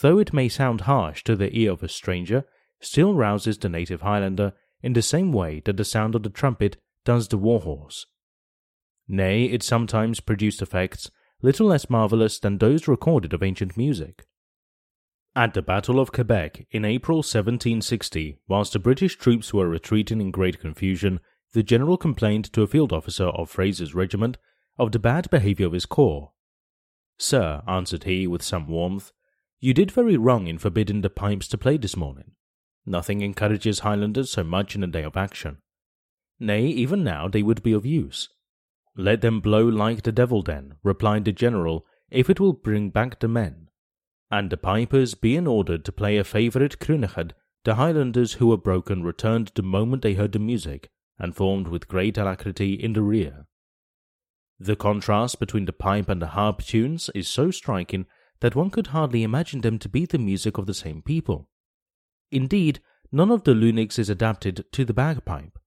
though 0.00 0.18
it 0.18 0.32
may 0.32 0.48
sound 0.48 0.80
harsh 0.88 1.22
to 1.24 1.36
the 1.36 1.54
ear 1.54 1.72
of 1.72 1.82
a 1.82 1.88
stranger, 1.88 2.46
still 2.80 3.12
rouses 3.12 3.58
the 3.58 3.68
native 3.68 4.00
Highlander 4.00 4.54
in 4.82 4.94
the 4.94 5.02
same 5.02 5.30
way 5.30 5.60
that 5.66 5.76
the 5.76 5.84
sound 5.84 6.14
of 6.14 6.22
the 6.22 6.30
trumpet 6.30 6.78
does 7.04 7.28
the 7.28 7.36
warhorse. 7.36 8.06
Nay, 9.06 9.44
it 9.44 9.62
sometimes 9.62 10.20
produced 10.20 10.62
effects 10.62 11.10
little 11.42 11.66
less 11.66 11.90
marvellous 11.90 12.38
than 12.38 12.58
those 12.58 12.88
recorded 12.88 13.32
of 13.32 13.42
ancient 13.42 13.76
music. 13.76 14.24
At 15.36 15.54
the 15.54 15.62
Battle 15.62 15.98
of 15.98 16.12
Quebec 16.12 16.66
in 16.70 16.84
April 16.84 17.18
1760, 17.18 18.38
whilst 18.46 18.72
the 18.72 18.78
British 18.78 19.16
troops 19.16 19.52
were 19.52 19.68
retreating 19.68 20.20
in 20.20 20.30
great 20.30 20.60
confusion, 20.60 21.20
the 21.52 21.62
general 21.62 21.96
complained 21.96 22.52
to 22.52 22.62
a 22.62 22.66
field 22.66 22.92
officer 22.92 23.26
of 23.26 23.50
Fraser's 23.50 23.94
regiment 23.94 24.38
of 24.78 24.92
the 24.92 24.98
bad 24.98 25.28
behaviour 25.30 25.66
of 25.66 25.72
his 25.72 25.86
corps. 25.86 26.32
Sir, 27.18 27.62
answered 27.66 28.04
he 28.04 28.26
with 28.26 28.42
some 28.42 28.68
warmth, 28.68 29.12
you 29.60 29.72
did 29.72 29.90
very 29.90 30.16
wrong 30.16 30.46
in 30.46 30.58
forbidding 30.58 31.00
the 31.00 31.10
pipes 31.10 31.48
to 31.48 31.58
play 31.58 31.76
this 31.76 31.96
morning. 31.96 32.32
Nothing 32.86 33.22
encourages 33.22 33.80
Highlanders 33.80 34.30
so 34.30 34.44
much 34.44 34.74
in 34.74 34.84
a 34.84 34.88
day 34.88 35.02
of 35.02 35.16
action. 35.16 35.58
Nay, 36.38 36.66
even 36.66 37.02
now 37.02 37.28
they 37.28 37.42
would 37.42 37.62
be 37.62 37.72
of 37.72 37.86
use. 37.86 38.28
Let 38.96 39.20
them 39.20 39.40
blow 39.40 39.66
like 39.66 40.02
the 40.02 40.12
devil 40.12 40.42
then, 40.42 40.76
replied 40.82 41.24
the 41.24 41.32
general, 41.32 41.86
if 42.10 42.30
it 42.30 42.38
will 42.38 42.52
bring 42.52 42.90
back 42.90 43.20
the 43.20 43.28
men. 43.28 43.68
And 44.30 44.50
the 44.50 44.56
pipers 44.56 45.14
being 45.14 45.46
ordered 45.46 45.84
to 45.84 45.92
play 45.92 46.16
a 46.16 46.24
favourite 46.24 46.78
crunechad, 46.78 47.32
the 47.64 47.74
Highlanders 47.74 48.34
who 48.34 48.48
were 48.48 48.56
broken 48.56 49.02
returned 49.02 49.50
the 49.54 49.62
moment 49.62 50.02
they 50.02 50.14
heard 50.14 50.32
the 50.32 50.38
music, 50.38 50.90
and 51.18 51.34
formed 51.34 51.68
with 51.68 51.88
great 51.88 52.18
alacrity 52.18 52.74
in 52.74 52.92
the 52.92 53.02
rear. 53.02 53.46
The 54.58 54.76
contrast 54.76 55.40
between 55.40 55.64
the 55.64 55.72
pipe 55.72 56.08
and 56.08 56.22
the 56.22 56.28
harp 56.28 56.62
tunes 56.62 57.10
is 57.14 57.28
so 57.28 57.50
striking 57.50 58.06
that 58.40 58.54
one 58.54 58.70
could 58.70 58.88
hardly 58.88 59.22
imagine 59.22 59.62
them 59.62 59.78
to 59.80 59.88
be 59.88 60.06
the 60.06 60.18
music 60.18 60.58
of 60.58 60.66
the 60.66 60.74
same 60.74 61.02
people. 61.02 61.48
Indeed, 62.30 62.80
none 63.10 63.30
of 63.30 63.44
the 63.44 63.54
Luinigs 63.54 63.98
is 63.98 64.10
adapted 64.10 64.64
to 64.72 64.84
the 64.84 64.94
bagpipe, 64.94 65.58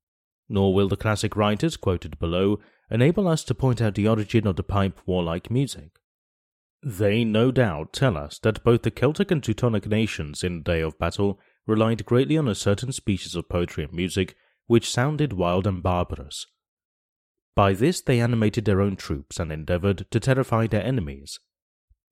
nor 0.48 0.74
will 0.74 0.88
the 0.88 0.98
classic 0.98 1.36
writers 1.36 1.76
quoted 1.76 2.20
below 2.20 2.60
enable 2.90 3.28
us 3.28 3.44
to 3.44 3.56
point 3.56 3.82
out 3.82 3.96
the 3.96 4.08
origin 4.08 4.48
of 4.48 4.56
the 4.56 4.64
pipe 4.64 5.00
warlike 5.06 5.52
music. 5.52 6.00
They 6.84 7.24
no 7.24 7.52
doubt 7.52 7.92
tell 7.92 8.16
us 8.16 8.40
that 8.40 8.64
both 8.64 8.84
the 8.84 8.92
Celtic 8.92 9.32
and 9.32 9.44
Teutonic 9.44 9.88
nations 9.88 10.44
in 10.44 10.58
the 10.58 10.64
day 10.64 10.82
of 10.82 11.00
battle 11.00 11.40
relied 11.66 12.06
greatly 12.06 12.38
on 12.38 12.48
a 12.48 12.56
certain 12.56 12.92
species 12.92 13.36
of 13.36 13.50
poetry 13.50 13.84
and 13.84 13.94
music 13.94 14.36
which 14.68 14.90
sounded 14.90 15.34
wild 15.34 15.68
and 15.68 15.82
barbarous. 15.84 16.46
By 17.56 17.74
this 17.74 18.02
they 18.02 18.22
animated 18.22 18.66
their 18.66 18.82
own 18.82 18.96
troops 18.96 19.40
and 19.40 19.52
endeavoured 19.52 20.06
to 20.12 20.20
terrify 20.20 20.68
their 20.68 20.84
enemies. 20.84 21.40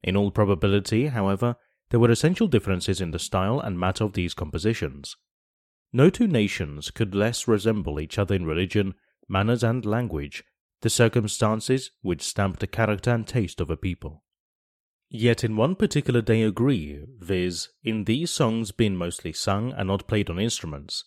In 0.04 0.18
all 0.18 0.32
probability, 0.32 1.08
however, 1.08 1.56
there 1.90 2.00
were 2.00 2.10
essential 2.10 2.48
differences 2.48 3.00
in 3.00 3.12
the 3.12 3.20
style 3.20 3.60
and 3.60 3.80
matter 3.80 4.04
of 4.04 4.14
these 4.14 4.34
compositions. 4.34 5.16
No 5.94 6.10
two 6.10 6.28
nations 6.28 6.92
could 6.92 7.14
less 7.14 7.48
resemble 7.48 8.00
each 8.00 8.18
other 8.18 8.36
in 8.36 8.46
religion, 8.46 8.96
manners, 9.30 9.64
and 9.64 9.86
language, 9.86 10.44
the 10.86 10.90
circumstances 10.92 11.90
which 12.04 12.22
stamp 12.22 12.60
the 12.60 12.68
character 12.68 13.10
and 13.10 13.26
taste 13.26 13.60
of 13.60 13.72
a 13.72 13.76
people. 13.76 14.24
Yet 15.10 15.44
in 15.44 15.56
one 15.56 15.74
particular 15.74 16.22
they 16.22 16.44
agree, 16.44 17.04
viz., 17.18 17.70
in 17.84 18.04
these 18.04 18.30
songs 18.30 18.72
being 18.72 18.96
mostly 18.96 19.34
sung 19.34 19.74
and 19.74 19.88
not 19.88 20.08
played 20.08 20.30
on 20.30 20.38
instruments, 20.38 21.04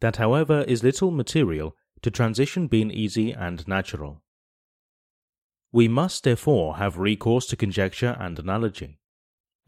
that 0.00 0.16
however 0.16 0.62
is 0.62 0.82
little 0.82 1.12
material, 1.12 1.76
to 2.02 2.10
transition 2.10 2.66
being 2.66 2.90
easy 2.90 3.30
and 3.30 3.68
natural. 3.68 4.24
We 5.70 5.86
must 5.86 6.24
therefore 6.24 6.78
have 6.78 6.98
recourse 6.98 7.46
to 7.50 7.56
conjecture 7.56 8.16
and 8.18 8.36
analogy. 8.36 8.98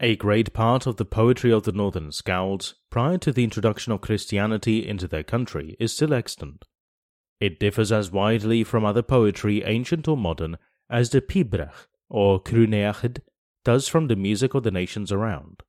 A 0.01 0.17
great 0.17 0.51
part 0.51 0.85
of 0.85 0.97
the 0.97 1.05
poetry 1.05 1.53
of 1.53 1.63
the 1.63 1.71
northern 1.71 2.09
Skalds, 2.09 2.73
prior 2.89 3.17
to 3.19 3.31
the 3.31 3.45
introduction 3.45 3.93
of 3.93 4.01
Christianity 4.01 4.85
into 4.85 5.07
their 5.07 5.23
country, 5.23 5.77
is 5.79 5.93
still 5.93 6.13
extant. 6.13 6.65
It 7.43 7.59
differs 7.59 7.91
as 7.91 8.09
widely 8.09 8.63
from 8.63 8.85
other 8.85 9.01
poetry, 9.01 9.63
ancient 9.65 10.07
or 10.07 10.15
modern, 10.15 10.57
as 10.89 11.09
the 11.09 11.19
Pibroch 11.19 11.87
or 12.07 12.41
Cruneachd 12.41 13.19
does 13.65 13.89
from 13.89 14.07
the 14.07 14.15
music 14.15 14.53
of 14.53 14.63
the 14.63 14.71
nations 14.71 15.11
around. 15.11 15.61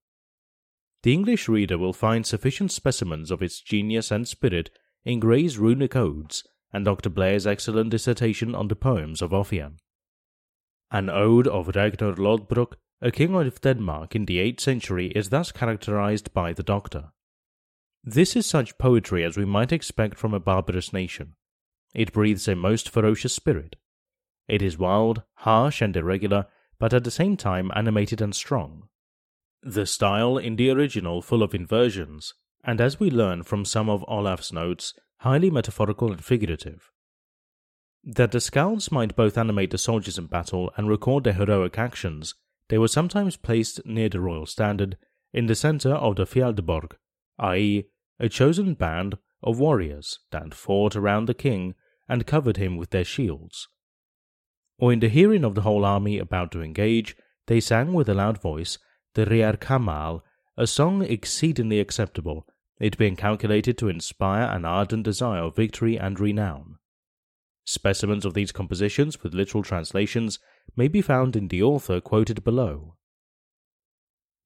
The 1.03 1.13
English 1.13 1.49
reader 1.49 1.77
will 1.77 1.93
find 1.93 2.25
sufficient 2.25 2.71
specimens 2.71 3.33
of 3.33 3.43
its 3.43 3.61
genius 3.61 4.13
and 4.13 4.29
spirit 4.29 4.71
in 5.05 5.19
Gray's 5.19 5.59
runic 5.59 5.97
odes 5.97 6.47
and 6.73 6.85
Dr. 6.85 7.11
Blair's 7.11 7.45
excellent 7.45 7.91
dissertation 7.91 8.55
on 8.55 8.69
the 8.69 8.77
poems 8.77 9.21
of 9.21 9.33
Ossian. 9.33 9.79
An 10.93 11.11
ode 11.11 11.49
of 11.49 11.75
Ragnar 11.75 12.15
Lodbrok, 12.15 12.75
a 13.03 13.11
king 13.11 13.35
of 13.35 13.61
Denmark 13.61 14.15
in 14.15 14.27
the 14.27 14.39
8th 14.39 14.61
century, 14.61 15.09
is 15.09 15.31
thus 15.31 15.51
characterized 15.51 16.33
by 16.33 16.53
the 16.53 16.63
doctor. 16.63 17.11
This 18.05 18.37
is 18.37 18.47
such 18.47 18.79
poetry 18.79 19.25
as 19.25 19.37
we 19.37 19.45
might 19.45 19.73
expect 19.73 20.19
from 20.19 20.35
a 20.35 20.39
barbarous 20.39 20.93
nation. 20.93 21.35
It 21.95 22.13
breathes 22.13 22.49
a 22.49 22.57
most 22.57 22.91
ferocious 22.91 23.33
spirit. 23.33 23.77
It 24.49 24.61
is 24.61 24.77
wild, 24.77 25.23
harsh, 25.37 25.81
and 25.81 25.97
irregular, 25.97 26.47
but 26.79 26.93
at 26.93 27.05
the 27.05 27.11
same 27.11 27.37
time 27.37 27.71
animated 27.75 28.21
and 28.21 28.35
strong. 28.35 28.89
The 29.63 29.87
style 29.87 30.37
in 30.37 30.57
the 30.57 30.71
original 30.71 31.23
full 31.23 31.43
of 31.43 31.55
inversions, 31.55 32.35
and 32.65 32.81
as 32.81 32.99
we 32.99 33.11
learn 33.11 33.45
from 33.45 33.65
some 33.65 33.89
of 33.89 34.05
Olaf's 34.09 34.53
notes, 34.53 34.93
highly 35.19 35.51
metaphorical 35.51 36.11
and 36.11 36.23
figurative. 36.23 36.91
That 38.03 38.33
the 38.33 38.39
Skalds 38.41 38.91
might 38.91 39.17
both 39.17 39.39
animate 39.39 39.71
the 39.71 39.79
soldiers 39.79 40.19
in 40.19 40.27
battle 40.27 40.71
and 40.77 40.89
record 40.89 41.25
their 41.25 41.33
heroic 41.33 41.79
actions, 41.79 42.35
they 42.69 42.77
were 42.77 42.89
sometimes 42.89 43.37
placed 43.37 43.87
near 43.87 44.09
the 44.09 44.21
royal 44.21 44.47
standard, 44.47 44.99
in 45.33 45.47
the 45.47 45.55
centre 45.55 45.95
of 45.95 46.17
the 46.17 46.27
Fjeldborg, 46.27 46.93
i.e., 47.39 47.87
a 48.19 48.29
chosen 48.29 48.75
band 48.75 49.17
of 49.43 49.59
warriors 49.59 50.19
that 50.31 50.55
fought 50.55 50.97
around 50.97 51.27
the 51.27 51.35
king 51.35 51.75
and 52.09 52.27
covered 52.27 52.57
him 52.57 52.77
with 52.77 52.91
their 52.91 53.05
shields. 53.05 53.69
Or 54.79 54.93
in 54.93 55.01
the 55.01 55.09
hearing 55.09 55.45
of 55.45 55.55
the 55.55 55.63
whole 55.63 55.85
army 55.85 56.19
about 56.19 56.53
to 56.53 56.63
engage, 56.63 57.17
they 57.47 57.61
sang 57.61 57.93
with 57.93 58.09
a 58.09 58.15
loud 58.15 58.41
voice 58.41 58.79
the 59.15 59.25
Biarkamal, 59.25 60.23
a 60.57 60.67
song 60.67 61.03
exceedingly 61.03 61.79
acceptable, 61.79 62.47
it 62.81 62.99
being 62.99 63.17
calculated 63.17 63.79
to 63.79 63.89
inspire 63.89 64.49
an 64.51 64.65
ardent 64.65 65.05
desire 65.05 65.43
of 65.43 65.57
victory 65.57 65.97
and 65.97 66.19
renown. 66.19 66.77
Specimens 67.65 68.25
of 68.25 68.35
these 68.35 68.53
compositions 68.53 69.23
with 69.23 69.35
literal 69.35 69.63
translations 69.63 70.39
may 70.77 70.89
be 70.89 71.01
found 71.01 71.37
in 71.37 71.49
the 71.49 71.63
author 71.63 72.01
quoted 72.01 72.45
below. 72.45 72.97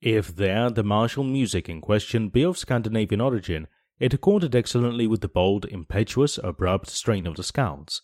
If 0.01 0.37
there 0.37 0.71
the 0.71 0.85
martial 0.85 1.25
music 1.25 1.69
in 1.69 1.81
question 1.81 2.29
be 2.29 2.45
of 2.45 2.59
Scandinavian 2.59 3.21
origin, 3.21 3.67
it 3.99 4.15
accorded 4.15 4.55
excellently 4.55 5.07
with 5.07 5.21
the 5.21 5.29
bold, 5.29 5.65
impetuous, 5.67 6.39
abrupt 6.43 6.89
strain 6.89 7.27
of 7.27 7.37
the 7.37 7.43
Skalds. 7.43 8.01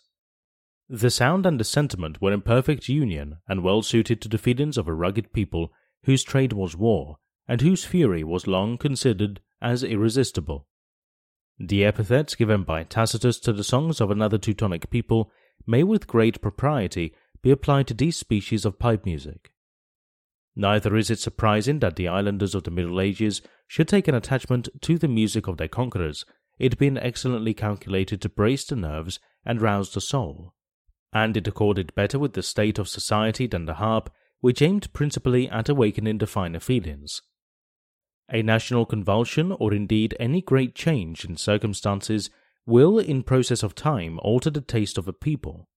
The 0.89 1.09
sound 1.09 1.45
and 1.45 1.59
the 1.59 1.63
sentiment 1.63 2.21
were 2.21 2.33
in 2.33 2.41
perfect 2.41 2.87
union 2.87 3.37
and 3.47 3.63
well 3.63 3.81
suited 3.81 4.21
to 4.21 4.29
the 4.29 4.37
feelings 4.37 4.77
of 4.77 4.87
a 4.87 4.93
rugged 4.93 5.33
people 5.33 5.71
whose 6.03 6.23
trade 6.23 6.53
was 6.53 6.75
war, 6.75 7.17
and 7.47 7.61
whose 7.61 7.85
fury 7.85 8.23
was 8.23 8.47
long 8.47 8.77
considered 8.77 9.41
as 9.61 9.83
irresistible. 9.83 10.67
The 11.57 11.85
epithets 11.85 12.35
given 12.35 12.63
by 12.63 12.83
Tacitus 12.83 13.39
to 13.39 13.53
the 13.53 13.63
songs 13.63 14.01
of 14.01 14.11
another 14.11 14.37
Teutonic 14.37 14.89
people 14.89 15.31
may 15.65 15.83
with 15.83 16.07
great 16.07 16.41
propriety 16.41 17.13
be 17.41 17.49
applied 17.49 17.87
to 17.87 17.93
these 17.93 18.17
species 18.17 18.65
of 18.65 18.77
pipe 18.77 19.05
music. 19.05 19.51
Neither 20.55 20.95
is 20.95 21.09
it 21.09 21.19
surprising 21.19 21.79
that 21.79 21.95
the 21.95 22.07
islanders 22.07 22.55
of 22.55 22.63
the 22.63 22.71
Middle 22.71 23.01
Ages 23.01 23.41
should 23.67 23.87
take 23.87 24.07
an 24.07 24.15
attachment 24.15 24.69
to 24.81 24.97
the 24.97 25.07
music 25.07 25.47
of 25.47 25.57
their 25.57 25.67
conquerors, 25.67 26.25
it 26.59 26.77
being 26.77 26.97
excellently 26.97 27.53
calculated 27.53 28.21
to 28.21 28.29
brace 28.29 28.65
the 28.65 28.75
nerves 28.75 29.19
and 29.45 29.61
rouse 29.61 29.93
the 29.93 30.01
soul, 30.01 30.53
and 31.11 31.35
it 31.35 31.47
accorded 31.47 31.93
better 31.95 32.19
with 32.19 32.33
the 32.33 32.43
state 32.43 32.79
of 32.79 32.87
society 32.87 33.47
than 33.47 33.65
the 33.65 33.75
harp, 33.75 34.09
which 34.39 34.61
aimed 34.61 34.91
principally 34.93 35.49
at 35.49 35.69
awakening 35.69 36.17
the 36.17 36.27
finer 36.27 36.59
feelings. 36.59 37.21
A 38.31 38.41
national 38.41 38.85
convulsion, 38.85 39.51
or 39.51 39.73
indeed 39.73 40.15
any 40.19 40.41
great 40.41 40.75
change 40.75 41.25
in 41.25 41.37
circumstances, 41.37 42.29
will 42.65 42.97
in 42.97 43.23
process 43.23 43.61
of 43.61 43.75
time 43.75 44.19
alter 44.23 44.49
the 44.49 44.61
taste 44.61 44.97
of 44.97 45.07
a 45.07 45.13
people. 45.13 45.69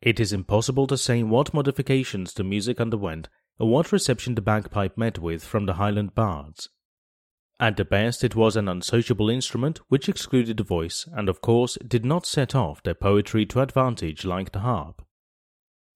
It 0.00 0.20
is 0.20 0.32
impossible 0.32 0.86
to 0.88 0.98
say 0.98 1.22
what 1.22 1.54
modifications 1.54 2.34
the 2.34 2.44
music 2.44 2.80
underwent 2.80 3.28
or 3.58 3.68
what 3.68 3.90
reception 3.90 4.34
the 4.34 4.42
bagpipe 4.42 4.96
met 4.96 5.18
with 5.18 5.42
from 5.42 5.66
the 5.66 5.74
Highland 5.74 6.14
bards. 6.14 6.68
At 7.64 7.78
the 7.78 7.84
best, 7.86 8.22
it 8.22 8.36
was 8.36 8.56
an 8.56 8.68
unsociable 8.68 9.30
instrument 9.30 9.80
which 9.88 10.06
excluded 10.06 10.58
the 10.58 10.64
voice, 10.64 11.08
and 11.14 11.30
of 11.30 11.40
course 11.40 11.78
did 11.88 12.04
not 12.04 12.26
set 12.26 12.54
off 12.54 12.82
their 12.82 12.92
poetry 12.92 13.46
to 13.46 13.62
advantage 13.62 14.26
like 14.26 14.52
the 14.52 14.58
harp. 14.58 15.00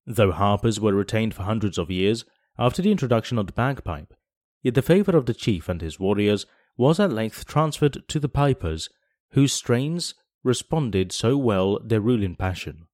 Though 0.07 0.33
harpers 0.33 0.81
were 0.81 0.95
retained 0.95 1.35
for 1.35 1.43
hundreds 1.43 1.77
of 1.77 1.91
years 1.91 2.25
after 2.59 2.81
the 2.81 2.91
introduction 2.91 3.37
of 3.37 3.49
the 3.49 3.53
bagpipe, 3.53 4.15
Yet 4.63 4.77
the 4.77 4.81
favour 4.81 5.15
of 5.15 5.27
the 5.27 5.35
chief 5.35 5.69
and 5.69 5.83
his 5.83 6.01
warriors 6.01 6.47
was 6.79 6.99
at 6.99 7.13
length 7.13 7.45
transferred 7.45 8.03
to 8.09 8.19
the 8.19 8.31
pipers, 8.31 8.89
whose 9.33 9.53
strains 9.53 10.15
responded 10.43 11.13
so 11.13 11.37
well 11.37 11.79
their 11.85 12.01
ruling 12.01 12.35
passion. 12.35 12.87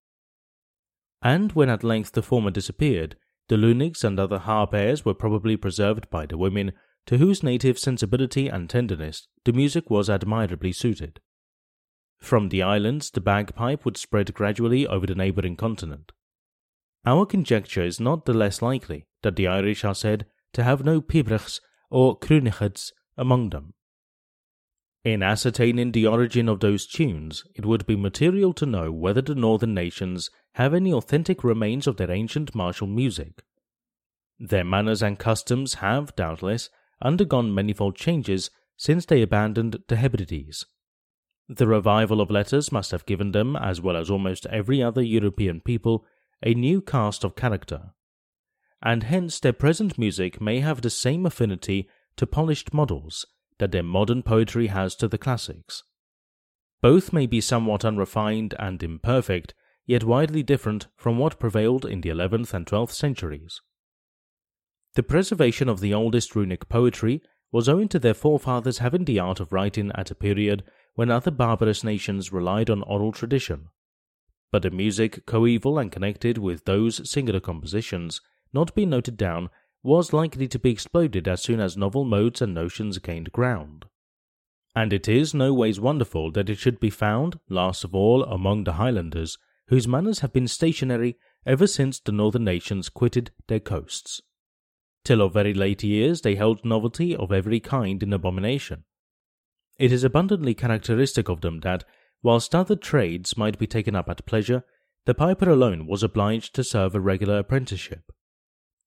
And 1.23 1.53
when 1.53 1.71
at 1.71 1.85
length 1.85 2.11
the 2.11 2.23
former 2.23 2.51
disappeared, 2.51 3.15
the 3.47 3.57
luinigs 3.57 4.03
and 4.03 4.19
other 4.19 4.41
harp 4.41 4.75
airs 4.75 5.05
were 5.05 5.15
probably 5.15 5.57
preserved 5.57 6.11
by 6.11 6.27
the 6.27 6.37
women, 6.37 6.73
to 7.07 7.19
whose 7.19 7.43
native 7.43 7.79
sensibility 7.79 8.49
and 8.49 8.69
tenderness 8.69 9.29
the 9.45 9.53
music 9.53 9.91
was 9.91 10.09
admirably 10.09 10.73
suited. 10.73 11.21
From 12.19 12.49
the 12.49 12.63
islands, 12.63 13.11
the 13.11 13.21
bagpipe 13.21 13.85
would 13.85 13.97
spread 13.97 14.33
gradually 14.33 14.87
over 14.87 15.07
the 15.07 15.15
neighbouring 15.15 15.57
continent. 15.57 16.13
Our 17.05 17.27
conjecture 17.27 17.85
is 17.85 18.01
not 18.01 18.25
the 18.25 18.33
less 18.33 18.63
likely 18.63 19.07
that 19.23 19.37
the 19.37 19.47
Irish 19.47 19.85
are 19.85 19.95
said 19.95 20.27
to 20.55 20.63
have 20.63 20.85
no 20.85 21.03
pibrochs 21.03 21.61
or 21.91 22.19
crunechads 22.19 22.93
among 23.19 23.51
them. 23.51 23.75
In 25.05 25.23
ascertaining 25.23 25.93
the 25.93 26.07
origin 26.07 26.49
of 26.49 26.61
those 26.61 26.87
tunes, 26.87 27.45
it 27.55 27.67
would 27.67 27.85
be 27.85 27.95
material 27.95 28.55
to 28.55 28.65
know 28.65 28.91
whether 28.91 29.21
the 29.21 29.35
northern 29.35 29.75
nations 29.75 30.31
have 30.55 30.73
any 30.73 30.95
authentic 30.95 31.45
remains 31.45 31.87
of 31.87 31.99
their 31.99 32.11
ancient 32.11 32.55
martial 32.55 32.87
music. 32.87 33.43
Their 34.39 34.65
manners 34.65 35.03
and 35.03 35.19
customs 35.19 35.75
have, 35.75 36.17
doubtless, 36.17 36.71
undergone 37.05 37.55
manifold 37.55 37.95
changes 37.95 38.51
since 38.77 39.07
they 39.07 39.23
abandoned 39.23 39.79
the 39.87 39.97
Hebrides. 39.97 40.67
The 41.49 41.69
revival 41.69 42.21
of 42.21 42.31
letters 42.31 42.73
must 42.73 42.91
have 42.91 43.07
given 43.07 43.33
them, 43.33 43.55
as 43.55 43.81
well 43.81 43.97
as 43.97 44.11
almost 44.11 44.47
every 44.47 44.83
other 44.83 45.03
European 45.03 45.61
people, 45.61 46.05
a 46.43 46.55
new 46.55 46.81
cast 46.81 47.23
of 47.23 47.37
character 47.37 47.93
and 48.85 49.05
hence 49.05 49.41
their 49.41 49.55
present 49.55 49.99
music 49.99 50.41
may 50.41 50.61
have 50.61 50.83
the 50.83 50.91
same 50.91 51.25
affinity 51.25 51.89
to 52.17 52.27
polished 52.27 52.75
models 52.75 53.27
that 53.59 53.73
their 53.73 53.83
modern 53.83 54.23
poetry 54.23 54.67
has 54.67 54.95
to 54.95 55.09
the 55.09 55.19
classics. 55.19 55.83
Both 56.83 57.13
may 57.13 57.27
be 57.27 57.41
somewhat 57.41 57.85
unrefined 57.85 58.55
and 58.59 58.83
imperfect, 58.83 59.55
yet 59.87 60.05
widely 60.05 60.43
different 60.43 60.89
from 60.97 61.17
what 61.17 61.41
prevailed 61.41 61.87
in 61.87 62.03
the 62.03 62.11
11th 62.11 62.53
and 62.53 62.67
12th 62.67 62.91
centuries. 62.91 63.61
The 64.95 65.03
preservation 65.03 65.69
of 65.69 65.81
the 65.81 65.95
oldest 65.95 66.37
runic 66.37 66.69
poetry 66.69 67.23
was 67.51 67.69
owing 67.69 67.89
to 67.89 67.99
their 67.99 68.15
forefathers 68.15 68.79
having 68.79 69.05
the 69.05 69.19
art 69.19 69.41
of 69.41 69.53
writing 69.53 69.91
at 69.95 70.11
a 70.11 70.15
period 70.15 70.65
when 70.95 71.11
other 71.11 71.31
barbarous 71.31 71.83
nations 71.83 72.33
relied 72.33 72.71
on 72.71 72.83
oral 72.83 73.13
tradition. 73.13 73.69
But 74.53 74.63
the 74.63 74.71
music 74.71 75.27
coeval 75.27 75.79
and 75.79 75.91
connected 75.91 76.39
with 76.39 76.65
those 76.65 77.09
singular 77.11 77.41
compositions 77.41 78.21
not 78.55 78.75
being 78.75 78.91
noted 78.91 79.17
down, 79.19 79.51
was 79.83 80.15
likely 80.15 80.49
to 80.49 80.59
be 80.59 80.71
exploded 80.71 81.29
as 81.29 81.43
soon 81.43 81.61
as 81.61 81.77
novel 81.77 82.05
modes 82.05 82.41
and 82.41 82.55
notions 82.55 82.97
gained 82.99 83.33
ground. 83.33 83.85
And 84.75 84.93
it 84.93 85.09
is 85.09 85.35
no 85.35 85.53
ways 85.53 85.79
wonderful 85.79 86.31
that 86.33 86.49
it 86.49 86.59
should 86.59 86.81
be 86.81 86.91
found, 86.91 87.39
last 87.51 87.85
of 87.85 87.95
all, 87.95 88.25
among 88.25 88.65
the 88.65 88.75
Highlanders, 88.75 89.37
whose 89.69 89.87
manners 89.87 90.21
have 90.21 90.33
been 90.33 90.49
stationary 90.49 91.19
ever 91.45 91.67
since 91.67 92.01
the 92.01 92.13
northern 92.13 92.45
nations 92.45 92.89
quitted 92.89 93.31
their 93.49 93.61
coasts. 93.61 94.23
Till 95.05 95.21
of 95.21 95.35
very 95.35 95.53
late 95.53 95.83
years 95.83 96.23
they 96.23 96.35
held 96.35 96.65
novelty 96.65 97.15
of 97.15 97.31
every 97.31 97.61
kind 97.61 98.03
in 98.03 98.13
abomination. 98.13 98.85
It 99.79 99.93
is 99.93 100.05
abundantly 100.05 100.55
characteristic 100.55 101.29
of 101.29 101.43
them 101.43 101.61
that, 101.61 101.85
whilst 102.23 102.55
other 102.55 102.77
trades 102.77 103.37
might 103.37 103.59
be 103.59 103.67
taken 103.67 103.95
up 103.95 104.09
at 104.09 104.25
pleasure, 104.25 104.65
the 105.05 105.15
piper 105.15 105.51
alone 105.51 105.87
was 105.87 106.03
obliged 106.03 106.55
to 106.55 106.65
serve 106.65 106.95
a 106.95 107.01
regular 107.01 107.39
apprenticeship. 107.39 108.11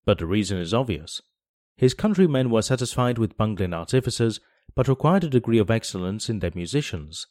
But 0.06 0.18
the 0.18 0.26
reason 0.26 0.57
is 0.57 0.73
obvious. 0.73 1.22
His 1.76 1.94
countrymen 1.94 2.49
were 2.49 2.64
satisfied 2.64 3.19
with 3.19 3.38
bungling 3.38 3.73
artificers, 3.73 4.39
but 4.73 4.88
required 4.88 5.26
a 5.26 5.30
degree 5.30 5.60
of 5.60 5.69
excellence 5.69 6.30
in 6.30 6.39
their 6.39 6.52
musicians. 6.56 7.27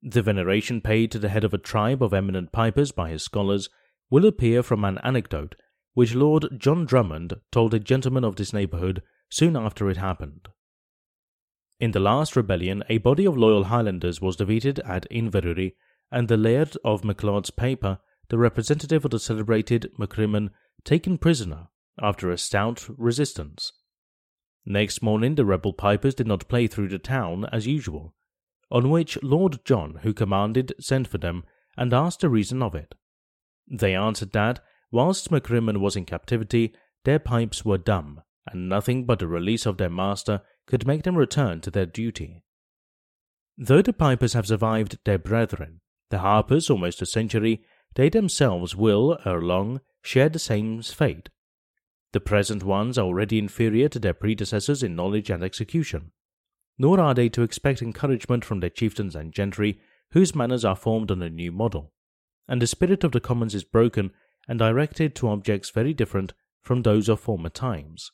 The 0.00 0.22
veneration 0.22 0.80
paid 0.80 1.10
to 1.12 1.18
the 1.18 1.28
head 1.28 1.44
of 1.44 1.52
a 1.52 1.58
tribe 1.58 2.02
of 2.02 2.14
eminent 2.14 2.52
pipers 2.52 2.92
by 2.92 3.10
his 3.10 3.22
scholars 3.22 3.68
will 4.08 4.24
appear 4.24 4.62
from 4.62 4.84
an 4.84 4.98
anecdote 5.04 5.54
which 5.94 6.14
Lord 6.14 6.48
John 6.58 6.86
Drummond 6.86 7.34
told 7.50 7.74
a 7.74 7.78
gentleman 7.78 8.24
of 8.24 8.36
this 8.36 8.52
neighbourhood 8.52 9.02
soon 9.28 9.56
after 9.56 9.90
it 9.90 9.96
happened. 9.96 10.48
In 11.80 11.90
the 11.90 12.00
last 12.00 12.36
rebellion, 12.36 12.84
a 12.88 12.98
body 12.98 13.24
of 13.24 13.36
loyal 13.36 13.64
Highlanders 13.64 14.20
was 14.20 14.36
defeated 14.36 14.78
at 14.80 15.10
Inverurie, 15.10 15.74
and 16.10 16.28
the 16.28 16.36
Laird 16.36 16.76
of 16.84 17.04
Macleod's 17.04 17.50
paper, 17.50 17.98
the 18.28 18.38
representative 18.38 19.04
of 19.04 19.10
the 19.10 19.18
celebrated 19.18 19.90
Macrimmon, 19.98 20.50
taken 20.84 21.18
prisoner 21.18 21.68
after 22.00 22.30
a 22.30 22.38
stout 22.38 22.88
resistance. 22.96 23.72
Next 24.64 25.02
morning, 25.02 25.34
the 25.34 25.44
rebel 25.44 25.72
pipers 25.72 26.14
did 26.14 26.26
not 26.26 26.48
play 26.48 26.66
through 26.66 26.88
the 26.88 26.98
town 26.98 27.46
as 27.46 27.66
usual, 27.66 28.14
on 28.70 28.90
which 28.90 29.20
Lord 29.22 29.64
John, 29.64 30.00
who 30.02 30.14
commanded, 30.14 30.72
sent 30.78 31.08
for 31.08 31.18
them 31.18 31.44
and 31.76 31.92
asked 31.92 32.20
the 32.20 32.28
reason 32.28 32.62
of 32.62 32.74
it. 32.74 32.94
They 33.68 33.94
answered 33.94 34.32
that, 34.32 34.60
whilst 34.92 35.30
Macrimmon 35.30 35.80
was 35.80 35.96
in 35.96 36.04
captivity, 36.04 36.72
their 37.04 37.18
pipes 37.18 37.64
were 37.64 37.78
dumb, 37.78 38.22
and 38.46 38.68
nothing 38.68 39.04
but 39.04 39.18
the 39.18 39.26
release 39.26 39.66
of 39.66 39.78
their 39.78 39.90
master 39.90 40.42
could 40.66 40.86
make 40.86 41.02
them 41.02 41.16
return 41.16 41.60
to 41.62 41.70
their 41.70 41.86
duty. 41.86 42.44
Though 43.58 43.82
the 43.82 43.92
pipers 43.92 44.34
have 44.34 44.46
survived 44.46 44.98
their 45.04 45.18
brethren, 45.18 45.80
the 46.10 46.18
harpers 46.18 46.70
almost 46.70 47.02
a 47.02 47.06
century, 47.06 47.64
they 47.94 48.08
themselves 48.08 48.76
will, 48.76 49.18
ere 49.26 49.40
long, 49.40 49.80
share 50.02 50.28
the 50.28 50.38
same 50.38 50.82
fate. 50.82 51.28
The 52.12 52.20
present 52.20 52.62
ones 52.62 52.98
are 52.98 53.06
already 53.06 53.38
inferior 53.38 53.88
to 53.88 53.98
their 53.98 54.14
predecessors 54.14 54.82
in 54.82 54.94
knowledge 54.94 55.30
and 55.30 55.42
execution, 55.42 56.12
nor 56.78 57.00
are 57.00 57.14
they 57.14 57.28
to 57.30 57.42
expect 57.42 57.82
encouragement 57.82 58.44
from 58.44 58.60
their 58.60 58.70
chieftains 58.70 59.16
and 59.16 59.32
gentry, 59.32 59.80
whose 60.10 60.34
manners 60.34 60.64
are 60.64 60.76
formed 60.76 61.10
on 61.10 61.22
a 61.22 61.30
new 61.30 61.50
model, 61.50 61.92
and 62.46 62.60
the 62.60 62.66
spirit 62.66 63.04
of 63.04 63.12
the 63.12 63.20
commons 63.20 63.54
is 63.54 63.64
broken 63.64 64.10
and 64.48 64.58
directed 64.58 65.14
to 65.16 65.28
objects 65.28 65.70
very 65.70 65.94
different 65.94 66.32
from 66.62 66.82
those 66.82 67.08
of 67.08 67.20
former 67.20 67.48
times. 67.48 68.10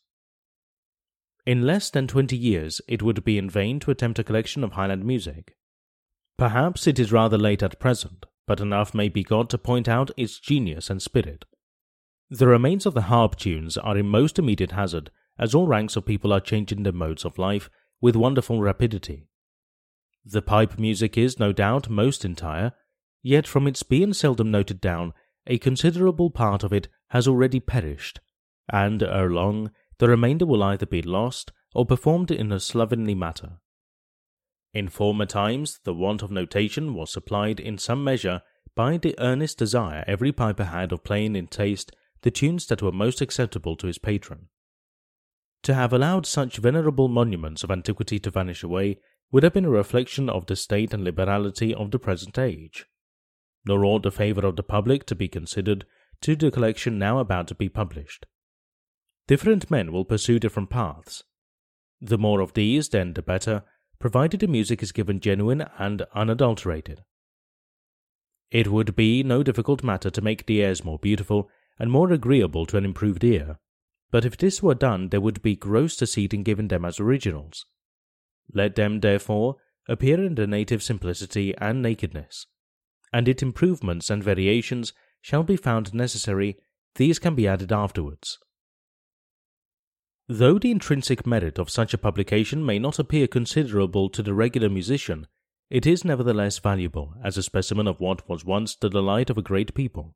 In 1.46 1.62
less 1.62 1.90
than 1.90 2.06
twenty 2.06 2.36
years, 2.36 2.80
it 2.86 3.02
would 3.02 3.24
be 3.24 3.38
in 3.38 3.48
vain 3.48 3.80
to 3.80 3.90
attempt 3.90 4.18
a 4.18 4.24
collection 4.24 4.62
of 4.62 4.72
Highland 4.72 5.04
music. 5.04 5.56
Perhaps 6.36 6.86
it 6.86 6.98
is 6.98 7.10
rather 7.10 7.38
late 7.38 7.62
at 7.62 7.80
present, 7.80 8.26
but 8.46 8.60
enough 8.60 8.94
may 8.94 9.08
be 9.08 9.22
got 9.22 9.50
to 9.50 9.58
point 9.58 9.88
out 9.88 10.10
its 10.16 10.38
genius 10.38 10.90
and 10.90 11.00
spirit. 11.00 11.44
The 12.30 12.46
remains 12.46 12.84
of 12.84 12.94
the 12.94 13.02
harp 13.02 13.36
tunes 13.36 13.78
are 13.78 13.96
in 13.96 14.08
most 14.08 14.38
immediate 14.38 14.72
hazard, 14.72 15.10
as 15.38 15.54
all 15.54 15.66
ranks 15.66 15.96
of 15.96 16.04
people 16.04 16.32
are 16.32 16.40
changing 16.40 16.82
their 16.82 16.92
modes 16.92 17.24
of 17.24 17.38
life 17.38 17.70
with 18.00 18.16
wonderful 18.16 18.60
rapidity. 18.60 19.28
The 20.24 20.42
pipe 20.42 20.78
music 20.78 21.16
is, 21.16 21.38
no 21.38 21.52
doubt, 21.52 21.88
most 21.88 22.24
entire, 22.24 22.72
yet 23.22 23.46
from 23.46 23.66
its 23.66 23.82
being 23.82 24.12
seldom 24.12 24.50
noted 24.50 24.80
down, 24.80 25.14
a 25.48 25.58
considerable 25.58 26.30
part 26.30 26.62
of 26.62 26.72
it 26.72 26.88
has 27.08 27.26
already 27.26 27.58
perished, 27.58 28.20
and 28.70 29.02
ere 29.02 29.30
long 29.30 29.70
the 29.98 30.08
remainder 30.08 30.46
will 30.46 30.62
either 30.62 30.86
be 30.86 31.02
lost 31.02 31.50
or 31.74 31.84
performed 31.84 32.30
in 32.30 32.52
a 32.52 32.60
slovenly 32.60 33.14
manner. 33.14 33.60
In 34.74 34.88
former 34.88 35.26
times, 35.26 35.80
the 35.84 35.94
want 35.94 36.22
of 36.22 36.30
notation 36.30 36.94
was 36.94 37.12
supplied 37.12 37.58
in 37.58 37.78
some 37.78 38.04
measure 38.04 38.42
by 38.76 38.98
the 38.98 39.14
earnest 39.18 39.58
desire 39.58 40.04
every 40.06 40.30
piper 40.30 40.64
had 40.64 40.92
of 40.92 41.02
playing 41.02 41.34
in 41.34 41.46
taste 41.48 41.90
the 42.22 42.30
tunes 42.30 42.66
that 42.66 42.82
were 42.82 42.92
most 42.92 43.20
acceptable 43.20 43.76
to 43.76 43.86
his 43.86 43.98
patron. 43.98 44.48
To 45.64 45.74
have 45.74 45.92
allowed 45.92 46.26
such 46.26 46.58
venerable 46.58 47.08
monuments 47.08 47.64
of 47.64 47.70
antiquity 47.70 48.18
to 48.20 48.30
vanish 48.30 48.62
away 48.62 49.00
would 49.32 49.42
have 49.42 49.52
been 49.52 49.64
a 49.64 49.70
reflection 49.70 50.28
of 50.28 50.46
the 50.46 50.56
state 50.56 50.94
and 50.94 51.02
liberality 51.02 51.74
of 51.74 51.90
the 51.90 51.98
present 51.98 52.38
age. 52.38 52.86
Nor 53.64 53.84
ought 53.84 54.02
the 54.02 54.10
favour 54.10 54.46
of 54.46 54.56
the 54.56 54.62
public 54.62 55.04
to 55.06 55.14
be 55.14 55.28
considered 55.28 55.84
to 56.20 56.36
the 56.36 56.50
collection 56.50 56.98
now 56.98 57.18
about 57.18 57.48
to 57.48 57.54
be 57.54 57.68
published. 57.68 58.26
Different 59.26 59.70
men 59.70 59.92
will 59.92 60.04
pursue 60.04 60.38
different 60.38 60.70
paths. 60.70 61.24
The 62.00 62.18
more 62.18 62.40
of 62.40 62.54
these, 62.54 62.88
then, 62.88 63.12
the 63.14 63.22
better, 63.22 63.64
provided 63.98 64.40
the 64.40 64.46
music 64.46 64.82
is 64.82 64.92
given 64.92 65.20
genuine 65.20 65.66
and 65.78 66.02
unadulterated. 66.14 67.02
It 68.50 68.68
would 68.68 68.96
be 68.96 69.22
no 69.22 69.42
difficult 69.42 69.82
matter 69.82 70.10
to 70.10 70.22
make 70.22 70.46
the 70.46 70.62
airs 70.62 70.84
more 70.84 70.98
beautiful 70.98 71.50
and 71.78 71.90
more 71.90 72.10
agreeable 72.10 72.64
to 72.66 72.76
an 72.76 72.84
improved 72.84 73.22
ear, 73.22 73.58
but 74.10 74.24
if 74.24 74.36
this 74.36 74.62
were 74.62 74.74
done, 74.74 75.10
there 75.10 75.20
would 75.20 75.42
be 75.42 75.54
gross 75.54 75.96
deceit 75.96 76.32
in 76.32 76.42
giving 76.42 76.68
them 76.68 76.84
as 76.84 76.98
originals. 76.98 77.66
Let 78.52 78.74
them, 78.76 79.00
therefore, 79.00 79.56
appear 79.88 80.24
in 80.24 80.34
their 80.34 80.46
native 80.46 80.82
simplicity 80.82 81.54
and 81.58 81.82
nakedness, 81.82 82.46
and 83.12 83.28
if 83.28 83.42
improvements 83.42 84.10
and 84.10 84.22
variations 84.22 84.92
shall 85.20 85.42
be 85.42 85.56
found 85.56 85.94
necessary, 85.94 86.56
these 86.94 87.18
can 87.18 87.34
be 87.34 87.48
added 87.48 87.72
afterwards. 87.72 88.38
Though 90.28 90.58
the 90.58 90.70
intrinsic 90.70 91.26
merit 91.26 91.58
of 91.58 91.70
such 91.70 91.94
a 91.94 91.98
publication 91.98 92.64
may 92.64 92.78
not 92.78 92.98
appear 92.98 93.26
considerable 93.26 94.10
to 94.10 94.22
the 94.22 94.34
regular 94.34 94.68
musician, 94.68 95.26
it 95.70 95.86
is 95.86 96.04
nevertheless 96.04 96.58
valuable 96.58 97.14
as 97.24 97.38
a 97.38 97.42
specimen 97.42 97.86
of 97.86 98.00
what 98.00 98.28
was 98.28 98.44
once 98.44 98.74
the 98.74 98.90
delight 98.90 99.30
of 99.30 99.38
a 99.38 99.42
great 99.42 99.74
people. 99.74 100.14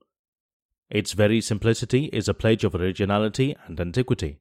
Its 0.90 1.12
very 1.12 1.40
simplicity 1.40 2.06
is 2.12 2.28
a 2.28 2.34
pledge 2.34 2.64
of 2.64 2.74
originality 2.74 3.56
and 3.66 3.80
antiquity. 3.80 4.40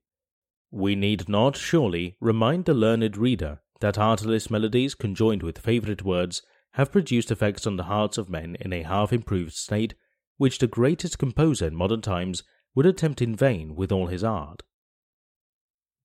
We 0.69 0.95
need 0.95 1.30
not, 1.30 1.56
surely, 1.56 2.18
remind 2.19 2.65
the 2.65 2.73
learned 2.73 3.15
reader 3.15 3.61
that 3.80 3.98
artless 3.98 4.49
melodies 4.49 4.94
conjoined 4.95 5.44
with 5.44 5.57
favourite 5.57 6.03
words 6.03 6.41
have 6.73 6.91
produced 6.91 7.31
effects 7.31 7.68
on 7.68 7.76
the 7.76 7.84
hearts 7.84 8.18
of 8.18 8.30
men 8.30 8.56
in 8.61 8.72
a 8.72 8.84
half 8.84 9.11
improved 9.11 9.53
state 9.53 9.93
which 10.38 10.60
the 10.60 10.68
greatest 10.68 11.19
composer 11.19 11.68
in 11.68 11.76
modern 11.76 12.02
times 12.02 12.43
would 12.73 12.85
attempt 12.85 13.22
in 13.22 13.35
vain 13.35 13.76
with 13.76 13.91
all 13.91 14.07
his 14.07 14.23
art. 14.23 14.64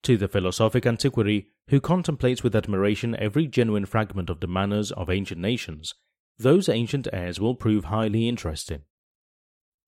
To 0.02 0.16
the 0.16 0.28
philosophic 0.28 0.86
antiquary, 0.86 1.48
who 1.68 1.80
contemplates 1.80 2.42
with 2.42 2.54
admiration 2.54 3.16
every 3.16 3.46
genuine 3.46 3.86
fragment 3.86 4.30
of 4.30 4.40
the 4.40 4.46
manners 4.46 4.92
of 4.92 5.10
ancient 5.10 5.40
nations, 5.40 5.94
those 6.38 6.68
ancient 6.68 7.08
airs 7.12 7.40
will 7.40 7.54
prove 7.54 7.86
highly 7.86 8.28
interesting. 8.28 8.82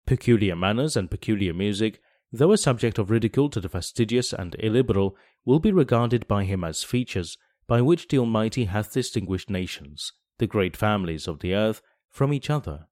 Peculiar 0.06 0.56
manners 0.56 0.96
and 0.96 1.10
peculiar 1.10 1.52
music, 1.52 2.00
though 2.32 2.52
a 2.52 2.58
subject 2.58 2.98
of 2.98 3.10
ridicule 3.10 3.50
to 3.50 3.60
the 3.60 3.68
fastidious 3.68 4.32
and 4.32 4.56
illiberal, 4.58 5.16
will 5.44 5.60
be 5.60 5.72
regarded 5.72 6.26
by 6.26 6.44
him 6.44 6.64
as 6.64 6.82
features 6.82 7.36
by 7.66 7.82
which 7.82 8.08
the 8.08 8.18
Almighty 8.18 8.64
hath 8.64 8.92
distinguished 8.92 9.50
nations, 9.50 10.12
the 10.38 10.46
great 10.46 10.76
families 10.76 11.28
of 11.28 11.40
the 11.40 11.54
earth, 11.54 11.82
from 12.08 12.32
each 12.32 12.50
other. 12.50 12.86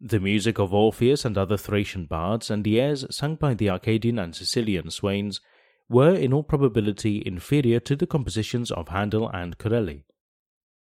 The 0.00 0.20
music 0.20 0.58
of 0.58 0.74
Orpheus 0.74 1.24
and 1.24 1.38
other 1.38 1.56
Thracian 1.56 2.06
bards, 2.06 2.50
and 2.50 2.64
the 2.64 2.80
airs 2.80 3.06
sung 3.14 3.36
by 3.36 3.54
the 3.54 3.70
Arcadian 3.70 4.18
and 4.18 4.34
Sicilian 4.34 4.90
swains, 4.90 5.40
were 5.88 6.14
in 6.14 6.32
all 6.32 6.42
probability 6.42 7.22
inferior 7.24 7.80
to 7.80 7.96
the 7.96 8.06
compositions 8.06 8.70
of 8.70 8.88
Handel 8.88 9.28
and 9.28 9.56
Corelli. 9.56 10.04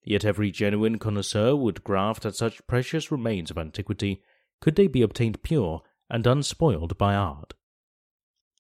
Yet 0.04 0.26
every 0.26 0.52
genuine 0.52 1.00
connoisseur 1.00 1.56
would 1.56 1.84
graft 1.84 2.26
at 2.26 2.36
such 2.36 2.66
precious 2.68 3.12
remains 3.12 3.52
of 3.52 3.58
antiquity 3.58 4.22
could 4.60 4.76
they 4.76 4.88
be 4.88 5.02
obtained 5.02 5.44
pure 5.44 5.82
and 6.10 6.26
unspoiled 6.26 6.98
by 6.98 7.16
art. 7.16 7.54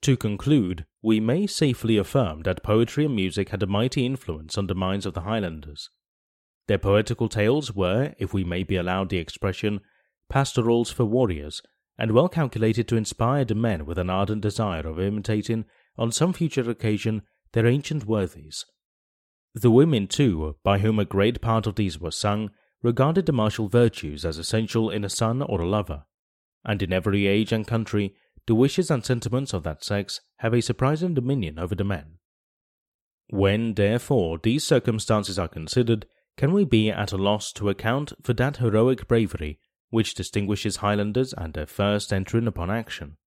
To 0.01 0.17
conclude, 0.17 0.85
we 1.01 1.19
may 1.19 1.47
safely 1.47 1.97
affirm 1.97 2.41
that 2.41 2.63
poetry 2.63 3.05
and 3.05 3.15
music 3.15 3.49
had 3.49 3.63
a 3.63 3.67
mighty 3.67 4.05
influence 4.05 4.57
on 4.57 4.67
the 4.67 4.75
minds 4.75 5.05
of 5.05 5.13
the 5.13 5.21
Highlanders. 5.21 5.89
Their 6.67 6.77
poetical 6.77 7.27
tales 7.27 7.73
were, 7.75 8.13
if 8.17 8.33
we 8.33 8.43
may 8.43 8.63
be 8.63 8.75
allowed 8.75 9.09
the 9.09 9.17
expression, 9.17 9.81
pastorals 10.29 10.91
for 10.91 11.05
warriors, 11.05 11.61
and 11.97 12.11
well 12.11 12.29
calculated 12.29 12.87
to 12.87 12.95
inspire 12.95 13.45
the 13.45 13.55
men 13.55 13.85
with 13.85 13.97
an 13.97 14.09
ardent 14.09 14.41
desire 14.41 14.87
of 14.87 14.99
imitating 14.99 15.65
on 15.97 16.11
some 16.11 16.33
future 16.33 16.69
occasion, 16.69 17.21
their 17.51 17.67
ancient 17.67 18.05
worthies. 18.05 18.65
The 19.53 19.69
women, 19.69 20.07
too, 20.07 20.55
by 20.63 20.79
whom 20.79 20.97
a 20.97 21.05
great 21.05 21.41
part 21.41 21.67
of 21.67 21.75
these 21.75 21.99
were 21.99 22.11
sung, 22.11 22.49
regarded 22.81 23.25
the 23.25 23.31
martial 23.31 23.67
virtues 23.67 24.25
as 24.25 24.37
essential 24.37 24.89
in 24.89 25.03
a 25.03 25.09
son 25.09 25.41
or 25.41 25.61
a 25.61 25.67
lover, 25.67 26.05
and 26.65 26.81
in 26.81 26.91
every 26.91 27.27
age 27.27 27.51
and 27.51 27.67
country, 27.67 28.15
the 28.47 28.55
wishes 28.55 28.89
and 28.89 29.05
sentiments 29.05 29.53
of 29.53 29.63
that 29.63 29.83
sex 29.83 30.21
have 30.37 30.53
a 30.53 30.61
surprising 30.61 31.13
dominion 31.13 31.59
over 31.59 31.75
the 31.75 31.83
men. 31.83 32.17
When, 33.29 33.75
therefore, 33.75 34.39
these 34.41 34.63
circumstances 34.63 35.37
are 35.37 35.47
considered, 35.47 36.05
can 36.37 36.51
we 36.51 36.65
be 36.65 36.89
at 36.89 37.11
a 37.11 37.17
loss 37.17 37.53
to 37.53 37.69
account 37.69 38.13
for 38.21 38.33
that 38.33 38.57
heroic 38.57 39.07
bravery 39.07 39.59
which 39.89 40.15
distinguishes 40.15 40.77
Highlanders 40.77 41.33
and 41.33 41.53
their 41.53 41.65
first 41.65 42.11
entering 42.11 42.47
upon 42.47 42.71
action? 42.71 43.17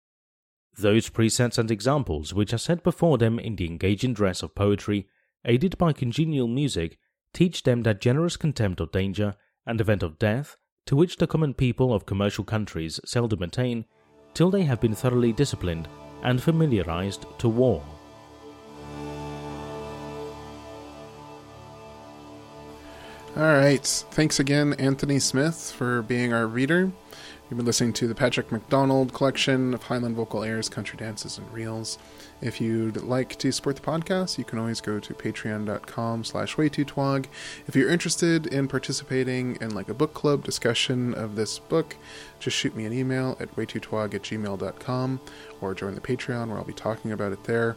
Those 0.76 1.08
precepts 1.08 1.58
and 1.58 1.70
examples 1.70 2.34
which 2.34 2.52
are 2.52 2.58
set 2.58 2.82
before 2.82 3.16
them 3.18 3.38
in 3.38 3.56
the 3.56 3.66
engaging 3.66 4.12
dress 4.12 4.42
of 4.42 4.54
poetry, 4.54 5.08
aided 5.44 5.78
by 5.78 5.92
congenial 5.92 6.48
music, 6.48 6.98
teach 7.32 7.62
them 7.62 7.82
that 7.84 8.00
generous 8.00 8.36
contempt 8.36 8.80
of 8.80 8.92
danger 8.92 9.36
and 9.66 9.80
event 9.80 10.02
of 10.02 10.18
death 10.18 10.56
to 10.86 10.96
which 10.96 11.16
the 11.16 11.26
common 11.26 11.54
people 11.54 11.94
of 11.94 12.06
commercial 12.06 12.44
countries 12.44 13.00
seldom 13.04 13.42
attain 13.42 13.84
till 14.34 14.50
they 14.50 14.62
have 14.64 14.80
been 14.80 14.94
thoroughly 14.94 15.32
disciplined 15.32 15.88
and 16.22 16.42
familiarized 16.42 17.26
to 17.38 17.48
war. 17.48 17.82
All 23.36 23.42
right. 23.42 23.84
Thanks 24.12 24.40
again, 24.40 24.72
Anthony 24.78 25.18
Smith, 25.18 25.70
for 25.70 26.00
being 26.00 26.32
our 26.32 26.46
reader. 26.46 26.90
You've 27.50 27.58
been 27.58 27.66
listening 27.66 27.92
to 27.92 28.08
the 28.08 28.14
Patrick 28.14 28.50
McDonald 28.50 29.12
collection 29.12 29.74
of 29.74 29.82
Highland 29.82 30.16
vocal 30.16 30.42
airs, 30.42 30.70
country 30.70 30.96
dances, 30.96 31.36
and 31.36 31.52
reels. 31.52 31.98
If 32.40 32.62
you'd 32.62 33.02
like 33.02 33.36
to 33.36 33.52
support 33.52 33.76
the 33.76 33.82
podcast, 33.82 34.38
you 34.38 34.44
can 34.44 34.58
always 34.58 34.80
go 34.80 34.98
to 34.98 35.12
patreon.com 35.12 36.24
slash 36.24 36.56
wetootwaag. 36.56 37.26
If 37.66 37.76
you're 37.76 37.90
interested 37.90 38.46
in 38.46 38.68
participating 38.68 39.58
in 39.60 39.74
like 39.74 39.90
a 39.90 39.94
book 39.94 40.14
club 40.14 40.42
discussion 40.42 41.12
of 41.12 41.36
this 41.36 41.58
book, 41.58 41.94
just 42.40 42.56
shoot 42.56 42.74
me 42.74 42.86
an 42.86 42.94
email 42.94 43.36
at 43.38 43.54
wetootwaag 43.54 44.14
at 44.14 44.22
gmail.com 44.22 45.20
or 45.60 45.74
join 45.74 45.94
the 45.94 46.00
Patreon 46.00 46.48
where 46.48 46.56
I'll 46.56 46.64
be 46.64 46.72
talking 46.72 47.12
about 47.12 47.32
it 47.32 47.44
there. 47.44 47.76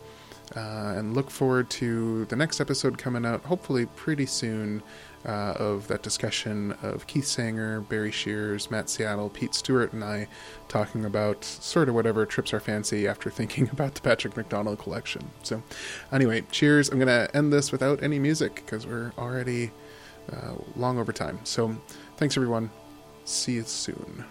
Uh, 0.55 0.95
and 0.95 1.13
look 1.13 1.29
forward 1.29 1.69
to 1.69 2.25
the 2.25 2.35
next 2.35 2.59
episode 2.59 2.97
coming 2.97 3.23
out 3.23 3.43
hopefully 3.43 3.85
pretty 3.85 4.25
soon 4.25 4.81
uh, 5.25 5.53
of 5.57 5.87
that 5.87 6.01
discussion 6.01 6.75
of 6.81 7.05
Keith 7.07 7.25
Sanger, 7.25 7.81
Barry 7.81 8.11
Shears, 8.11 8.71
Matt 8.71 8.89
Seattle, 8.89 9.29
Pete 9.29 9.53
Stewart, 9.53 9.93
and 9.93 10.03
I 10.03 10.27
talking 10.67 11.05
about 11.05 11.43
sort 11.43 11.89
of 11.89 11.95
whatever 11.95 12.25
trips 12.25 12.53
our 12.53 12.59
fancy 12.59 13.07
after 13.07 13.29
thinking 13.29 13.69
about 13.71 13.95
the 13.95 14.01
Patrick 14.01 14.37
McDonald 14.37 14.79
collection. 14.79 15.29
So, 15.43 15.61
anyway, 16.11 16.43
cheers. 16.51 16.89
I'm 16.89 16.99
going 16.99 17.07
to 17.07 17.35
end 17.35 17.51
this 17.51 17.71
without 17.71 18.01
any 18.01 18.19
music 18.19 18.55
because 18.55 18.87
we're 18.87 19.11
already 19.17 19.71
uh, 20.31 20.53
long 20.75 20.99
over 20.99 21.11
time. 21.11 21.39
So, 21.43 21.75
thanks 22.17 22.37
everyone. 22.37 22.69
See 23.25 23.53
you 23.53 23.63
soon. 23.63 24.25